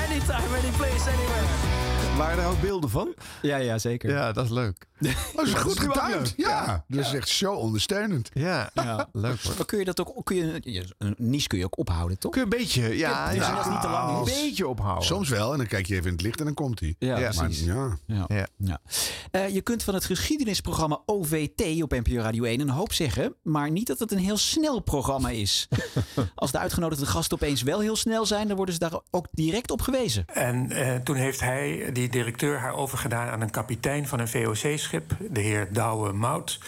Anytime, 0.07 0.57
any 0.59 0.71
place, 0.77 1.11
anywhere. 1.11 1.86
Waren 2.17 2.45
er 2.45 2.51
ook 2.51 2.61
beelden 2.61 2.91
van? 2.91 3.15
Ja, 3.43 3.57
ja, 3.57 3.79
zeker. 3.79 4.11
Ja, 4.11 4.33
dat 4.33 4.45
is 4.45 4.51
leuk. 4.51 4.87
Dat 5.37 5.47
is 5.47 5.53
goed 5.55 5.77
Dat 5.77 5.83
is 5.83 5.93
getuigd. 5.93 6.35
leuk. 6.37 6.47
Ja, 6.47 6.85
dus 6.89 7.13
echt 7.15 7.29
zo 7.29 7.53
ondersteunend. 7.55 8.31
Ja, 8.33 8.71
Ja. 8.75 9.09
leuk 9.13 9.43
hoor. 9.43 9.55
Maar 9.57 9.67
kun 9.67 9.79
je 9.79 9.85
dat 9.85 10.01
ook, 10.01 10.25
kun 10.25 10.37
je, 10.37 10.85
een 10.99 11.15
nies 11.19 11.47
kun 11.47 11.59
je 11.59 11.65
ook 11.65 11.79
ophouden, 11.79 12.19
toch? 12.19 12.31
Kun 12.33 12.41
je 12.41 12.47
een 12.53 12.59
beetje, 12.59 12.97
ja, 12.97 13.27
Dus 13.31 13.37
ja, 13.47 13.69
niet 13.71 13.81
te 13.81 13.89
lang 13.89 14.19
een 14.19 14.27
is. 14.27 14.43
beetje 14.43 14.69
ophouden. 14.69 15.05
Soms 15.05 15.29
wel. 15.29 15.53
En 15.53 15.59
dan 15.59 15.67
kijk 15.67 15.87
je 15.87 15.95
even 15.95 16.07
in 16.07 16.13
het 16.13 16.23
licht 16.23 16.39
en 16.39 16.45
dan 16.45 16.55
komt 16.55 16.81
hij. 16.81 16.95
Ja, 16.99 17.19
maar, 17.19 17.33
precies. 17.45 17.65
ja. 17.65 17.99
Ja. 18.07 18.25
Ja. 18.29 18.47
Ja. 18.57 18.81
Eh, 19.31 19.49
je 19.55 19.61
kunt 19.61 19.83
van 19.83 19.95
het 19.95 20.05
geschiedenisprogramma 20.05 21.01
OVT 21.07 21.83
op 21.83 21.91
NPO 21.91 22.15
Radio 22.21 22.45
1 22.45 22.61
een 22.61 22.69
hoop 22.69 22.93
zeggen, 22.93 23.35
maar 23.43 23.71
niet 23.71 23.87
dat 23.87 23.99
het 23.99 24.13
een 24.13 24.19
heel 24.19 24.37
snel 24.37 24.81
programma 24.81 25.29
is. 25.31 25.69
Als 26.35 26.51
de 26.53 26.59
uitgenodigde 26.59 27.07
gasten 27.07 27.37
opeens 27.37 27.63
wel 27.63 27.81
heel 27.81 27.97
snel 27.97 28.27
zijn, 28.27 28.47
dan 28.49 28.57
worden 28.57 28.75
ze 28.75 28.81
daar 28.81 29.01
ook 29.11 29.27
direct 29.33 29.71
op 29.71 29.81
gewezen. 29.83 30.25
En 30.27 30.71
eh, 30.71 30.95
toen 30.95 31.17
heeft 31.17 31.41
hij, 31.41 31.91
die 31.93 32.03
directeur, 32.09 32.59
haar 32.59 32.75
overgedaan 32.75 33.29
aan 33.29 33.41
een 33.41 33.51
kapitein 33.51 34.09
van 34.09 34.19
een 34.21 34.29
VOC-schip, 34.29 35.13
de 35.31 35.41
heer 35.41 35.69
Douwe 35.73 36.13
Mout. 36.13 36.59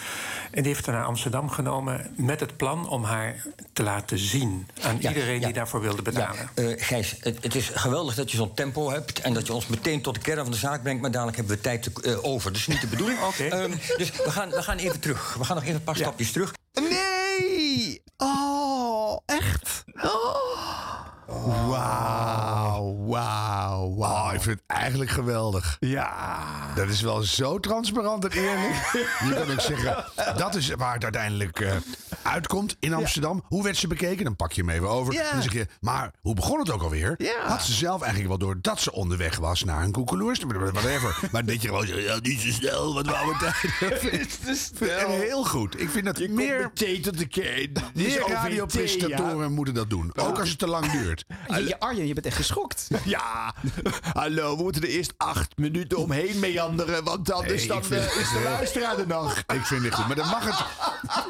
En 0.51 0.63
die 0.63 0.73
heeft 0.73 0.87
haar 0.87 0.95
naar 0.95 1.05
Amsterdam 1.05 1.51
genomen 1.51 2.11
met 2.17 2.41
het 2.41 2.57
plan 2.57 2.89
om 2.89 3.05
haar 3.05 3.43
te 3.73 3.83
laten 3.83 4.19
zien 4.19 4.69
aan 4.83 4.97
Ja, 5.01 5.09
iedereen 5.09 5.41
ja. 5.41 5.45
die 5.45 5.55
daarvoor 5.55 5.81
wilde 5.81 6.03
betalen. 6.03 6.51
Ja, 6.55 6.63
eh, 6.63 6.85
Gijs, 6.85 7.17
het, 7.21 7.39
het 7.43 7.55
is 7.55 7.71
geweldig 7.75 8.15
dat 8.15 8.31
je 8.31 8.37
zo'n 8.37 8.55
tempo 8.55 8.91
hebt 8.91 9.21
en 9.21 9.33
dat 9.35 9.47
je 9.47 9.53
ons 9.53 9.67
meteen 9.67 10.03
tot 10.03 10.15
de 10.15 10.21
kern 10.21 10.43
van 10.43 10.51
de 10.51 10.57
zaak 10.59 10.83
brengt, 10.83 11.01
maar 11.03 11.11
dadelijk 11.11 11.37
hebben 11.37 11.57
we 11.57 11.63
tijd 11.63 11.83
te- 11.83 12.03
eh, 12.03 12.25
over. 12.25 12.51
Dat 12.53 12.61
is 12.61 12.67
niet 12.67 12.81
de 12.81 12.87
bedoeling. 12.87 13.19
Ehm, 13.39 13.71
dus 13.97 14.11
we 14.11 14.31
gaan, 14.31 14.51
we 14.51 14.63
gaan 14.63 14.77
even 14.77 15.01
terug. 15.01 15.35
We 15.39 15.45
gaan 15.45 15.57
nog 15.57 15.65
even 15.65 15.77
een 15.77 15.83
paar 15.85 15.97
stapjes 15.97 16.33
terug. 16.33 16.53
Nee! 16.73 18.03
Oh, 18.17 19.19
echt? 19.27 19.85
Oh. 20.03 20.98
Wauw, 21.29 22.97
wauw, 23.07 23.95
wauw. 23.95 24.29
Oh, 24.29 24.35
ik 24.35 24.43
vind 24.43 24.61
het 24.67 24.79
eigenlijk 24.79 25.11
geweldig. 25.11 25.77
Ja. 25.81 26.47
Dat 26.75 26.89
is 26.89 27.01
wel 27.01 27.23
zo 27.23 27.59
transparant 27.59 28.25
en 28.25 28.31
eerlijk. 28.31 28.75
Je 29.25 29.35
kan 29.35 29.51
ook 29.51 29.61
zeggen, 29.61 30.05
dat 30.37 30.55
is 30.55 30.71
waar 30.71 30.95
het 30.95 31.03
uiteindelijk 31.03 31.61
eh, 31.61 31.73
uitkomt 32.23 32.77
in 32.81 32.95
Amsterdam. 32.95 33.43
Hoe 33.47 33.63
werd 33.63 33.77
ze 33.77 33.87
bekeken? 33.87 34.25
Dan 34.25 34.37
pak 34.37 34.53
je 34.53 34.61
hem 34.61 34.71
even 34.71 34.89
over. 34.89 35.15
En 35.15 35.27
dan 35.33 35.43
zeg 35.43 35.53
je, 35.53 35.67
maar 35.81 36.13
hoe 36.21 36.35
begon 36.35 36.59
het 36.59 36.71
ook 36.71 36.83
alweer? 36.83 37.17
Had 37.47 37.63
ze 37.63 37.73
zelf 37.73 38.01
eigenlijk 38.01 38.29
wel 38.29 38.39
door 38.39 38.59
dat 38.61 38.81
ze 38.81 38.93
onderweg 38.93 39.37
was 39.37 39.65
naar 39.65 39.83
een 39.83 39.93
koekeloers? 39.93 40.39
Whatever. 40.39 41.19
maar 41.33 41.45
dat 41.45 41.63
je 41.63 41.69
gewoon 41.69 41.87
zegt, 41.87 42.03
ja, 42.03 42.19
niet 42.23 42.41
zo 42.41 42.51
snel, 42.51 42.95
wat 42.95 43.07
wou 43.07 43.39
tijd. 43.39 43.57
Vind 44.75 44.91
ik 44.91 45.07
heel 45.07 45.45
goed. 45.45 45.81
Ik 45.81 45.91
vind 45.91 46.05
dat 46.05 46.29
meer... 46.29 46.61
meteen 46.61 47.03
tot 47.03 47.19
de 47.19 47.27
kern. 47.27 47.73
Meer 47.95 48.29
radiopresentatoren 48.29 49.53
moeten 49.53 49.75
dat 49.75 49.91
doen. 49.91 50.11
Ook 50.15 50.39
als 50.39 50.49
het 50.49 50.59
te 50.59 50.67
lang 50.67 50.91
duurt. 50.91 51.18
Je, 51.49 51.65
je 51.67 51.81
Arjen, 51.81 52.07
je 52.07 52.15
bent 52.15 52.27
echt 52.27 52.37
geschokt. 52.37 52.89
Ja, 53.05 53.55
hallo, 54.13 54.57
we 54.57 54.63
moeten 54.63 54.83
er 54.83 54.89
eerst 54.89 55.13
acht 55.17 55.57
minuten 55.57 55.99
omheen 55.99 56.39
meanderen, 56.39 57.05
want 57.05 57.33
anders 57.33 57.59
Nee, 57.59 57.69
dan 57.69 57.85
vind 57.85 58.01
eh, 58.01 58.07
is 58.21 58.29
de 58.31 58.39
heel- 58.39 58.43
luisteraar 58.51 58.99
er 58.99 59.07
nog. 59.07 59.39
Ik 59.59 59.65
vind 59.67 59.85
het 59.85 59.95
goed. 59.95 60.07
Maar 60.07 60.17
dan 60.17 60.29
mag 60.29 60.45
het, 60.45 60.65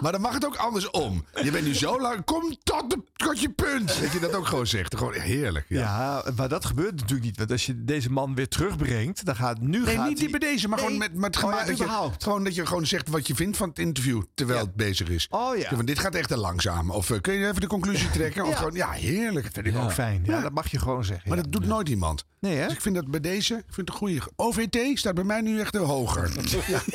maar 0.01 0.13
dan 0.13 0.21
mag 0.21 0.33
het 0.35 0.47
ook 0.47 0.57
anders 0.57 0.85
eens 0.85 0.93
om. 1.05 1.25
Je 1.43 1.51
bent 1.51 1.65
nu 1.65 1.75
zo 1.75 2.01
lang. 2.01 2.25
Kom 2.25 2.57
tot, 2.63 2.91
de, 2.91 2.99
tot 3.17 3.41
je 3.41 3.51
punt. 3.51 4.01
Dat 4.01 4.13
je 4.13 4.19
dat 4.21 4.35
ook 4.35 4.47
gewoon 4.47 4.67
zegt. 4.67 4.97
Gewoon 4.97 5.13
heerlijk. 5.13 5.65
Ja. 5.69 5.79
Ja, 5.79 6.33
maar 6.37 6.49
dat 6.49 6.65
gebeurt 6.65 6.93
natuurlijk 6.95 7.23
niet. 7.23 7.37
Want 7.39 7.51
als 7.51 7.67
je 7.67 7.85
deze 7.85 8.11
man 8.11 8.35
weer 8.35 8.49
terugbrengt, 8.49 9.25
dan 9.25 9.37
gaat 9.37 9.61
nu 9.61 9.85
Nee, 9.85 9.97
gaat 9.97 10.09
niet 10.09 10.19
die 10.19 10.31
bij 10.31 10.39
deze, 10.39 10.69
maar 10.69 10.79
gewoon 10.79 10.99
met, 10.99 11.15
met 11.15 11.37
Oh 11.45 11.51
ja, 11.51 11.65
je, 11.67 12.13
gewoon 12.19 12.45
dat 12.45 12.55
je 12.55 12.67
gewoon 12.67 12.87
zegt 12.87 13.09
wat 13.09 13.27
je 13.27 13.35
vindt 13.35 13.57
van 13.57 13.69
het 13.69 13.79
interview 13.79 14.23
terwijl 14.35 14.61
het 14.61 14.75
bezig 14.75 15.09
is. 15.09 15.27
Oh 15.31 15.57
ja. 15.57 15.75
want 15.75 15.87
dit 15.87 15.99
gaat 15.99 16.15
echt 16.15 16.29
te 16.29 16.37
langzaam. 16.37 16.91
Of 16.91 17.11
eh, 17.11 17.21
kun 17.21 17.35
je 17.35 17.49
even 17.49 17.61
de 17.61 17.67
conclusie 17.67 18.11
trekken? 18.11 18.45
Of 18.49 18.55
gewoon, 18.57 18.75
ja, 18.75 18.91
heerlijk. 18.91 19.49
vind 19.53 19.67
ik 19.67 19.73
ook 19.83 19.93
fijn. 19.93 20.23
Ja, 20.25 20.41
dat 20.41 20.53
mag 20.53 20.71
je 20.71 20.79
gewoon 20.79 21.05
zeggen. 21.05 21.29
Maar 21.29 21.43
dat 21.43 21.53
doet 21.53 21.67
nooit 21.67 21.89
iemand. 21.89 22.25
Nee, 22.41 22.57
hè? 22.57 22.65
Dus 22.65 22.73
ik 22.75 22.81
vind 22.81 22.95
dat 22.95 23.11
bij 23.11 23.21
deze, 23.21 23.55
ik 23.55 23.65
vind 23.67 23.77
het 23.77 23.89
een 23.89 23.95
goede. 23.95 24.21
OVT 24.37 24.99
staat 24.99 25.15
bij 25.15 25.25
mij 25.25 25.41
nu 25.41 25.61
echt 25.61 25.77
hoger. 25.77 26.31
Ja. 26.67 26.81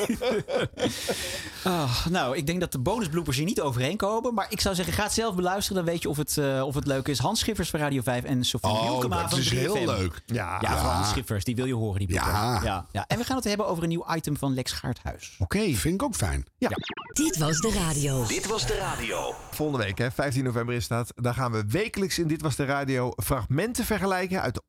Ah, 1.63 2.05
nou, 2.05 2.37
ik 2.37 2.45
denk 2.45 2.59
dat 2.59 2.71
de 2.71 2.79
bonusbloopers 2.79 3.37
hier 3.37 3.45
niet 3.45 3.61
overheen 3.61 3.97
komen. 3.97 4.33
Maar 4.33 4.45
ik 4.49 4.61
zou 4.61 4.75
zeggen, 4.75 4.93
ga 4.93 5.03
het 5.03 5.13
zelf 5.13 5.35
beluisteren. 5.35 5.83
Dan 5.83 5.93
weet 5.93 6.01
je 6.01 6.09
of 6.09 6.17
het, 6.17 6.37
eh, 6.37 6.63
of 6.65 6.75
het 6.75 6.85
leuk 6.87 7.07
is. 7.07 7.19
Hans 7.19 7.39
Schiffers 7.39 7.69
van 7.69 7.79
Radio 7.79 8.01
5 8.01 8.23
en 8.23 8.43
Sofie 8.43 8.69
Oh, 8.69 8.81
Hielkema 8.81 9.21
dat 9.21 9.29
van 9.29 9.39
is 9.39 9.47
3FM. 9.49 9.55
heel 9.57 9.85
leuk. 9.85 10.21
Ja. 10.25 10.57
Ja. 10.61 10.75
Hans 10.75 11.09
Schiffers. 11.09 11.43
Die 11.43 11.55
wil 11.55 11.65
je 11.65 11.73
horen, 11.73 11.99
die 11.99 12.07
blooper. 12.07 12.31
Ja. 12.31 12.59
Ja, 12.63 12.85
ja. 12.91 13.05
En 13.07 13.17
we 13.17 13.23
gaan 13.23 13.35
het 13.35 13.45
hebben 13.45 13.67
over 13.67 13.83
een 13.83 13.89
nieuw 13.89 14.05
item 14.15 14.37
van 14.37 14.53
Lex 14.53 14.71
Gaarthuis. 14.71 15.35
Oké. 15.39 15.73
Vind 15.73 15.93
ik 15.93 16.03
ook 16.03 16.15
fijn. 16.15 16.45
Ja. 16.57 16.69
Dit 17.13 17.37
was 17.37 17.57
de 17.59 17.71
radio. 17.71 18.25
Dit 18.27 18.47
was 18.47 18.67
de 18.67 18.75
radio. 18.77 19.35
Volgende 19.51 19.83
week, 19.85 19.97
hè, 19.97 20.11
15 20.11 20.43
november 20.43 20.75
is 20.75 20.87
dat. 20.87 21.11
Dan 21.15 21.33
gaan 21.33 21.51
we 21.51 21.63
wekelijks 21.67 22.19
in 22.19 22.27
Dit 22.27 22.41
Was 22.41 22.55
De 22.55 22.65
Radio 22.65 23.11
fragmenten 23.23 23.85
vergelijken 23.85 24.41
uit 24.41 24.53
de 24.53 24.61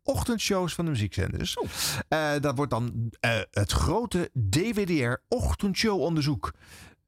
van 0.72 0.84
de 0.84 0.90
muziekzenders. 0.90 1.56
Eh, 2.08 2.30
dat 2.40 2.56
wordt 2.56 2.70
dan 2.70 3.12
eh, 3.20 3.40
het 3.50 3.72
grote 3.72 4.30
DWDR 4.50 5.14
ochtendshow 5.28 6.00
onderzoek. 6.00 6.52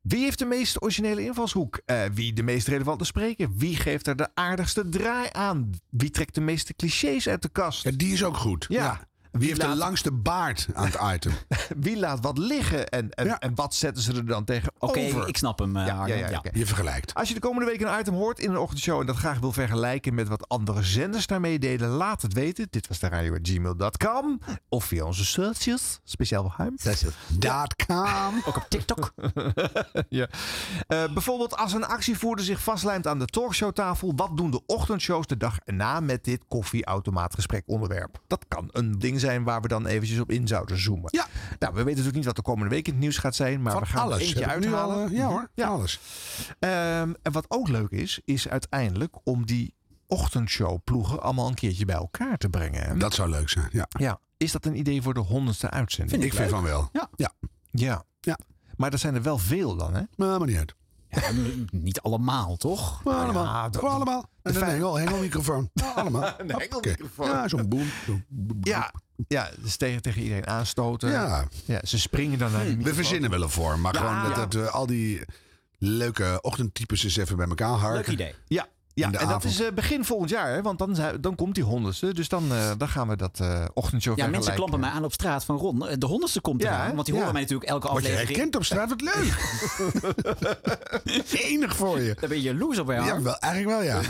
Wie 0.01 0.23
heeft 0.23 0.39
de 0.39 0.45
meest 0.45 0.83
originele 0.83 1.25
invalshoek? 1.25 1.81
Eh, 1.85 2.03
wie 2.13 2.33
de 2.33 2.43
meest 2.43 2.69
relevante 2.69 3.05
spreker? 3.05 3.49
Wie 3.57 3.77
geeft 3.77 4.07
er 4.07 4.17
de 4.17 4.29
aardigste 4.35 4.89
draai 4.89 5.29
aan? 5.33 5.71
Wie 5.91 6.11
trekt 6.11 6.35
de 6.35 6.41
meeste 6.41 6.75
clichés 6.75 7.29
uit 7.29 7.43
de 7.43 7.49
kast? 7.49 7.83
Ja, 7.83 7.91
die 7.91 8.13
is 8.13 8.25
ook 8.25 8.37
goed. 8.37 8.67
Ja. 8.69 9.09
Wie 9.39 9.49
heeft 9.49 9.61
de 9.61 9.77
langste 9.77 10.13
baard 10.13 10.67
aan 10.73 10.85
het 10.85 10.99
item? 11.15 11.33
Wie 11.87 11.99
laat 11.99 12.19
wat 12.21 12.39
liggen 12.39 12.89
en, 12.89 13.11
en, 13.11 13.39
en 13.39 13.55
wat 13.55 13.75
zetten 13.75 14.03
ze 14.03 14.13
er 14.13 14.27
dan 14.27 14.45
tegenover? 14.45 14.77
Oké, 14.79 15.27
ik 15.27 15.37
snap 15.37 15.59
hem, 15.59 15.77
eh, 15.77 15.87
Ja, 15.87 16.07
ja, 16.07 16.15
ja, 16.15 16.29
Ja. 16.31 16.39
oké. 16.39 16.51
Je 16.53 16.67
vergelijkt. 16.67 17.15
Als 17.15 17.29
je 17.29 17.35
de 17.35 17.41
komende 17.41 17.71
week 17.71 17.81
een 17.81 18.01
item 18.01 18.15
hoort 18.15 18.39
in 18.39 18.51
een 18.51 18.59
ochtendshow 18.59 19.01
en 19.01 19.07
dat 19.07 19.17
graag 19.17 19.39
wil 19.39 19.53
vergelijken 19.53 20.15
met 20.15 20.29
wat 20.29 20.49
andere 20.49 20.83
zenders 20.83 21.27
daarmee 21.27 21.59
deden, 21.59 21.89
laat 21.89 22.23
het 22.23 22.33
weten. 22.33 22.67
Dit 22.71 22.89
was 22.89 22.99
de 22.99 23.09
radio.gmail.com 23.09 24.41
of 24.69 24.85
via 24.85 25.05
onze 25.05 25.25
socials, 25.25 26.01
speciaal 26.05 26.43
voor 26.43 26.55
hem. 26.57 26.77
Dot.com. 27.29 28.43
Ook 28.47 28.57
op 28.57 28.67
TikTok. 28.69 29.13
ja. 30.09 30.29
Eh, 30.87 31.05
bijvoorbeeld 31.13 31.57
als 31.57 31.73
een 31.73 31.85
actievoerder 31.87 32.45
zich 32.45 32.61
vastlijmt 32.61 33.07
aan 33.07 33.19
de 33.19 33.27
talkshowtafel, 33.27 34.13
wat 34.17 34.37
doen 34.37 34.51
de 34.51 34.61
ochtendshows 34.67 35.27
de 35.27 35.37
dag 35.37 35.59
erna 35.65 36.01
met 36.01 36.25
dit 36.25 36.41
koffieautomaatgesprek 36.49 37.63
onderwerp? 37.67 38.21
Dat 38.27 38.45
kan 38.49 38.69
een 38.73 38.99
ding 38.99 39.21
zijn 39.21 39.26
waar 39.45 39.61
we 39.61 39.69
dan 39.69 39.87
eventjes 39.87 40.19
op 40.21 40.31
in 40.31 40.47
zouden 40.47 40.79
zoomen. 40.81 41.09
Ja. 41.13 41.27
Nou, 41.59 41.73
we 41.73 41.79
weten 41.79 41.87
natuurlijk 41.87 42.15
niet 42.17 42.25
wat 42.25 42.37
de 42.37 42.43
komende 42.43 42.71
week 42.71 42.87
in 42.87 42.93
het 42.93 43.03
nieuws 43.03 43.19
gaat 43.19 43.35
zijn, 43.35 43.63
maar 43.63 43.73
Van 43.73 43.81
we 43.81 43.87
gaan 43.89 44.03
alles. 44.03 44.17
er 44.21 44.23
eentje 44.27 44.47
uithalen. 44.47 44.97
al, 44.97 45.09
ja 45.11 45.27
hoor, 45.29 45.49
Ja. 45.55 45.67
alles. 45.67 46.01
Ehm, 46.59 47.13
en 47.23 47.33
wat 47.33 47.45
ook 47.49 47.69
leuk 47.69 47.91
is, 47.91 48.21
is 48.25 48.49
uiteindelijk 48.49 49.17
om 49.25 49.47
die 49.47 49.75
ochtendshowploegen 50.07 51.23
allemaal 51.23 51.49
een 51.49 51.55
keertje 51.55 51.85
bij 51.85 51.95
elkaar 51.97 52.37
te 52.37 52.49
brengen. 52.49 52.99
Dat 52.99 53.15
zou 53.15 53.31
leuk 53.31 53.49
zijn. 53.49 53.69
Ja. 53.73 53.87
Ja, 53.89 54.19
is 54.37 54.53
dat 54.53 54.65
een 54.65 54.79
idee 54.79 55.03
voor 55.03 55.15
de 55.15 55.21
honderdste 55.21 55.71
uitzending? 55.71 56.23
ik 56.23 56.35
vind 56.35 56.51
van 56.51 56.63
wel. 56.63 56.89
Ja. 56.93 57.09
Ja. 57.17 57.33
Ja. 57.71 58.05
Ja. 58.21 58.39
Maar 58.77 58.93
er 58.93 58.99
zijn 58.99 59.15
er 59.15 59.23
wel 59.23 59.39
veel 59.39 59.77
dan, 59.77 59.95
hè? 59.95 60.03
Maar, 60.17 60.39
maar 60.39 60.47
niet 60.49 60.57
uit. 60.57 60.75
Ja, 61.09 61.21
niet 61.71 62.01
allemaal, 62.01 62.57
toch? 62.57 63.05
Maar 63.05 63.15
allemaal. 63.15 63.45
Ja, 63.45 63.69
dat- 63.69 63.83
allemaal. 63.83 64.31
En 64.43 64.53
een 64.53 64.59
fijn- 64.59 64.71
hengel, 64.71 64.99
hengelmicrofoon. 64.99 65.71
allemaal. 65.95 66.35
Een 66.39 66.51
hengelmicrofoon. 66.51 67.27
Ja, 67.29 67.49
zo'n 67.49 67.69
boom. 67.69 67.87
Zo'n 68.07 68.25
boem. 68.29 68.59
Ja, 68.63 68.93
ja 69.29 69.51
dus 69.59 69.77
tegen, 69.77 70.03
tegen 70.03 70.23
iedereen 70.23 70.47
aanstoten. 70.47 71.11
Ja. 71.11 71.49
Ja, 71.65 71.81
ze 71.85 71.99
springen 71.99 72.39
dan 72.39 72.53
naar 72.53 72.61
die 72.61 72.71
We 72.71 72.77
microfoon. 72.77 73.05
verzinnen 73.05 73.31
wel 73.31 73.43
een 73.43 73.51
vorm. 73.51 73.81
Maar 73.81 73.95
Ja. 73.95 74.01
gewoon 74.01 74.23
dat, 74.23 74.35
dat 74.53 74.63
we 74.63 74.71
al 74.71 74.87
die 74.87 75.21
leuke 75.79 76.39
ochtendtypes 76.43 77.05
eens 77.05 77.17
even 77.17 77.37
bij 77.37 77.47
elkaar 77.49 77.69
harken. 77.69 77.97
Leuk 78.15 78.21
idee. 78.21 78.35
Ja, 78.47 78.67
ja 78.97 79.13
en 79.13 79.29
dat 79.29 79.45
is 79.45 79.61
eh, 79.61 79.73
begin 79.73 80.05
volgend 80.05 80.31
jaar, 80.31 80.53
hè? 80.53 80.63
want 80.63 80.79
dan, 80.79 80.97
dan 81.21 81.35
komt 81.35 81.55
die 81.55 81.65
honderdste. 81.65 82.15
Dus 82.15 82.29
dan, 82.29 82.53
eh, 82.53 82.71
dan 82.79 82.89
gaan 82.89 83.09
we 83.09 83.17
dat 83.17 83.41
eh 83.41 83.65
ochtendshow 83.75 84.19
Ja, 84.19 84.27
mensen 84.27 84.55
klampen 84.55 84.81
mij 84.81 84.91
aan 84.91 85.05
op 85.05 85.13
straat 85.13 85.45
van 85.45 85.57
Ron. 85.57 85.79
De 85.99 86.07
honderdste 86.07 86.41
komt 86.41 86.63
Ja, 86.63 86.69
eraan. 86.69 86.95
Want 86.95 87.07
die 87.07 87.15
Ja. 87.15 87.21
horen 87.21 87.33
mij 87.35 87.43
natuurlijk 87.43 87.71
elke 87.71 87.89
Word 87.89 88.03
je 88.05 88.09
aflevering. 88.11 88.37
herkend 88.37 88.57
op 88.57 88.65
straat, 88.65 88.89
wat 88.89 89.01
leuk. 89.01 89.35
Enig 91.45 91.77
voor 91.77 92.01
je. 92.01 92.15
Daar 92.21 92.29
ben 92.29 92.37
je 92.39 92.43
jaloers 92.43 92.79
op, 92.79 92.87
hè? 92.87 92.95
Ja, 92.95 93.23
wel, 93.23 93.39
eigenlijk 93.39 93.79
wel, 93.79 93.83
ja. 93.87 94.01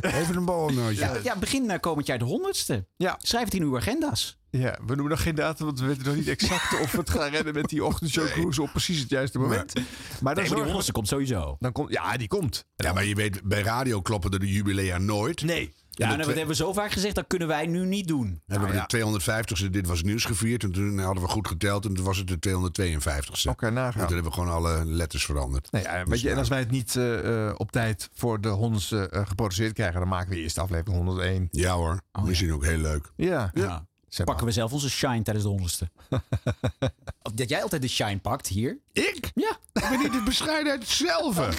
Even 0.20 0.36
een 0.36 0.44
borrelnootje. 0.44 1.00
Ja, 1.00 1.12
ja, 1.22 1.36
begin 1.36 1.80
komend 1.80 2.06
jaar 2.06 2.18
de 2.18 2.24
honderdste. 2.24 2.86
Ja. 2.96 3.18
Schrijf 3.22 3.44
het 3.44 3.54
in 3.54 3.62
uw 3.62 3.76
agenda's. 3.76 4.39
Ja, 4.50 4.78
we 4.86 4.94
noemen 4.94 5.08
nog 5.08 5.22
geen 5.22 5.34
datum, 5.34 5.66
want 5.66 5.80
we 5.80 5.86
weten 5.86 6.04
nog 6.06 6.14
niet 6.14 6.28
exact 6.28 6.80
of 6.80 6.92
we 6.92 6.98
het 6.98 7.10
gaan 7.10 7.30
redden 7.30 7.54
met 7.54 7.68
die 7.68 7.84
ochtendshow 7.84 8.26
cruise 8.26 8.62
op 8.62 8.70
precies 8.70 9.00
het 9.00 9.10
juiste 9.10 9.38
moment. 9.38 9.74
Maar 9.74 9.82
dan 9.82 9.84
Nee, 10.22 10.34
maar 10.34 10.44
die 10.74 10.82
we- 10.84 10.92
komt 10.92 11.08
sowieso. 11.08 11.56
dan 11.58 11.72
komt, 11.72 11.90
ja, 11.92 12.16
die 12.16 12.28
komt. 12.28 12.64
Ja, 12.76 12.92
maar 12.92 13.04
je 13.04 13.14
weet, 13.14 13.42
bij 13.42 13.62
radio 13.62 14.00
kloppen 14.00 14.30
de 14.30 14.52
jubilea 14.52 14.98
nooit. 14.98 15.42
Nee. 15.42 15.74
Ja, 15.90 16.06
de 16.08 16.14
nou, 16.14 16.26
dat 16.26 16.36
hebben 16.36 16.56
we 16.56 16.62
zo 16.62 16.72
vaak 16.72 16.92
gezegd, 16.92 17.14
dat 17.14 17.24
kunnen 17.26 17.48
wij 17.48 17.66
nu 17.66 17.86
niet 17.86 18.08
doen. 18.08 18.42
We 18.46 18.52
hebben 18.54 18.74
Nou 18.74 18.80
de 18.80 18.86
250ste 18.86 19.70
Dit 19.70 19.86
Was 19.86 20.02
Nieuws 20.02 20.24
gevierd. 20.24 20.62
En 20.62 20.72
toen 20.72 20.98
hadden 20.98 21.22
we 21.22 21.28
goed 21.28 21.48
geteld. 21.48 21.84
En 21.84 21.94
toen 21.94 22.04
was 22.04 22.18
het 22.18 22.28
de 22.28 22.38
252ste. 22.38 23.48
Oké, 23.50 23.66
En 23.66 23.72
nagaan. 23.72 23.92
toen 24.06 24.14
hebben 24.14 24.24
we 24.24 24.38
gewoon 24.38 24.48
alle 24.54 24.84
letters 24.84 25.24
veranderd. 25.24 25.72
Nee, 25.72 25.82
ja, 25.82 25.96
weet 25.96 26.06
Dus 26.06 26.20
je, 26.20 26.30
en 26.30 26.38
als 26.38 26.48
wij 26.48 26.58
het 26.58 26.70
niet 26.70 26.96
eh, 26.96 27.46
eh, 27.48 27.54
op 27.56 27.72
tijd 27.72 28.08
voor 28.14 28.40
de 28.40 28.48
honderdste 28.48 29.08
eh, 29.08 29.26
geproduceerd 29.26 29.72
krijgen, 29.72 30.00
dan 30.00 30.08
maken 30.08 30.30
we 30.30 30.36
eerst 30.40 30.58
aflevering 30.58 30.96
101. 30.96 31.48
Ja 31.50 31.72
hoor, 31.72 32.00
misschien 32.24 32.52
ook 32.52 32.64
heel 32.64 32.78
leuk. 32.78 33.12
Ja. 33.16 33.50
Ja. 33.54 33.88
Zeg 34.10 34.26
Pakken 34.26 34.46
we 34.46 34.52
zelf 34.52 34.72
onze 34.72 34.90
shine 34.90 35.22
tijdens 35.22 35.44
de 35.44 35.50
honderdste. 35.50 35.88
Of 37.22 37.32
dat 37.32 37.48
jij 37.48 37.62
altijd 37.62 37.82
de 37.82 37.88
shine 37.88 38.18
pakt 38.18 38.46
hier. 38.46 38.78
Ik? 38.92 39.30
Ja. 39.34 39.50
Ik 39.72 39.88
ben 39.88 39.98
niet 39.98 40.12
de 40.12 40.22
bescheidenheid 40.24 40.88
zelf. 40.88 41.36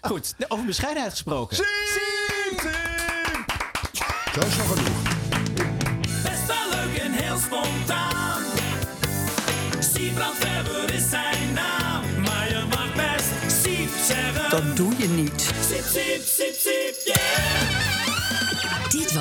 Goed, 0.00 0.34
over 0.48 0.64
bescheidenheid 0.64 1.12
gesproken. 1.12 1.56
Dat 4.32 4.46
is 4.46 4.56
nog 4.56 4.68
genoeg. 4.68 5.02
Best 6.22 6.46
wel 6.46 6.70
leuk 6.70 6.96
en 6.96 7.12
heel 7.12 7.38
spontaan. 7.38 8.42
Siebrand 9.78 10.38
Weber 10.38 10.94
is 10.94 11.10
zijn 11.10 11.52
naam. 11.52 12.20
Maar 12.20 12.48
je 12.48 12.64
mag 12.70 12.94
best 12.94 13.62
Siep 13.62 13.90
zeggen. 14.04 14.50
Dat 14.50 14.76
doe 14.76 14.92
je 14.98 15.08
niet. 15.08 15.40
Siep, 15.40 15.84
siep, 15.84 16.22
siep, 16.22 16.54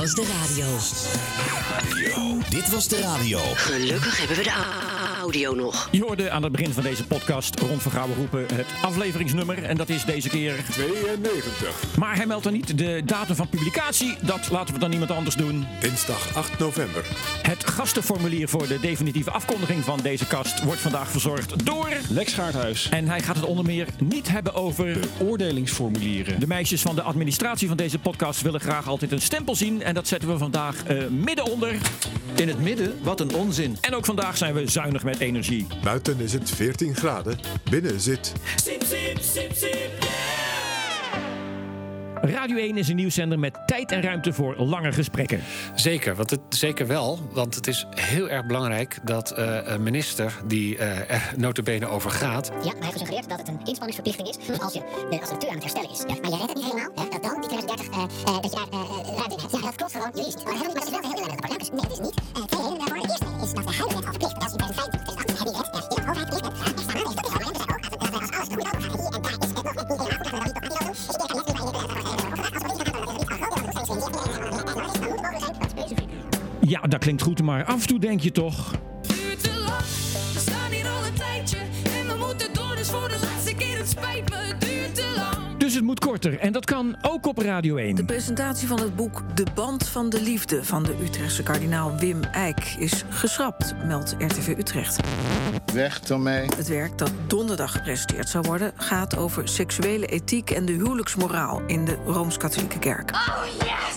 was 0.03 0.13
de 0.13 0.25
radio. 0.41 0.65
Dit 2.49 2.69
was 2.69 2.87
de 2.87 3.01
radio. 3.01 3.39
Gelukkig 3.55 4.17
hebben 4.17 4.37
we 4.37 4.43
de 4.43 4.53
audio 5.21 5.55
nog. 5.55 5.87
Je 5.91 6.01
hoorde 6.01 6.29
aan 6.29 6.43
het 6.43 6.51
begin 6.51 6.73
van 6.73 6.83
deze 6.83 7.03
podcast 7.03 7.59
Ron 7.59 7.79
van 7.79 7.91
Gouwen 7.91 8.17
roepen 8.17 8.45
het 8.55 8.65
afleveringsnummer. 8.81 9.63
En 9.63 9.77
dat 9.77 9.89
is 9.89 10.05
deze 10.05 10.29
keer 10.29 10.55
92. 10.71 11.97
Maar 11.99 12.15
hij 12.15 12.25
meldt 12.25 12.43
dan 12.43 12.53
niet 12.53 12.77
de 12.77 13.01
datum 13.05 13.35
van 13.35 13.49
publicatie. 13.49 14.15
Dat 14.21 14.49
laten 14.49 14.73
we 14.73 14.79
dan 14.79 14.91
iemand 14.91 15.11
anders 15.11 15.35
doen. 15.35 15.65
Dinsdag 15.79 16.35
8 16.35 16.59
november. 16.59 17.05
Het 17.41 17.69
gastenformulier 17.69 18.47
voor 18.47 18.67
de 18.67 18.79
definitieve 18.79 19.31
afkondiging 19.31 19.83
van 19.83 19.99
deze 20.01 20.27
kast 20.27 20.63
wordt 20.63 20.81
vandaag 20.81 21.09
verzorgd 21.09 21.65
door 21.65 21.89
Lex 22.09 22.33
Gaarthuis. 22.33 22.89
En 22.89 23.07
hij 23.07 23.21
gaat 23.21 23.35
het 23.35 23.45
onder 23.45 23.65
meer 23.65 23.87
niet 23.99 24.29
hebben 24.29 24.53
over 24.53 24.97
Oordelingsformulieren. 25.19 26.39
de 26.39 26.47
meisjes 26.47 26.81
van 26.81 26.95
de 26.95 27.01
administratie 27.01 27.67
van 27.67 27.77
deze 27.77 27.99
podcast 27.99 28.41
willen 28.41 28.61
graag 28.61 28.87
altijd 28.87 29.11
een 29.11 29.21
stempel 29.21 29.55
zien. 29.55 29.81
En 29.81 29.92
dat 29.93 30.07
zetten 30.07 30.29
we 30.29 30.37
vandaag 30.37 30.83
eh, 30.83 31.07
midden 31.07 31.51
onder. 31.51 31.77
In 32.35 32.47
het 32.47 32.59
midden, 32.59 33.03
wat 33.03 33.19
een 33.19 33.35
onzin. 33.35 33.77
En 33.81 33.95
ook 33.95 34.05
vandaag 34.05 34.37
zijn 34.37 34.53
we 34.53 34.69
zuinig 34.69 35.03
met 35.03 35.19
energie. 35.19 35.67
Buiten 35.83 36.19
is 36.19 36.33
het 36.33 36.49
14 36.49 36.95
graden. 36.95 37.39
Binnen 37.69 37.99
zit 37.99 38.33
siep, 38.55 38.83
Radio 42.25 42.57
1 42.57 42.77
is 42.77 42.87
een 42.87 42.95
nieuwszender 42.95 43.39
met 43.39 43.57
tijd 43.65 43.91
en 43.91 44.01
ruimte 44.01 44.33
voor 44.33 44.55
lange 44.55 44.91
gesprekken. 44.91 45.41
Zeker, 45.75 46.15
want 46.15 46.29
het, 46.29 46.39
zeker 46.49 46.87
wel. 46.87 47.19
Want 47.31 47.55
het 47.55 47.67
is 47.67 47.87
heel 47.89 48.29
erg 48.29 48.45
belangrijk 48.45 48.99
dat 49.03 49.31
eh, 49.31 49.59
een 49.63 49.83
minister 49.83 50.41
die 50.45 50.77
eh 50.77 51.11
er 51.11 51.33
notabene 51.37 51.87
over 51.87 52.11
gaat... 52.11 52.47
Ja, 52.47 52.53
maar 52.53 52.63
hij 52.63 52.73
heeft 52.73 52.91
gesuggereerd 52.91 53.29
dat 53.29 53.37
het 53.37 53.47
een 53.47 53.59
inspanningsverplichting 53.63 54.27
is 54.27 54.59
als, 54.59 54.73
je, 54.73 54.79
de, 55.09 55.19
als 55.19 55.29
de 55.29 55.33
natuur 55.33 55.49
aan 55.49 55.55
het 55.55 55.63
herstellen 55.63 55.89
is. 55.89 55.99
Ja, 55.99 56.15
maar 56.21 56.29
je 56.29 56.37
redt 56.37 56.49
het 56.49 56.55
niet 56.55 56.71
helemaal. 56.71 56.91
Hè, 56.95 57.19
dat 57.93 58.11
dan, 58.21 58.41
die 58.41 58.51
2030, 58.53 59.23
eh, 59.23 59.29
eh, 59.33 59.39
dat 59.41 59.41
je 59.41 59.41
daar 59.41 59.41
eh. 59.43 59.51
Ja, 59.51 59.59
dat 59.61 59.75
klopt 59.75 59.91
gewoon 59.91 60.09
heel. 60.13 60.23
Dus 60.23 60.35
nee, 60.43 60.57
is 61.91 61.99
niet 61.99 62.13
eerste 63.09 63.25
is 63.43 63.53
dat 63.53 63.67
de 63.67 63.73
huidige 63.77 64.01
verplicht. 64.01 64.41
Dat 64.41 64.51
in 64.51 64.57
2015, 64.57 64.99
2018 65.39 65.97
heb 65.97 66.05
je 66.05 66.13
wet. 66.13 66.41
Ja, 67.43 67.53
de 67.63 67.99
overheid 67.99 68.23
verplicht. 68.23 68.67
Dat 71.07 71.11
is 71.11 71.17
als, 71.17 71.17
dat 71.17 71.19
alles 71.31 71.43
hier. 71.43 72.25
En 72.25 72.41
daar 72.41 72.51
is 72.51 72.57
het 72.57 72.67
nog 72.67 72.77
niet 72.77 72.87
helemaal 72.87 73.15
goed. 73.15 73.29
Dat 73.29 73.39
we 73.87 73.93
dat. 73.93 73.93
Dus 75.71 75.87
dat 75.87 76.03
Ja, 76.59 76.81
dat 76.81 76.99
klinkt 76.99 77.21
goed, 77.21 77.41
maar 77.41 77.65
af 77.65 77.81
en 77.81 77.87
toe 77.87 77.99
denk 77.99 78.21
je 78.21 78.31
toch... 78.31 78.71
Dus 85.73 85.81
het 85.81 85.91
moet 85.91 86.05
korter. 86.05 86.39
En 86.39 86.51
dat 86.51 86.65
kan 86.65 86.97
ook 87.01 87.25
op 87.27 87.37
Radio 87.37 87.75
1. 87.75 87.95
De 87.95 88.05
presentatie 88.05 88.67
van 88.67 88.79
het 88.79 88.95
boek 88.95 89.21
De 89.35 89.45
Band 89.55 89.87
van 89.87 90.09
de 90.09 90.21
Liefde 90.21 90.63
van 90.63 90.83
de 90.83 90.95
Utrechtse 91.03 91.43
kardinaal 91.43 91.95
Wim 91.97 92.23
Eijk 92.23 92.75
is 92.79 93.03
geschrapt, 93.09 93.75
meldt 93.85 94.15
RTV 94.17 94.47
Utrecht. 94.57 94.99
Weg, 95.73 95.99
Tomé. 95.99 96.45
Het 96.55 96.67
werk 96.67 96.97
dat 96.97 97.11
donderdag 97.27 97.71
gepresenteerd 97.71 98.29
zou 98.29 98.43
worden 98.47 98.71
gaat 98.75 99.17
over 99.17 99.47
seksuele 99.47 100.05
ethiek 100.05 100.49
en 100.49 100.65
de 100.65 100.71
huwelijksmoraal 100.73 101.61
in 101.67 101.85
de 101.85 101.97
Rooms-Katholieke 102.05 102.79
Kerk. 102.79 103.11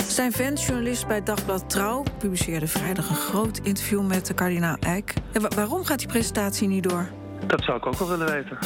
Stijn 0.08 0.32
Vens, 0.32 0.66
journalist 0.66 1.06
bij 1.06 1.22
Dagblad 1.22 1.70
Trouw, 1.70 2.02
publiceerde 2.18 2.68
vrijdag 2.68 3.08
een 3.08 3.16
groot 3.16 3.58
interview 3.62 4.06
met 4.06 4.26
de 4.26 4.34
kardinaal 4.34 4.76
Eijk. 4.80 5.14
En 5.32 5.42
wa- 5.42 5.48
waarom 5.56 5.84
gaat 5.84 5.98
die 5.98 6.08
presentatie 6.08 6.68
niet 6.68 6.82
door? 6.88 7.08
Dat 7.46 7.62
zou 7.62 7.76
ik 7.76 7.86
ook 7.86 7.94
wel 7.98 8.08
willen 8.08 8.32
weten. 8.32 8.58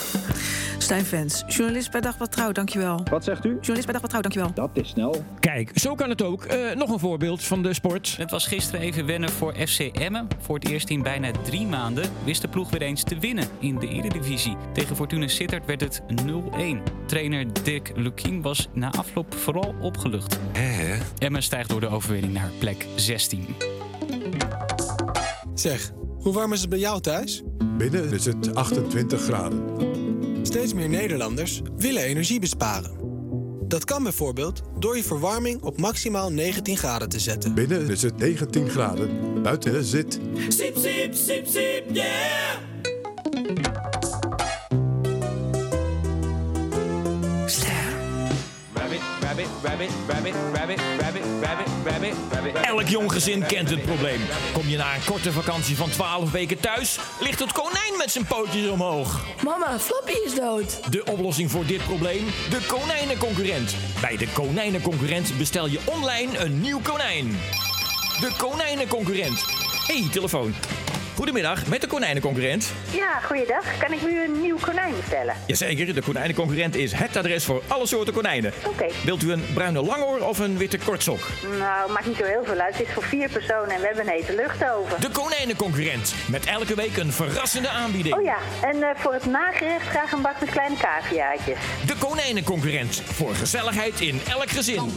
Stijn 0.83 1.05
Vens, 1.05 1.45
journalist 1.47 1.91
bij 1.91 2.01
Dagblad 2.01 2.33
Trouw, 2.33 2.53
dankjewel. 2.53 3.01
Wat 3.11 3.25
zegt 3.25 3.45
u? 3.45 3.49
Journalist 3.49 3.85
bij 3.85 3.93
Dagblad 3.93 4.11
Trouw, 4.11 4.21
dankjewel. 4.21 4.51
Dat 4.55 4.71
is 4.73 4.89
snel. 4.89 5.25
Kijk, 5.41 5.71
zo 5.75 5.95
kan 5.95 6.09
het 6.09 6.23
ook. 6.23 6.45
Eh, 6.45 6.77
nog 6.77 6.91
een 6.91 6.99
voorbeeld 6.99 7.45
van 7.45 7.63
de 7.63 7.75
sport. 7.75 8.17
Het 8.17 8.31
was 8.31 8.47
gisteren 8.47 8.81
even 8.81 9.07
wennen 9.07 9.31
voor 9.31 9.55
FC 9.55 9.79
Emmen. 9.79 10.29
Voor 10.39 10.55
het 10.55 10.69
eerst 10.69 10.91
in 10.91 11.03
bijna 11.03 11.31
drie 11.43 11.67
maanden 11.67 12.11
wist 12.25 12.43
de 12.43 12.49
ploeg 12.49 12.71
weer 12.71 12.83
eens 12.83 13.03
te 13.03 13.19
winnen 13.19 13.49
in 13.59 13.79
de 13.79 13.89
Eredivisie. 13.89 14.57
Tegen 14.73 14.97
Fortuna 14.97 15.29
Sittard 15.29 15.67
werd 15.67 15.81
het 15.81 16.03
0-1. 16.25 16.83
Trainer 17.07 17.63
Dick 17.63 17.93
Lukien 17.95 18.43
was 18.43 18.69
na 18.75 18.93
afloop 18.93 19.35
vooral 19.35 19.75
opgelucht. 19.81 20.39
Emmen 21.19 21.43
stijgt 21.43 21.69
door 21.69 21.81
de 21.81 21.89
overwinning 21.89 22.33
naar 22.33 22.51
plek 22.59 22.87
16. 22.97 23.47
Zeg, 25.55 25.91
hoe 26.19 26.33
warm 26.33 26.53
is 26.53 26.61
het 26.61 26.71
bij 26.71 26.79
jou 26.79 27.01
thuis? 27.01 27.43
Binnen 27.79 28.13
is 28.13 28.25
het 28.25 28.55
28 28.55 29.21
graden. 29.23 30.00
Steeds 30.51 30.75
meer 30.75 30.89
Nederlanders 30.89 31.61
willen 31.77 32.03
energie 32.03 32.41
besparen. 32.41 32.91
Dat 33.69 33.85
kan 33.85 34.03
bijvoorbeeld 34.03 34.63
door 34.79 34.97
je 34.97 35.05
verwarming 35.05 35.63
op 35.63 35.79
maximaal 35.79 36.33
19 36.33 36.77
graden 36.77 37.09
te 37.09 37.19
zetten. 37.19 37.55
Binnen 37.55 37.89
is 37.89 38.03
het 38.03 38.17
19 38.17 38.69
graden. 38.69 39.43
Buiten 39.43 39.85
zit 39.85 40.21
Sip, 40.49 40.77
sip, 40.77 41.15
sip, 41.15 41.47
sip, 41.47 41.85
yeah! 41.93 42.90
Rabbit, 49.63 49.91
rabbit, 50.09 50.35
rabbit, 50.55 50.81
rabbit, 51.01 51.23
rabbit, 51.43 51.67
rabbit, 51.85 52.15
rabbit. 52.33 52.55
Elk 52.55 52.89
jong 52.89 53.13
gezin 53.13 53.47
kent 53.47 53.71
het 53.71 53.83
probleem. 53.83 54.21
Kom 54.53 54.69
je 54.69 54.77
na 54.77 54.95
een 54.95 55.05
korte 55.05 55.33
vakantie 55.33 55.77
van 55.77 55.91
12 55.91 56.31
weken 56.31 56.61
thuis, 56.61 56.99
ligt 57.21 57.39
het 57.39 57.53
konijn 57.53 57.97
met 57.97 58.11
zijn 58.11 58.25
pootjes 58.25 58.69
omhoog. 58.69 59.21
Mama, 59.45 59.79
Flappy 59.79 60.13
is 60.25 60.35
dood. 60.35 60.93
De 60.93 61.05
oplossing 61.05 61.51
voor 61.51 61.67
dit 61.67 61.85
probleem? 61.85 62.25
De 62.51 62.67
konijnenconcurrent. 62.67 63.75
Bij 64.01 64.17
de 64.17 64.29
konijnenconcurrent 64.33 65.39
bestel 65.39 65.67
je 65.67 65.81
online 65.85 66.39
een 66.39 66.61
nieuw 66.61 66.81
konijn. 66.83 67.31
De 68.21 68.35
konijnenconcurrent. 68.39 69.45
hey, 69.87 70.09
telefoon. 70.13 70.55
Goedemiddag, 71.21 71.67
met 71.67 71.81
de 71.81 71.87
konijnenconcurrent. 71.87 72.73
Ja, 72.91 73.21
goeiedag. 73.21 73.79
Kan 73.79 73.93
ik 73.93 74.03
nu 74.03 74.23
een 74.23 74.41
nieuw 74.41 74.57
konijn 74.61 74.95
bestellen? 74.97 75.35
Jazeker, 75.47 75.95
de 75.95 76.03
konijnenconcurrent 76.03 76.75
is 76.77 76.93
het 76.93 77.17
adres 77.17 77.45
voor 77.45 77.63
alle 77.67 77.87
soorten 77.87 78.15
konijnen. 78.15 78.53
Oké. 78.67 78.87
Wilt 79.05 79.23
u 79.23 79.33
een 79.33 79.45
bruine 79.55 79.83
langoor 79.83 80.21
of 80.21 80.39
een 80.39 80.59
witte 80.59 80.79
kortsok? 80.79 81.21
Nou, 81.59 81.93
maakt 81.93 82.07
niet 82.07 82.17
zo 82.17 82.25
heel 82.25 82.45
veel 82.45 82.59
uit. 82.59 82.79
Het 82.79 82.87
is 82.87 82.93
voor 82.95 83.03
vier 83.03 83.29
personen 83.29 83.71
en 83.71 83.81
we 83.81 83.87
hebben 83.87 84.07
een 84.07 84.13
hete 84.13 84.35
luchtoven. 84.35 85.01
De 85.01 85.11
konijnenconcurrent. 85.11 86.15
Met 86.29 86.47
elke 86.47 86.75
week 86.75 86.97
een 86.97 87.13
verrassende 87.13 87.69
aanbieding. 87.69 88.15
Oh 88.15 88.23
ja, 88.23 88.39
en 88.63 88.83
eh, 88.83 88.89
voor 88.97 89.13
het 89.13 89.27
nagerecht 89.27 89.87
graag 89.89 90.13
een 90.13 90.23
bak 90.23 90.41
met 90.41 90.51
kleine 90.51 90.77
caviaatjes. 90.77 91.59
De 91.87 91.97
konijnenconcurrent. 91.99 93.03
Voor 93.05 93.35
gezelligheid 93.35 94.01
in 94.01 94.21
elk 94.29 94.51
gezin. 94.51 94.93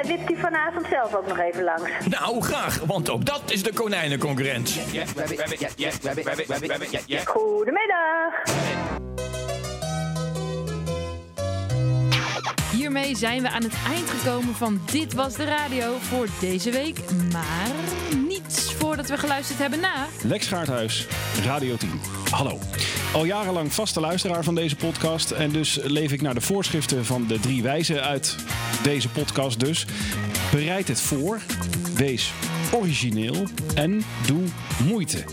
Eh, 0.00 0.08
wipt 0.08 0.30
u 0.30 0.36
vanavond 0.36 0.86
zelf 0.90 1.14
ook 1.14 1.26
nog 1.26 1.38
even 1.38 1.64
langs? 1.64 1.90
Nou, 2.08 2.42
graag, 2.42 2.80
want 2.84 3.10
ook 3.10 3.24
dat 3.24 3.42
is 3.46 3.62
de 3.62 3.72
konijnenconcurrent. 3.72 4.78
Goedemiddag. 7.24 8.34
Hiermee 12.72 13.16
zijn 13.16 13.42
we 13.42 13.48
aan 13.48 13.62
het 13.62 13.74
eind 13.88 14.10
gekomen 14.10 14.54
van 14.54 14.80
Dit 14.92 15.12
Was 15.12 15.34
De 15.34 15.44
Radio 15.44 15.96
voor 16.00 16.26
deze 16.40 16.70
week. 16.70 16.98
Maar 17.32 17.70
niets 18.28 18.74
voordat 18.74 19.08
we 19.08 19.18
geluisterd 19.18 19.58
hebben 19.58 19.80
naar... 19.80 20.06
Lex 20.22 20.46
Gaarthuis, 20.46 21.06
Radio 21.44 21.76
10. 21.76 22.00
Hallo. 22.30 22.58
Al 23.12 23.24
jarenlang 23.24 23.72
vaste 23.72 24.00
luisteraar 24.00 24.44
van 24.44 24.54
deze 24.54 24.76
podcast. 24.76 25.30
En 25.30 25.50
dus 25.50 25.78
leef 25.82 26.12
ik 26.12 26.22
naar 26.22 26.34
de 26.34 26.40
voorschriften 26.40 27.04
van 27.04 27.26
de 27.26 27.40
drie 27.40 27.62
wijzen 27.62 28.02
uit 28.02 28.36
deze 28.82 29.08
podcast 29.08 29.60
dus. 29.60 29.86
Bereid 30.50 30.88
het 30.88 31.00
voor. 31.00 31.40
Wees 31.94 32.32
origineel. 32.72 33.46
En 33.74 34.02
doe 34.26 34.42
moeite. 34.84 35.24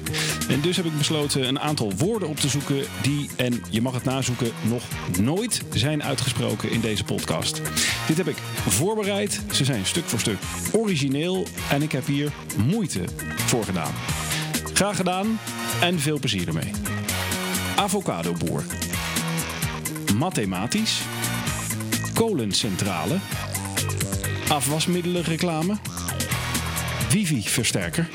En 0.50 0.62
dus 0.62 0.76
heb 0.76 0.86
ik 0.86 0.98
besloten 0.98 1.48
een 1.48 1.60
aantal 1.60 1.92
woorden 1.98 2.28
op 2.28 2.38
te 2.38 2.48
zoeken 2.48 2.84
die, 3.02 3.30
en 3.36 3.64
je 3.70 3.82
mag 3.82 3.94
het 3.94 4.04
nazoeken, 4.04 4.52
nog 4.62 4.84
nooit 5.22 5.62
zijn 5.74 6.04
uitgesproken 6.04 6.72
in 6.72 6.82
deze 6.82 7.04
podcast. 7.04 7.62
Dit 8.08 8.18
heb 8.18 8.28
ik 8.28 8.38
voorbereid. 8.68 9.42
Ze 9.52 9.66
zijn 9.66 9.86
stuk 9.86 10.06
voor 10.06 10.20
stuk 10.20 10.38
origineel. 10.72 11.48
En 11.70 11.82
ik 11.82 11.92
heb 11.92 12.06
hier 12.06 12.32
moeite 12.66 13.04
voor 13.36 13.64
gedaan. 13.64 13.94
Graag 14.74 14.96
gedaan 14.96 15.40
en 15.82 16.00
veel 16.00 16.20
plezier 16.20 16.48
ermee. 16.48 16.72
Avocadoboer. 17.76 18.64
Mathematisch. 20.16 21.02
Kolencentrale. 22.14 23.16
Afwasmiddelenreclame. 24.50 25.76
Wifi-versterker. 27.10 28.10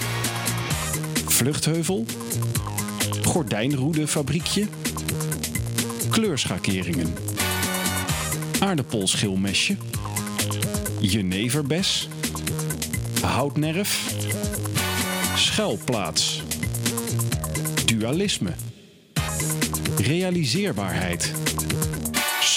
Vluchtheuvel. 1.27 2.05
Gordijnroedefabriekje. 3.23 4.67
Kleurschakeringen. 6.11 7.15
Aardappelschilmesje. 8.61 9.77
Jeneverbes. 11.01 12.09
Houtnerf. 13.23 14.15
Schuilplaats. 15.37 16.43
Dualisme. 17.87 18.51
Realiseerbaarheid. 19.99 21.33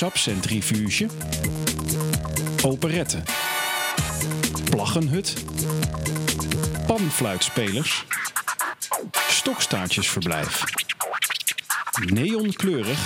Sapcentrifuge. 0.02 1.08
Operette. 2.64 3.22
Plaggenhut. 4.70 5.34
Panfluitspelers. 6.88 8.06
Stokstaartjesverblijf. 9.30 10.64
Neonkleurig. 12.06 13.00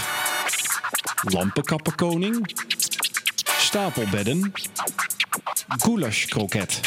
Lampenkappenkoning. 1.24 2.56
Stapelbedden. 3.60 4.54
Goulashkroket. 5.78 6.80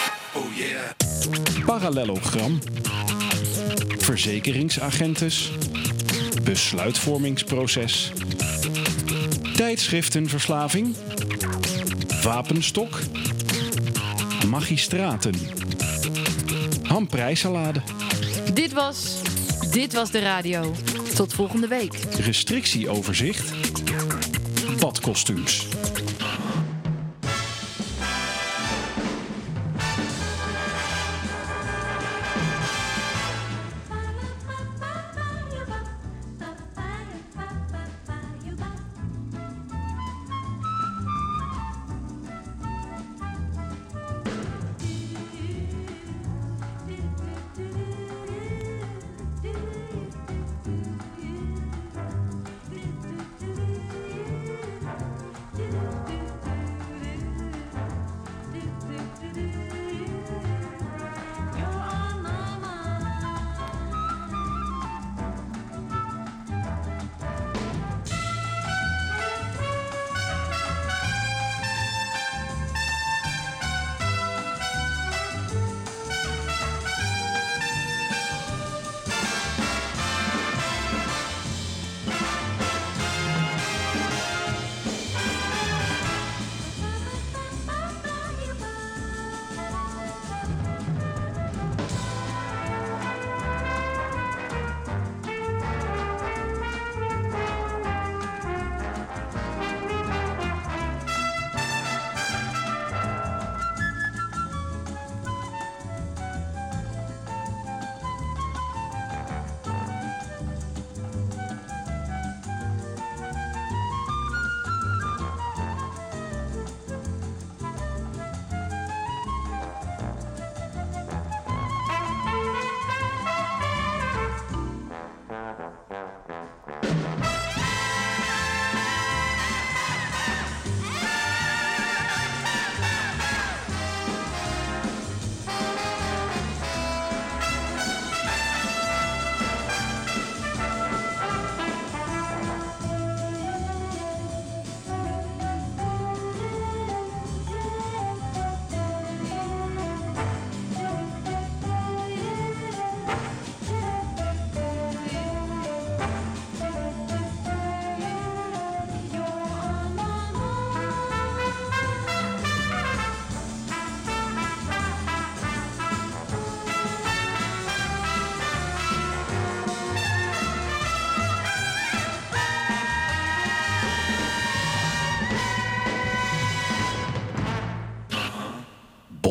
Parallelogram. 1.66 2.58
Verzekeringsagentes. 3.98 5.50
Besluitvormingsproces. 6.42 8.12
Tijdschriftenverslaving. 9.58 10.96
Wapenstok. 12.22 12.98
Magistraten. 14.48 15.34
Hamprijsalade. 16.82 17.80
Dit 18.54 18.72
was 18.72 19.20
Dit 19.70 19.92
Was 19.92 20.10
De 20.10 20.18
Radio. 20.18 20.74
Tot 21.14 21.32
volgende 21.32 21.68
week. 21.68 21.94
Restrictieoverzicht. 22.18 23.52
Badkostuums. 24.80 25.66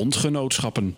Bondgenootschappen. 0.07 0.95